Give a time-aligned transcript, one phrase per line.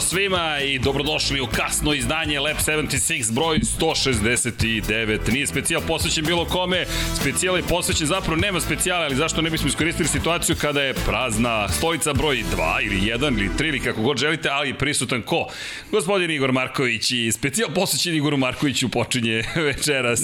[0.00, 5.32] Ćao svima i dobrodošli u kasno izdanje Lab 76 broj 169.
[5.32, 6.86] Nije specijal posvećen bilo kome,
[7.20, 11.68] specijal je posvećen zapravo nema specijala, ali zašto ne bismo iskoristili situaciju kada je prazna
[11.68, 15.46] stolica broj 2 ili 1 ili 3 ili kako god želite, ali prisutan ko?
[15.90, 20.20] Gospodin Igor Marković i specijal posvećen Igoru Markoviću počinje večeras.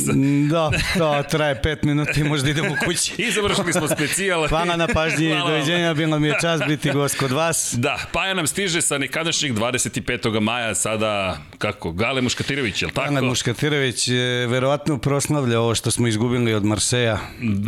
[0.51, 3.13] Da, to traje 5 minuta i možda idemo u kući.
[3.23, 4.49] I završili smo specijal.
[4.49, 7.75] Hvala na pažnji, doviđenja, bilo mi je čast biti gost kod vas.
[7.79, 10.41] Da, Paja nam stiže sa nekadašnjeg 25.
[10.41, 13.15] maja sada, kako, Gale Muškatirović, je li tako?
[13.15, 17.19] Gale Muškatirović je verovatno proslavlja ovo što smo izgubili od Marseja.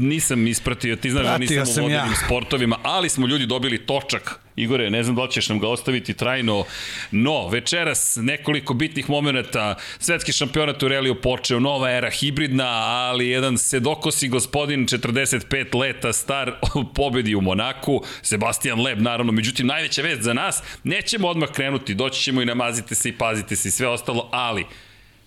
[0.01, 2.27] Nisam ispratio, ti znaš da nisam u vodenim ja.
[2.27, 6.15] sportovima, ali smo ljudi dobili točak Igore, ne znam da li ćeš nam ga ostaviti
[6.15, 6.65] trajno,
[7.11, 13.59] no, večeras nekoliko bitnih momenta, svetski šampionat u reliju počeo, nova era, hibridna, ali jedan
[13.59, 16.53] sedokosi gospodin, 45 leta, star,
[16.97, 22.23] pobedi u Monaku, Sebastian Leb, naravno, međutim, najveća vest za nas, nećemo odmah krenuti, doći
[22.23, 24.67] ćemo i namazite se i pazite se i sve ostalo, ali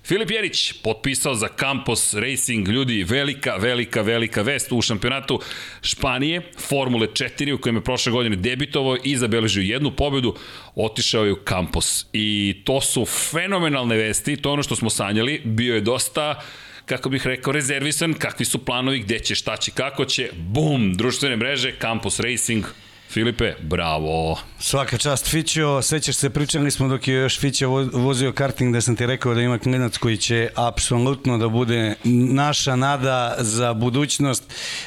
[0.04, 5.40] Filip Jerić potpisao za Campos Racing, ljudi, velika, velika, velika vest u šampionatu
[5.82, 10.36] Španije, Formule 4 u kojem je prošle godine debitovao i zabeležio jednu pobedu,
[10.76, 12.06] otišao je u Campos.
[12.14, 16.42] I to su fenomenalne vesti, to je ono što smo sanjali, bio je dosta
[16.86, 21.36] kako bih rekao, rezervisan, kakvi su planovi, gde će, šta će, kako će, bum, društvene
[21.36, 22.66] mreže, Campos Racing,
[23.12, 24.40] Filipe, bravo.
[24.60, 28.96] Svaka čast Fićo, sećaš se, pričali smo dok je još Fićo vozio karting da sam
[28.96, 31.96] ti rekao da ima klinac koji će apsolutno da bude
[32.34, 34.44] naša nada za budućnost.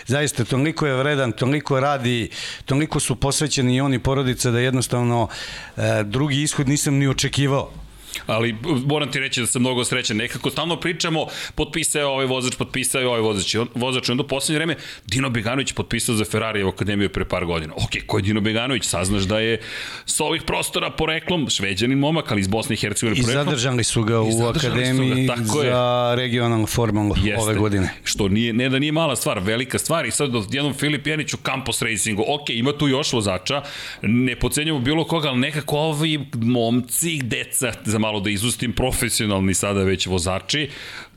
[0.07, 2.31] Zaista, toliko je vredan, toliko radi,
[2.65, 5.29] toliko su posvećeni i oni porodica da jednostavno
[5.77, 7.84] e, drugi ishod nisam ni očekivao
[8.27, 10.17] ali moram ti reći da sam mnogo srećan.
[10.17, 13.57] Nekako stalno pričamo, potpisao je ovaj vozač, potpisao je ovaj vozač.
[13.75, 14.77] Vozač, onda u poslednje vreme
[15.07, 17.75] Dino Beganović potpisao za Ferrari u akademiju pre par godina.
[17.77, 18.85] Ok, ko je Dino Beganović?
[18.85, 19.61] Saznaš da je
[20.07, 23.43] sa ovih prostora poreklom šveđanin momak, ali iz Bosne i Hercegovine poreklom.
[23.43, 26.17] I zadržali su ga u akademiji ga, za je.
[26.17, 27.43] regionalnu formalu Jeste.
[27.43, 27.89] ove godine.
[28.05, 30.07] Što nije, ne da nije mala stvar, velika stvar.
[30.07, 32.25] I sad jednom Filip Janić u Campos Racingu.
[32.29, 33.63] Ok, ima tu još vozača,
[34.03, 39.83] ne pocenjamo bilo koga, ali nekako ovi momci, deca, za malo da izustim, profesionalni sada
[39.83, 40.69] već vozači,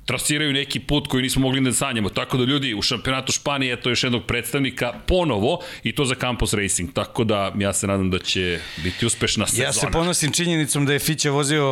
[0.07, 2.09] trasiraju neki put koji nismo mogli da sanjamo.
[2.09, 6.15] Tako da ljudi u šampionatu Španije je to još jednog predstavnika ponovo i to za
[6.15, 6.93] Campos Racing.
[6.93, 9.67] Tako da ja se nadam da će biti uspešna sezona.
[9.67, 11.65] Ja se ponosim činjenicom da je Fića vozio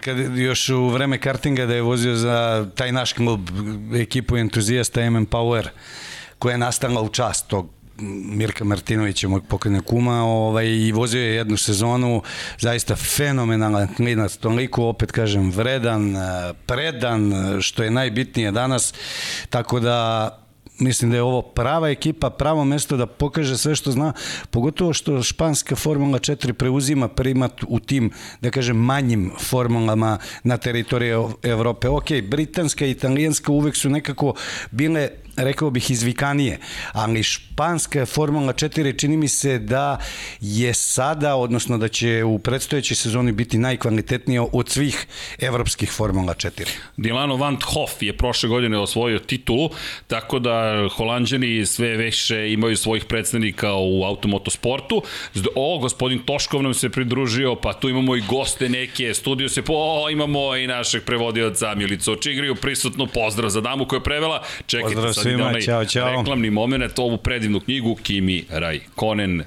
[0.00, 3.48] kad, još u vreme kartinga da je vozio za taj naš klub
[3.94, 5.68] ekipu entuzijasta MM Power
[6.38, 11.34] koja je nastala u čast tog Mirka Martinovića, moj pokojne kuma, ovaj, i vozio je
[11.34, 12.22] jednu sezonu,
[12.58, 16.14] zaista fenomenalan klinac, toliko, opet kažem, vredan,
[16.66, 18.94] predan, što je najbitnije danas,
[19.50, 20.30] tako da
[20.78, 24.12] mislim da je ovo prava ekipa, pravo mesto da pokaže sve što zna,
[24.50, 28.10] pogotovo što španska Formula 4 preuzima primat u tim,
[28.40, 31.88] da kažem, manjim formulama na teritoriji Evrope.
[31.88, 34.34] Ok, britanska i italijanska uvek su nekako
[34.70, 36.58] bile rekao bih izvikanije,
[36.92, 39.98] ali španska Formula 4 čini mi se da
[40.40, 45.06] je sada, odnosno da će u predstojećoj sezoni biti najkvalitetnija od svih
[45.38, 46.68] evropskih Formula 4.
[46.96, 49.70] Dilano Van Hoff je prošle godine osvojio titulu,
[50.06, 55.02] tako da holandjani sve veće imaju svojih predstavnika u automotosportu.
[55.54, 59.72] O, gospodin Toškov nam se pridružio, pa tu imamo i goste neke, studio se, po,
[59.76, 64.42] o, imamo i našeg prevodioca Milicu Očigriju, prisutnu pozdrav za damu koja je prevela.
[64.66, 66.16] Čekajte, pozdrav svima, čao, čao.
[66.18, 69.42] reklamni moment, ovu predivnu knjigu Kimi Rai Konen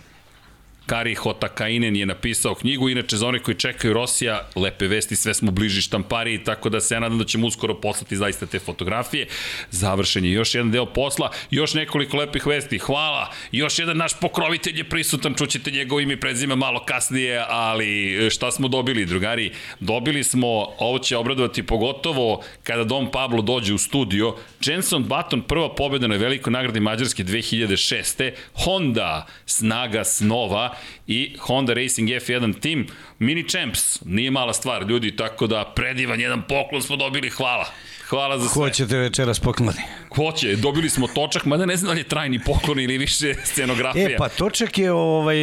[0.88, 5.52] Kari Hotakainen je napisao knjigu, inače za one koji čekaju Rosija, lepe vesti, sve smo
[5.52, 9.28] bliži štampari, tako da se ja nadam da ćemo uskoro poslati zaista te fotografije.
[9.72, 14.78] Završen je još jedan deo posla, još nekoliko lepih vesti, hvala, još jedan naš pokrovitelj
[14.78, 19.51] je prisutan, čućete njegov ime i prezime malo kasnije, ali šta smo dobili, drugari?
[19.80, 20.48] Dobili smo,
[20.80, 24.36] ovo će obradovati pogotovo kada Dom Pablo dođe u studio,
[24.66, 28.31] Jenson Button, prva pobjeda na velikoj nagradi Mađarske 2006.
[28.54, 30.76] Honda, snaga snova,
[31.07, 32.88] i Honda Racing F1 tim.
[33.19, 37.65] Mini Champs, nije mala stvar, ljudi, tako da predivan jedan poklon smo dobili, hvala.
[38.09, 38.54] Hvala za sve.
[38.54, 39.81] Ko ćete večeras pokloni?
[40.15, 44.09] Hoće, dobili smo točak, mada ne znam da li je trajni poklon ili više scenografija.
[44.09, 45.38] E, pa točak je ovaj,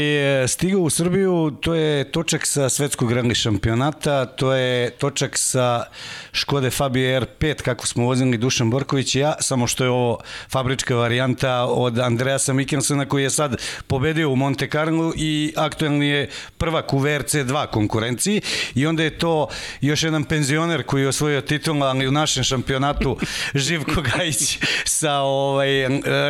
[0.49, 5.84] stigao u Srbiju, to je točak sa svetskog rally šampionata, to je točak sa
[6.32, 10.19] Škode Fabio R5, kako smo vozili Dušan Borković i ja, samo što je ovo
[10.50, 13.56] fabrička varijanta od Andreasa Mikkelsena koji je sad
[13.87, 18.40] pobedio u Monte Carlo i aktuelni je prvak u VRC2 konkurenciji
[18.75, 19.49] i onda je to
[19.81, 23.16] još jedan penzioner koji je osvojio titul, ali u našem šampionatu
[23.64, 25.68] Živko Gajić sa ovaj,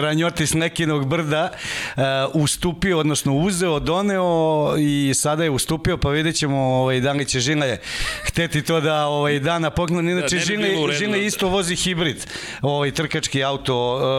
[0.01, 6.57] Ranjotis Nekinog brda uh, ustupio, odnosno uzeo, doneo i sada je ustupio, pa vidjet ćemo
[6.57, 7.79] ovaj, da li će Žile
[8.25, 10.09] hteti to da ovaj, da na poklon.
[10.09, 12.27] Inače, da, Žile, Žile isto vozi hibrid,
[12.63, 13.77] ovaj, trkački auto,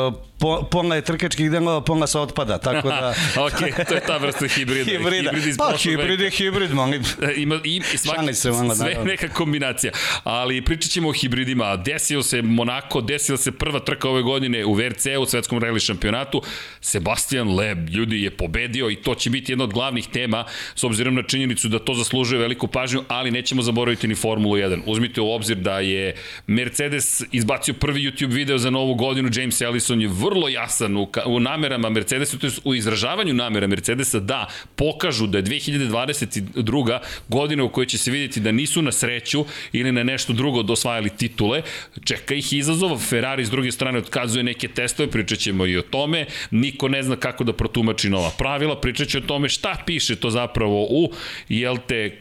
[0.07, 3.13] uh, po, pola je trkačkih delova, pola se otpada, tako da...
[3.45, 4.91] ok, to je ta vrsta hibrida.
[4.91, 5.31] hibrida.
[5.31, 7.03] Hibrid pa, hibrid je hibrid, molim.
[7.25, 9.11] E, ima, i, svaki, se, malo, sve naravno.
[9.11, 9.91] neka kombinacija.
[10.23, 11.75] Ali pričat ćemo o hibridima.
[11.75, 16.41] Desio se Monako, desila se prva trka ove godine u VRC, u svetskom rally šampionatu.
[16.81, 20.45] Sebastian Leb, ljudi, je pobedio i to će biti jedna od glavnih tema,
[20.75, 24.81] s obzirom na činjenicu da to zaslužuje veliku pažnju, ali nećemo zaboraviti ni Formulu 1.
[24.85, 26.15] Uzmite u obzir da je
[26.47, 31.39] Mercedes izbacio prvi YouTube video za novu godinu, James Ellison je vrlo jasan u, u
[31.39, 36.99] namerama Mercedesa, to je u izražavanju namera Mercedesa da pokažu da je 2022.
[37.27, 41.09] godina u kojoj će se vidjeti da nisu na sreću ili na nešto drugo dosvajali
[41.09, 41.61] titule.
[42.03, 46.25] Čeka ih izazov, Ferrari s druge strane otkazuje neke testove, pričat ćemo i o tome,
[46.51, 50.29] niko ne zna kako da protumači nova pravila, pričat će o tome šta piše to
[50.29, 51.11] zapravo u,
[51.49, 52.17] jel te,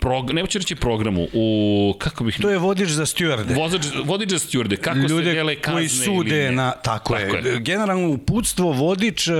[0.00, 2.38] prog, ne hoće reći programu, u, kako bih...
[2.42, 3.54] To je vodič za stjuarde.
[3.54, 7.23] Vodič, vodič za stjuarde, kako Ljude se dele kazne koji sude na, tako, tako je,
[7.24, 7.60] je.
[7.60, 9.32] Generalno uputstvo, vodič, e,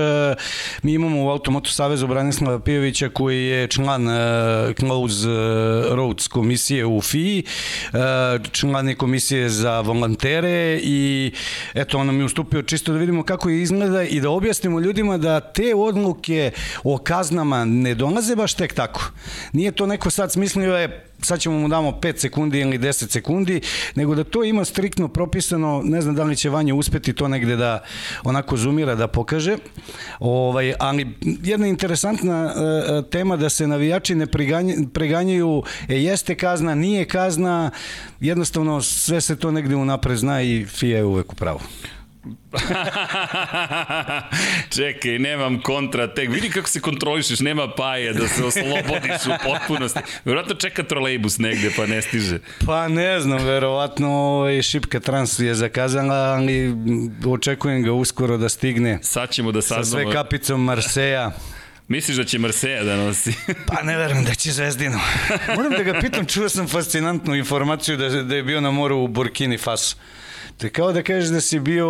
[0.83, 5.27] mi imamo u Automoto Savezu Branislava Pijovića koji je član e, Close
[5.91, 7.43] Roads komisije u FI, e,
[8.51, 11.31] član je komisije za volantere i
[11.73, 15.17] eto on nam je ustupio čisto da vidimo kako je izgleda i da objasnimo ljudima
[15.17, 16.51] da te odluke
[16.83, 19.11] o kaznama ne dolaze baš tek tako.
[19.53, 23.61] Nije to neko sad smislio je sad ćemo mu damo 5 sekundi ili 10 sekundi,
[23.95, 27.55] nego da to ima striktno propisano, ne znam da li će Vanja uspeti to negde
[27.55, 27.83] da
[28.23, 29.57] onako zoomira da pokaže,
[30.19, 34.27] ovaj, ali jedna interesantna uh, tema da se navijači ne
[34.93, 37.71] preganjaju, e, jeste kazna, nije kazna,
[38.19, 41.59] jednostavno sve se to negde unapred zna i FIA je uvek u pravu.
[44.75, 46.29] Čekaj, nemam kontra tek.
[46.29, 49.99] Vidi kako se kontrolišeš, nema paje da se oslobodiš u potpunosti.
[50.25, 52.39] Verovatno čeka trolejbus negde pa ne stiže.
[52.65, 56.75] Pa ne znam, verovatno ovaj, šipka trans je zakazala, ali
[57.27, 58.99] očekujem ga uskoro da stigne.
[59.01, 59.85] Sad ćemo da saznamo.
[59.85, 61.31] Sa sve kapicom Marseja.
[61.87, 63.33] Misliš da će Marseja da nosi?
[63.67, 64.99] pa ne verujem da će Zvezdinu.
[65.55, 69.07] Moram da ga pitam, čuo sam fascinantnu informaciju da, da je bio na moru u
[69.07, 69.95] Burkini Faso.
[70.57, 71.89] To je kao da kažeš da si bio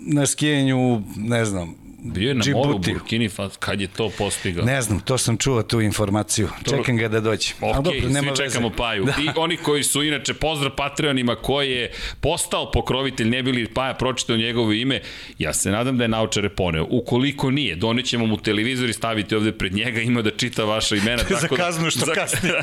[0.00, 1.74] na skijenju, ne znam,
[2.14, 2.68] Bio je na Djibouti.
[2.68, 4.64] moru Burkini kad je to postigao?
[4.64, 6.48] Ne znam, to sam čuo tu informaciju.
[6.64, 6.76] To...
[6.76, 7.48] Čekam ga da dođe.
[7.60, 8.76] Ok, dobro, nema svi čekamo veze.
[8.76, 9.04] Paju.
[9.04, 9.12] Da.
[9.22, 14.36] I oni koji su, inače, pozdrav Patreonima koji je postao pokrovitelj, ne bili Paja pročitao
[14.36, 15.00] njegovo ime,
[15.38, 16.86] ja se nadam da je naučare poneo.
[16.90, 21.22] Ukoliko nije, donećemo mu televizor i staviti ovde pred njega, ima da čita vaša imena.
[21.28, 22.12] tako za da- kaznu što za...
[22.14, 22.54] kasnije.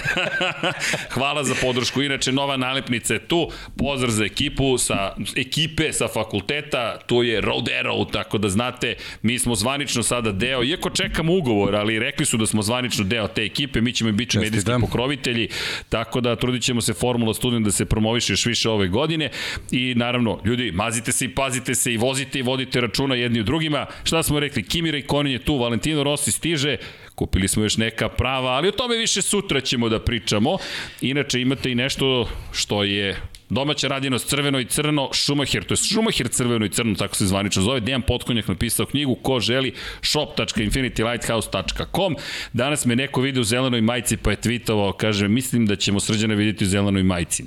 [1.15, 2.01] Hvala za podršku.
[2.01, 3.51] Inače, nova nalepnica je tu.
[3.77, 9.32] Pozdrav za ekipu, sa ekipe sa fakulteta, tu je Road Arrow, tako da znate, mi
[9.33, 13.27] mi smo zvanično sada deo, iako čekamo ugovor, ali rekli su da smo zvanično deo
[13.27, 14.51] te ekipe, mi ćemo biti Čestitam.
[14.51, 15.47] medijski pokrovitelji,
[15.89, 19.29] tako da trudit ćemo se Formula Student da se promoviše još više ove godine
[19.71, 23.43] i naravno, ljudi, mazite se i pazite se i vozite i vodite računa jedni u
[23.43, 23.85] drugima.
[24.03, 24.63] Šta smo rekli?
[24.63, 26.77] Kimi Raikkonen je tu, Valentino Rossi stiže,
[27.15, 30.57] kupili smo još neka prava, ali o tome više sutra ćemo da pričamo.
[31.01, 33.17] Inače imate i nešto što je
[33.49, 37.61] Domaća radinost crveno i crno, Schumacher, to je Schumacher crveno i crno, tako se zvanično
[37.61, 37.79] zove.
[37.79, 42.15] Dejan Potkonjak napisao knjigu, ko želi, shop.infinitylighthouse.com.
[42.53, 46.35] Danas me neko vidi u zelenoj majici pa je tweetovao, kaže, mislim da ćemo srđane
[46.35, 47.43] vidjeti u zelenoj majici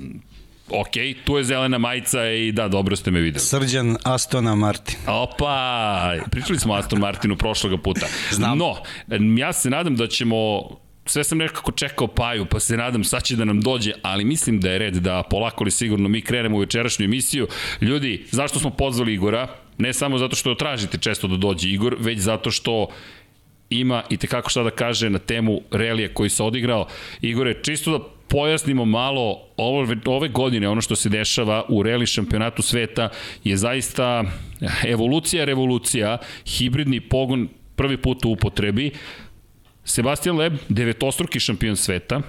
[0.69, 3.39] ok, tu je zelena majica i da, dobro ste me videli.
[3.39, 4.95] Srđan Astona Martin.
[5.07, 8.07] Opa, pričali smo Aston Martinu prošloga puta.
[8.31, 8.57] Znam.
[8.57, 8.75] No,
[9.37, 10.69] ja se nadam da ćemo
[11.07, 14.59] sve sam nekako čekao Paju, pa se nadam sad će da nam dođe, ali mislim
[14.59, 17.47] da je red da polako li sigurno mi krenemo u večerašnju emisiju.
[17.81, 19.47] Ljudi, zašto smo pozvali Igora?
[19.77, 22.87] Ne samo zato što tražite često da dođe Igor, već zato što
[23.69, 26.87] ima i tekako šta da kaže na temu relija koji se odigrao.
[27.21, 32.61] Igore, čisto da pojasnimo malo ove, ove godine, ono što se dešava u reli šampionatu
[32.61, 33.09] sveta
[33.43, 34.23] je zaista
[34.85, 38.91] evolucija, revolucija, hibridni pogon prvi put u upotrebi,
[39.87, 42.21] Sebastian Leb, devetostruki šampion sveta,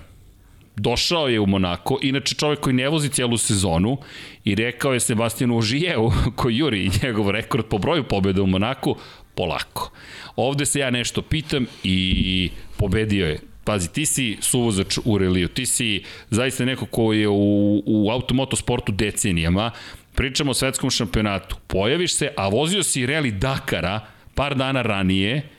[0.76, 3.98] došao je u Monako, inače čovjek koji ne vozi cijelu sezonu
[4.44, 8.96] i rekao je Sebastianu Ožijeu, koji juri njegov rekord po broju pobjeda u Monaku,
[9.34, 9.90] polako.
[10.36, 15.66] Ovde se ja nešto pitam i pobedio je Pazi, ti si suvozač u reliju, ti
[15.66, 19.70] si zaista neko ko je u, u automotosportu decenijama,
[20.14, 24.00] pričamo o svetskom šampionatu, pojaviš se, a vozio si reli Dakara
[24.34, 25.57] par dana ranije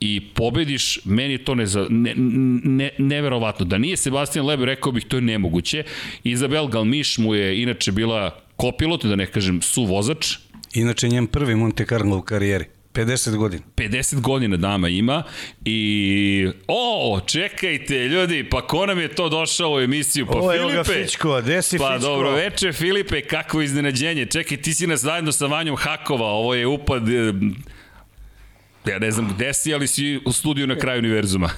[0.00, 2.14] i pobediš, meni je to ne, ne,
[2.64, 3.66] ne, neverovatno.
[3.66, 5.84] Da nije Sebastian Leb, rekao bih, to je nemoguće.
[6.24, 10.36] Izabel Galmiš mu je inače bila kopilot, da ne kažem su vozač.
[10.74, 12.64] Inače njen prvi Monte Carlo u karijeri.
[12.94, 13.62] 50 godina.
[13.76, 15.22] 50 godina dama ima
[15.64, 16.48] i...
[16.68, 20.26] O, čekajte, ljudi, pa ko nam je to došao u emisiju?
[20.26, 20.62] Pa o, Filipe.
[20.62, 22.08] Evo ga Fičko, gde si pa, Fičko?
[22.08, 24.26] Dobro veče, Filipe, kakvo iznenađenje.
[24.26, 27.02] Čekaj, ti si nas zajedno sa Vanjom Hakova, ovo je upad...
[28.86, 31.50] Ja ne znam gde si, ali si u studiju na kraju univerzuma.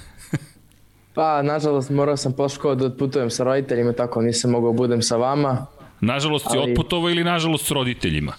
[1.14, 5.16] pa, nažalost, morao sam poško da odputujem sa roditeljima, tako nisam mogao da budem sa
[5.16, 5.66] vama.
[6.00, 6.64] Nažalost ali...
[6.64, 8.32] si otputovao ili nažalost s roditeljima?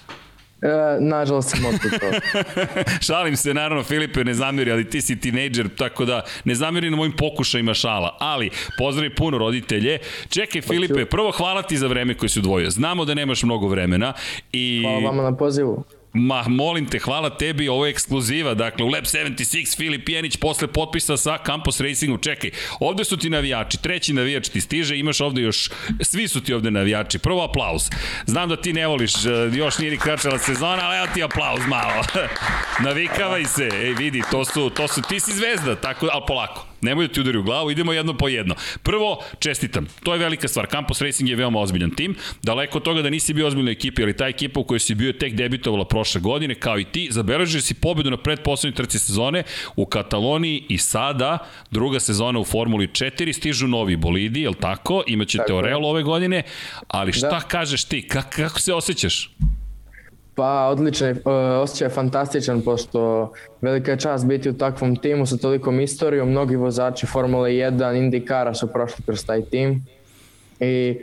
[0.62, 2.20] E, nažalost sam otputovao.
[3.08, 6.98] Šalim se, naravno, Filipe, ne zamiri, ali ti si tinejdžer, tako da ne zamiri na
[6.98, 8.18] mojim pokušajima šala.
[8.20, 10.00] Ali, pozdravi puno roditelje.
[10.30, 12.70] Čekaj, Filipe, prvo hvala ti za vreme koje si udvojio.
[12.70, 14.14] Znamo da nemaš mnogo vremena.
[14.52, 14.82] I...
[14.84, 15.84] Hvala vama na pozivu.
[16.14, 20.68] Ma, molim te, hvala tebi, ovo je ekskluziva, dakle, u Lab 76, Filip Jenić posle
[20.68, 25.42] potpisa sa Campus Racingom, čekaj, ovde su ti navijači, treći navijač ti stiže, imaš ovde
[25.42, 25.70] još,
[26.02, 27.90] svi su ti ovde navijači, prvo aplauz,
[28.26, 31.62] znam da ti ne voliš, e, još nije ni kračala sezona, ali evo ti aplauz
[31.68, 32.04] malo,
[32.86, 37.08] navikavaj se, ej vidi, to su, to su, ti si zvezda, tako, ali polako, Nemoj
[37.08, 38.56] da ti udari u glavu, idemo jedno po jedno.
[38.84, 40.68] Prvo, čestitam, to je velika stvar.
[40.72, 42.16] Campus Racing je veoma ozbiljan tim.
[42.44, 45.14] Daleko od toga da nisi bio ozbiljna ekipa, ali ta ekipa u kojoj si bio
[45.14, 49.44] tek debitovala prošle godine, kao i ti, zabeležio si pobedu na predposlednjoj trci sezone
[49.76, 51.38] u Kataloniji i sada
[51.72, 55.04] druga sezona u Formuli 4, stižu novi bolidi, jel tako?
[55.08, 56.44] Imaćete Orel ove godine,
[56.88, 57.40] ali šta da.
[57.40, 58.08] kažeš ti?
[58.08, 59.30] Kako, kako se osjećaš?
[60.36, 61.20] Pa odličan, e,
[61.62, 66.30] osjećaj je fantastičan pošto velika je čast biti u takvom timu sa tolikom istorijom.
[66.30, 69.86] Mnogi vozači Formule 1, Indikara su prošli kroz taj tim.
[70.60, 70.98] I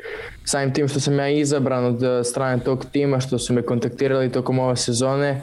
[0.44, 4.58] samim tim što sam ja izabran od strane tog tima, što su me kontaktirali tokom
[4.58, 5.42] ove sezone, e,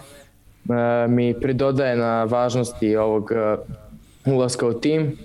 [1.07, 3.57] mi pridodaje na važnosti ovog e,
[4.31, 5.17] ulaska u tim.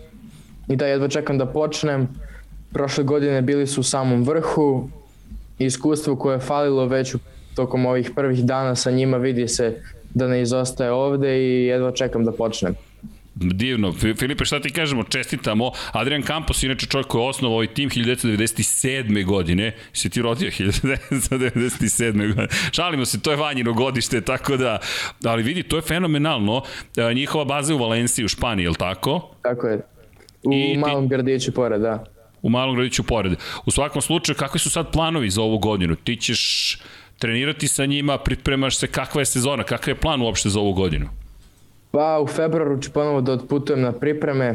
[0.68, 2.08] I da jedva čekam da počnem.
[2.72, 4.88] Prošle godine bili su u samom vrhu.
[5.58, 7.18] Iskustvo koje je falilo već u
[7.60, 9.82] tokom ovih prvih dana sa njima vidi se
[10.14, 12.74] da ne izostaje ovde i jedva čekam da počnem.
[13.34, 13.92] Divno.
[13.92, 15.02] Filipe, šta ti kažemo?
[15.02, 15.70] Čestitamo.
[15.92, 19.24] Adrian Campos, inače čovjek koji je osnovao ovaj tim 1997.
[19.24, 19.74] godine.
[19.92, 22.12] Si ti rodio 1997.
[22.12, 22.48] godine.
[22.72, 24.78] Šalimo se, to je vanjino godište, tako da...
[25.24, 26.62] Ali vidi, to je fenomenalno.
[26.96, 29.30] E, njihova baza je u Valenciji, u Španiji, je li tako?
[29.42, 29.80] Tako je.
[30.42, 31.10] U I malom ti...
[31.14, 32.04] gradiću pored, da.
[32.42, 33.32] U malom gradiću pored.
[33.66, 35.96] U svakom slučaju, kakvi su sad planovi za ovu godinu?
[35.96, 36.78] Ti ćeš
[37.20, 41.06] trenirati sa njima, pripremaš se, kakva je sezona, kakav je plan uopšte za ovu godinu?
[41.90, 44.54] Pa u februaru ću ponovo da otputujem na pripreme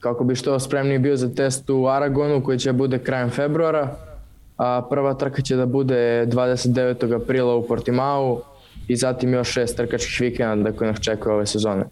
[0.00, 3.96] kako bi što spremniji bio za test u Aragonu koji će bude krajem februara,
[4.56, 7.22] a prva trka će da bude 29.
[7.22, 8.42] aprila u Portimao
[8.88, 11.84] i zatim još šest trkačkih vikenda koje nas čekaju ove sezone.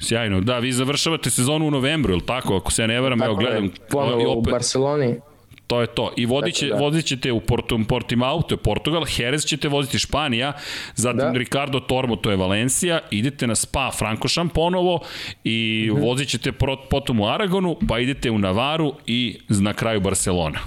[0.00, 3.34] Sjajno, da, vi završavate sezonu u novembru, ili tako, ako se ja ne varam, evo
[3.34, 3.70] gledam.
[3.90, 4.48] Ponovo opet...
[4.48, 5.20] u Barceloni.
[5.68, 6.12] To je to.
[6.16, 6.76] I vodit, će, da.
[6.76, 10.52] vodit ćete u Porto, Portimao, to je Portugal, Jerez ćete voziti Španija,
[10.94, 11.32] zatim da.
[11.32, 15.00] Ricardo Tormo, to je Valencija, idete na Spa Frankošan ponovo
[15.44, 16.08] i mm -hmm.
[16.08, 16.52] vozit ćete
[16.90, 20.58] potom u Aragonu, pa idete u Navaru i na kraju Barcelona.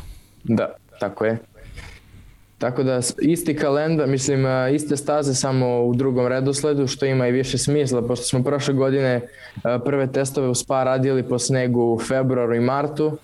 [0.43, 1.37] Da, tako je.
[2.57, 7.57] Tako da isti kalendar, mislim iste staze samo u drugom redosledu što ima i više
[7.57, 9.21] smisla pošto smo prošle godine
[9.85, 13.17] prve testove u Spa radili po snegu u februaru i martu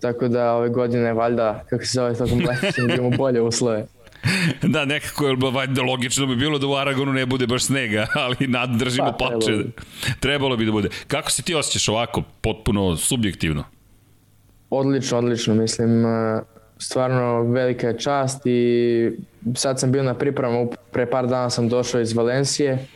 [0.00, 3.86] Tako da ove godine valjda, kako se zove tokom leta, ćemo imamo bolje uslove.
[4.62, 8.46] da, nekako je valjda logično bi bilo da u Aragonu ne bude baš snega, ali
[8.46, 9.46] nad držimo pa, pače.
[9.46, 9.70] Trebalo.
[10.20, 10.88] trebalo bi da bude.
[11.08, 13.64] Kako se ti osjećaš ovako, potpuno subjektivno?
[14.70, 16.40] Odlično, odlično, mislim, e,
[16.78, 19.10] stvarno velika je čast i
[19.54, 22.86] sad sam bio na pripremu, pre par dana sam došao iz Valencije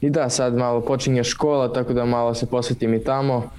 [0.00, 3.50] i da, sad malo počinje škola, tako da malo se posvetim i tamo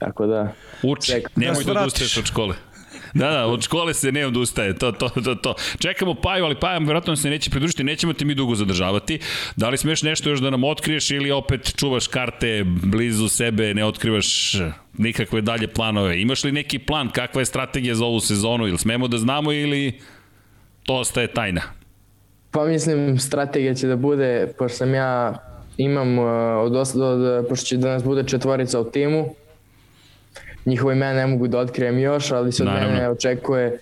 [0.00, 0.52] Tako da...
[0.82, 2.54] Uči, ček, nemoj da, da odustaješ od škole.
[3.14, 5.54] Da, da, od škole se ne odustaje, to, to, to, to.
[5.78, 9.18] Čekamo Paju, ali Paja verovatno se neće pridružiti, nećemo te mi dugo zadržavati.
[9.56, 13.84] Da li smeš nešto još da nam otkriješ ili opet čuvaš karte blizu sebe, ne
[13.84, 14.52] otkrivaš
[14.98, 16.20] nikakve dalje planove?
[16.20, 20.00] Imaš li neki plan, kakva je strategija za ovu sezonu, ili smemo da znamo ili
[20.82, 21.62] to ostaje tajna?
[22.50, 25.34] Pa mislim, strategija će da bude, pošto sam ja
[25.76, 26.26] imam, uh,
[26.58, 29.34] od, od, od, pošto će da nas bude četvorica u timu,
[30.66, 32.94] njihove imena ne mogu da otkrijem još, ali se od Naravno.
[32.94, 33.78] mene očekuje,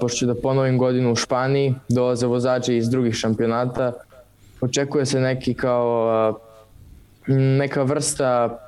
[0.00, 3.92] pošto ću da ponovim godinu u Španiji, dolaze vozači iz drugih šampionata,
[4.60, 6.40] očekuje se neki kao
[7.58, 8.58] neka vrsta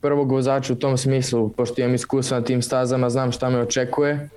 [0.00, 4.28] prvog vozača u tom smislu, pošto imam iskustva na tim stazama, znam šta me očekuje,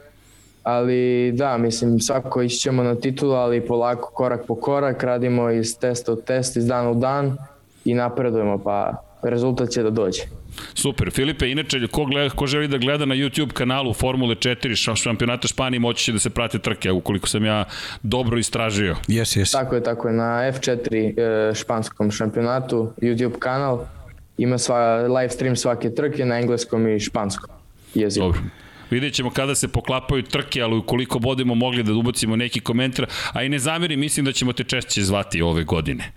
[0.63, 6.13] ali da, mislim, svako išćemo na titulu, ali polako, korak po korak, radimo iz testa
[6.13, 7.37] u test, iz dana u dan
[7.85, 10.21] i napredujemo, pa rezultat će da dođe.
[10.73, 11.11] Super.
[11.11, 15.79] Filipe, inače, ko, gleda, ko želi da gleda na YouTube kanalu Formule 4 šampionata Španije,
[15.79, 17.65] moći će da se prate trke, ukoliko sam ja
[18.03, 18.95] dobro istražio.
[19.07, 19.51] Jes, jes.
[19.51, 20.13] Tako je, tako je.
[20.13, 21.19] Na F4
[21.49, 23.85] e, španskom šampionatu, YouTube kanal,
[24.37, 27.49] ima sva, live stream svake trke na engleskom i španskom
[27.93, 28.25] jeziku.
[28.25, 28.41] Dobro.
[28.89, 33.43] Vidjet ćemo kada se poklapaju trke, ali ukoliko budemo mogli da ubacimo neki komentar, a
[33.43, 36.11] i ne zameri, mislim da ćemo te češće zvati ove godine.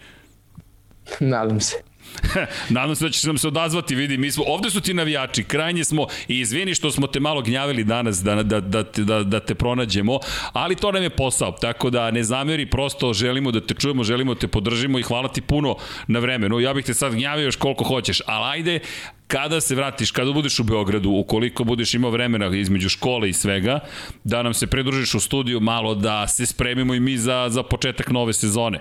[1.20, 1.87] Nadam se.
[2.68, 5.84] Nadam se da će nam se odazvati, vidi, mi smo, ovde su ti navijači, krajnje
[5.84, 9.54] smo i izvini što smo te malo gnjavili danas da, da, da, da, da te
[9.54, 10.18] pronađemo,
[10.52, 14.34] ali to nam je posao, tako da ne zameri, prosto želimo da te čujemo, želimo
[14.34, 16.60] da te podržimo i hvala ti puno na vremenu.
[16.60, 18.80] Ja bih te sad gnjavio još koliko hoćeš, ali ajde,
[19.26, 23.80] kada se vratiš, kada budeš u Beogradu, ukoliko budeš imao vremena između škole i svega,
[24.24, 28.10] da nam se pridružiš u studiju malo, da se spremimo i mi za, za početak
[28.10, 28.80] nove sezone.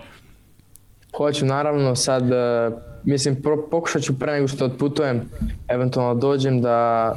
[1.18, 5.22] Hoću, naravno, sad, uh, mislim, pokušat ću pre nego što odputujem,
[5.68, 7.12] eventualno dođem da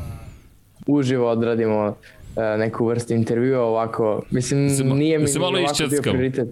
[0.87, 1.95] uživo odradimo uh,
[2.59, 4.23] neku vrstu intervjua ovako.
[4.31, 6.49] Mislim, da nije mi da se malo ovako bio prioritet.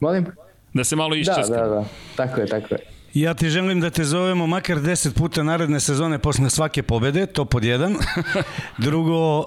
[0.00, 0.26] Molim?
[0.74, 1.56] Da se malo iščaskam.
[1.56, 1.84] Da, da, da.
[2.16, 2.95] Tako je, tako je.
[3.16, 7.44] Ja ti želim da te zovemo makar 10 puta naredne sezone posle svake pobede, to
[7.44, 7.96] pod jedan.
[8.78, 9.46] Drugo, uh,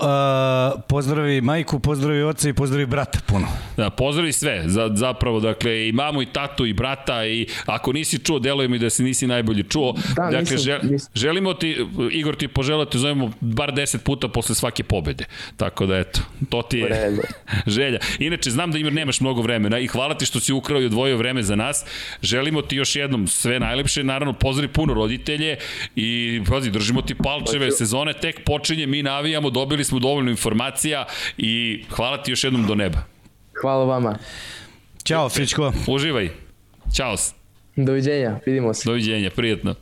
[0.88, 3.48] pozdravi majku, pozdravi oca i pozdravi brata puno.
[3.78, 8.20] Da, pozdravi sve, za, zapravo, dakle, i mamu, i tatu, i brata, i ako nisi
[8.20, 9.94] čuo, deluje mi da se nisi najbolje čuo.
[9.94, 11.12] Da, dakle, nisam, žel, nisam.
[11.16, 15.26] želimo ti, Igor ti požela da te zovemo bar 10 puta posle svake pobede.
[15.58, 17.18] Tako da, eto, to ti je
[17.78, 18.00] želja.
[18.20, 21.18] Inače, znam da ima, nemaš mnogo vremena i hvala ti što si ukrao i odvojio
[21.18, 21.86] vreme za nas.
[22.22, 25.58] Želimo ti još jednom sve najlepše, naravno pozdravi puno roditelje
[25.96, 31.06] i pazi, držimo ti palčeve, sezone tek počinje, mi navijamo, dobili smo dovoljno informacija
[31.38, 33.00] i hvala ti još jednom do neba.
[33.62, 34.18] Hvala vama.
[35.04, 35.74] Ćao, Fričko.
[35.88, 36.30] Uživaj.
[36.96, 37.16] Ćao.
[37.75, 38.89] Doviđenja, vidimo se.
[38.89, 39.75] Doviđenja, prijetno.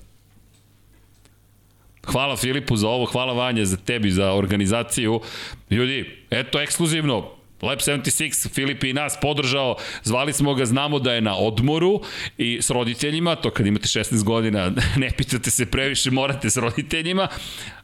[2.05, 5.21] Hvala Filipu za ovo, hvala Vanja za tebi, za organizaciju.
[5.69, 11.21] Ljudi, eto, ekskluzivno, Lab 76, Filip i nas podržao, zvali smo ga, znamo da je
[11.21, 12.01] na odmoru
[12.37, 17.27] i s roditeljima, to kad imate 16 godina, ne pitate se previše, morate s roditeljima,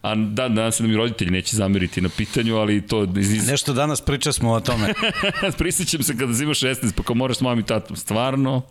[0.01, 3.07] a da, danas da mi roditelji neće zameriti na pitanju, ali to...
[3.17, 3.47] Iz...
[3.47, 4.93] Nešto danas priča smo o tome.
[5.57, 8.61] Prisjećam se kada imaš 16, pa kao moraš s mamom i tatom, stvarno,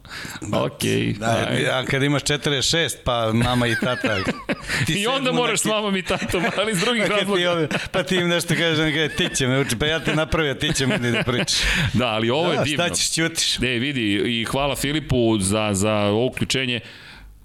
[0.40, 0.58] da.
[0.58, 4.16] Okay, da, a kad imaš 46, pa mama i tata...
[4.86, 5.58] Ti I onda moraš neki...
[5.58, 7.68] s mamom i tatom, ali iz drugih pa razloga.
[7.68, 10.72] Ti, pa ti im nešto kaže, ti će me uči, pa ja te napravio, ti
[10.74, 11.59] će meni da pričaš.
[11.98, 12.85] Da, ali ovo da, je divno.
[12.85, 13.59] Šta ćeš, ćutiš.
[13.59, 16.81] Ne, vidi, i hvala Filipu za, za ovo uključenje.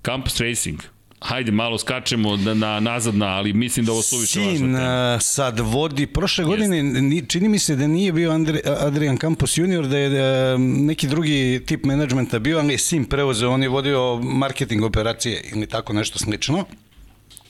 [0.05, 0.79] Campus Racing,
[1.21, 4.57] Hajde, malo skačemo na, na, nazad, na, ali mislim da ovo suviše važno.
[4.57, 4.77] Sin
[5.19, 9.87] sad vodi, prošle godine, ni, čini mi se da nije bio Andre, Adrian Campos junior,
[9.87, 14.19] da je da, neki drugi tip menadžmenta bio, ali je sin preuzeo, on je vodio
[14.23, 16.65] marketing operacije ili tako nešto slično.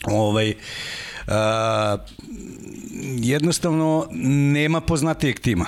[0.03, 0.53] Ovaj,
[1.27, 1.97] a,
[3.19, 4.07] jednostavno
[4.51, 5.65] nema poznatijeg tima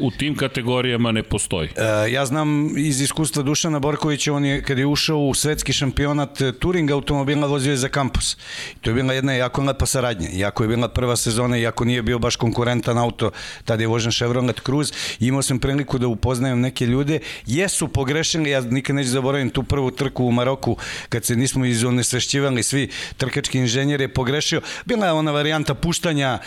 [0.00, 1.68] u tim kategorijama ne postoji.
[1.76, 6.38] E, ja znam iz iskustva Dušana Borkovića, on je, kad je ušao u svetski šampionat
[6.58, 8.36] Turing automobila, vozio je za kampus.
[8.80, 10.28] To je bila jedna jako lepa saradnja.
[10.28, 13.30] Iako je bila prva sezona, iako nije bio baš konkurentan auto,
[13.64, 17.18] tada je vožen Chevrolet Cruze, imao sam priliku da upoznajem neke ljude.
[17.46, 20.76] Jesu pogrešili, ja nikad neću zaboravim tu prvu trku u Maroku,
[21.08, 24.60] kad se nismo izonesvešćivali svi trkački inženjer je pogrešio.
[24.84, 26.38] Bila je ona varijanta puštanja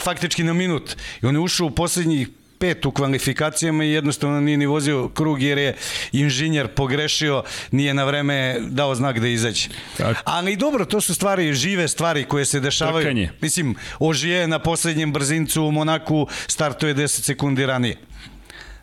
[0.00, 0.96] faktički na minut.
[1.22, 2.31] I on je ušao u poslednjih
[2.62, 5.76] pet u kvalifikacijama i jednostavno nije ni vozio krug jer je
[6.12, 9.68] inženjer pogrešio, nije na vreme dao znak da izađe.
[9.96, 10.20] Tako.
[10.24, 13.04] Ali dobro, to su stvari, žive stvari koje se dešavaju.
[13.04, 13.30] Trkanje.
[13.40, 17.96] Mislim, Ožije na poslednjem brzincu u Monaku startuje 10 sekundi ranije.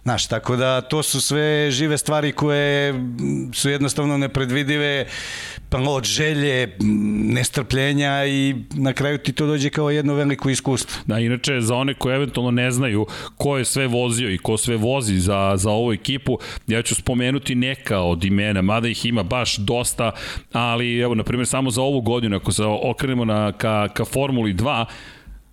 [0.04, 2.94] Znaš, tako da to su sve žive stvari koje
[3.54, 5.06] su jednostavno nepredvidive,
[5.72, 6.78] od želje,
[7.34, 11.02] nestrpljenja i na kraju ti to dođe kao jedno veliko iskustvo.
[11.06, 13.06] Da, inače, za one koje eventualno ne znaju
[13.38, 17.56] ko je sve vozio i ko sve vozi za, za ovu ekipu, ja ću spomenuti
[17.56, 20.12] neka od imena, mada ih ima baš dosta,
[20.52, 24.54] ali evo, na primjer, samo za ovu godinu, ako se okrenemo na, ka, ka Formuli
[24.54, 24.86] 2,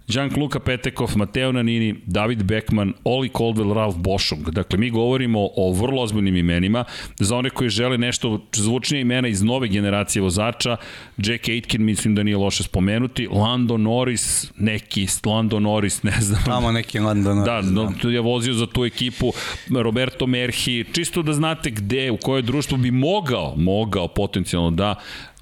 [0.09, 4.51] Jean-Luca Petekov, Mateo Nanini, David Beckman, Oli Coldwell, Ralf Boschung.
[4.51, 6.85] Dakle, mi govorimo o vrlo ozbiljnim imenima.
[7.19, 10.77] Za one koji žele nešto zvučnije imena iz nove generacije vozača,
[11.19, 16.43] Jack Aitken mislim da nije loše spomenuti, Lando Norris, neki Lando Norris, ne znam.
[16.45, 17.67] Tamo neki Lando Norris.
[17.67, 18.09] Da, no, da.
[18.09, 19.33] je vozio za tu ekipu,
[19.71, 24.95] Roberto Merhi, čisto da znate gde, u koje društvo bi mogao, mogao potencijalno da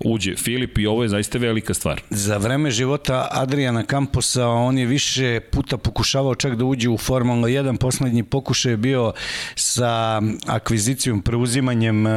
[0.04, 2.00] uđe Filip i ovo je zaista velika stvar.
[2.10, 7.48] Za vreme života Adriana Camposa on je više puta pokušavao čak da uđe u Formula
[7.48, 7.78] 1.
[7.78, 9.12] Poslednji pokušaj je bio
[9.54, 12.12] sa akvizicijom, preuzimanjem uh,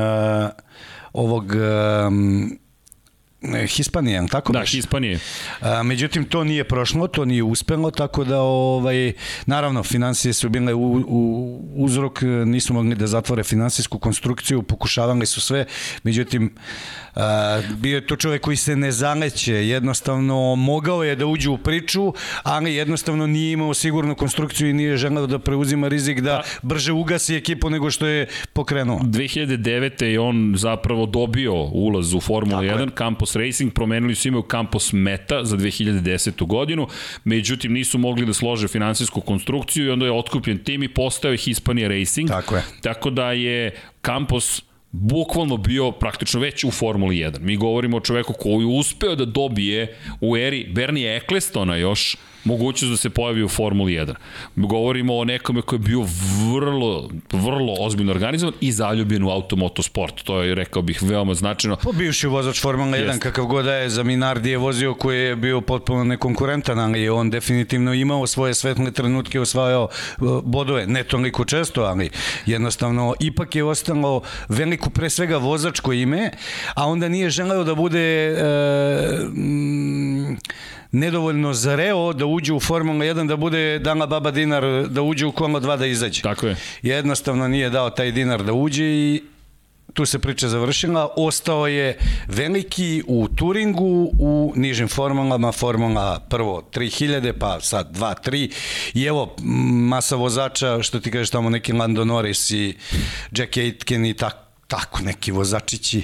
[1.13, 1.53] ovog
[2.07, 2.57] um,
[3.67, 4.71] Hispanije, tako Da, baš?
[4.71, 5.19] Hispanije.
[5.61, 9.13] A, međutim, to nije prošlo, to nije uspelo, tako da, ovaj,
[9.45, 15.41] naravno, financije su bile u, u, uzrok, nisu mogli da zatvore finansijsku konstrukciju, pokušavali su
[15.41, 15.65] sve,
[16.03, 16.55] međutim,
[17.15, 21.57] a, bio je to čovek koji se ne zaleće, jednostavno mogao je da uđe u
[21.57, 26.91] priču, ali jednostavno nije imao sigurnu konstrukciju i nije želeo da preuzima rizik da brže
[26.91, 28.99] ugasi ekipu nego što je pokrenuo.
[28.99, 30.03] 2009.
[30.03, 34.93] je on zapravo dobio ulaz u Formula 1, Campos Racing, promenili su ime u Campos
[34.93, 36.45] Meta za 2010.
[36.45, 36.87] godinu,
[37.23, 41.37] međutim nisu mogli da slože finansijsku konstrukciju i onda je otkupljen tim i postao je
[41.37, 42.29] Hispania Racing.
[42.29, 42.63] Tako je.
[42.81, 44.61] Tako da je Campos
[44.91, 47.39] bukvalno bio praktično već u Formuli 1.
[47.39, 52.97] Mi govorimo o čoveku koji uspeo da dobije u eri Bernije Ecclestona još mogućnost da
[52.97, 54.13] se pojavi u Formuli 1.
[54.55, 56.05] Govorimo o nekome koji je bio
[56.53, 60.23] vrlo, vrlo ozbiljno organizovan i zaljubljen u automotosport.
[60.23, 61.75] To je, rekao bih, veoma značajno.
[61.75, 63.19] Po pa bivši vozač Formula 1, Jest.
[63.19, 67.11] kakav god da je, za Minardi je vozio koji je bio potpuno nekonkurentan, ali je
[67.11, 72.09] on definitivno imao svoje svetlne trenutke, osvajao e, bodove, ne toliko često, ali
[72.45, 76.31] jednostavno ipak je ostalo veliko pre svega vozačko ime,
[76.75, 78.37] a onda nije želeo da bude e,
[80.91, 85.31] nedovoljno zreo da uđe u Formula 1, da bude dana baba dinar, da uđe u
[85.31, 86.21] kola 2 da izađe.
[86.21, 86.55] Tako je.
[86.81, 89.23] Jednostavno nije dao taj dinar da uđe i
[89.93, 91.97] tu se priča završila, ostao je
[92.27, 98.51] veliki u Turingu, u nižim formulama, formula prvo 3000, pa sad 2, 3,
[98.93, 99.35] i evo
[99.89, 102.75] masa vozača, što ti kažeš tamo neki Lando Norris i
[103.31, 106.01] Jack Aitken i tako tako neki vozačići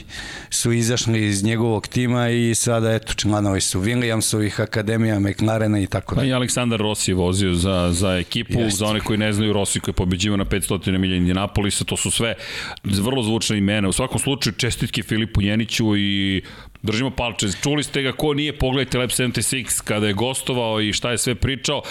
[0.49, 6.15] su izašli iz njegovog tima i sada eto članovi su Williamsovih akademija, McLarena i tako
[6.15, 6.21] da.
[6.21, 8.77] Pa i Aleksandar Rossi je vozio za, za ekipu, Jest.
[8.77, 12.11] za one koji ne znaju Rossi koji je pobeđivo na 500 milija Indianapolisa, to su
[12.11, 12.33] sve
[12.83, 13.89] vrlo zvučne imena.
[13.89, 16.41] U svakom slučaju čestitke Filipu Jeniću i
[16.81, 17.47] držimo palče.
[17.63, 21.35] Čuli ste ga ko nije, pogledajte Lab 76 kada je gostovao i šta je sve
[21.35, 21.81] pričao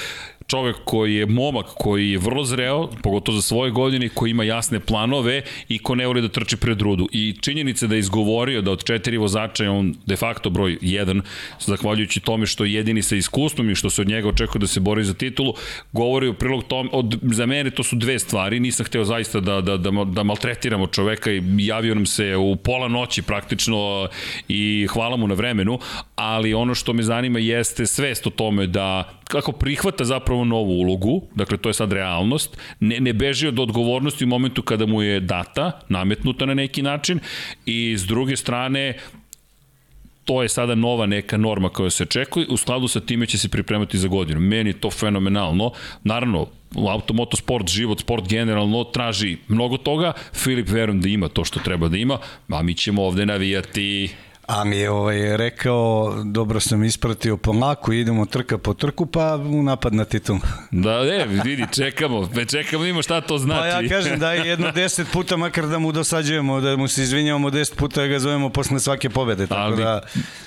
[0.52, 4.80] čovek koji je momak, koji je vrlo zreo, pogotovo za svoje godine, koji ima jasne
[4.80, 7.06] planove i ko ne voli da trči pred rudu.
[7.12, 11.22] I činjenica da je izgovorio da od četiri vozača je on de facto broj 1,
[11.60, 14.80] zahvaljujući tome što je jedini sa iskustvom i što se od njega očekuje da se
[14.80, 15.54] bori za titulu,
[15.92, 19.60] govori u prilog tome, od, za mene to su dve stvari, nisam hteo zaista da,
[19.60, 24.08] da, da, da maltretiramo čoveka i javio nam se u pola noći praktično
[24.48, 25.78] i hvala mu na vremenu,
[26.14, 31.22] ali ono što me zanima jeste svest o tome da kako prihvata zapravo novu ulogu,
[31.34, 35.20] dakle to je sad realnost, ne, ne beži od odgovornosti u momentu kada mu je
[35.20, 37.20] data, nametnuta na neki način
[37.66, 38.94] i s druge strane
[40.24, 43.48] to je sada nova neka norma koja se očekuje, u skladu sa time će se
[43.48, 44.40] pripremati za godinu.
[44.40, 45.72] Meni je to fenomenalno.
[46.04, 50.12] Naravno, automoto sport, život, sport generalno traži mnogo toga.
[50.32, 54.08] Filip verujem da ima to što treba da ima, a mi ćemo ovde navijati
[54.46, 59.62] A mi je ovaj, rekao, dobro sam ispratio polako, idemo trka po trku, pa u
[59.62, 60.38] napad na titul.
[60.70, 63.60] Da, ne, vidi, čekamo, me čekamo, ima šta to znači.
[63.60, 67.02] Pa ja kažem da je jedno deset puta, makar da mu dosađujemo, da mu se
[67.02, 69.46] izvinjavamo deset puta, da ga zovemo posle svake pobede.
[69.46, 70.00] Tako Ali, da...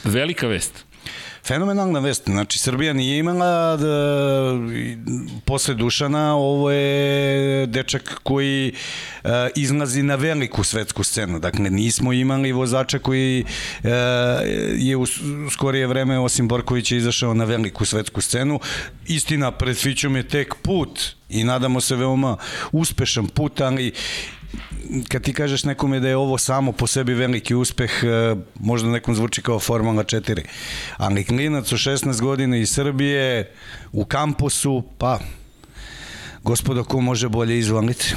[0.04, 0.86] velika vest
[1.46, 2.24] fenomenalna vest.
[2.26, 4.54] Znači, Srbija nije imala da,
[5.46, 8.74] posle Dušana, ovo je dečak koji
[9.24, 11.40] uh, izlazi na veliku svetsku scenu.
[11.40, 13.90] Dakle, nismo imali vozača koji uh,
[14.78, 15.06] je u
[15.52, 18.60] skorije vreme, osim Borkovića, izašao na veliku svetsku scenu.
[19.08, 22.38] Istina, pred Fićom je tek put i nadamo se veoma
[22.72, 23.92] uspešan put, ali
[25.10, 29.16] kad ti kažeš nekome da je ovo samo po sebi veliki uspeh, e, možda nekom
[29.16, 30.42] zvuči kao Formula 4.
[30.98, 33.52] Ali klinac u 16 godina iz Srbije,
[33.92, 35.20] u kampusu, pa
[36.46, 38.14] Gospodo, ko može bolje izvaliti?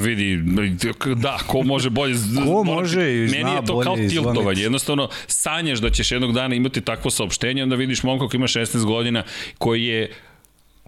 [0.00, 0.38] Vidi,
[1.16, 2.14] da, ko može bolje...
[2.44, 4.62] ko može i zna Meni je to kao tiltovanje.
[4.62, 8.84] Jednostavno, sanjaš da ćeš jednog dana imati takvo saopštenje, onda vidiš momka koji ima 16
[8.84, 9.22] godina,
[9.58, 10.12] koji je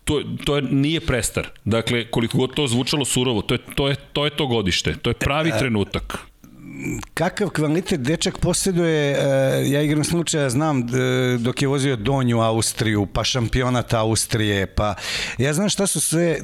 [0.05, 1.49] to, to je, nije prestar.
[1.65, 4.97] Dakle, koliko god to zvučalo surovo, to je to, je, to, je to godište.
[5.03, 6.33] To je pravi e, trenutak
[7.15, 9.19] kakav kvalitet dečak posjeduje, e,
[9.71, 10.83] ja igram slučaja, znam e,
[11.39, 14.95] dok je vozio Donju Austriju, pa šampionat Austrije, pa
[15.39, 16.39] ja znam šta su sve,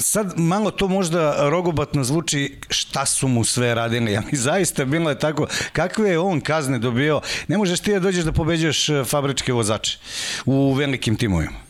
[0.00, 5.18] sad malo to možda rogobatno zvuči šta su mu sve radili, ali zaista bilo je
[5.18, 9.98] tako, kakve je on kazne dobio, ne možeš ti da dođeš da pobeđaš fabričke vozače
[10.44, 11.63] u velikim timovima.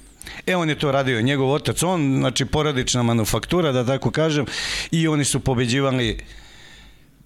[0.47, 4.47] E, on je to radio, njegov otac, on, znači porodična manufaktura, da tako kažem,
[4.91, 6.19] i oni su pobeđivali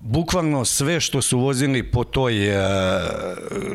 [0.00, 2.60] bukvalno sve što su vozili po toj e,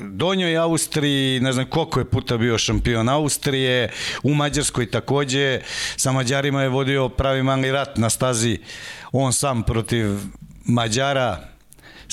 [0.01, 3.89] donjoj Austriji, ne znam koliko je puta bio šampion Austrije,
[4.23, 5.61] u Mađarskoj takođe,
[5.95, 8.57] sa Mađarima je vodio pravi mali rat na stazi,
[9.11, 10.07] on sam protiv
[10.65, 11.52] Mađara,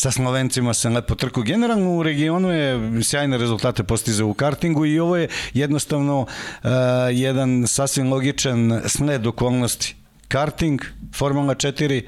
[0.00, 1.42] sa Slovencima se lepo trku.
[1.42, 6.70] Generalno u regionu je sjajne rezultate postize u kartingu i ovo je jednostavno uh,
[7.12, 9.94] jedan sasvim logičan sled okolnosti.
[10.28, 10.80] Karting,
[11.14, 12.02] Formula 4,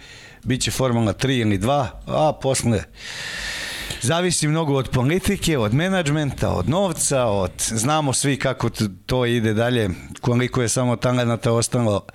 [0.45, 2.85] bit će Formula 3 ili 2, a posle
[4.03, 8.71] zavisi mnogo od politike, od menadžmenta, od novca, od znamo svi kako
[9.07, 12.07] to ide dalje, koliko je samo talenata ostalo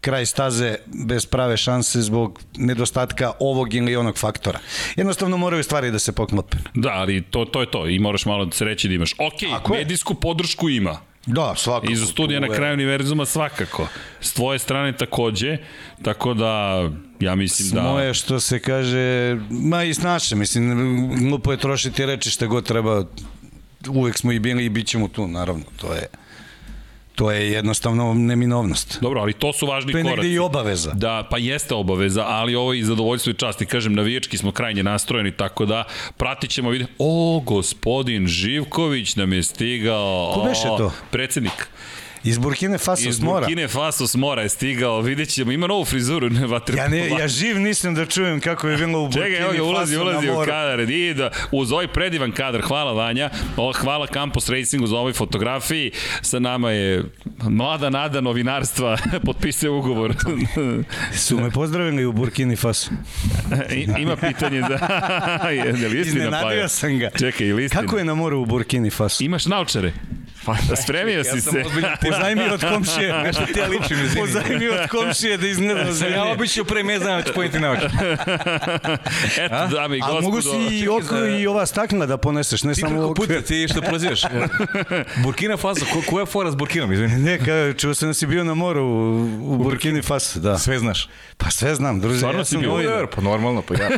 [0.00, 4.58] kraj staze bez prave šanse zbog nedostatka ovog ili onog faktora.
[4.96, 6.56] Jednostavno moraju stvari da se poklope.
[6.74, 9.12] Da, ali to, to je to i moraš malo da se reći da imaš.
[9.12, 11.00] Ok, medijsku podršku ima.
[11.26, 11.92] Da, svakako.
[11.92, 13.88] I za studija na kraju univerzuma svakako.
[14.20, 15.58] S tvoje strane takođe,
[16.02, 16.82] tako da
[17.20, 17.82] ja mislim da...
[17.82, 22.66] Moje što se kaže, ma i s naše, mislim, glupo je trošiti reči šta god
[22.66, 23.04] treba,
[23.88, 26.06] uvek smo i bili i bit ćemo tu, naravno, to je...
[27.16, 28.98] To je jednostavno neminovnost.
[29.00, 30.04] Dobro, ali to su važni koraci.
[30.04, 30.92] To je negde i obaveza.
[30.94, 33.62] Da, pa jeste obaveza, ali ovo je i zadovoljstvo i čast.
[33.62, 35.84] I kažem, navijački smo krajnje nastrojeni, tako da
[36.16, 36.92] pratit ćemo vidjeti.
[36.98, 40.32] O, gospodin Živković nam je stigao.
[40.34, 40.92] Ko beše to?
[41.10, 41.68] Predsednik.
[42.24, 43.40] Iz Burkine Faso Iz smora.
[43.40, 46.76] Burkine Faso smora je stigao, vidjet ćemo, ima novu frizuru, ne vatre.
[46.76, 49.62] Ja, ne, ja živ nisam da čujem kako je bilo u Burkine Čekaj, evo ga,
[49.62, 54.48] ulazi, ulazi u kadar, i da, uz ovaj predivan kadar, hvala Vanja, o, hvala Campus
[54.48, 55.90] Racingu za ovoj fotografiji,
[56.22, 57.04] sa nama je
[57.42, 60.14] mlada nada novinarstva, potpisuje ugovor.
[61.26, 62.90] Su me pozdravili u Burkini Faso.
[63.76, 64.74] I, ima pitanje da...
[65.50, 67.10] je, je li istina, Iznenadio sam ga.
[67.18, 67.82] Čekaj, ili istina?
[67.82, 69.24] Kako je na moru u Burkini Faso?
[69.24, 69.92] Imaš naučare?
[70.46, 71.64] Pa, Spremio si se.
[72.02, 73.22] Pozajmi od komšije.
[73.24, 74.20] Nešto ti ja ličim, izvini.
[74.20, 77.86] Pozajmi od komšije da izgleda Sam ja obično pre mezana ću pojeti na oči.
[79.44, 80.18] Eto, dame i gospodo.
[80.18, 83.14] A mogu si i oko i ova stakla da poneseš, ne Ti samo kako oko.
[83.14, 84.20] puta, ti što prozivaš?
[85.24, 87.16] Burkina Faso, ko, koja je fora s Burkinom, izvini?
[87.16, 90.58] Ne, kao, čuo sam da si bio na moru u, u Burkini Faso, da.
[90.58, 91.08] Sve znaš.
[91.36, 92.16] Pa sve znam, druže.
[92.16, 92.70] Stvarno ja si sam bio?
[92.70, 92.92] novinar.
[92.92, 93.88] Dobro, pa normalno, pa ja.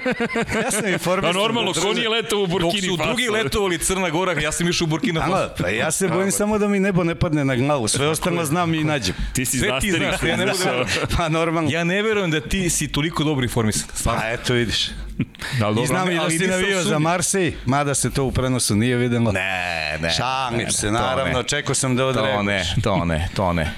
[0.64, 1.32] Ja sam informisan.
[1.32, 3.08] Pa normalno, ko nije letao u Dok Burkini su Faso?
[3.08, 5.54] drugi letovali Crna Gora, ja sam išao u Burkina Faso.
[5.62, 7.88] Pa ja se bojim samo da mi nebo ne padne na glavu.
[7.88, 9.14] Sve ostalo znam i nađem.
[9.33, 10.85] Ti si Sve ti znaš, ja ne mogu da.
[11.16, 11.70] Pa normalno.
[11.70, 13.88] Ja ne verujem da ti si toliko dobro informisan.
[14.05, 14.90] Pa eto vidiš.
[15.18, 15.24] Da,
[15.57, 15.87] I dobro.
[15.87, 16.98] znam i da si navio za.
[16.98, 19.33] Marsej, mada se to u prenosu nije videlo.
[19.33, 20.11] Ne, ne.
[20.11, 22.77] Šalim se, to naravno, čekao sam da To odreaguješ.
[22.77, 23.72] ne, to ne, to ne.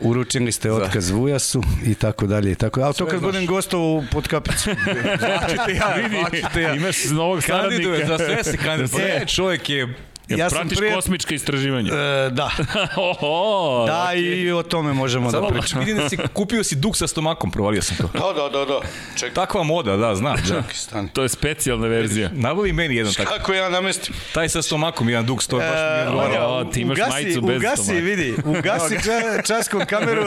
[0.00, 2.80] Uručili ste otkaz Vujasu i tako dalje i tako.
[2.80, 4.70] Ali to kad budem gostao u podkapicu.
[5.20, 6.74] Zvaćete ja, Vidi, zvaćete ja.
[6.74, 8.24] imaš novog Kandiduje, saradnika.
[8.26, 9.16] za sve se kandiduje.
[9.22, 9.94] E, čovjek je...
[10.28, 11.92] Ja Ja sam pratiš prije- kosmička istraživanja.
[11.92, 12.50] E, da,
[12.98, 15.80] Oho, da i o tome možemo da Samo pričamo.
[15.80, 18.02] vidim da si kupio si duk sa stomakom, provalio sam to.
[18.04, 18.80] Da, da, da, da.
[19.14, 20.36] Čekaj, Takva moda, da, znam.
[20.38, 20.62] Da.
[20.74, 21.08] stani.
[21.08, 22.30] To je specijalna verzija.
[22.32, 23.28] Nabavi meni jedan tak.
[23.28, 24.14] Kako ja namestim?
[24.34, 26.50] Taj sa stomakom, jedan duk, sto je baš mi je E, odgovarao.
[26.50, 28.00] O, ti imaš ugasi, majicu bez ugasi, stomaka.
[28.00, 30.22] vidi, ugasi ča, časkom kameru,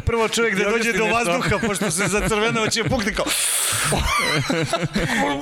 [0.00, 3.26] prvo čovjek da dođe do vazduha, pošto se za crveno će pukti kao...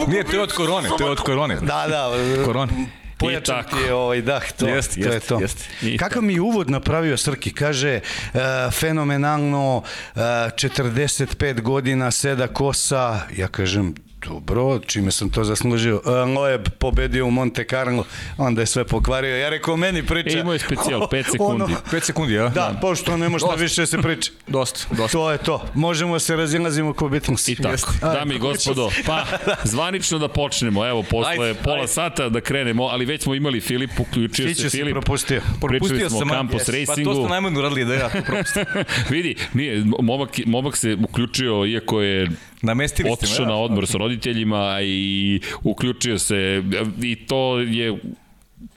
[0.08, 1.54] Nije, to je od korone, to je od korone.
[1.56, 2.10] Da, da,
[2.44, 2.72] Korone.
[3.18, 5.40] Pojačan ti je ovaj dah, to, Jeste, to je jeste, to.
[5.40, 5.64] jeste.
[5.82, 8.40] I Kako mi je uvod napravio Srki, kaže uh,
[8.72, 13.94] fenomenalno, uh, 45 godina, seda kosa, ja kažem,
[14.28, 15.96] dobro, čime sam to zaslužio.
[15.96, 18.04] Uh, Loeb pobedio u Monte Carlo,
[18.38, 19.36] onda je sve pokvario.
[19.36, 20.38] Ja rekao, meni priča.
[20.38, 21.64] E, imao je specijal, 5 sekundi.
[21.64, 22.48] Ono, 5 sekundi, ja?
[22.48, 24.32] da, pošto ne može da više da se priča.
[24.46, 25.18] Dosta, dosta.
[25.18, 25.64] To je to.
[25.74, 27.48] Možemo se razilazimo ko Beatles.
[27.48, 29.24] I tako, dame i gospodo, pa
[29.64, 31.88] zvanično da počnemo, evo, posle Ajde, pola ajde.
[31.88, 35.40] sata da krenemo, ali već smo imali Filip, uključio Fiće se Filip, propustio.
[35.68, 37.14] pričali smo o sam, Campus Pa to Racingu.
[37.14, 38.64] ste najmanje uradili da ja to propustim.
[39.10, 42.30] Vidi, nije, momak, momak se uključio, iako je
[42.62, 43.12] Namestili ste me.
[43.12, 43.50] otišao da.
[43.50, 46.62] na odmor sa roditeljima i uključio se
[47.02, 48.00] i to je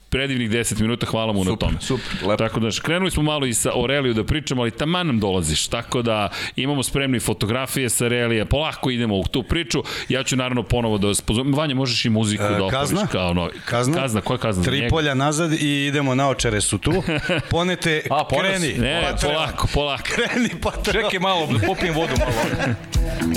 [0.09, 1.81] predivnih 10 minuta, hvala mu na Super, tome.
[1.81, 2.35] super, lepo.
[2.37, 6.01] Tako da, krenuli smo malo i sa Aureliju da pričamo, ali taman nam dolaziš, tako
[6.01, 10.97] da imamo spremni fotografije sa Aurelija, polako idemo u tu priču, ja ću naravno ponovo
[10.97, 13.07] da vas pozovem, Vanja, možeš i muziku E, da opraviš kazna?
[13.07, 13.51] kao novi.
[13.65, 13.97] Kazna?
[13.97, 14.63] Kazna, koja kazna?
[14.63, 14.89] Tri njega?
[14.89, 16.91] polja nazad i idemo na očare su tu.
[17.51, 18.43] Ponete, A, ponos.
[18.43, 18.73] kreni.
[18.73, 19.33] Ne, Pa treba.
[19.35, 20.03] polako, polako.
[20.05, 20.71] Kreni, pa.
[20.83, 22.31] Čekaj malo, da popijem vodu malo.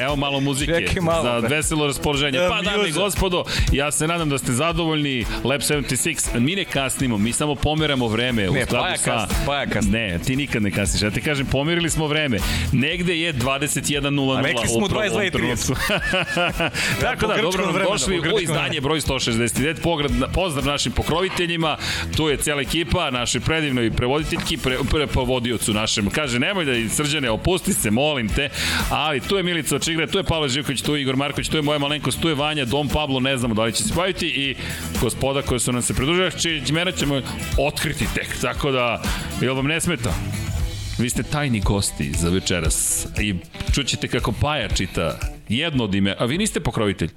[0.00, 1.48] Evo malo muzike Čekaj malo, za bre.
[1.48, 2.38] veselo raspoloženje.
[2.50, 5.24] Pa, dame i gospodo, ja se nadam da ste zadovoljni.
[5.44, 8.42] Lab 76, mi ne kasnimo, mi samo pomeramo vreme.
[8.42, 9.10] Ne, Paja sa...
[9.10, 9.90] kasni, Paja kasni.
[9.90, 11.02] Ne, ti nikad ne kasniš.
[11.02, 12.38] Ja ti kažem, pomerili smo vreme.
[12.72, 14.38] Negde je 21.00.
[14.38, 15.32] A rekli smo upravo u ovom 22:30.
[15.32, 15.74] trenutku.
[17.04, 19.82] Tako da, dobro nam došli u izdanje broj 169.
[19.82, 21.76] Pograd, pozdrav našim pokroviteljima.
[22.16, 26.10] Tu je cijela ekipa, našoj predivnoj prevoditeljki, pre, pre, prevodiocu našem.
[26.10, 28.48] Kaže, nemoj da srđane, opusti se, molim te.
[28.90, 31.62] Ali tu je Milica Očigre, tu je Pavle Živković, tu je Igor Marković, tu je
[31.62, 34.54] moja malenkost, tu je Vanja, Dom Pablo, ne znamo da li će se baviti i
[35.00, 36.30] gospoda koja su nam se pridružila,
[36.72, 37.20] mene ćemo
[37.58, 38.28] otkriti tek.
[38.40, 39.02] Tako da,
[39.40, 40.14] jel vam ne smeta?
[40.98, 43.34] Vi ste tajni gosti za večeras i
[43.74, 47.10] čućete kako Paja čita jedno od ime, a vi niste pokrovitelj.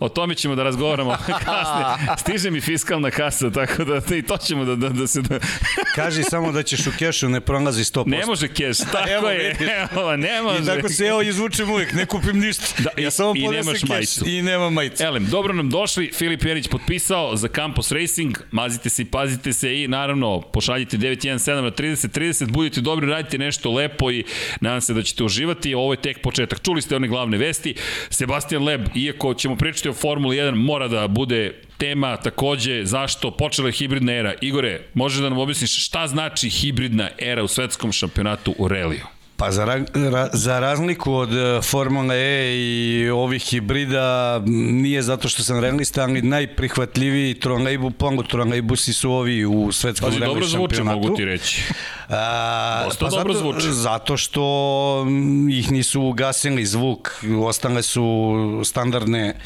[0.00, 2.16] O tome ćemo da razgovaramo kasnije.
[2.18, 5.22] Stiže mi fiskalna kasa, tako da i to ćemo da, da, da se...
[5.22, 5.38] Da...
[5.96, 8.06] Kaži samo da ćeš u kešu ne prolazi 100%.
[8.06, 9.56] Ne može keš, tako evo, je.
[9.92, 10.62] Evo, ne može.
[10.62, 12.64] I tako se evo izvučem uvijek, ne kupim ništa.
[12.78, 14.28] Da, ja samo I nemaš keš majicu.
[14.28, 15.02] I nema majicu.
[15.02, 19.82] Elem, dobro nam došli, Filip Jerić potpisao za Campus Racing, mazite se i pazite se
[19.82, 24.24] i naravno pošaljite 917 na 30 30, budite dobri, radite nešto lepo i
[24.60, 25.74] nadam se da ćete uživati.
[25.74, 26.62] Ovo je tek početak.
[26.62, 27.74] Čuli ste one glavne vesti.
[28.10, 33.68] Sebastian Leb, iako ćemo pričati o Formuli 1, mora da bude tema takođe zašto počela
[33.68, 34.34] je hibridna era.
[34.40, 39.15] Igore, možeš da nam objasniš šta znači hibridna era u svetskom šampionatu u reliju?
[39.36, 45.42] Pa za, ra, za razliku od e, Formula E i ovih hibrida nije zato što
[45.42, 51.16] sam realista, ali najprihvatljiviji trolejbu, pongo trolejbusi su ovi u svetskom rally dobro zvuče, mogu
[51.16, 51.62] ti reći.
[52.08, 53.72] A, Dosta pa dobro zato, zvuče.
[53.72, 55.06] Zato što
[55.50, 59.36] ih nisu ugasili zvuk, ostale su standardne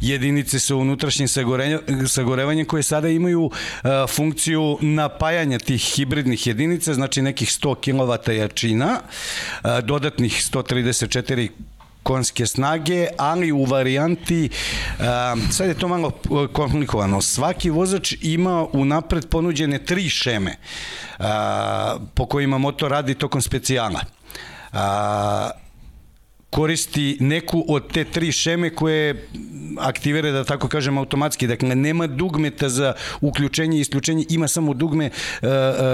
[0.00, 1.28] jedinice sa unutrašnjim
[2.08, 3.50] sagorevanjem koje sada imaju
[3.82, 9.00] a, funkciju napajanja tih hibridnih jedinica, znači nekih 100 kW jačina,
[9.82, 11.48] dodatnih 134
[12.02, 14.48] konjske snage, ali u varijanti,
[15.50, 16.10] sad je to malo
[16.52, 20.56] komplikovano, svaki vozač ima unapred ponuđene tri šeme
[22.14, 24.00] po kojima motor radi tokom specijala
[26.50, 29.28] koristi neku od te tri šeme koje
[29.78, 31.46] aktivira, da tako kažem, automatski.
[31.46, 35.48] Dakle, nema dugmeta za uključenje i isključenje, ima samo dugme uh,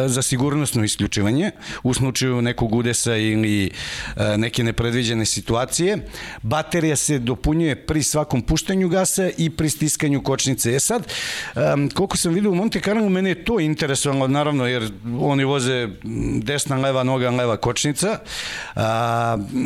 [0.06, 1.50] za sigurnosno isključivanje
[1.82, 3.70] u slučaju nekog udesa ili
[4.16, 5.98] uh, neke nepredviđene situacije.
[6.42, 10.74] Baterija se dopunjuje pri svakom puštanju gasa i pri stiskanju kočnice.
[10.74, 11.12] E sad,
[11.54, 15.88] um, koliko sam vidio u Monte Carlo, mene je to interesovalo, naravno, jer oni voze
[16.42, 18.18] desna, leva noga, leva kočnica.
[18.76, 18.82] Uh,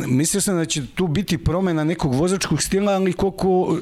[0.07, 3.77] mislio sam da će tu biti promena nekog vozačkog stila, ali koliko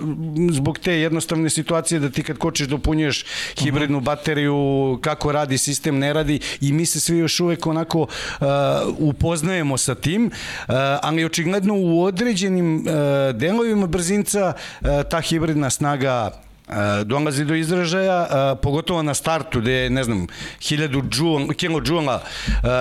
[0.51, 3.25] zbog te jednostavne situacije da ti kad kočiš dopunjuješ
[3.57, 8.07] hibridnu bateriju, kako radi sistem, ne radi i mi se svi još uvek onako uh,
[8.97, 12.83] upoznajemo sa tim, uh, ali očigledno u određenim uh,
[13.35, 16.45] delovima brzinca uh, ta hibridna snaga
[17.05, 20.27] dolazi do izražaja, pogotovo na startu gde je, ne znam,
[20.59, 21.67] 1000 kJ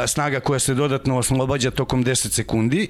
[0.06, 2.88] snaga koja se dodatno oslobađa tokom 10 sekundi.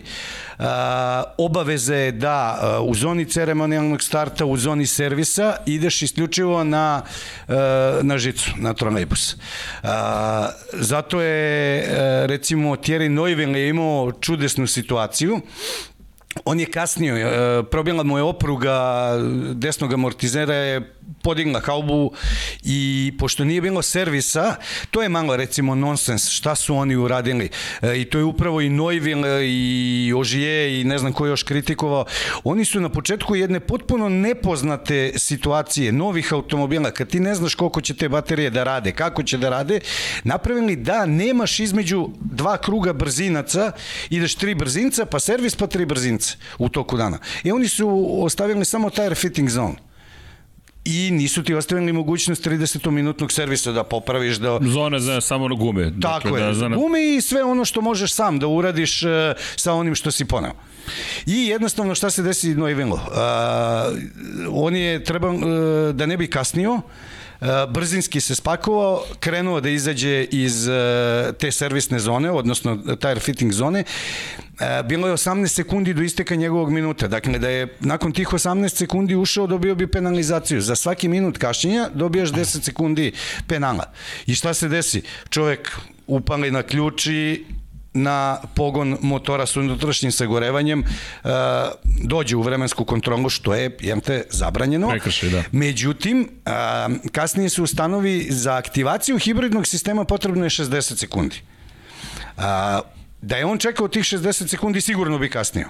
[1.38, 7.02] Obaveza je da u zoni ceremonijalnog starta, u zoni servisa ideš isključivo na,
[8.02, 9.36] na žicu, na trolejbus.
[10.72, 11.86] Zato je,
[12.26, 15.40] recimo, Thierry Neuville imao čudesnu situaciju
[16.44, 19.08] On je kasnio, e, probila mu je opruga
[19.54, 22.12] desnog amortizera je podigla haubu
[22.62, 24.56] i pošto nije bilo servisa,
[24.90, 27.48] to je malo recimo nonsens šta su oni uradili.
[27.82, 32.04] E, I to je upravo i Neuville i Ožije i ne znam ko još kritikovao.
[32.44, 37.80] Oni su na početku jedne potpuno nepoznate situacije novih automobila, kad ti ne znaš koliko
[37.80, 39.80] će te baterije da rade, kako će da rade,
[40.24, 43.72] napravili da nemaš između dva kruga brzinaca,
[44.10, 47.18] ideš tri brzinca, pa servis, pa tri brzinca u toku dana.
[47.44, 49.93] I oni su ostavili samo tire fitting zone
[50.84, 55.92] i nisu ti ostavili mogućnost 30-minutnog servisa da popraviš da zone za samo gume.
[56.02, 56.46] Tako dakle, je.
[56.46, 56.68] da, za...
[56.68, 59.10] gume i sve ono što možeš sam da uradiš uh,
[59.56, 60.52] sa onim što si poneo.
[61.26, 63.02] I jednostavno šta se desi Noivelo uh,
[64.52, 65.42] on je treba uh,
[65.94, 66.80] da ne bi kasnio
[67.44, 73.52] E, brzinski se spakovao, krenuo da izađe iz e, te servisne zone, odnosno tire fitting
[73.52, 73.84] zone, e,
[74.84, 77.08] bilo je 18 sekundi do isteka njegovog minuta.
[77.08, 80.60] Dakle, da je nakon tih 18 sekundi ušao, dobio bi penalizaciju.
[80.60, 83.12] Za svaki minut kašnjenja dobijaš 10 sekundi
[83.46, 83.84] penala.
[84.26, 85.02] I šta se desi?
[85.28, 87.44] Čovek upali na ključi
[87.94, 91.30] na pogon motora sa unutrašnjim sagorevanjem uh,
[92.02, 94.88] dođe u vremensku kontrolu što je jemte zabranjeno.
[94.88, 95.42] Prekrši, da.
[95.52, 101.40] Međutim, uh, kasnije se ustanovi za aktivaciju hibridnog sistema potrebno je 60 sekundi.
[102.36, 102.42] Uh,
[103.24, 105.68] da je on čekao tih 60 sekundi sigurno bi kasnio.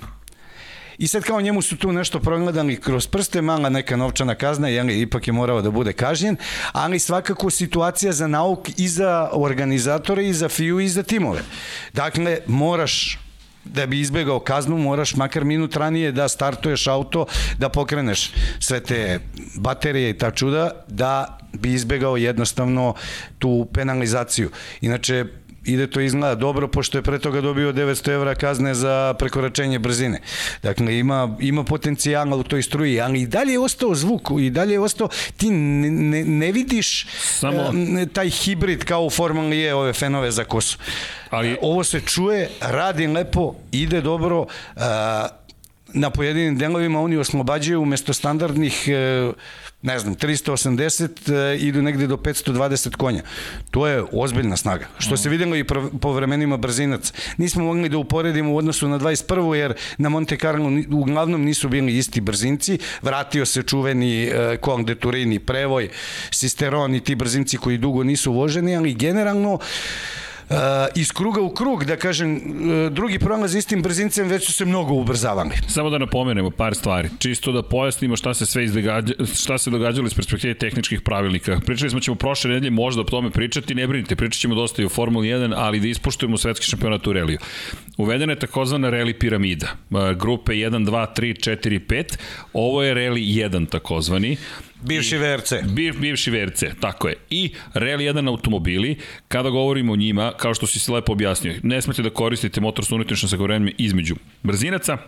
[0.99, 4.90] I sad kao njemu su tu nešto progledali kroz prste, mala neka novčana kazna, jel,
[4.90, 6.37] ipak je morao da bude kažnjen,
[6.73, 11.42] ali svakako situacija za nauk i za organizatore i za FIU i za timove.
[11.92, 13.19] Dakle, moraš
[13.65, 17.27] da bi izbegao kaznu moraš makar minut ranije da startuješ auto,
[17.59, 19.21] da pokreneš sve te
[19.55, 22.94] baterije i ta čuda, da bi izbegao jednostavno
[23.38, 24.50] tu penalizaciju.
[24.81, 25.25] Inače,
[25.65, 30.21] ide to izgleda dobro, pošto je pre toga dobio 900 evra kazne za prekoračenje brzine.
[30.62, 34.73] Dakle, ima, ima potencijala u toj struji, ali i dalje je ostao zvuk, i dalje
[34.73, 37.62] je ostao, ti ne, ne, ne vidiš Samo...
[37.62, 40.79] uh, taj hibrid kao u Formuli E, ove fenove za kosu.
[41.31, 41.52] Ali...
[41.52, 44.83] Uh, ovo se čuje, radi lepo, ide dobro, uh,
[45.95, 49.33] na pojedinim delovima oni oslobađaju umesto standardnih e,
[49.83, 53.23] ne znam, 380 e, idu negde do 520 konja.
[53.71, 54.87] To je ozbiljna snaga.
[54.99, 55.65] Što se videlo i
[56.01, 57.13] po vremenima brzinac.
[57.37, 59.55] Nismo mogli da uporedimo u odnosu na 21.
[59.55, 62.79] jer na Monte Carlo uglavnom nisu bili isti brzinci.
[63.03, 64.31] Vratio se čuveni
[64.61, 65.88] Kong de Turini prevoj,
[66.31, 69.59] Sisteron i ti brzinci koji dugo nisu voženi, ali generalno
[70.51, 70.57] Uh,
[70.95, 74.95] iz kruga u krug, da kažem, uh, drugi prolaz istim brzincem već su se mnogo
[74.95, 75.51] ubrzavali.
[75.69, 80.07] Samo da napomenemo par stvari, čisto da pojasnimo šta se sve izdogađa, šta se događalo
[80.07, 81.61] iz perspektive tehničkih pravilnika.
[81.67, 84.85] Pričali smo ćemo prošle nedelje možda o tome pričati, ne brinite, pričat ćemo dosta i
[84.85, 87.38] o Formuli 1, ali da ispoštujemo svetski šampionat u reliju.
[87.97, 92.17] Uvedena je takozvana reli piramida, uh, grupe 1, 2, 3, 4, 5.
[92.53, 94.37] Ovo je reli 1 takozvani.
[94.85, 95.52] Bivši VRC.
[95.74, 97.14] Biv, bivši VRC, tako je.
[97.30, 98.96] I Rally 1 automobili,
[99.28, 102.85] kada govorimo o njima, kao što si se lepo objasnio, ne smete da koristite motor
[102.85, 104.98] sa unutrašnjom sagovorenjem između brzinaca,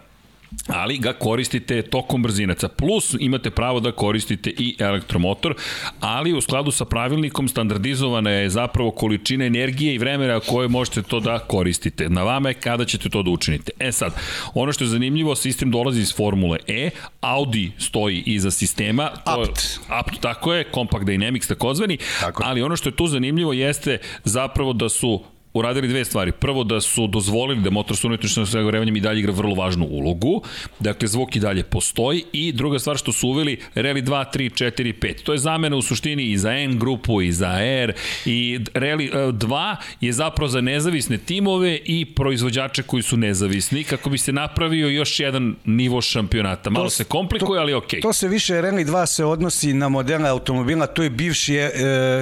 [0.67, 2.69] ali ga koristite tokom brzinaca.
[2.69, 5.55] Plus imate pravo da koristite i elektromotor,
[6.01, 11.21] ali u skladu sa pravilnikom standardizovana je zapravo količina energije i vremena koje možete to
[11.21, 12.09] da koristite.
[12.09, 13.73] Na vama je kada ćete to da učinite.
[13.79, 14.13] E sad,
[14.55, 16.91] ono što je zanimljivo, sistem dolazi iz Formule E,
[17.21, 19.11] Audi stoji iza sistema.
[19.25, 19.81] To Apt.
[19.89, 22.43] Apt, tako je, Compact Dynamics takozvani, tako.
[22.47, 25.23] ali ono što je tu zanimljivo jeste zapravo da su
[25.59, 26.33] uradili dve stvari.
[26.33, 30.43] Prvo da su dozvolili da motor sa unutrašnjim sagorevanjem i dalje igra vrlo važnu ulogu,
[30.81, 34.93] dakle zvuk i dalje postoji i druga stvar što su uveli Rally 2, 3, 4,
[35.01, 35.23] 5.
[35.23, 37.93] To je zamena u suštini i za N grupu i za R
[38.25, 44.11] i Rally 2 e, je zapravo za nezavisne timove i proizvođače koji su nezavisni kako
[44.11, 46.71] bi se napravio još jedan nivo šampionata.
[46.71, 48.01] Malo to, se komplikuje, to, ali okej.
[48.01, 48.03] Okay.
[48.03, 51.71] To se više Rally 2 se odnosi na moderne automobila, to je bivši e,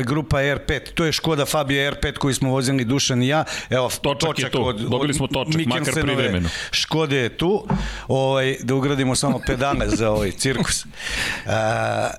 [0.06, 3.44] grupa R5, to je Škoda Fabia R5 koji smo vozili Dušan i ja.
[3.70, 4.64] Evo, točak, točak je tu.
[4.64, 6.48] Od, Dobili smo točak, makar privremeno.
[6.70, 7.66] Škode je tu.
[8.08, 10.86] Ovaj, da ugradimo samo pedale za ovaj cirkus.
[11.46, 12.10] A,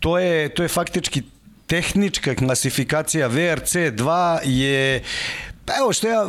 [0.00, 1.22] to je, to je faktički
[1.66, 5.02] tehnička klasifikacija VRC 2 je
[5.70, 6.24] Pa evo što ja,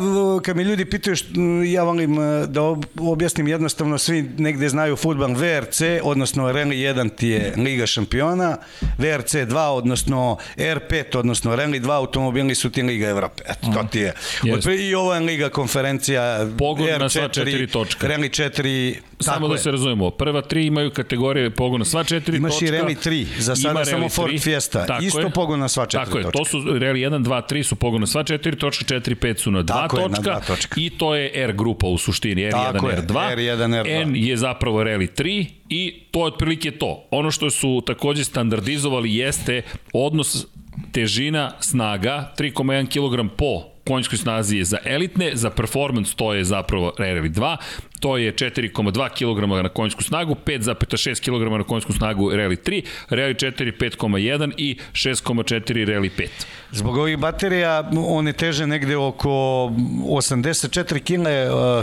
[0.45, 1.27] kad mi ljudi pitaju, što,
[1.65, 2.61] ja volim e, da
[2.99, 8.57] objasnim jednostavno, svi negde znaju futbal VRC, odnosno Rally 1 ti je Liga šampiona,
[8.97, 13.43] VRC 2, odnosno R5, odnosno Rally 2 automobili su ti Liga Evrope.
[13.45, 14.13] Eto, to ti je.
[14.43, 14.79] Yes.
[14.79, 18.07] I ovo je Liga konferencija Pogled R4, na sva četiri točka.
[18.07, 22.65] Rally 4, Samo da se razumemo, prva tri imaju kategorije pogona sva četiri Imaš točka.
[22.65, 24.41] Imaš i Rally 3, za sada samo Ford 3.
[24.41, 25.29] Fiesta, Tako isto je.
[25.29, 28.07] pogon na sva četiri Tako je, to su Rally 1, 2, 3 su pogon na
[28.07, 31.32] sva četiri točka, 4, 5 su na dva, točka, na dva točka i to je
[31.34, 33.36] R grupa u suštini, R1, Tako R2.
[33.36, 34.01] R1, R2.
[34.01, 37.07] N je zapravo Rally 3 i to je otprilike to.
[37.11, 39.61] Ono što su takođe standardizovali jeste
[39.93, 40.45] odnos
[40.91, 46.93] težina snaga 3,1 kg po konjskoj snazi je za elitne, za performance to je zapravo
[46.97, 47.57] Rally 2,
[47.99, 53.36] to je 4,2 kg na konjsku snagu, 5,6 kg na konjsku snagu Rally 3, Rally
[53.36, 56.27] 4 5,1 i 6,4 Rally 5.
[56.74, 61.28] Zbog ovih baterija one teže negde oko 84 kg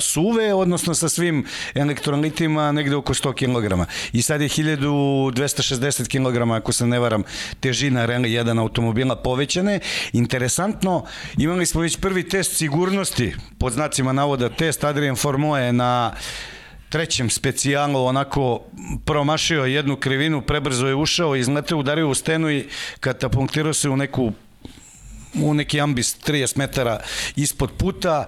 [0.01, 3.91] suve, odnosno sa svim elektrolitima negde oko 100 kg.
[4.12, 7.22] I sad je 1260 kg, ako se ne varam,
[7.61, 9.80] težina Rally 1 automobila povećane.
[10.12, 11.05] Interesantno,
[11.39, 16.12] imali smo već prvi test sigurnosti, pod znacima navoda test Adrian Formoje na
[16.89, 18.61] trećem specijalu onako
[19.05, 22.66] promašio jednu krivinu, prebrzo je ušao, izleteo, udario u stenu i
[23.01, 24.32] katapultirao se u neku
[25.35, 27.01] u neki ambis 30 metara
[27.37, 28.26] ispod puta.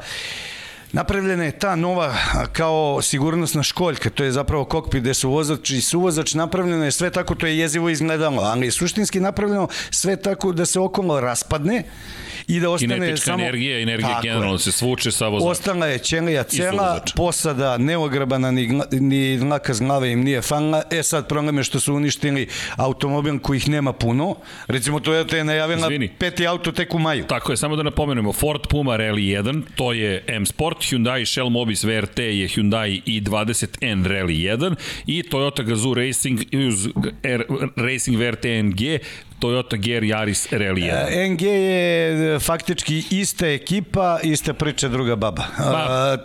[0.92, 2.14] Napravljena je ta nova
[2.52, 7.10] kao sigurnosna školjka, to je zapravo kokpit gde su vozač i suvozač, napravljeno je sve
[7.10, 11.82] tako, to je jezivo izgledalo, ali je suštinski napravljeno sve tako da se okolo raspadne
[12.46, 13.42] i da ostane Kinetička samo...
[13.42, 15.50] energija, energija generalno se svuče sa vozačem.
[15.50, 20.82] Ostala je ćelija cela, posada neograbana, ni, ni dlaka z glave im nije falila.
[20.90, 24.36] E sad problem je što su uništili automobil kojih nema puno.
[24.66, 26.08] Recimo Toyota je najavila Izvini.
[26.18, 27.24] peti auto tek u maju.
[27.26, 31.50] Tako je, samo da napomenemo, Ford Puma Rally 1, to je M Sport, Hyundai Shell
[31.50, 34.74] Mobis VRT je Hyundai i20N Rally 1
[35.06, 36.88] i Toyota Gazoo Racing uz
[37.22, 37.44] R,
[37.76, 39.00] Racing VRT NG
[39.40, 41.28] Toyota GR Yaris Rally 1.
[41.32, 45.44] NG je e, faktički ista ekipa, ista priča druga baba.
[45.58, 46.18] Ba,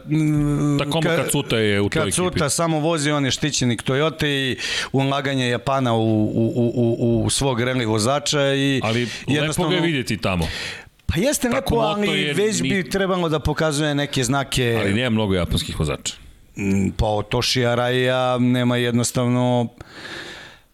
[0.80, 2.12] tako ka, Kacuta je u toj ekipi.
[2.12, 4.58] Kacuta samo vozi, on je štićenik Toyota i
[4.92, 8.54] ulaganje Japana u, u, u, u svog rally vozača.
[8.54, 9.08] I Ali
[9.42, 10.48] lepo ga je vidjeti tamo.
[11.16, 14.78] Pa jeste neko, ali je, već bi trebalo da pokazuje neke znake.
[14.82, 16.14] Ali nema mnogo japanskih vozača.
[16.58, 19.68] Mm, pa Toshi Araya nema jednostavno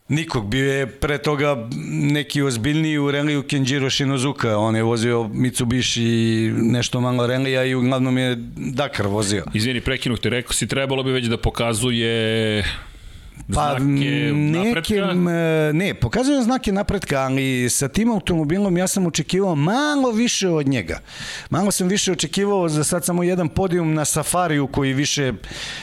[0.10, 0.50] Nikog.
[0.50, 4.58] Bio je pre toga neki ozbiljniji u reliju Kenjiro Shinozuka.
[4.58, 9.46] On je vozio Mitsubishi i nešto malo relija i uglavnom je Dakar vozio.
[9.54, 12.64] Izvini, prekinu te, rekao si trebalo bi već da pokazuje
[13.48, 14.96] Pa znake neke, napretka?
[14.96, 15.24] m,
[15.78, 21.00] ne, pokazuje znake napretka, ali sa tim automobilom ja sam očekivao malo više od njega.
[21.50, 25.34] Malo sam više očekivao za sad samo jedan podijum na Safariju koji više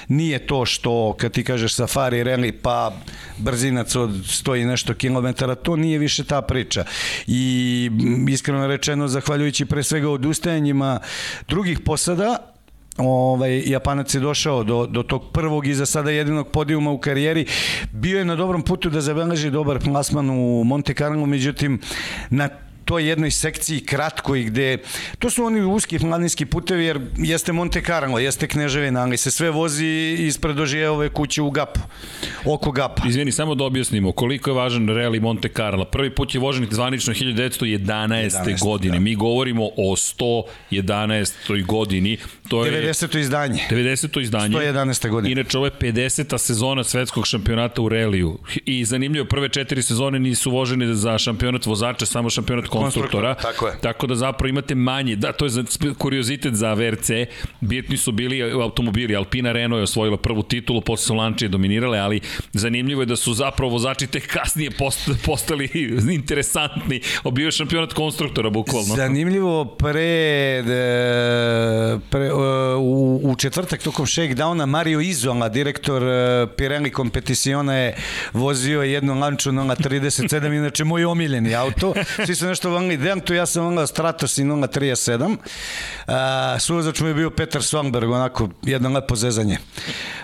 [0.09, 2.93] nije to što kad ti kažeš Safari rally pa
[3.39, 6.85] brzinac od 100 i nešto kilometara, to nije više ta priča.
[7.27, 7.91] I
[8.29, 11.01] iskreno rečeno, zahvaljujući pre svega odustajanjima
[11.49, 12.58] drugih posada,
[12.99, 17.47] ovaj, Japanac je došao do, do tog prvog i za sada jedinog podijuma u karijeri.
[17.93, 21.81] Bio je na dobrom putu da zabeleži dobar plasman u Monte Carlo, međutim,
[22.31, 22.49] na
[22.89, 24.79] toj jednoj sekciji kratkoj gde
[25.19, 29.51] to su oni uski planinski putevi jer jeste Monte Carlo, jeste Kneževina, ali se sve
[29.51, 31.81] vozi ispred ožijeve kuće u Gapu,
[32.45, 33.03] oko Gapa.
[33.09, 35.85] Izvini, samo da objasnimo koliko je važan rally Monte Carlo.
[35.85, 37.79] Prvi put je vožen zvanično 1911.
[37.89, 38.95] 11, godine.
[38.95, 39.01] da.
[39.01, 41.67] Mi govorimo o 111.
[41.67, 42.19] godini.
[42.49, 43.19] To je 90.
[43.19, 43.63] izdanje.
[43.71, 44.21] 90.
[44.21, 44.57] izdanje.
[44.57, 45.11] 111.
[45.11, 45.33] godine.
[45.33, 46.39] Inače, ovo je 50.
[46.39, 48.39] sezona svetskog šampionata u reliju.
[48.65, 53.35] I zanimljivo, prve četiri sezone nisu vožene za šampionat vozača, samo šampionat konstruktora.
[53.35, 53.75] tako je.
[53.81, 55.17] Tako da zapravo imate manje.
[55.17, 55.65] Da, to je za,
[55.99, 57.11] kuriozitet za VRC.
[57.61, 59.17] Bitni su bili automobili.
[59.17, 62.21] Alpina Renault je osvojila prvu titulu, posle su Lančije dominirale, ali
[62.53, 65.69] zanimljivo je da su zapravo vozači tek kasnije post, postali
[66.21, 67.01] interesantni.
[67.25, 68.97] Obio je šampionat konstruktora, bukvalno.
[68.97, 72.38] Zanimljivo, pre, de, pre
[72.79, 77.97] u, u četvrtak tokom shakedowna Mario Izola, direktor e, Pirelli Competitiona je
[78.33, 81.95] vozio jednu lanču 037, inače moj omiljeni auto.
[82.27, 85.37] Svi su nešto volili Dentu, ja sam volio Stratos i 037.
[86.07, 89.59] A, suvozač mu je bio Petar Svanberg, onako jedno lepo zezanje.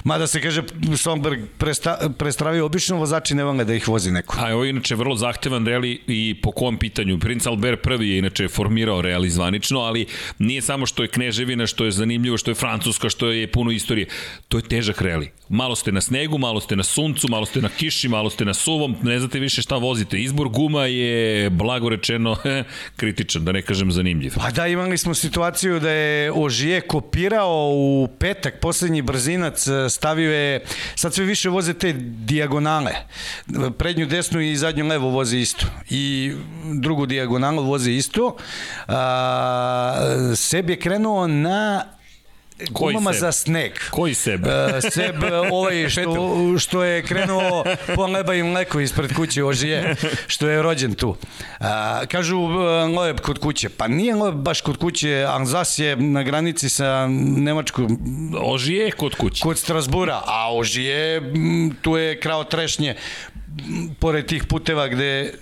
[0.05, 0.63] Mada se kaže,
[0.97, 4.37] Svanberg presta, prestravio, obično vozači ne vole da ih vozi neko.
[4.39, 7.19] A ovo je inače vrlo zahtevan reali i po kom pitanju.
[7.19, 10.07] Prince Albert prvi je inače formirao reali zvanično, ali
[10.39, 14.07] nije samo što je Kneževina, što je zanimljivo, što je Francuska, što je puno istorije.
[14.49, 15.31] To je težak reali.
[15.49, 18.55] Malo ste na snegu, malo ste na suncu, malo ste na kiši, malo ste na
[18.55, 20.21] suvom, ne znate više šta vozite.
[20.21, 22.37] Izbor guma je, blago rečeno,
[23.01, 24.35] kritičan, da ne kažem zanimljiv.
[24.37, 30.65] Pa da, imali smo situaciju da je Ožije kopirao u petak, poslednji brzinac, stavio je,
[30.95, 31.93] sad sve više voze te
[32.29, 32.93] dijagonale,
[33.79, 35.67] prednju desnu i zadnju levo voze isto.
[35.91, 36.33] I
[36.81, 38.37] drugu dijagonalu voze isto.
[38.89, 41.94] A, sebi je krenuo na
[42.73, 43.21] Koji gumama seb?
[43.21, 43.73] za sneg.
[43.91, 44.49] Koji sebe?
[44.49, 45.15] Uh, seb,
[45.53, 49.97] ovaj što, što je krenuo po leba i mleko ispred kuće Ožije,
[50.27, 51.09] što je rođen tu.
[51.09, 51.67] Uh,
[52.09, 52.51] kažu uh,
[52.97, 53.69] Lojeb kod kuće.
[53.69, 57.99] Pa nije Lojeb baš kod kuće, Alzas je na granici sa Nemačkom,
[58.43, 59.43] Ožije kod kuće.
[59.43, 62.97] kod Strasbura, a Ožije, m, tu je krao trešnje,
[64.01, 65.35] pored tih puteva gde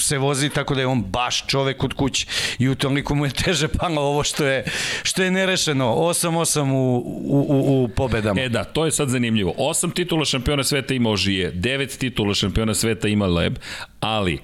[0.00, 2.26] se vozi tako da je on baš čovek kod kuće
[2.58, 4.64] i u toliko mu je teže palo ovo što je
[5.02, 8.40] što je nerešeno 8-8 u, u, u, u pobedama.
[8.40, 9.54] E da, to je sad zanimljivo.
[9.56, 13.58] Osam titula šampiona sveta ima Ožije, devet titula šampiona sveta ima Leb,
[14.00, 14.38] ali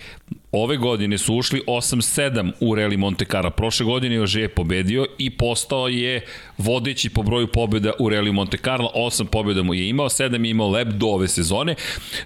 [0.52, 3.50] ove godine su ušli 8-7 u Rally Monte Carlo.
[3.50, 6.24] Prošle godine je Ožije pobedio i postao je
[6.58, 8.90] vodeći po broju pobjeda u Rally Monte Carlo.
[8.94, 11.74] 8 pobjeda mu je imao, 7 je imao Leb do ove sezone.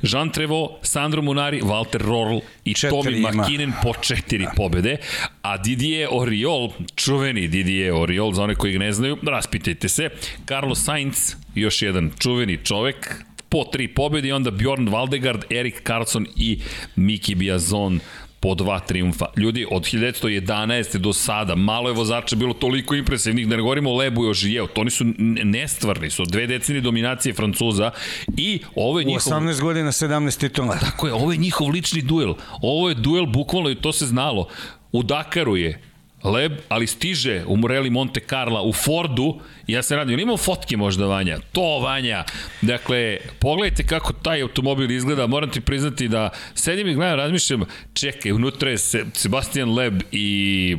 [0.02, 2.74] Jean Trevo, Sandro Munari, Walter Rorl i
[3.16, 3.30] ima.
[3.30, 4.96] McKinnon po četiri pobede,
[5.42, 10.10] a Didier Oriol, čuveni Didier Oriol, za one koji ga ne znaju, raspitajte se,
[10.48, 16.26] Carlos Sainz, još jedan čuveni čovek, po tri pobjede i onda Bjorn Valdegard, Erik Carlson
[16.36, 16.58] i
[16.96, 18.00] Miki Biazon
[18.40, 19.26] po dva triumfa.
[19.36, 20.96] Ljudi, od 1911.
[20.96, 24.34] do sada, malo je vozača bilo toliko impresivnih, da ne govorimo o Lebu i o
[24.34, 25.04] Žijeu, to oni su
[25.44, 27.90] nestvarni, su dve decenije dominacije Francuza
[28.36, 29.32] i ovo je U njihov...
[29.32, 30.78] 18 godina 17 titula.
[30.78, 32.34] Tako je, ovo je njihov lični duel.
[32.62, 34.48] Ovo je duel bukvalno i to se znalo.
[34.92, 35.89] U Dakaru je
[36.24, 41.06] Leb, ali stiže u Morelli Monte Carla u Fordu, ja se radim, imamo fotke možda
[41.06, 42.24] Vanja, to Vanja,
[42.62, 47.62] dakle, pogledajte kako taj automobil izgleda, moram ti priznati da sedim i gledam, razmišljam,
[47.94, 50.76] čekaj, unutra je Se- Sebastian Leb i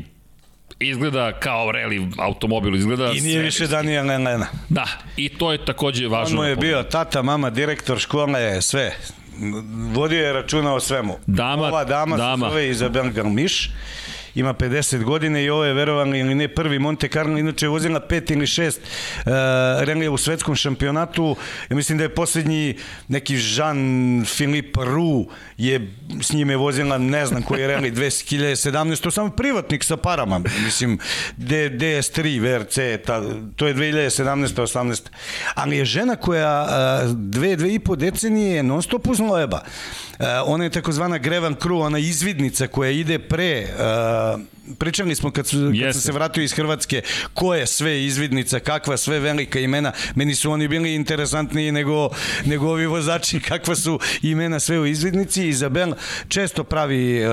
[0.80, 4.48] izgleda kao reli automobil, izgleda I nije sve- više Daniel Lena.
[4.70, 4.86] Da,
[5.18, 6.36] i to je takođe On važno.
[6.38, 8.92] mu je bio tata, mama, direktor škole, sve.
[9.90, 11.18] Vodio je računa o svemu.
[11.28, 12.46] Dama- Ova dama, dama.
[12.46, 13.70] se zove Izabel Galmiš
[14.36, 18.00] ima 50 godine i ovo je verovano ili ne prvi Monte Carlo, inače je vozila
[18.00, 19.32] pet ili šest uh,
[19.80, 21.36] relija u svetskom šampionatu.
[21.70, 22.78] Ja mislim da je poslednji
[23.08, 25.28] neki Jean-Philippe Roux
[25.58, 30.42] je s njime vozila, ne znam koji je reli, 2017, to samo privatnik sa parama,
[30.66, 31.00] mislim,
[31.38, 33.22] D, DS3, VRC, ta,
[33.56, 34.62] to je 2017.
[34.62, 35.02] 18.
[35.56, 39.62] Ali je žena koja uh, dve, dve i po decenije non stop uz Loeba.
[40.20, 44.21] Uh, ona je takozvana Grevan Crew, ona izvidnica koja ide pre uh,
[44.80, 47.02] pričali smo kad, su, kad sam se vratio iz Hrvatske
[47.34, 52.10] ko je sve izvidnica, kakva sve velika imena, meni su oni bili interesantniji nego,
[52.46, 55.48] nego ovi vozači kakva su imena sve u izvidnici.
[55.48, 55.94] Izabel
[56.28, 57.32] često pravi uh,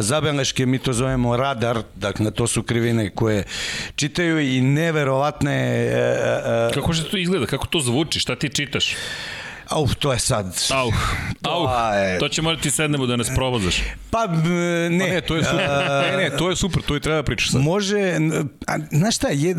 [0.00, 3.44] zabeleške, mi to zovemo radar dakle to su krivine koje
[3.96, 8.94] čitaju i neverovatne uh, uh, kako se to izgleda, kako to zvuči, šta ti čitaš?
[9.68, 10.46] Auf, to je sad.
[10.74, 10.94] Auf,
[11.42, 11.70] auf.
[12.20, 13.82] To će morati sednemo da nas provozaš.
[14.10, 14.98] Pa, ne.
[14.98, 15.68] Pa ne, to je super.
[16.10, 17.60] ne, ne, to je super, to i treba pričati sad.
[17.60, 18.18] Može,
[18.66, 19.54] a, znaš šta, je,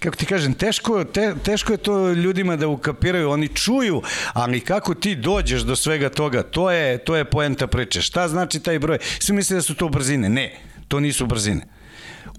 [0.00, 4.02] kako ti kažem, teško, te, teško je to ljudima da ukapiraju, oni čuju,
[4.32, 8.02] ali kako ti dođeš do svega toga, to je, to je poenta priče.
[8.02, 8.98] Šta znači taj broj?
[9.18, 10.28] Svi misle da su to brzine.
[10.28, 10.54] Ne,
[10.88, 11.79] to nisu brzine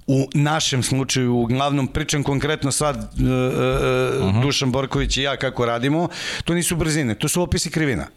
[0.07, 4.41] u našem slučaju, uglavnom pričam konkretno sad uh, uh, uh -huh.
[4.41, 6.09] Dušan Borković i ja kako radimo,
[6.45, 8.07] to nisu brzine, to su opisi krivina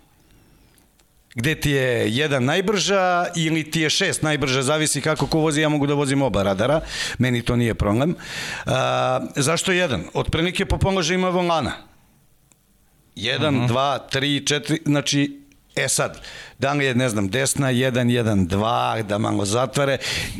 [1.35, 5.69] gde ti je jedan najbrža ili ti je šest najbrža, zavisi kako ko vozi, ja
[5.69, 6.81] mogu da vozim oba radara,
[7.19, 8.15] meni to nije problem.
[8.67, 10.05] A, zašto jedan?
[10.15, 11.73] Otprilike po položajima volana.
[13.17, 13.69] Jedan, uh -huh.
[13.69, 15.44] dva, tri, četiri, znači
[15.77, 16.21] E sad,
[16.59, 19.99] da li je, ne znam, desna 1, 1, 2, da malo zatvare.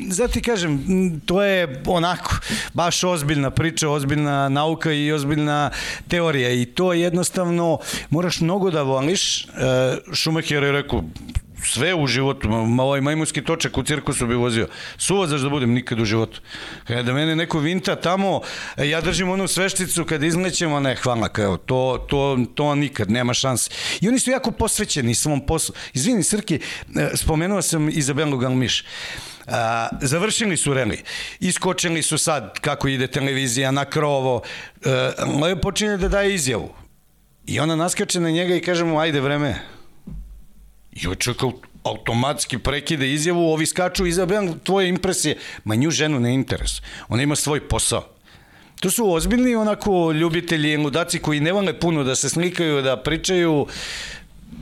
[0.09, 0.81] Zato kažem,
[1.27, 2.37] to je onako,
[2.75, 5.71] baš ozbiljna priča, ozbiljna nauka i ozbiljna
[6.09, 7.79] teorija i to jednostavno
[8.11, 9.47] moraš mnogo da voliš.
[10.13, 11.05] Šumacher je rekao,
[11.65, 12.49] sve u životu,
[12.81, 14.69] ovaj majmunski točak u cirkusu bi vozio.
[14.97, 16.41] Suvozač da budem nikad u životu.
[16.87, 18.41] Kada da mene neko vinta tamo,
[18.77, 23.35] e, ja držim onu svešticu kad izlećemo, ne, hvala, kao, to, to, to nikad, nema
[23.35, 23.71] šanse.
[24.01, 25.75] I oni su jako posvećeni svom poslu.
[25.95, 28.85] Izvini, Srki, e, spomenuo sam Izabelu Galmiš.
[29.47, 31.03] A, završili su reli.
[31.41, 34.43] Iskočili su sad, kako ide televizija, na krovo.
[35.51, 36.75] E, počinje da daje izjavu.
[37.47, 39.61] I ona naskače na njega i kaže mu, ajde vreme,
[40.95, 41.43] I čovjek
[41.85, 45.37] automatski prekide izjavu, ovi skaču, izabijam tvoje impresije.
[45.65, 46.71] Ma nju ženu ne interes.
[47.09, 48.09] Ona ima svoj posao.
[48.81, 53.67] To su ozbiljni onako ljubitelji ludaci koji ne vole puno da se slikaju, da pričaju.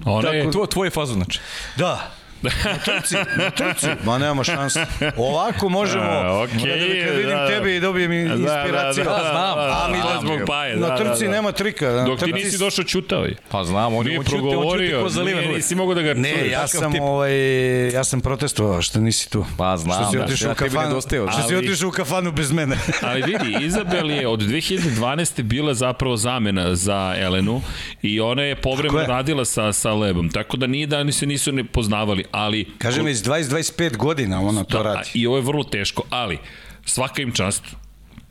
[0.05, 0.67] Ona je Tako...
[0.67, 1.41] tvoje fazo, znači.
[1.77, 3.87] Da, Na trci, na trci.
[4.05, 4.87] Ma nema šanse.
[5.17, 6.05] Ovako možemo.
[6.05, 7.49] A, okay, kad vidim da, da.
[7.49, 9.05] tebe i dobijem inspiraciju.
[9.05, 9.59] Da, da, da, znam.
[9.59, 10.77] Ali da, zbog paje.
[10.77, 11.37] Na trci da, da.
[11.37, 12.05] nema trika.
[12.07, 13.37] Dok ti nisi došao čutao je.
[13.49, 15.09] Pa znam, on je progovorio.
[15.25, 19.45] Ne, nisi mogo da ga Ne, ja sam, ovaj, ja sam protestovao što nisi tu.
[19.59, 20.03] Pa znam.
[20.03, 21.01] Što si otišao da, u kafanu.
[21.01, 22.77] Što si otišao u kafanu bez mene.
[23.09, 25.43] ali vidi, Izabel je od 2012.
[25.43, 27.63] bila zapravo zamena za Elenu
[28.03, 30.31] i ona je povremeno radila sa, sa Lebom.
[30.31, 32.67] Tako da nije da oni se nisu ne poznavali, ali...
[32.79, 35.11] Kažem, već 20-25 godina ona to da, radi.
[35.15, 36.39] I ovo je vrlo teško, ali
[36.85, 37.65] svaka im čast,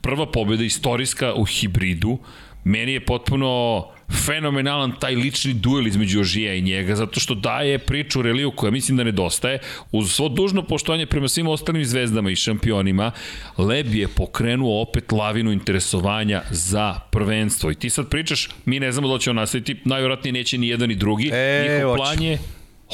[0.01, 2.17] prva pobjeda istorijska u hibridu,
[2.63, 3.85] meni je potpuno
[4.25, 8.97] fenomenalan taj lični duel između Ožija i njega, zato što daje priču reliju koja mislim
[8.97, 9.59] da nedostaje.
[9.91, 13.11] Uz svo dužno poštovanje prema svim ostalim zvezdama i šampionima,
[13.57, 17.71] Leb je pokrenuo opet lavinu interesovanja za prvenstvo.
[17.71, 20.89] I ti sad pričaš, mi ne znamo da će on nastaviti, najvjerojatnije neće ni jedan
[20.89, 21.29] ni drugi.
[21.33, 22.39] E, Njihov plan je,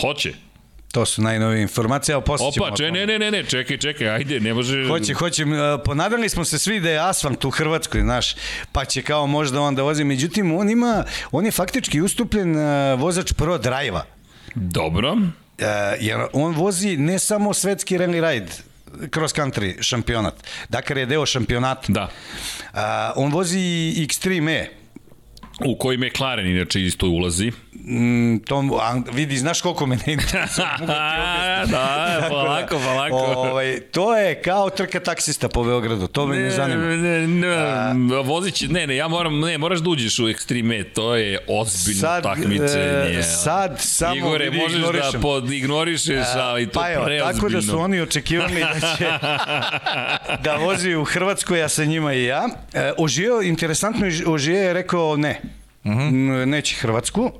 [0.01, 0.33] hoće,
[0.97, 4.39] To su najnovije informacije, ali posle Opa, če, ne, ne, ne, ne, čekaj, čekaj, ajde,
[4.39, 4.87] ne može...
[4.87, 5.45] Hoće, hoće,
[5.85, 8.35] ponadali smo se svi da je asfalt u Hrvatskoj, znaš,
[8.71, 12.55] pa će kao možda on da vozi, međutim, on ima, on je faktički ustupljen
[12.97, 14.05] vozač pro drajva.
[14.55, 15.11] Dobro.
[15.13, 15.21] Uh,
[15.99, 18.51] jer on vozi ne samo svetski rally ride,
[19.13, 20.33] cross country šampionat.
[20.69, 21.85] Dakar je deo šampionata.
[21.87, 22.09] Da.
[22.73, 22.79] Uh,
[23.15, 23.59] on vozi
[23.97, 24.69] Extreme E.
[25.65, 27.51] U koji McLaren inače isto ulazi.
[27.89, 30.67] Mm, to, a, vidi, znaš koliko me ne interesuje.
[31.71, 33.15] da, polako, polako.
[33.15, 36.83] Ovaj, to je kao trka taksista po Beogradu, to me ne, ne zanima.
[36.83, 41.15] Ne, ne, a, vozići, ne, ne, ja moram, ne, moraš da uđeš u Extreme, to
[41.15, 43.19] je ozbiljno sad, takmičenje.
[43.19, 45.11] E, sad, samo Igore, vidi, možeš da ignorišem.
[45.11, 47.33] da podignorišeš, ali to pa evo, preozbiljno.
[47.33, 49.05] Tako da su oni očekivali da će
[50.43, 52.47] da vozi u Hrvatskoj, ja sa njima i ja.
[52.73, 55.41] E, Ožio, interesantno, Ožio je rekao ne,
[55.85, 55.99] mhm.
[55.99, 56.45] -huh.
[56.45, 57.21] neće Hrvatsku.
[57.21, 57.31] Uh,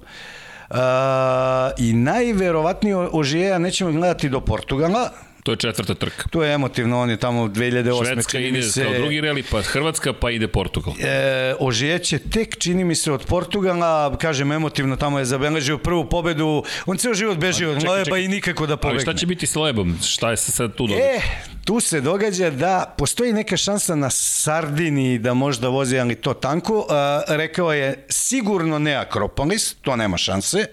[0.68, 5.12] И најверојатно ожеја нечеме гледати до Португала,
[5.48, 6.24] To je četvrta trka.
[6.30, 8.06] To je emotivno, on je tamo 2008.
[8.06, 10.94] Švedska ide se, kao drugi reli, pa Hrvatska, pa ide Portugal.
[11.00, 16.64] E, ožijeće tek, čini mi se, od Portugala, kažem emotivno, tamo je zabeležio prvu pobedu,
[16.86, 18.96] on ceo život beži od Leba i nikako da pobegne.
[18.98, 19.98] Ali šta će biti s Lebom?
[20.04, 21.06] Šta je se sad tu događa?
[21.06, 21.22] E,
[21.68, 26.78] tu se događa da postoji neka šansa na Sardini da možda vozi, ali to tanko.
[26.78, 26.86] Uh,
[27.28, 30.66] rekao je sigurno ne Akropolis, to nema šanse.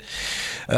[0.69, 0.75] Uh,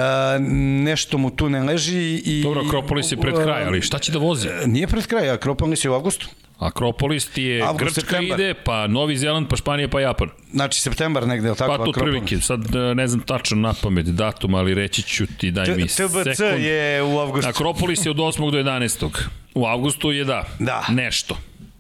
[0.84, 2.22] nešto mu tu ne leži.
[2.24, 4.48] I, Dobro, Akropolis je pred kraj, ali šta će da vozi?
[4.66, 6.26] Nije pred kraj, Akropolis je u avgustu.
[6.58, 8.40] Akropolis ti je Avgust, Grčka septembar.
[8.40, 10.28] ide, pa Novi Zeland, pa Španija, pa Japan.
[10.52, 11.68] Znači, septembar negde, ili tako?
[11.68, 11.96] Pa Akropolis.
[11.98, 15.86] otprilike, sad e, ne znam tačno na pamet datum, ali reći ću ti, daj mi
[15.86, 16.60] T- TBC sekund.
[16.60, 17.48] je u avgustu.
[17.48, 18.50] Akropolis je od 8.
[18.50, 19.08] do 11.
[19.54, 20.84] U avgustu je da, Da.
[20.88, 21.36] nešto.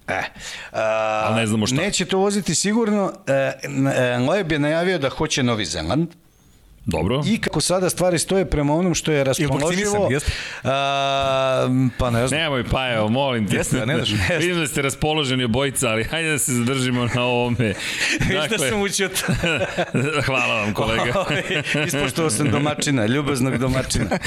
[0.08, 0.22] E,
[0.72, 1.76] a, Ali ne znamo šta.
[1.76, 3.12] Neće to voziti sigurno.
[3.26, 6.08] E, e, Loeb je najavio da hoće Novi Zeland.
[6.86, 7.22] Dobro.
[7.26, 10.08] I kako sada stvari stoje prema onom što je raspoloživo...
[10.10, 10.32] jeste?
[10.64, 11.68] A,
[11.98, 12.40] pa ne znam.
[12.40, 13.56] Nemoj pa evo, molim te.
[13.56, 14.10] Jeste, ne daš?
[14.40, 17.56] Vidim da ste raspoloženi obojica, ali hajde da se zadržimo na ovome.
[18.30, 19.32] Viš da sam učio to.
[20.26, 21.24] Hvala vam kolega.
[21.86, 24.18] Ispoštovao sam domaćina, ljubaznog domaćina.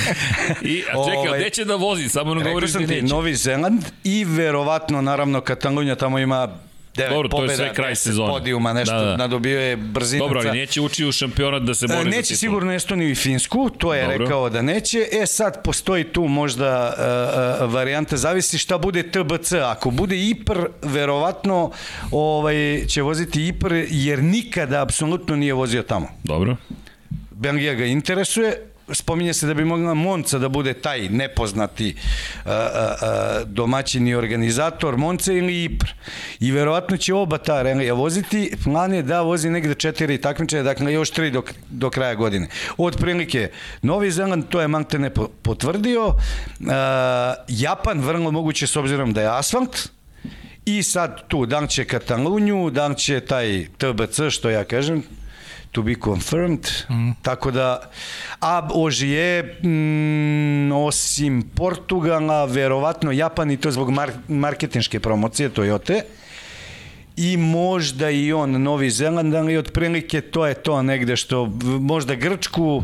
[0.61, 2.09] I, a čekaj, Ovaj, gde će da vozi?
[2.09, 3.03] Samo Rekao govoriš ti, neće.
[3.03, 6.68] Novi Zeland i verovatno, naravno, Katalunja tamo ima
[6.99, 8.29] devet Dobro, to je pobjeda, sve kraj 10 sezone.
[8.29, 10.27] podijuma, nešto, Da, da, nadobio je brzinaca.
[10.27, 13.15] Dobro, ali neće ući u šampionat da se bori E, za Neće sigurno Estoniju i
[13.15, 14.01] Finsku, to je.
[14.01, 14.17] Dobro.
[14.17, 15.07] rekao da neće.
[15.11, 16.93] E sad postoji tu možda
[17.59, 19.53] uh, uh, varijanta, zavisi šta bude TBC.
[19.53, 21.71] Ako bude IPR, verovatno
[22.11, 26.07] ovaj, će voziti IPR jer nikada apsolutno nije vozio tamo.
[26.23, 26.55] Dobro.
[27.31, 32.51] Belgija ga interesuje, spominje se da bi mogla Monca da bude taj nepoznati uh, uh,
[32.51, 35.87] uh, domaćin i organizator Monca ili Ipr.
[36.39, 38.51] I verovatno će oba ta relija voziti.
[38.63, 42.47] Plan je da vozi negde četiri takmičaja, dakle još tri do, do kraja godine.
[42.77, 46.07] Od prilike Novi Zeland, to je Mantene po- potvrdio.
[46.07, 46.15] Uh,
[47.47, 49.89] Japan, vrlo moguće s obzirom da je asfalt.
[50.65, 55.03] I sad tu, da li će Katalunju, da li će taj TBC, što ja kažem,
[55.71, 57.11] to be confirmed, mm.
[57.21, 57.89] tako da,
[58.39, 66.01] a Ožije, mm, osim Portugala, verovatno Japan i to zbog mar marketinške promocije Toyota,
[67.17, 72.83] i možda i on Novi Zeland, ali otprilike to je to negde što, možda Grčku,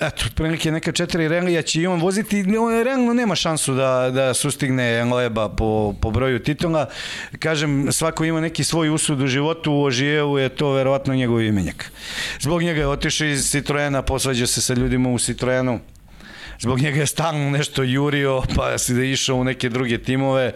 [0.00, 4.34] Eto, otprilike neka četiri relija će i on voziti, on realno nema šansu da, da
[4.34, 6.88] sustigne Leba po, po broju titula.
[7.38, 11.92] Kažem, svako ima neki svoj usud u životu, u Ožijevu je to verovatno njegov imenjak.
[12.40, 15.80] Zbog njega je otišao iz Citroena, posvađao se sa ljudima u Citroenu,
[16.60, 20.52] zbog njega je stalno nešto jurio, pa si da je išao u neke druge timove.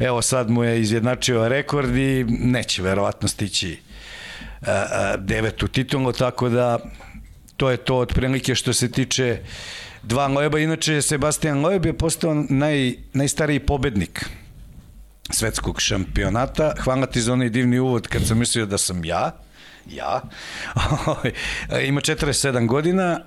[0.00, 3.78] Evo sad mu je izjednačio rekord i neće verovatno stići
[4.66, 6.78] a, a, devetu titulu, tako da
[7.60, 9.38] to je to otprilike što se tiče
[10.02, 10.58] dva Loeba.
[10.58, 14.24] Inače, Sebastian Loeb je postao naj, najstariji pobednik
[15.30, 16.72] svetskog šampionata.
[16.80, 19.36] Hvala ti za onaj divni uvod kad sam mislio da sam ja.
[19.90, 20.22] Ja.
[21.88, 23.20] Ima 47 godina.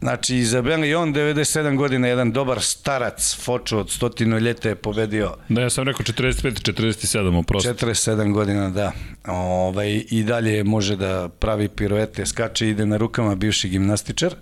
[0.00, 5.34] Znači, Izabel i on 97 godina, jedan dobar starac, fočo od stotinu ljeta je pobedio
[5.48, 7.68] Da, ja sam rekao 45, 47, oprosti.
[7.68, 8.92] 47 godina, da.
[9.26, 14.34] Ovaj, I dalje može da pravi piruete, skače, ide na rukama bivši gimnastičar.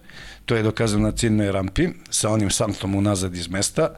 [0.47, 3.89] To je dokazano na ciljnoj rampi, sa onim saltom unazad iz mesta.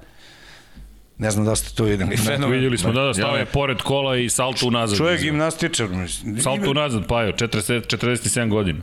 [1.18, 2.16] Ne znam da ste to videli.
[2.16, 2.50] Fenomen.
[2.52, 3.46] Vidjeli smo, da, da, stao je Ja.
[3.46, 4.98] pored kola i salto unazad.
[4.98, 5.88] Čovjek gimnastičar.
[6.42, 8.80] Salto unazad, pa jo, 40, 47 godina.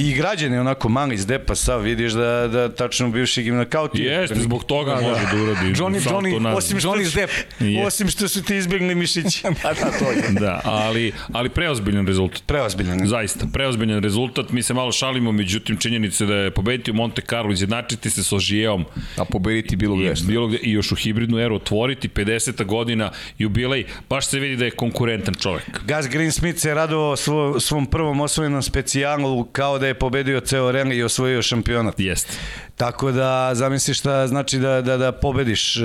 [0.00, 3.88] I građan je onako mali iz depa, sav vidiš da, da tačno bivši gimna, kao
[3.88, 4.02] ti.
[4.02, 6.56] Jeste, zbog toga može da uradi Johnny- Johnny-.
[6.56, 7.32] Osim što, Johnny Depp.
[7.60, 7.86] Je.
[7.86, 9.42] osim što su ti izbjegli mišići.
[9.62, 10.22] Pa da, to je.
[10.40, 12.42] Da, ali, ali preozbiljan rezultat.
[12.46, 13.06] Preozbiljan.
[13.06, 14.50] Zaista, preozbiljan rezultat.
[14.50, 18.36] Mi se malo šalimo, međutim, činjenica da je pobediti u Monte Carlo, izjednačiti se sa
[18.36, 18.84] Ožijeom
[19.16, 22.64] A pobediti bilo gde bilo gde, i još u hibridnu eru otvoriti 50.
[22.64, 25.80] godina jubilej, baš se vidi da je konkurentan čovek.
[25.88, 30.94] Gus Greensmith se radovao svo, svom prvom osvojenom specijalu kao da je pobedio ceo rally
[30.94, 32.00] i osvojio šampionat.
[32.00, 32.32] Jeste.
[32.76, 35.82] Tako da zamisliš šta znači da, da, da pobediš uh,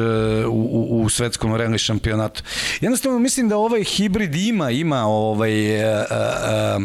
[0.48, 2.44] u, u, u svetskom rally šampionatu.
[2.82, 6.02] Jednostavno mislim da ovaj hibrid ima, ima ovaj, uh,
[6.78, 6.84] uh,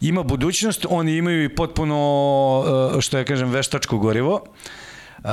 [0.00, 4.44] ima budućnost, oni imaju i potpuno, što ja kažem, veštačko gorivo.
[5.24, 5.30] Uh,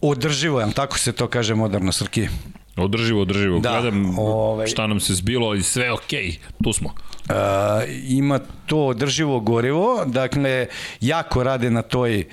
[0.00, 2.28] održivo, jel tako se to kaže moderno, Srki?
[2.76, 3.58] Održivo, održivo.
[3.58, 6.88] Da, Gledam ovaj- šta nam se zbilo i sve okej, tu smo.
[6.88, 7.34] Uh,
[8.08, 10.66] ima to održivo gorivo, dakle,
[11.00, 12.24] jako rade na toj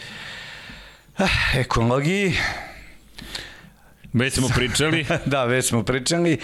[1.18, 2.34] ah, ekologiji.
[4.14, 5.06] Već smo pričali.
[5.26, 6.38] da, već smo pričali.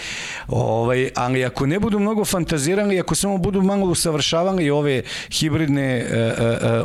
[0.48, 6.16] Ovaj, ali ako ne budu mnogo fantazirali, ako samo budu malo usavršavali ove hibridne uh,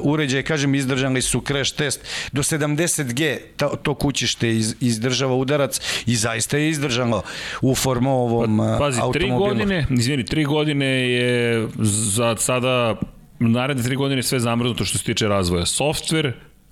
[0.01, 5.81] uh, uređaje, kažem, izdržali su crash test do 70G, to, to kućište iz, izdržava udarac
[6.05, 7.23] i zaista je izdržalo
[7.61, 9.39] u formovom pa, Pazi, automobilu.
[9.39, 12.95] tri godine, izvini, tri godine je za sada
[13.39, 15.65] naredne tri godine sve zamrznuto što se tiče razvoja.
[15.65, 16.31] Software,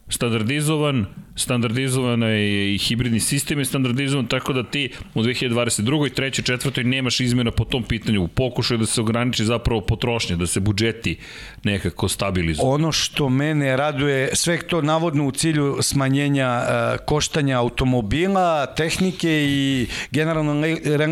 [0.09, 6.07] standardizovan, standardizovan je i hibridni sistem je standardizovan, tako da ti u 2022.
[6.07, 6.51] i 3.
[6.53, 6.83] 4.
[6.83, 8.23] nemaš izmjena po tom pitanju.
[8.23, 11.17] U pokušaju da se ograniči zapravo potrošnje, da se budžeti
[11.63, 12.67] nekako stabilizuju.
[12.67, 19.87] Ono što mene raduje, sve to navodno u cilju smanjenja uh, koštanja automobila, tehnike i
[20.11, 20.65] generalno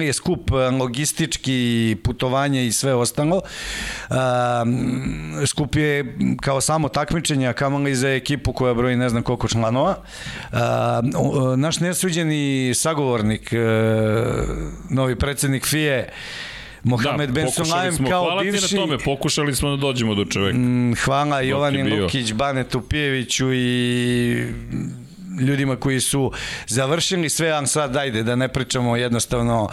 [0.04, 3.42] je skup logistički putovanje i sve ostalo.
[4.10, 4.16] Uh,
[5.46, 9.96] skup je kao samo takmičenje, a kamali za ekipu koja broji ne znam koliko članova.
[11.58, 13.60] Naš nesuđeni sagovornik, uh,
[14.90, 16.10] novi predsednik FIE,
[16.84, 18.58] Mohamed da, Ben Sulaim kao hvala bivši...
[18.58, 20.58] Hvala ti na tome, pokušali smo da dođemo do čoveka.
[20.58, 24.48] Mm, hvala Jovanin Lukić, Banetu Pijeviću i
[25.40, 26.32] ljudima koji su
[26.68, 29.70] završili sve, a sad dajde da ne pričamo jednostavno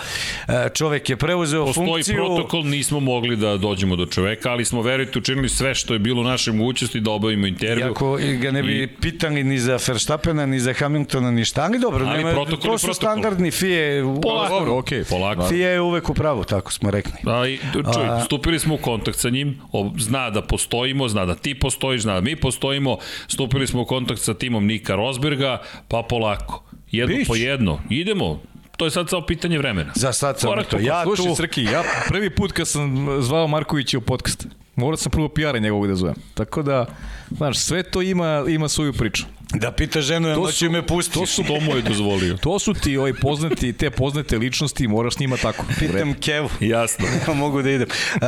[0.49, 2.17] e, čovek je preuzeo Postoji funkciju.
[2.17, 5.99] Postoji protokol, nismo mogli da dođemo do čoveka, ali smo verujte učinili sve što je
[5.99, 7.87] bilo u našoj mogućnosti da obavimo intervju.
[7.87, 8.87] Iako ga ne bi I...
[8.87, 12.79] pitali ni za Verstappena, ni za Hamiltona, ni šta, ali dobro, ali nema, protokol to
[12.79, 12.95] su protokol.
[12.95, 14.03] standardni FIE.
[14.23, 15.09] Polako, dobro, okay.
[15.11, 15.49] polako.
[15.49, 17.13] FIE je uvek u pravu, tako smo rekli.
[17.27, 18.21] A, i, čuj, a...
[18.25, 19.61] stupili smo u kontakt sa njim,
[19.99, 22.99] zna da postojimo, zna da ti postojiš, zna da mi postojimo,
[23.29, 25.48] stupili smo u kontakt sa timom Nika Rosberga,
[25.89, 26.65] pa polako.
[26.91, 27.29] Jedno Bić.
[27.29, 27.81] po jedno.
[27.91, 28.41] Idemo,
[28.77, 29.93] to je sad samo pitanje vremena.
[29.95, 30.79] Za sad sam to.
[30.81, 31.35] Ja Slušaj, tu...
[31.35, 34.47] Srki, ja prvi put kad sam zvao Markovića u podcast,
[34.77, 36.15] morao sam prvo PR-a njegovog da zovem.
[36.35, 36.87] Tako da,
[37.31, 39.25] znaš, sve to ima, ima svoju priču.
[39.55, 41.19] Da pita ženu, to će me pustiti.
[41.19, 42.37] To su to mu je dozvolio.
[42.49, 45.65] To su ti ovaj poznati, te poznate ličnosti, moraš s njima tako.
[45.79, 46.49] Pitam Kevu.
[46.61, 47.07] Jasno.
[47.35, 47.89] Mogu da idem.
[47.89, 48.21] Uh,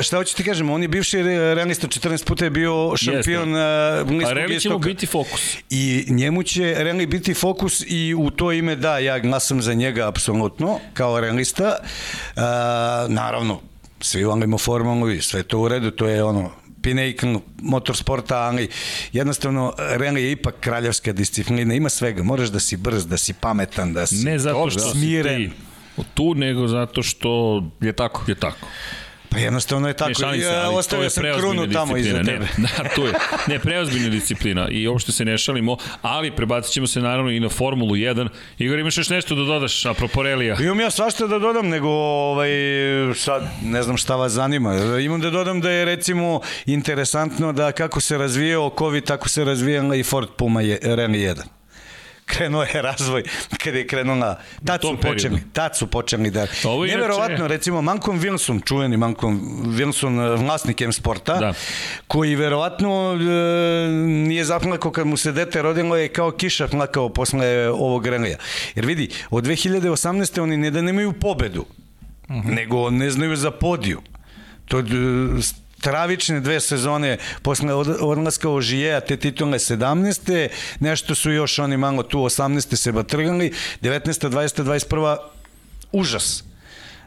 [0.00, 3.60] šta hoću ti kažem, on je bivši realista, 14 puta je bio šampion uh,
[4.06, 5.56] Bliskog A Reli će mu biti fokus.
[5.70, 10.08] I njemu će Reli biti fokus i u to ime da, ja glasam za njega
[10.08, 11.76] apsolutno, kao realista.
[12.36, 12.42] Uh,
[13.08, 13.60] naravno,
[14.00, 18.68] svi volimo formalno i sve to u redu, to je ono pinnacle motorsporta, ali
[19.12, 23.92] jednostavno rally je ipak kraljevska disciplina, ima svega, moraš da si brz, da si pametan,
[23.92, 25.42] da si ne zato što smiren.
[25.42, 25.74] Si ti
[26.14, 28.24] tu, nego zato što je tako.
[28.26, 28.66] Je tako.
[29.34, 30.08] Pa jednostavno je tako.
[30.08, 32.46] Ne, šalim se, ali ostavio sam krunu tamo iza tebe.
[32.56, 33.12] Ne, da, tu je.
[33.48, 37.48] Ne, preozbiljna disciplina i uopšte se ne šalimo, ali prebacit ćemo se naravno i na
[37.48, 38.28] Formulu 1.
[38.58, 40.56] Igor, imaš još nešto da dodaš, apropo relija?
[40.60, 42.50] Imam ja svašta da dodam, nego ovaj,
[43.14, 44.74] sad ne znam šta vas zanima.
[45.04, 49.96] Imam da dodam da je recimo interesantno da kako se razvijao COVID, tako se razvijala
[49.96, 51.63] i Ford Puma je, Rally 1
[52.26, 53.22] krenuo je razvoj
[53.64, 57.48] kada je krenula tad su počeli tad su počeli da Ovo neverovatno inače...
[57.48, 61.54] recimo Malcolm Wilson čuveni Malcolm Wilson vlasnik M Sporta da.
[62.06, 67.68] koji verovatno e, nije zaplakao kad mu se dete rodilo je kao kiša plakao posle
[67.68, 68.38] ovog renlija
[68.74, 70.40] jer vidi od 2018.
[70.40, 71.64] oni ne da nemaju pobedu
[72.28, 72.48] uh mhm.
[72.48, 72.54] -huh.
[72.54, 74.00] nego ne znaju za podiju
[74.64, 74.82] to
[75.84, 80.48] stravične dve sezone posle odlaska Ožijeja, te titulne 17.
[80.80, 82.76] Nešto su još oni malo tu 18.
[82.76, 84.28] se batrgali, 19.
[84.30, 84.62] 20.
[84.64, 85.16] 21.
[85.92, 86.44] užas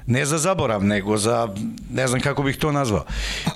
[0.07, 1.49] ne za zaborav, nego za,
[1.93, 3.05] ne znam kako bih to nazvao.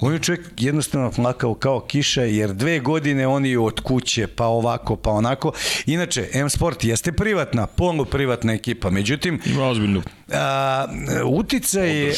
[0.02, 4.96] On je čovjek jednostavno plakao kao kiša, jer dve godine oni od kuće, pa ovako,
[4.96, 5.52] pa onako.
[5.86, 9.42] Inače, M Sport jeste privatna, polu privatna ekipa, međutim...
[9.46, 10.02] Ima ozbiljnu.
[10.34, 10.88] A,
[11.26, 12.14] uticaj a,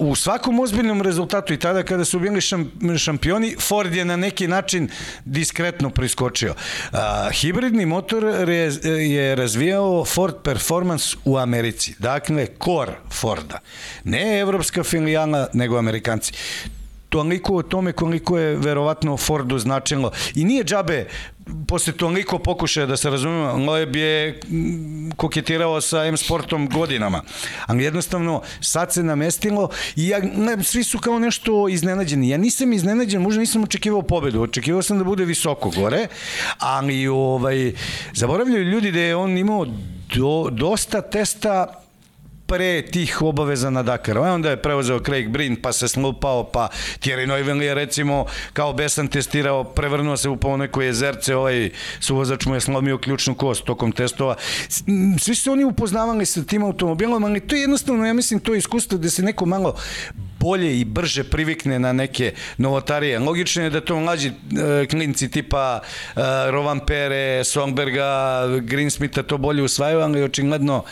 [0.00, 4.48] u svakom ozbiljnom rezultatu i tada kada su bili šam, šampioni, Ford je na neki
[4.48, 4.88] način
[5.24, 6.54] diskretno priskočio.
[6.92, 11.94] A, hibridni motor re, je razvijao Ford Performance u Americi.
[11.98, 13.57] Dakle, core Forda.
[14.04, 16.32] Ne evropska filijala, nego Amerikanci
[17.08, 20.10] toliko o tome koliko je verovatno Fordu značilo.
[20.34, 21.06] I nije džabe
[21.68, 24.40] posle toliko pokušaja da se razumemo, Loeb je
[25.16, 27.22] koketirao sa M Sportom godinama,
[27.66, 32.28] ali jednostavno sad se namestilo i ja, ne, svi su kao nešto iznenađeni.
[32.28, 36.06] Ja nisam iznenađen, možda nisam očekivao pobedu, očekivao sam da bude visoko gore,
[36.58, 37.72] ali ovaj,
[38.14, 39.66] zaboravljaju ljudi da je on imao
[40.14, 41.87] do, dosta testa
[42.48, 44.24] pre tih obaveza na Dakaru.
[44.24, 46.68] E onda je preuzeo Craig Breen, pa se slupao, pa
[47.00, 51.70] Thierry Neuville je recimo kao besan testirao, prevrnuo se upao neko jezerce, ovaj
[52.00, 54.36] suvozač mu je slomio ključnu kost tokom testova.
[55.20, 58.58] Svi su oni upoznavali sa tim automobilom, ali to je jednostavno, ja mislim, to je
[58.58, 59.74] iskustvo da se neko malo
[60.40, 63.18] bolje i brže privikne na neke novotarije.
[63.18, 66.20] Logično je da to mlađi e, klinci tipa e,
[66.50, 70.84] Rovan Pere, Songberga, Greensmitha to bolje usvajaju, ali očigledno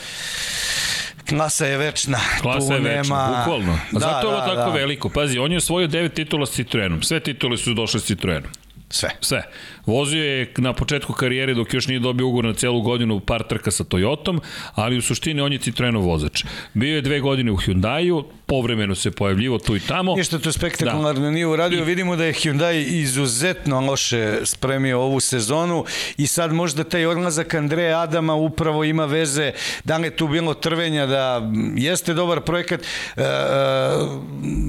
[1.28, 2.18] klasa je večna.
[2.40, 3.36] Klasa je večna, nema...
[3.38, 3.72] bukvalno.
[3.72, 4.76] A da, zato je ovo da, tako da.
[4.76, 5.08] veliko.
[5.08, 7.02] Pazi, on je osvojio devet titula s Citroenom.
[7.02, 8.50] Sve titule su došle s Citroenom.
[8.90, 9.10] Sve.
[9.20, 9.42] Sve.
[9.86, 13.70] Vozio je na početku karijere dok još nije dobio ugovor na celu godinu par trka
[13.70, 14.40] sa Toyotom,
[14.74, 16.44] ali u suštini on je Citroenov vozač.
[16.74, 20.16] Bio je dve godine u Hyundaiu, povremeno se pojavljivo tu i tamo.
[20.16, 21.30] Ništa to spektakularno da.
[21.30, 21.82] nije uradio.
[21.82, 21.84] I...
[21.84, 25.84] Vidimo da je Hyundai izuzetno loše spremio ovu sezonu
[26.16, 29.52] i sad možda taj odlazak Andreja Adama upravo ima veze.
[29.84, 31.42] Da li je tu bilo trvenja da
[31.76, 32.80] jeste dobar projekat.
[32.80, 33.26] E, e,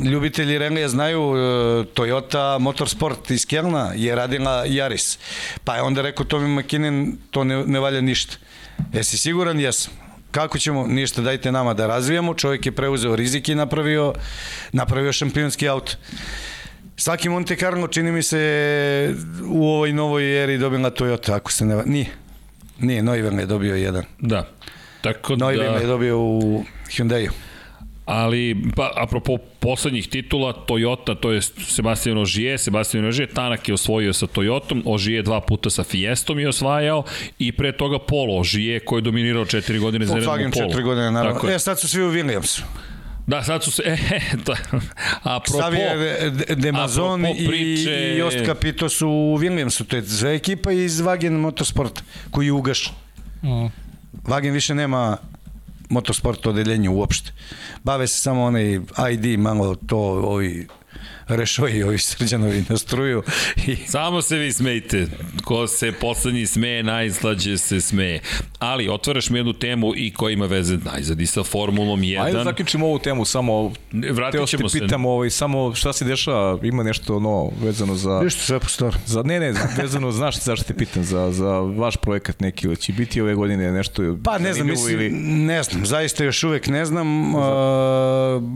[0.10, 1.40] ljubitelji Renlija znaju e,
[1.96, 5.07] Toyota Motorsport iz Kelna je radila Yaris.
[5.64, 8.36] Pa je onda rekao Tommy McKinnon to ne, ne valja ništa.
[8.94, 9.60] Jesi siguran?
[9.60, 9.94] Jesam
[10.32, 14.14] kako ćemo, ništa, dajte nama da razvijamo, čovjek je preuzeo rizik i napravio,
[14.72, 15.92] napravio šampionski auto.
[16.98, 19.16] Svaki Monte Carlo čini mi se
[19.50, 21.84] u ovoj novoj eri dobila Toyota, ako se ne...
[21.86, 22.06] Nije.
[22.80, 24.04] Nije, Neuven je dobio jedan.
[24.20, 24.48] Da.
[25.02, 25.46] Tako da...
[25.46, 27.30] Neuven je dobio u Hyundaiu.
[28.08, 34.14] Ali, pa, apropo poslednjih titula, Toyota, to je Sebastian Ožije, Sebastian Ožije, Tanak je osvojio
[34.14, 37.04] sa Toyotom, Ožije dva puta sa Fiestom je osvajao
[37.40, 40.68] i pre toga Polo, Ožije koji je dominirao četiri godine za redom Polo.
[40.68, 41.50] četiri godine, naravno.
[41.50, 42.62] E, sad su svi u Williamsu.
[43.28, 44.56] Da, sad su se, e, da,
[45.24, 47.92] apropo, Xavier Demazon priče...
[47.92, 52.52] i Jost Capito su u Williamsu, to je sve ekipa iz Wagen Motorsport koji je
[52.52, 52.94] ugašen.
[53.44, 53.68] Mm.
[54.24, 55.18] Wagen više nema
[55.90, 57.32] motosport odeljenju uopšte.
[57.84, 58.80] Bave se samo onaj
[59.14, 60.68] ID, malo to ovi
[61.28, 63.24] Rešoji ovi srđanovi na struju.
[63.68, 63.76] I...
[63.76, 65.08] Samo se vi smejte.
[65.44, 68.20] Ko se poslednji smeje, najslađe se smeje.
[68.60, 72.22] Ali, otvaraš mi jednu temu i koja ima veze najzad i sa Formulom 1.
[72.22, 74.80] Ajde da zaključimo ovu temu, samo Vratit ćemo se.
[74.80, 78.22] pitam ovaj, samo šta se dešava, ima nešto ono vezano za...
[78.24, 78.96] Nešto sve po stvar.
[79.06, 82.94] Za, ne, ne, vezano, znaš zašto te pitam, za, za vaš projekat neki, ili će
[82.94, 85.10] biti ove godine nešto Pa ne znam, mislim, ili...
[85.46, 87.36] ne znam, zaista još uvek ne znam.
[87.36, 87.42] Uh,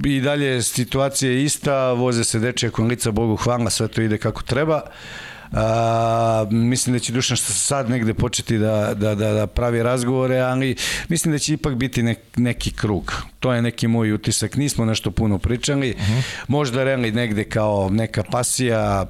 [0.06, 4.18] I dalje situacija je ista, voze se deče ako lica Bogu hvala, sve to ide
[4.18, 4.82] kako treba.
[5.52, 10.40] A, mislim da će Dušan što sad negde početi da, da, da, da pravi razgovore,
[10.40, 10.76] ali
[11.10, 13.14] mislim da će ipak biti nek, neki krug.
[13.40, 14.56] To je neki moj utisak.
[14.56, 15.92] Nismo nešto puno pričali.
[15.92, 16.02] Uh.
[16.02, 16.22] -huh.
[16.48, 19.06] Možda Reli negde kao neka pasija,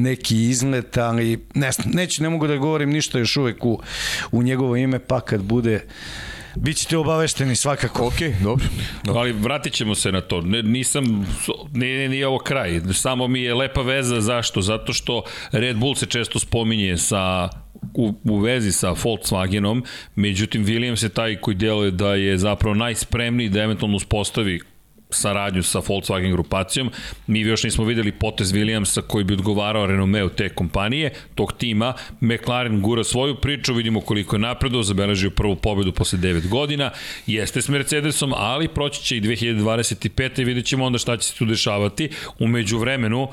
[0.00, 3.80] neki izlet, ali ne, neću, ne mogu da govorim ništa još uvek u,
[4.32, 5.80] u njegovo ime, pa kad bude
[6.56, 8.06] Bićete obavešteni svakako.
[8.06, 8.66] Ok, dobro.
[9.04, 9.20] dobro.
[9.20, 10.40] Ali vratit ćemo se na to.
[10.40, 11.26] Ne, nisam,
[11.72, 12.80] ne, nije ovo kraj.
[12.92, 14.20] Samo mi je lepa veza.
[14.20, 14.60] Zašto?
[14.60, 15.22] Zato što
[15.52, 17.48] Red Bull se često spominje sa
[17.94, 19.84] u, u vezi sa Volkswagenom,
[20.14, 24.60] međutim Williams je taj koji deluje da je zapravo najspremniji da eventualno uspostavi
[25.10, 26.90] saradnju sa Volkswagen grupacijom.
[27.26, 31.94] Mi još nismo videli potez Williamsa koji bi odgovarao renomeu te kompanije, tog tima.
[32.20, 36.90] McLaren gura svoju priču, vidimo koliko je napredao, zabeležio prvu pobedu posle 9 godina.
[37.26, 40.40] Jeste s Mercedesom, ali proći će i 2025.
[40.40, 42.10] i vidjet ćemo onda šta će se tu dešavati.
[42.38, 43.28] Umeđu vremenu,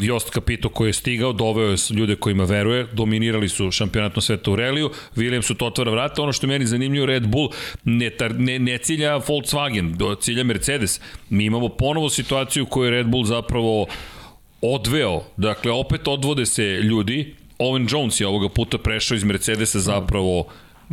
[0.00, 4.56] Jost Capito koji je stigao, doveo je ljude kojima veruje, dominirali su šampionatno sveta u
[4.56, 7.48] reliju, Williams to otvara vrata, ono što meni zanimljivo, Red Bull
[7.84, 11.00] ne, tar, ne, ne cilja Volkswagen, cilja Mercedes.
[11.30, 13.86] Mi imamo ponovo situaciju koju je Red Bull zapravo
[14.62, 20.46] odveo, dakle opet odvode se ljudi, Owen Jones je ovoga puta prešao iz Mercedesa zapravo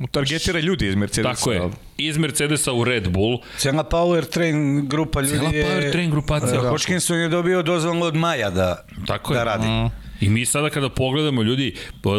[0.08, 1.36] Targetira ljudi iz Mercedesa.
[1.36, 1.62] Tako je.
[1.98, 3.40] Iz Mercedesa u Red Bull.
[3.58, 5.66] Cijela Powertrain grupa ljudi Cijela je...
[5.66, 6.62] Powertrain grupacija.
[6.62, 9.46] Da, Hodgkinson je dobio dozvolu od Maja da, Tako da je.
[9.46, 9.68] radi.
[9.68, 10.10] Mm.
[10.22, 11.76] I mi sada kada pogledamo ljudi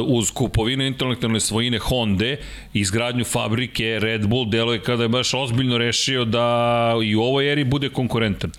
[0.07, 2.37] uz kupovinu intelektualne svojine Honda,
[2.75, 7.65] izgradnju fabrike Red Bull deluje kada je baš ozbiljno rešio da i u ovoj eri
[7.65, 8.51] bude konkurentan.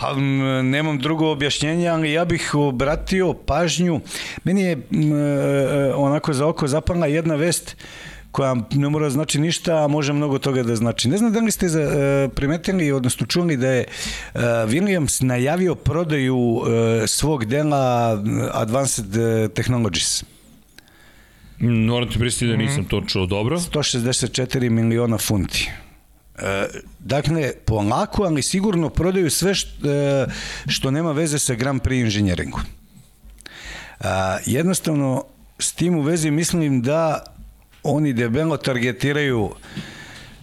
[0.00, 0.14] Pa
[0.62, 4.00] nemam drugo objašnjenje, ali ja bih obratio pažnju.
[4.44, 4.78] Meni je
[5.94, 7.76] onako za oko zapala jedna vest
[8.34, 11.08] koja ne mora znači ništa, a može mnogo toga da znači.
[11.08, 13.86] Ne znam da li ste za, e, primetili, odnosno čuli da je e,
[14.42, 18.22] Williams najavio prodaju e, svog dela
[18.52, 19.06] Advanced
[19.54, 20.24] Technologies.
[21.58, 23.56] Moram ti pristiti da nisam to čuo dobro.
[23.58, 25.70] 164 miliona funti.
[26.38, 26.66] E,
[26.98, 30.26] dakle, polako, ali sigurno prodaju sve što, e,
[30.66, 32.60] što nema veze sa Grand Prix inženjeringom.
[32.60, 34.06] E,
[34.46, 35.24] jednostavno,
[35.58, 37.33] s tim u vezi mislim da
[37.84, 39.50] oni debelo targetiraju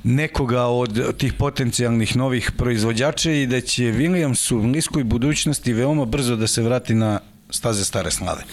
[0.03, 6.35] nekoga od tih potencijalnih novih proizvođača i da će Williams u niskoj budućnosti veoma brzo
[6.35, 7.19] da se vrati na
[7.49, 8.43] staze stare slave.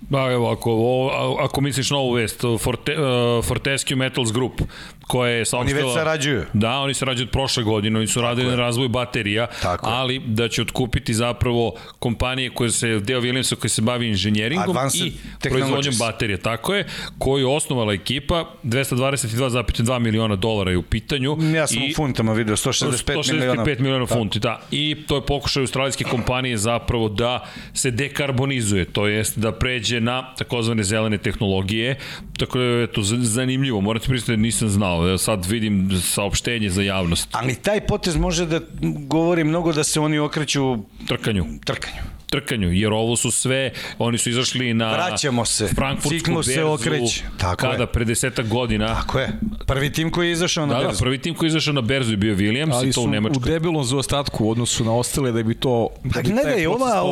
[0.00, 4.60] Da, evo, ako, o, ako misliš novu vest, Forte, uh, Fortescue Metals Group,
[5.08, 5.80] koja je saopštila...
[5.80, 6.44] Oni već sarađuju.
[6.52, 8.50] Da, oni sarađuju od prošle godine, oni su Tako radili je.
[8.50, 10.20] na razvoju baterija, Tako ali je.
[10.26, 15.12] da će otkupiti zapravo kompanije koje se, deo Williamsa koji se bavi inženjeringom Advanced i
[15.40, 16.38] proizvodnjom baterija.
[16.38, 16.86] Tako je,
[17.18, 21.36] koju je osnovala ekipa, 222,2 miliona dolara je u pitanju.
[21.54, 23.64] Ja sam i, u funtama video, 165, 165 miliona.
[23.64, 24.60] 165 miliona funti, da.
[24.70, 30.34] I to je pokušaj australijske kompanije zapravo da se dekarbonizuje, to jest da pređe na
[30.34, 31.98] takozvane zelene tehnologije.
[32.38, 34.97] Tako da je to zanimljivo, morate pristati da nisam znao.
[35.06, 37.28] Ja sad vidim saopštenje za javnost.
[37.32, 38.60] Ali taj potez može da
[39.06, 41.44] govori mnogo da se oni okreću trkanju.
[41.64, 46.64] Trkanju trkanju, jer ovo su sve, oni su izašli na Vraćamo se, Frankfurtsku berzu, se
[46.64, 47.24] okreće.
[47.38, 47.86] Tako kada, je.
[47.86, 48.94] pre desetak godina.
[48.94, 49.28] Tako je,
[49.66, 50.98] prvi tim koji je izašao na da, da berzu.
[50.98, 53.08] Da, prvi tim koji je izašao na berzu je bio Williams Ali i to u
[53.08, 53.36] Nemačkoj.
[53.36, 55.88] Ali su u debelom zaostatku u odnosu na ostale da bi to...
[56.04, 57.02] Da pa gledaj, ova,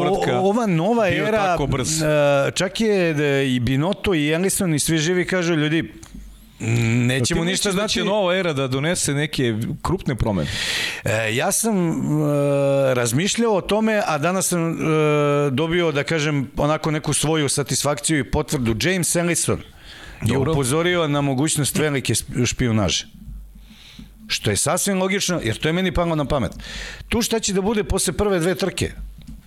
[0.40, 5.54] ova nova era, e, čak je da i Binoto i Ellison i svi živi kažu
[5.54, 5.92] ljudi,
[6.58, 7.98] Nećemo ništa znači...
[7.98, 10.50] Da će nova era da donese neke krupne promene?
[11.04, 14.76] E, ja sam e, razmišljao o tome, a danas sam e,
[15.50, 18.76] dobio, da kažem, onako neku svoju satisfakciju i potvrdu.
[18.80, 19.62] James Ellison
[20.22, 23.06] je upozorio na mogućnost velike špionaže.
[24.28, 26.52] Što je sasvim logično, jer to je meni palo na pamet.
[27.08, 28.92] Tu šta će da bude posle prve dve trke?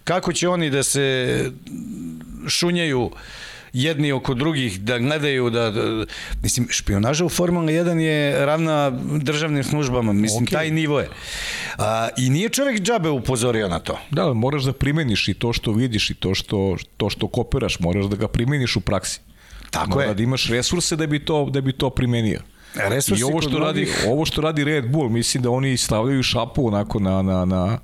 [0.03, 1.45] Kako će oni da se
[2.47, 3.11] šunjaju uh,
[3.73, 6.05] jedni oko drugih, da gledaju, da, da
[6.43, 8.91] mislim, špionaža u Formula 1 je ravna
[9.21, 10.51] državnim službama, mislim, okay.
[10.51, 11.09] taj nivo je.
[11.77, 13.99] A, I nije čovek džabe upozorio na to.
[14.11, 18.05] Da, moraš da primeniš i to što vidiš i to što, to što kopiraš, moraš
[18.05, 19.21] da ga primeniš u praksi.
[19.71, 20.13] Tako Mora je.
[20.13, 22.41] da imaš resurse da bi to, da bi to primenio.
[22.75, 26.67] Resursi I ovo što, radi, ovo što radi Red Bull, mislim da oni stavljaju šapu
[26.67, 27.79] onako na, na, na,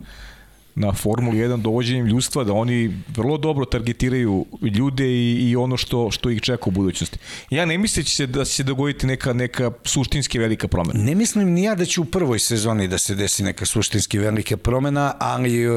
[0.75, 6.11] na Formuli 1 dovođenjem ljudstva da oni vrlo dobro targetiraju ljude i, i ono što
[6.11, 7.17] što ih čeka u budućnosti.
[7.49, 8.15] Ja ne mislim da će
[8.45, 11.03] se se dogoditi neka neka suštinski velika promena.
[11.03, 14.57] Ne mislim ni ja da će u prvoj sezoni da se desi neka suštinski velika
[14.57, 15.75] promena, ali uh,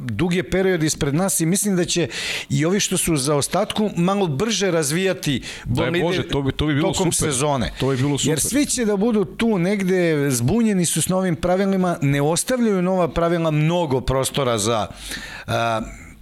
[0.00, 2.08] dug je period ispred nas i mislim da će
[2.48, 6.66] i ovi što su za ostatku malo brže razvijati bolide da Bože, to bi, to
[6.66, 7.32] bi bilo tokom super.
[7.32, 7.72] sezone.
[7.80, 8.30] To bi bilo super.
[8.30, 13.08] Jer svi će da budu tu negde zbunjeni su s novim pravilima, ne ostavljaju nova
[13.08, 14.88] pravila mnogo prostora za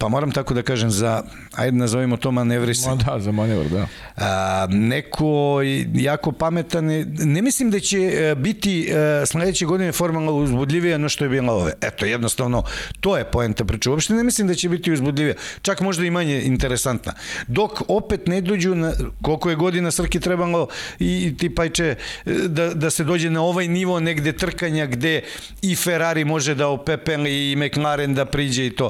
[0.01, 1.23] pa moram tako da kažem, za,
[1.55, 2.95] ajde nazovimo to manevrisanje.
[2.95, 3.87] Ma da, za manevr, da.
[4.15, 5.61] A, neko
[5.93, 6.85] jako pametan,
[7.19, 11.29] ne mislim da će e, biti a, e, sledeće godine formalno uzbudljivije no što je
[11.29, 11.73] bilo ove.
[11.81, 12.63] Eto, jednostavno,
[12.99, 13.89] to je poenta priče.
[13.89, 15.35] Uopšte ne mislim da će biti uzbudljivija.
[15.61, 17.13] Čak možda i manje interesantna.
[17.47, 20.67] Dok opet ne dođu na, koliko je godina Srki trebalo
[20.99, 21.95] i ti pajče e,
[22.47, 25.21] da, da se dođe na ovaj nivo negde trkanja gde
[25.61, 28.89] i Ferrari može da opepeli i McLaren da priđe i to.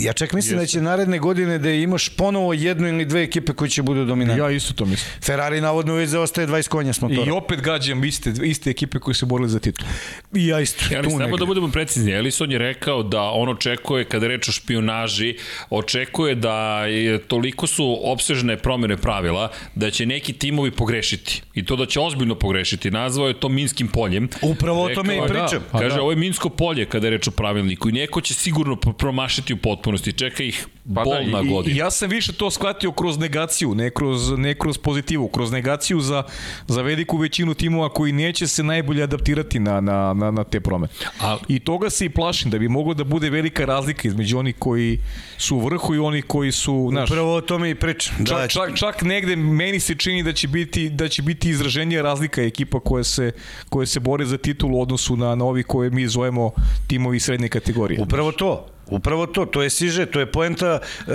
[0.00, 0.62] Ja čak mislim Jeste.
[0.62, 4.44] da će naredne godine da imaš ponovo jednu ili dve ekipe koje će budu dominantne.
[4.44, 5.10] Ja isto to mislim.
[5.22, 7.26] Ferrari navodno već zaostaje 20 konja s motora.
[7.26, 9.86] I opet gađam iste, iste ekipe koje se borili za titul.
[10.34, 10.94] I ja isto.
[10.94, 14.52] Ja, ali samo da budemo precizni, Elison je rekao da on očekuje, kada reč o
[14.52, 15.36] špionaži,
[15.70, 21.42] očekuje da je, toliko su obsežne promene pravila, da će neki timovi pogrešiti.
[21.54, 22.90] I to da će ozbiljno pogrešiti.
[22.90, 24.28] Nazvao je to Minskim poljem.
[24.42, 25.62] Upravo rekao, o tome i pričam.
[25.72, 26.02] Da, kaže, da.
[26.02, 29.56] ovo je Minsko polje kada je reč o pravilniku i neko će sigurno promašiti u
[29.56, 31.74] pot potpunosti, čeka ih pa bolna da, godina.
[31.74, 36.00] I, ja sam više to shvatio kroz negaciju, ne kroz, ne kroz pozitivu, kroz negaciju
[36.00, 36.22] za,
[36.66, 40.92] za veliku većinu timova koji neće se najbolje adaptirati na, na, na, na te promene.
[41.20, 44.54] A, I toga se i plašim, da bi moglo da bude velika razlika između onih
[44.58, 44.98] koji
[45.38, 46.88] su u vrhu i oni koji su...
[46.90, 48.26] Znaš, Upravo o tome i pričam.
[48.26, 52.02] Čak, da, čak, čak negde meni se čini da će biti, da će biti izraženija
[52.02, 53.32] razlika ekipa koja se,
[53.68, 56.52] koja se bore za titul u odnosu na, na ovi koje mi zovemo
[56.86, 58.02] timovi srednje kategorije.
[58.02, 58.73] Upravo to.
[58.86, 61.14] Upravo to, to je siže, to je poenta, uh,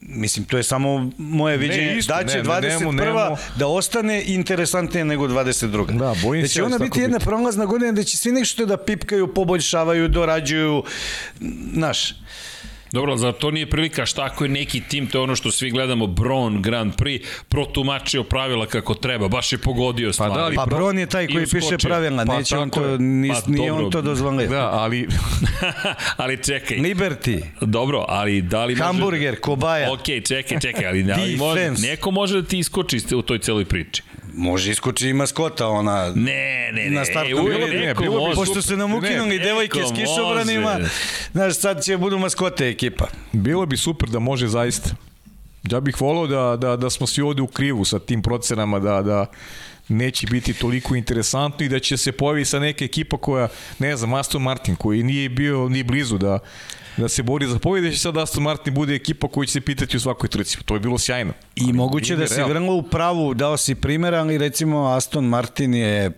[0.00, 2.78] mislim, to je samo moje viđenje, isto, da će ne, 21.
[2.78, 3.36] Nemo, nemo.
[3.56, 5.98] da ostane interesantnije nego 22.
[5.98, 9.34] Da, bojim da će ona biti jedna prolazna godina da će svi nešto da pipkaju,
[9.34, 10.84] poboljšavaju, dorađuju,
[11.74, 12.14] znaš,
[12.92, 15.70] Dobro, za to nije prilika šta ako je neki tim, to je ono što svi
[15.70, 20.32] gledamo, Bron Grand Prix, protumačio pravila kako treba, baš je pogodio stvari.
[20.32, 23.40] Pa, da, ali pa Bron je taj koji piše pravila, pa, neće on to, nis,
[23.44, 23.84] pa, nije dobro.
[23.84, 24.48] on to dozvolio.
[24.48, 25.08] Da, ali...
[26.16, 26.76] ali čekaj.
[26.76, 27.42] Liberty.
[27.60, 29.40] Dobro, ali da li Hamburger, može...
[29.40, 29.92] kobaja.
[29.92, 34.02] Ok, čekaj, čekaj, ali, ali može, neko može da ti iskoči u toj celoj priči.
[34.34, 36.12] Može iskoči i maskota, ona...
[36.14, 36.90] Ne, ne, ne.
[36.90, 37.30] Na startu.
[37.30, 40.78] E, bilo bi, ne, bilo bi, pošto su nam ukinuli devojke s kišobranima,
[41.32, 43.06] znaš, sad će budu maskote ekipa.
[43.32, 44.90] Bilo bi super da može zaista.
[45.70, 49.02] Ja bih volao da, da, da smo svi ovde u krivu sa tim procenama, da,
[49.02, 49.26] da,
[49.88, 54.14] neće biti toliko interesantno i da će se pojavi sa neka ekipa koja, ne znam,
[54.14, 56.38] Aston Martin, koji nije bio ni blizu da
[56.96, 59.96] da se bori za pobjede, će sad Aston Martin bude ekipa koja će se pitati
[59.96, 60.58] u svakoj trci.
[60.64, 61.32] To je bilo sjajno.
[61.56, 65.74] I ali moguće da se vrlo u pravu, dao si primjer, ali recimo Aston Martin
[65.74, 66.10] je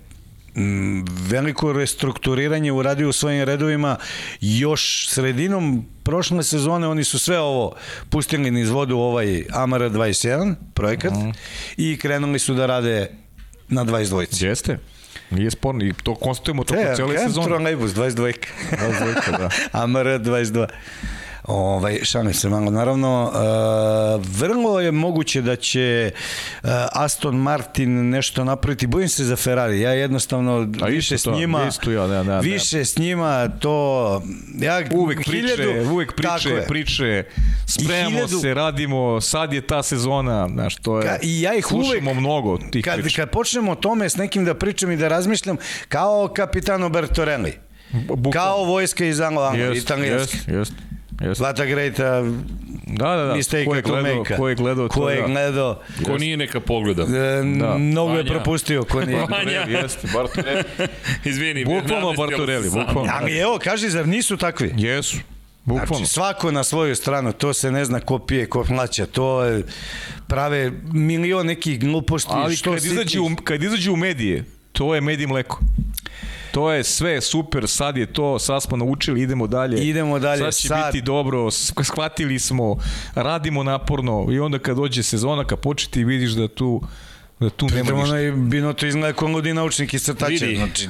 [1.28, 3.96] veliko restrukturiranje uradio u svojim redovima
[4.40, 7.74] još sredinom prošle sezone oni su sve ovo
[8.10, 11.12] pustili niz vodu ovaj Amara 21 projekat.
[11.12, 11.34] -huh.
[11.76, 13.10] i krenuli su da rade
[13.68, 14.44] na 22.
[14.46, 14.78] Jeste.
[15.30, 17.46] Nije sporno i to konstatujemo tokom cele sezone.
[17.46, 18.32] Trolejbus, 22.
[18.70, 19.50] 22, da.
[19.82, 20.66] Amar 22.
[21.44, 22.70] Ovaj, šalim se malo.
[22.70, 26.10] Naravno, uh, vrlo je moguće da će
[26.62, 28.86] uh, Aston Martin nešto napraviti.
[28.86, 29.80] Bojim se za Ferrari.
[29.80, 34.22] Ja jednostavno A više to, s njima isto ja, da, da, više s njima to
[34.54, 37.24] ja uvek priče, hiljadu, uvek priče, priče.
[37.66, 41.06] Spremamo hiljadu, se, radimo, sad je ta sezona, znaš, to je.
[41.06, 43.22] Ka, I ja ih uvek mnogo tih kad, priča.
[43.22, 45.56] Kad počnemo o tome s nekim da pričam i da razmišljam
[45.88, 47.52] kao kapitano Bertorelli.
[47.92, 48.32] Bukval.
[48.32, 50.36] Kao vojska iz Anglo-Anglo, italijanske.
[50.36, 50.93] Jest, jest.
[51.20, 51.40] Yes.
[51.40, 52.04] What a great uh,
[52.86, 53.34] da, da, da.
[53.34, 55.80] mistake ko je gledao, ko je gledao ko je gledao.
[56.06, 57.02] Ko nije neka pogleda.
[57.02, 57.78] E, da.
[57.78, 58.20] Mnogo Vanja.
[58.20, 59.18] je propustio ko nije.
[59.30, 59.80] Vanja.
[59.80, 60.64] Jeste, Bartorelli.
[61.24, 61.64] Izvini.
[61.64, 63.12] Bukvalno Bartorelli, bukvalno.
[63.12, 64.74] Ali evo, kaži, zar nisu takvi?
[64.76, 65.16] Jesu.
[65.64, 65.96] Bukvalno.
[65.96, 69.62] Znači, svako na svoju stranu, to se ne zna ko pije, ko mlaća, to je
[70.26, 72.30] prave milion nekih gluposti.
[72.32, 75.60] Ali što kad, izađe u, kad izađe u medije, to je medij mleko.
[76.54, 79.88] To je sve super, sad je to, sad smo naučili, idemo dalje.
[79.88, 80.42] Idemo dalje.
[80.42, 80.92] Sad će sad...
[80.92, 81.50] biti dobro,
[81.82, 82.76] shvatili smo,
[83.14, 86.82] radimo naporno i onda kad dođe sezona, kad početi vidiš da tu
[87.40, 87.94] da tu nema ništa.
[87.94, 90.26] Onaj Binoto izgleda kao ludi naučnik i crtača.
[90.26, 90.88] Vidi, znači,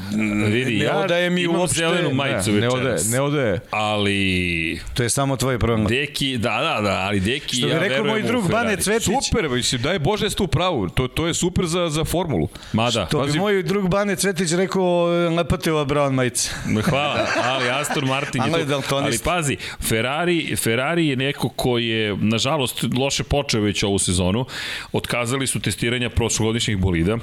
[0.52, 2.72] vidi, ne ja odaje mi imam uopšte, zelenu majicu ne, večeras.
[2.74, 3.60] Ne odaje, ne odaje.
[3.70, 4.80] Ali...
[4.94, 5.86] To je samo tvoj problem.
[5.86, 9.08] Deki, da, da, da, ali Deki, Što ja verujem rekao moj drug Bane Cvetić.
[9.28, 10.88] Super, mislim, daj Bože ste u pravu.
[10.88, 12.48] To, to je super za, za formulu.
[12.72, 13.06] Mada.
[13.06, 15.06] Što bi moj drug Bane Cvetić rekao,
[15.36, 16.50] lepate ova Brown majica.
[16.90, 18.96] Hvala, ali Aston Martin je to.
[18.96, 24.46] Ali pazi, Ferrari, Ferrari je neko ko je, nažalost, loše počeo već ovu sezonu.
[24.92, 27.18] Otkazali su testiranja prošlogodišnjih bolida.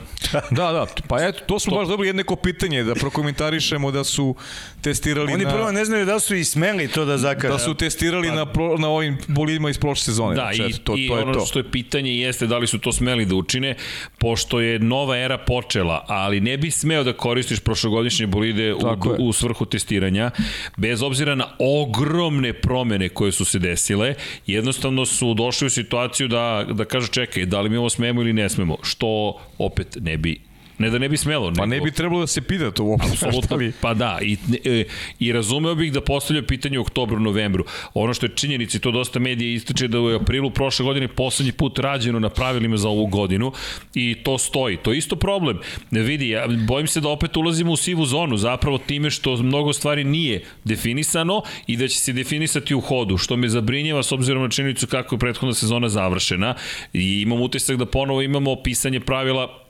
[0.51, 1.79] da, da, pa eto, to smo to...
[1.79, 4.35] baš dobili jedneko pitanje, da prokomentarišemo da su
[4.81, 5.49] testirali Oni na...
[5.49, 7.53] Oni prvo ne znaju da su i smeli to da zakažu.
[7.53, 8.35] Da su testirali pa...
[8.35, 10.35] na, pro, na ovim bolidima iz prošle sezone.
[10.35, 11.45] Da, znači, i, to, i to je ono to.
[11.45, 13.75] što je pitanje jeste da li su to smeli da učine,
[14.17, 18.79] pošto je nova era počela, ali ne bi smeo da koristiš prošlogodišnje bolide u,
[19.19, 20.31] u svrhu testiranja,
[20.77, 24.15] bez obzira na ogromne promene koje su se desile,
[24.47, 28.33] jednostavno su došli u situaciju da, da kažu čekaj, da li mi ovo smemo ili
[28.33, 29.00] ne smemo, što
[29.59, 30.41] opet ne bi
[30.81, 31.49] Ne da ne bi smelo.
[31.49, 31.57] Nego...
[31.57, 33.11] Pa ne bi trebalo da se pita to uopšte.
[33.11, 34.19] Apsolutno, pa da.
[34.21, 34.83] I, e,
[35.19, 37.65] I razumeo bih da postavljaju pitanje u oktobru, novembru.
[37.93, 41.79] Ono što je činjenici, to dosta medija ističe da u aprilu prošle godine poslednji put
[41.79, 43.51] rađeno na pravilima za ovu godinu
[43.95, 44.77] i to stoji.
[44.77, 45.59] To je isto problem.
[45.91, 50.03] Vidi, ja bojim se da opet ulazimo u sivu zonu, zapravo time što mnogo stvari
[50.03, 54.49] nije definisano i da će se definisati u hodu, što me zabrinjeva s obzirom na
[54.49, 56.55] činjenicu kako je prethodna sezona završena
[56.93, 59.60] i imam utisak da ponovo imamo pisanje pravila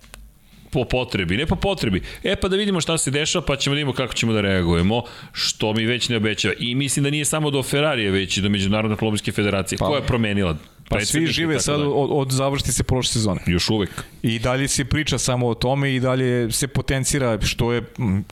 [0.72, 2.02] po potrebi, ne po potrebi.
[2.23, 5.03] E pa da vidimo šta se dešava, pa ćemo da vidimo kako ćemo da reagujemo,
[5.31, 6.53] što mi već ne obećava.
[6.60, 9.80] I mislim da nije samo do Ferrarije, već i do Međunarodne automobilske federacije.
[9.80, 10.57] Pa, Ko je promenila
[10.91, 13.41] Pa svi žive sad od, od završiti se prošle sezone.
[13.45, 13.89] Još uvek.
[14.23, 17.84] I dalje se priča samo o tome i dalje se potencira što je,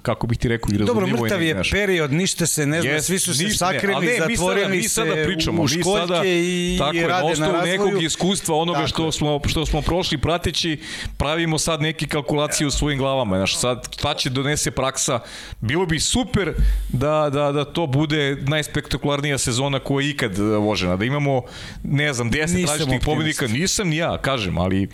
[0.02, 1.08] kako bih ti rekao, i razumljivo.
[1.08, 1.72] Dobro, mrtav je naš.
[1.72, 5.16] period, ništa se ne zna, yes, svi su se sakrili, ne, zatvorili mi sada, mi
[5.18, 7.72] sada pričamo, u školjke sada, i, tako i rade na razvoju.
[7.72, 10.80] nekog iskustva onoga što smo, što smo prošli prateći,
[11.18, 13.38] pravimo sad neke kalkulacije u svojim glavama.
[13.38, 15.20] Znaš, sad šta će donese praksa.
[15.62, 16.54] Bilo bi super
[16.90, 20.96] da, da, da to bude najspektakularnija sezona koja je ikad vožena.
[20.96, 21.42] Da imamo,
[21.84, 24.88] ne znam, 10 10 različitih pobednika, nisam ni ja, kažem, ali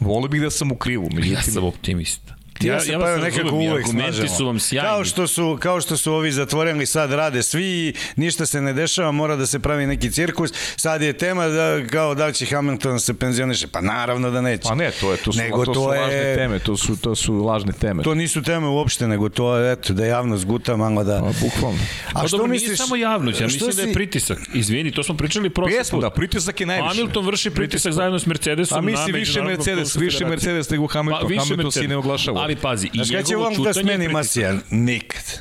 [0.00, 1.08] volio bih da sam u krivu.
[1.12, 2.35] Međutim, ja sam optimista.
[2.60, 4.88] Ja, se ja pa nekako uvek Argumenti su vam sjajni.
[4.88, 9.12] Kao što su, kao što su ovi zatvoreni sad rade svi, ništa se ne dešava,
[9.12, 10.50] mora da se pravi neki cirkus.
[10.76, 13.66] Sad je tema da kao da li će Hamilton se penzioniše.
[13.66, 14.68] Pa naravno da neće.
[14.68, 16.96] Pa ne, to je to su, nego to, to su je, lažne teme, to su
[16.96, 18.02] to su lažne teme.
[18.02, 21.20] To nisu teme uopšte, nego to je eto da javnost guta malo da.
[21.20, 21.78] Pa bukvalno.
[22.12, 22.68] A pa, što dobro, misliš?
[22.68, 23.76] Nije samo javnost, ja mislim si...
[23.76, 24.38] da je pritisak.
[24.54, 26.00] Izvini, to smo pričali prošli put.
[26.00, 26.88] da, pritisak je najviše.
[26.88, 28.78] Hamilton vrši pritisak, pritisak zajedno s Mercedesom.
[28.78, 31.28] A misli više Mercedes, više Mercedes nego Hamilton.
[31.28, 32.45] Pa, Hamilton se ne oglašava.
[32.46, 34.54] Ali pazi, i će vam da smeni Masija?
[34.70, 35.40] Nikad.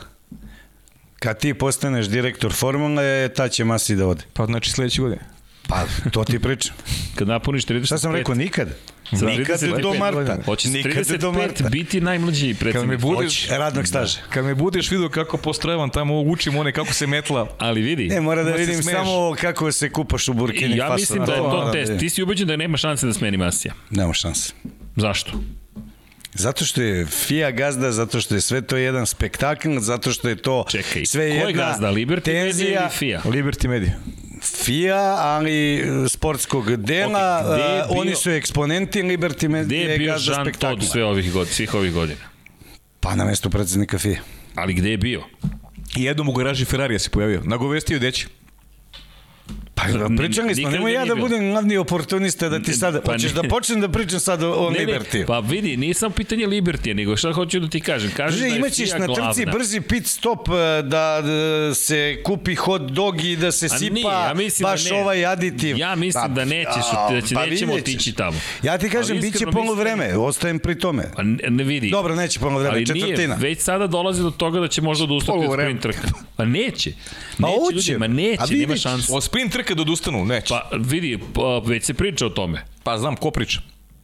[1.20, 4.24] Kad ti postaneš direktor formule, ta će Masi da ode.
[4.34, 5.22] Pa znači sledeće godine.
[5.68, 6.76] Pa, to ti pričam.
[7.16, 7.86] Kad napuniš 35...
[7.86, 8.68] Šta sam rekao, nikad?
[9.12, 10.38] Za nikad do marta.
[10.46, 11.70] Hoće nikad do marta.
[11.70, 12.74] biti najmlađi predsednik.
[12.74, 14.22] Kad me budeš, radnog staža.
[14.22, 14.28] Da.
[14.30, 17.48] Kad me budeš vidio kako postrojavam tamo, učim one kako se metla.
[17.58, 18.08] Ali vidi.
[18.08, 21.70] Ne, mora da vidim samo kako se kupaš u Burkini Ja mislim da je to
[21.74, 22.00] test.
[22.00, 23.74] Ti si ubeđen da nema šanse da smeni Masija.
[23.90, 24.54] Nema šanse.
[24.96, 25.32] Zašto?
[26.36, 30.36] Zato što je FIA gazda, zato što je sve to jedan spektakl, zato što je
[30.36, 33.22] to Čekaj, sve jedna ko je gazda, Liberty tenzija, Media ili FIA?
[33.24, 33.92] Liberty Media.
[34.42, 39.92] FIA, ali e, sportskog dela, gde okay, bio- oni su eksponenti Liberty Gde Media je
[39.92, 40.82] je bio gazda Jean Todt spektakla.
[40.82, 42.20] sve ovih god, svih ovih godina?
[43.00, 44.20] Pa na mestu predsednika FIA.
[44.56, 45.24] Ali gde je bio?
[45.96, 47.42] I jednom u garaži Ferrarija se pojavio.
[47.44, 48.28] Nagovestio deći.
[49.76, 49.84] Pa
[50.18, 53.42] pričali smo, nemoj ja nije da budem glavni oportunista da ti sada, Pa hoćeš ne.
[53.42, 55.26] da počnem da pričam sad o, o Ne, ne, Liberty.
[55.26, 58.12] pa vidi, nisam pitanje Libertija, nego šta hoću da ti kažem.
[58.12, 59.34] Kažeš Drži, da je imaćeš na glavna.
[59.34, 63.70] trci brzi pit stop e, da, da se kupi hot dog i da se A
[63.70, 65.02] sipa nije, ja mislim baš da ne.
[65.02, 65.78] ovaj aditiv.
[65.78, 68.38] Ja mislim da nećeš, a, da će, pa nećemo otići tamo.
[68.64, 71.04] Ja ti kažem, bit će polo da vreme, ostajem pri tome.
[71.16, 71.90] Pa ne, ne vidi.
[71.90, 73.36] Dobro, neće polo vreme, Ali četvrtina.
[73.36, 75.70] nije, već sada dolazi do toga da će možda odustati od Poluvreme.
[75.72, 76.08] sprint trka.
[76.36, 76.92] Pa neće.
[77.38, 79.14] Ma neće, ljudi, ma neće, nema šanse.
[79.14, 80.50] O sprint trka da odustanu, neće.
[80.50, 82.66] Pa, vidi, pa, već se priča o tome.
[82.84, 83.62] pa znam, ko priča?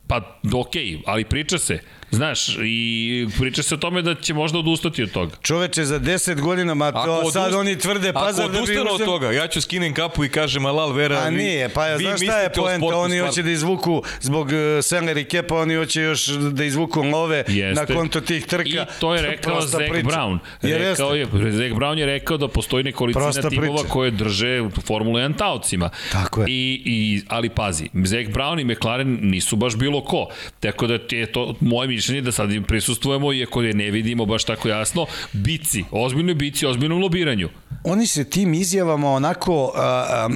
[0.07, 1.79] Pa okej, ali priča se.
[2.11, 5.35] Znaš, i priča se o tome da će možda odustati od toga.
[5.41, 8.93] Čoveče, za 10 godina, ma to sad odust- oni tvrde pazar Ako da bi odustanu
[8.93, 11.95] od toga, ja ću skinem kapu i kažem Alal Vera, A vi, nije, pa ja,
[11.95, 13.27] vi znaš šta je mislite o poenta, sportu oni stvarno.
[13.27, 17.81] hoće da izvuku zbog uh, Seller i Kepa, oni hoće još da izvuku love Jeste.
[17.81, 18.69] na konto tih trka.
[18.69, 20.07] I to je rekao Zach priča.
[20.07, 20.37] Brown.
[20.61, 21.37] Rekao jeste.
[21.39, 23.89] je, Zach Brown je rekao da postoji nekolicina Prosta timova priča.
[23.89, 25.89] koje drže Formulu 1 taocima.
[26.11, 26.45] Tako je.
[26.49, 30.27] I, i, ali pazi, Zach Brown i McLaren nisu baš bilo ko.
[30.59, 34.25] Tako da ti je to moje mišljenje da sad im prisustvujemo, iako je ne vidimo
[34.25, 37.49] baš tako jasno, bici, ozbiljnoj bici, ozbiljnom lobiranju.
[37.83, 40.29] Oni se tim izjavama onako a, a,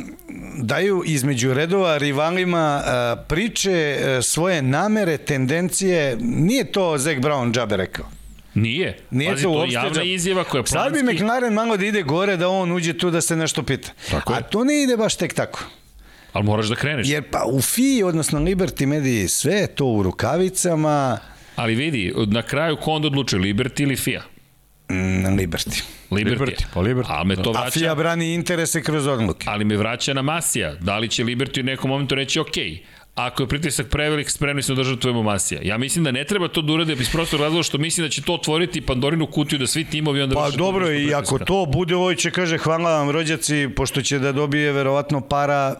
[0.58, 6.18] daju između redova rivalima a, priče a, svoje namere, tendencije.
[6.22, 8.06] Nije to Zach Brown džabe rekao.
[8.54, 8.98] Nije.
[9.12, 11.24] Nije Pazi, to to javna izjava koja je Sad bi planski.
[11.24, 13.90] McLaren malo da ide gore, da on uđe tu da se nešto pita.
[14.12, 14.40] Tako je.
[14.40, 15.64] A to ne ide baš tek tako.
[16.34, 17.10] Ali moraš da kreneš.
[17.10, 21.20] Jer pa u FI, odnosno Liberty Media, sve je to u rukavicama
[21.56, 24.22] Ali vidi, na kraju ko onda odlučuje, Liberty ili FIA?
[24.90, 25.84] mm, Liberty.
[26.12, 26.40] Liberty.
[26.40, 27.06] Liberty, pa Liberty.
[27.10, 27.80] Ali me to A vraća...
[27.80, 29.46] FIA brani interese kroz odluke.
[29.50, 30.76] ali me vraća na Masija.
[30.76, 32.56] Da li će Liberty u nekom momentu reći, ok,
[33.16, 35.62] ako je pritisak prevelik, spremni smo da žrtvujemo Masija.
[35.64, 38.22] Ja mislim da ne treba to da urade iz prostog razloga što mislim da će
[38.22, 42.14] to otvoriti Pandorinu kutiju da svi timovi onda Pa dobro, i ako to bude, ovo
[42.14, 45.76] će kaže hvala vam rođaci, pošto će da dobije verovatno para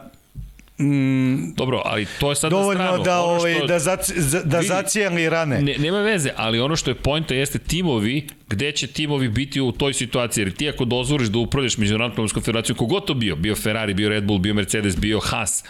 [0.78, 3.04] mm, Dobro, ali to je sad na dovoljno stranu.
[3.04, 5.62] da, Ono ovaj, što- da, zac, za- da Vidi, zacijeli rane.
[5.62, 8.16] Ne, nema veze, ali ono što je pojenta jeste timovi,
[8.48, 12.42] gde će timovi biti u toj situaciji, jer ti ako dozvoriš da upravljaš Međunarodnom automobilskom
[12.42, 15.64] federacijom, kogod to bio, bio Ferrari, bio Red Bull, bio Mercedes, bio Haas,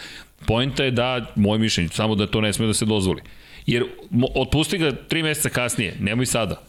[0.45, 3.21] pojenta je da, moje mišljenje, samo da to ne sme da se dozvoli.
[3.65, 3.83] Jer
[4.35, 6.61] otpusti ga tri meseca kasnije, nemoj sada.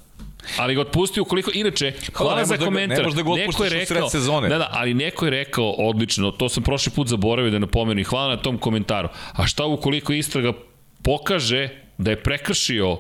[0.57, 3.07] Ali ga otpusti ukoliko, inače, hvala ne za možeš da ga- komentar.
[3.07, 4.49] ne da ga Neko je u sred rekao, sezone.
[4.49, 8.05] Da, da, ali neko je rekao odlično, to sam prošli put zaboravio da napomenu i
[8.05, 9.09] hvala na tom komentaru.
[9.33, 10.53] A šta ukoliko istraga
[11.03, 11.69] pokaže
[11.99, 12.99] da je prekršio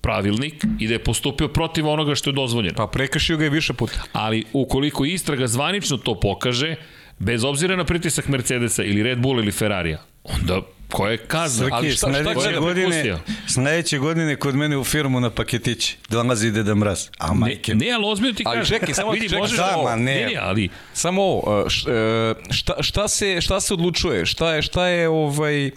[0.00, 2.74] pravilnik i da je postupio protiv onoga što je dozvoljeno.
[2.76, 4.02] Pa prekršio ga je više puta.
[4.12, 6.74] Ali ukoliko istraga zvanično to pokaže,
[7.18, 11.58] bez obzira na pritisak Mercedesa ili Red Bull ili Ferrarija, onda koja je kazna?
[11.58, 13.18] Srki, Ali šta- šta sledeće, gleda godine,
[13.48, 17.08] sledeće godine kod mene u firmu na paketići dolazi Deda Mraz.
[17.18, 18.78] A Ne, majke, ne, ali ozbiljno ti Ali kažem.
[18.78, 19.96] čekaj, samo Vidi, čekaj, možeš da, ovo- ne.
[19.96, 24.26] ne, ne, ali Samo ovo, e, šta, šta, se, šta se odlučuje?
[24.26, 25.70] Šta je, šta je ovaj...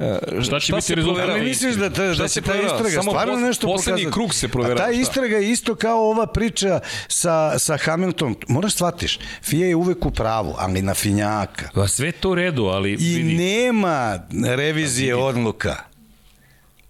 [0.00, 1.28] e, Šta će biti rezultat?
[1.28, 4.14] Ali misliš da, ta, da se ta istraga Samo stvarno pos- nešto poslednji pokazati?
[4.14, 4.78] krug se proverava.
[4.78, 8.36] ta istraga je isto kao ova priča sa, sa Hamiltonom.
[8.48, 11.68] Moraš shvatiš, FIA je uvek u pravu, ali na finjaka.
[11.74, 15.76] pa sve to u redu, ali I vidi, nema revizije odluka.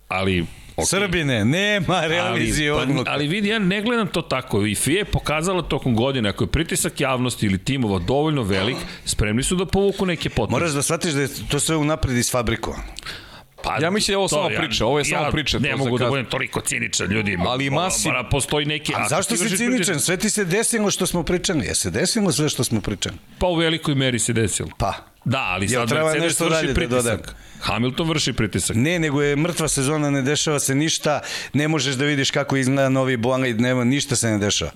[0.09, 0.47] ali
[0.81, 0.89] okay.
[0.89, 3.05] Srbine, nema revizije ali, odluka.
[3.05, 4.67] pa, ali vidi, ja ne gledam to tako.
[4.67, 9.43] I FIA je pokazala tokom godine, ako je pritisak javnosti ili timova dovoljno velik, spremni
[9.43, 10.51] su da povuku neke poteze.
[10.51, 12.83] Moraš da shvatiš da je to sve unapred isfabrikovano.
[13.71, 15.77] Pa, Ja mislim da je ovo to samo priča, ovo je samo ja priča, Ne
[15.77, 17.37] mogu da budem toliko ciničan, ljudi.
[17.41, 18.93] Ali masi- Mora, postoji neki...
[18.97, 20.01] A zašto si ciničan?
[20.01, 21.67] Sve ti se desilo što smo pričali.
[21.67, 23.17] Je se desilo sve što smo pričali?
[23.39, 24.69] Pa u velikoj meri se desilo.
[24.79, 24.95] Pa.
[25.25, 27.05] Da, ali sad treba Mercedes nešto vrši dalje da pritisak.
[27.05, 27.35] dodam?
[27.61, 28.77] Hamilton vrši pritisak.
[28.77, 31.21] Ne, nego je mrtva sezona, ne dešava se ništa,
[31.53, 34.71] ne možeš da vidiš kako izgleda novi bolid, nema, ništa se ne dešava.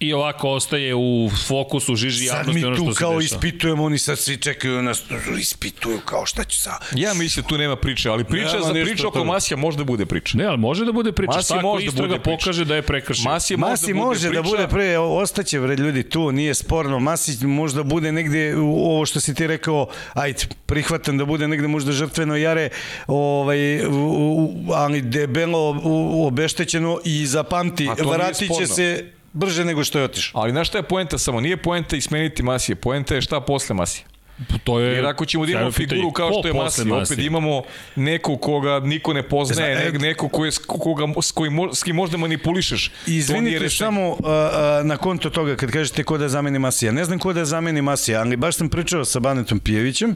[0.00, 3.24] I ovako ostaje u fokusu žiži Sad javnosti mi ono tu što se kao dešava.
[3.36, 5.02] ispitujemo, oni sad svi čekaju nas,
[5.40, 6.70] ispituju kao šta će sa...
[6.94, 9.24] Ja mislim da tu nema priče, ali priča Nema za priča oko.
[9.24, 10.38] Masija možda bude priča.
[10.38, 11.32] Ne, ali može da bude priča.
[11.32, 12.36] Masi Šta ako može da istraga bude priča.
[12.38, 13.24] pokaže da je prekršio?
[13.24, 16.98] Masi, Masi može bude da bude pre, ostaće bre ljudi tu, nije sporno.
[17.00, 21.68] Masi možda bude negde u ovo što si ti rekao, ajde, prihvatam da bude negde
[21.68, 22.68] možda žrtveno jare,
[23.06, 28.66] ovaj, u, u, ali debelo u- obeštećeno i zapamti, A to nije vratit će sporno.
[28.66, 30.40] se brže nego što je otišao.
[30.40, 31.40] Ali znaš šta je poenta samo?
[31.40, 34.04] Nije poenta ismeniti Masije, poenta je šta posle Masije.
[34.64, 37.62] To je Jer ako ćemo da imamo figuru kao što je Masi, opet imamo
[37.96, 41.96] neko koga niko ne poznaje, Zna, ne, neko ko je, koga, s, kojim, s kim
[41.96, 42.90] možda manipulišeš.
[43.06, 44.18] Izvinite samo uh,
[44.84, 46.92] na konto toga kad kažete ko da zameni Masija.
[46.92, 50.10] Ne znam ko da zameni Masija, ali baš sam pričao sa Banetom Pijevićem,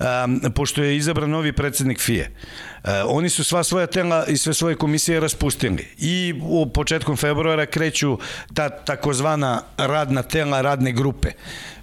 [0.00, 2.30] um, pošto je izabran novi predsednik FIE.
[2.30, 2.67] Uh,
[3.06, 8.18] oni su sva svoja tela i sve svoje komisije raspustili i u početkom februara kreću
[8.54, 11.28] ta takozvana radna tela, radne grupe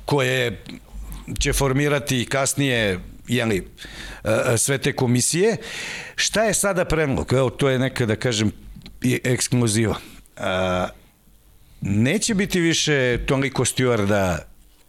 [0.06, 0.64] koje
[1.40, 3.68] će formirati kasnije jeli,
[4.24, 5.58] e, e, sve te komisije.
[6.16, 7.34] Šta je sada predlog?
[7.34, 8.52] Evo, to je neka, da kažem,
[9.24, 9.96] ekskluziva.
[10.38, 10.42] E,
[11.82, 14.40] neće biti više toliko stjuarda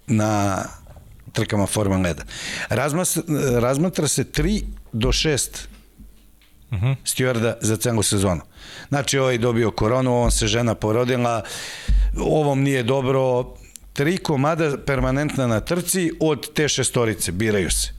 [0.07, 0.65] na
[1.33, 2.15] trkama Formula 1.
[2.69, 3.23] Razmatra,
[3.61, 4.63] razmatra se 3
[4.93, 5.49] do 6
[6.71, 6.97] uh -huh.
[7.05, 8.41] stjuarda za celu sezonu.
[8.89, 11.43] Znači, ovaj dobio koronu, ovom se žena porodila,
[12.17, 13.55] ovom nije dobro,
[13.93, 17.97] tri komada permanentna na trci od te šestorice, biraju se.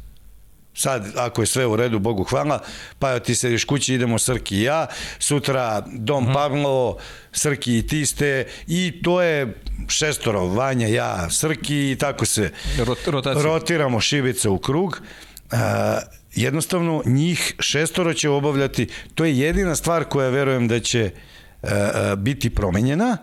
[0.73, 2.60] Sad, ako je sve u redu, Bogu hvala,
[2.99, 4.88] pa ti sediš kući, idemo Srki i ja,
[5.19, 6.31] sutra Dom uh mhm.
[6.31, 6.34] -huh.
[6.34, 6.98] Pavlo,
[7.31, 13.27] Srki i ti ste, i to je šestoro, Vanja, ja, Srki i tako se Rot,
[13.44, 15.02] rotiramo šibica u krug.
[15.52, 15.60] Uh,
[16.41, 21.11] jednostavno, njih šestoro će obavljati, to je jedina stvar koja verujem da će
[21.61, 21.69] uh,
[22.18, 23.18] biti promenjena,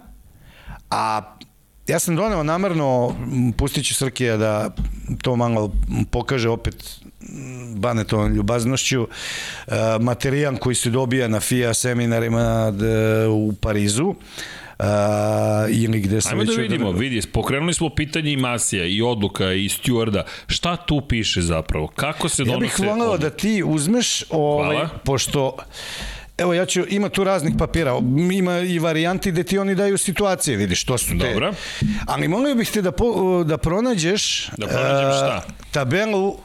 [0.90, 1.34] a
[1.86, 3.14] Ja sam doneo namerno,
[3.56, 4.70] pustit ću Srkija da
[5.22, 5.72] to malo
[6.10, 7.00] pokaže opet
[7.76, 9.08] Banetovom ljubaznošću, e,
[10.00, 12.72] materijal koji se dobija na FIA seminarima
[13.30, 14.14] u Parizu,
[14.84, 16.98] uh, ili gde se Ajmo da vidimo, od...
[16.98, 20.22] vidi, pokrenuli smo pitanje i Masija i odluka i Stewarda.
[20.46, 21.86] Šta tu piše zapravo?
[21.86, 22.64] Kako se donose...
[22.64, 24.88] Ja bih volao da ti uzmeš, ovaj, Hvala.
[25.04, 25.56] pošto
[26.38, 27.98] Evo ja ću, ima tu raznih papira,
[28.32, 31.30] ima i varijanti gde ti oni daju situacije, vidiš, to su te.
[31.30, 31.52] Dobro.
[32.06, 35.42] Ali molio bih te da, po, da pronađeš da pronađem uh, šta?
[35.70, 36.38] tabelu uh,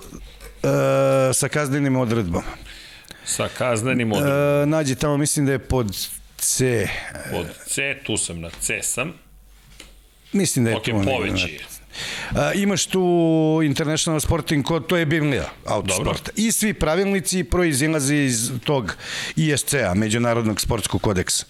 [1.33, 2.43] sa kaznenim odredbama.
[3.25, 4.61] Sa kaznenim odredbama.
[4.61, 5.97] Uh, nađi tamo, mislim da je pod
[6.39, 6.87] C.
[7.31, 9.13] Pod C, tu sam na C sam.
[10.33, 10.97] Mislim da je okay, tu.
[10.97, 11.59] Ok, poveći.
[12.35, 16.31] A, imaš tu International Sporting Code, to je Biblija autosporta.
[16.35, 18.95] I svi pravilnici proizilaze iz tog
[19.35, 21.45] ISC-a, Međunarodnog sportskog kodeksa.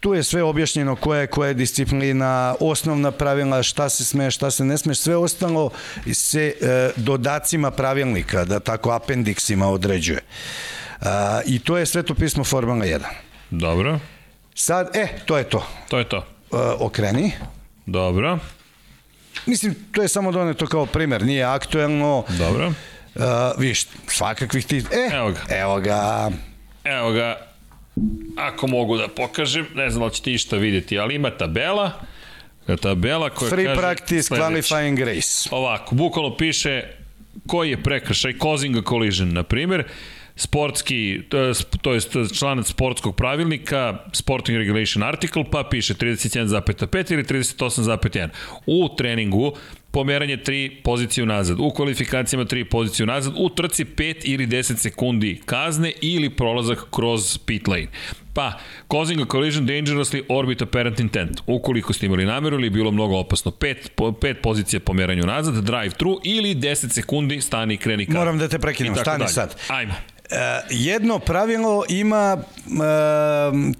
[0.00, 4.50] Tu je sve objašnjeno koja je koja je disciplina, osnovna pravila, šta se sme, šta
[4.50, 5.70] se ne sme, sve ostalo
[6.12, 10.20] se e, dodacima pravilnika, da tako apendiksima određuje.
[11.00, 13.00] A, I to je sveto pismo Formula 1.
[13.50, 13.98] Dobro.
[14.54, 15.66] Sad, e, to je to.
[15.88, 16.16] To je to.
[16.16, 16.24] E,
[16.78, 17.32] okreni.
[17.86, 18.38] Dobro.
[19.46, 22.24] Mislim, to je samo doneto kao primer, nije aktuelno.
[22.38, 22.66] Dobro.
[23.14, 23.24] Uh,
[23.58, 24.76] viš, svakakvih ti...
[24.76, 25.40] E, evo ga.
[25.48, 26.30] Evo ga.
[26.84, 27.36] Evo ga.
[28.36, 31.92] Ako mogu da pokažem, ne znam da ćete išta vidjeti, ali ima tabela.
[32.82, 33.80] Tabela koja Free kaže...
[33.80, 34.44] practice, sledeći.
[34.44, 35.48] qualifying race.
[35.52, 36.82] Ovako, bukvalno piše
[37.46, 39.84] koji je prekršaj, causing a collision, na primjer
[40.38, 41.20] sportski,
[41.82, 42.00] to je
[42.38, 48.28] član sportskog pravilnika, Sporting Regulation Article, pa piše 31,5 ili 38,1.
[48.66, 49.52] U treningu
[49.90, 55.40] pomeranje 3 poziciju nazad, u kvalifikacijama 3 poziciju nazad, u trci 5 ili 10 sekundi
[55.44, 57.88] kazne ili prolazak kroz pit lane.
[58.34, 58.52] Pa,
[58.90, 61.40] causing a collision dangerously orbit apparent intent.
[61.46, 66.20] Ukoliko ste imali nameru ili bilo mnogo opasno, 5 5 pozicija pomeranju nazad, drive through
[66.24, 68.18] ili 10 sekundi stani i kreni kazne.
[68.18, 69.28] Moram da te prekinem, stani dalje.
[69.28, 69.56] sad.
[69.68, 69.94] Ajmo.
[70.30, 70.36] Uh,
[70.70, 73.74] jedno pravilo ima uh,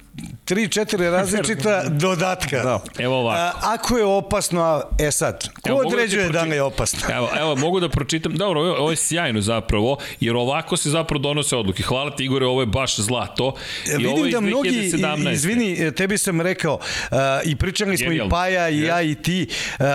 [0.45, 2.63] tri, četiri različita dodatka.
[2.63, 2.81] Da.
[2.99, 3.41] Evo ovako.
[3.41, 7.01] A, ako je opasno, e sad, ko evo, da određuje da li je opasno?
[7.13, 11.57] Evo, evo, mogu da pročitam, dobro, ovo je sjajno zapravo, jer ovako se zapravo donose
[11.57, 11.83] odluke.
[11.83, 13.55] Hvala ti Igore, ovo je baš zlato.
[13.87, 15.33] I Vidim ovo je da mnogi, 2017.
[15.33, 18.27] izvini, tebi sam rekao, uh, i pričali smo Genial.
[18.27, 19.89] i Paja i ja i ti, uh, uh,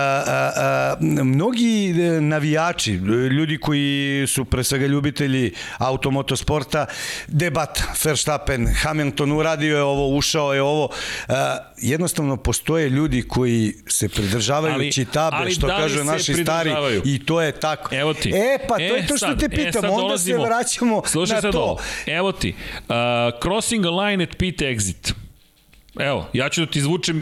[1.18, 2.92] uh, mnogi navijači,
[3.30, 6.86] ljudi koji su pre svega ljubitelji automotosporta,
[7.26, 10.84] debat Verstappen, Hamilton uradio je ovo, ušao je ovo.
[10.84, 11.34] Uh,
[11.76, 16.74] jednostavno postoje ljudi koji se pridržavaju ali, čitabe, ali što da kažu naši stari
[17.04, 17.94] i to je tako.
[17.94, 18.28] Evo ti.
[18.30, 20.38] E, pa to e, je to što sad, te pitam, e, onda dolazimo.
[20.38, 21.60] se vraćamo Slušaj na to.
[21.60, 21.78] Ovo.
[22.06, 22.94] Evo ti, uh,
[23.42, 25.23] crossing a line at pit exit.
[25.98, 27.20] Evo, ja ću da ti izvučem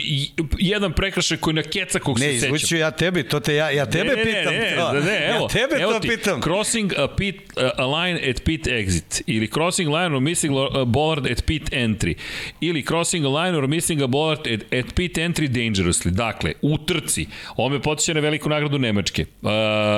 [0.58, 2.50] jedan prekršaj koji na kecakog se sećam.
[2.50, 4.54] Ne, izvuću ja tebi, to te ja, ja tebe ne, ne, pitam.
[4.54, 6.40] Ne, ne, ne, ne, evo, ja tebe evo to ti, pitam.
[6.42, 7.36] Crossing a, pit,
[7.76, 12.14] a line at pit exit ili crossing line or missing a bollard at pit entry
[12.60, 16.10] ili crossing a line or missing a bollard at, at pit entry dangerously.
[16.10, 17.26] Dakle, u trci,
[17.56, 19.24] ovo me potiče na veliku nagradu Nemačke.
[19.42, 19.50] Uh,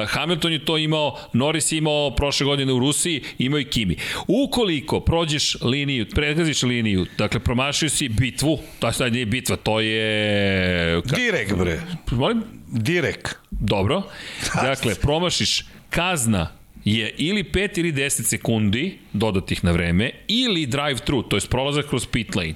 [0.08, 3.96] Hamilton je to imao, Norris je imao prošle godine u Rusiji, imao i Kimi.
[4.26, 11.02] Ukoliko prođeš liniju, pregaziš liniju, dakle promašio si bitvu, to sad nije bitva to je...
[11.16, 11.80] Direk, bre.
[12.10, 12.42] Molim?
[12.66, 13.34] Direk.
[13.50, 14.02] Dobro.
[14.62, 16.50] Dakle, promašiš kazna
[16.84, 21.88] je ili 5 ili 10 sekundi dodatih na vreme ili drive through, to je prolazak
[21.88, 22.54] kroz pit lane.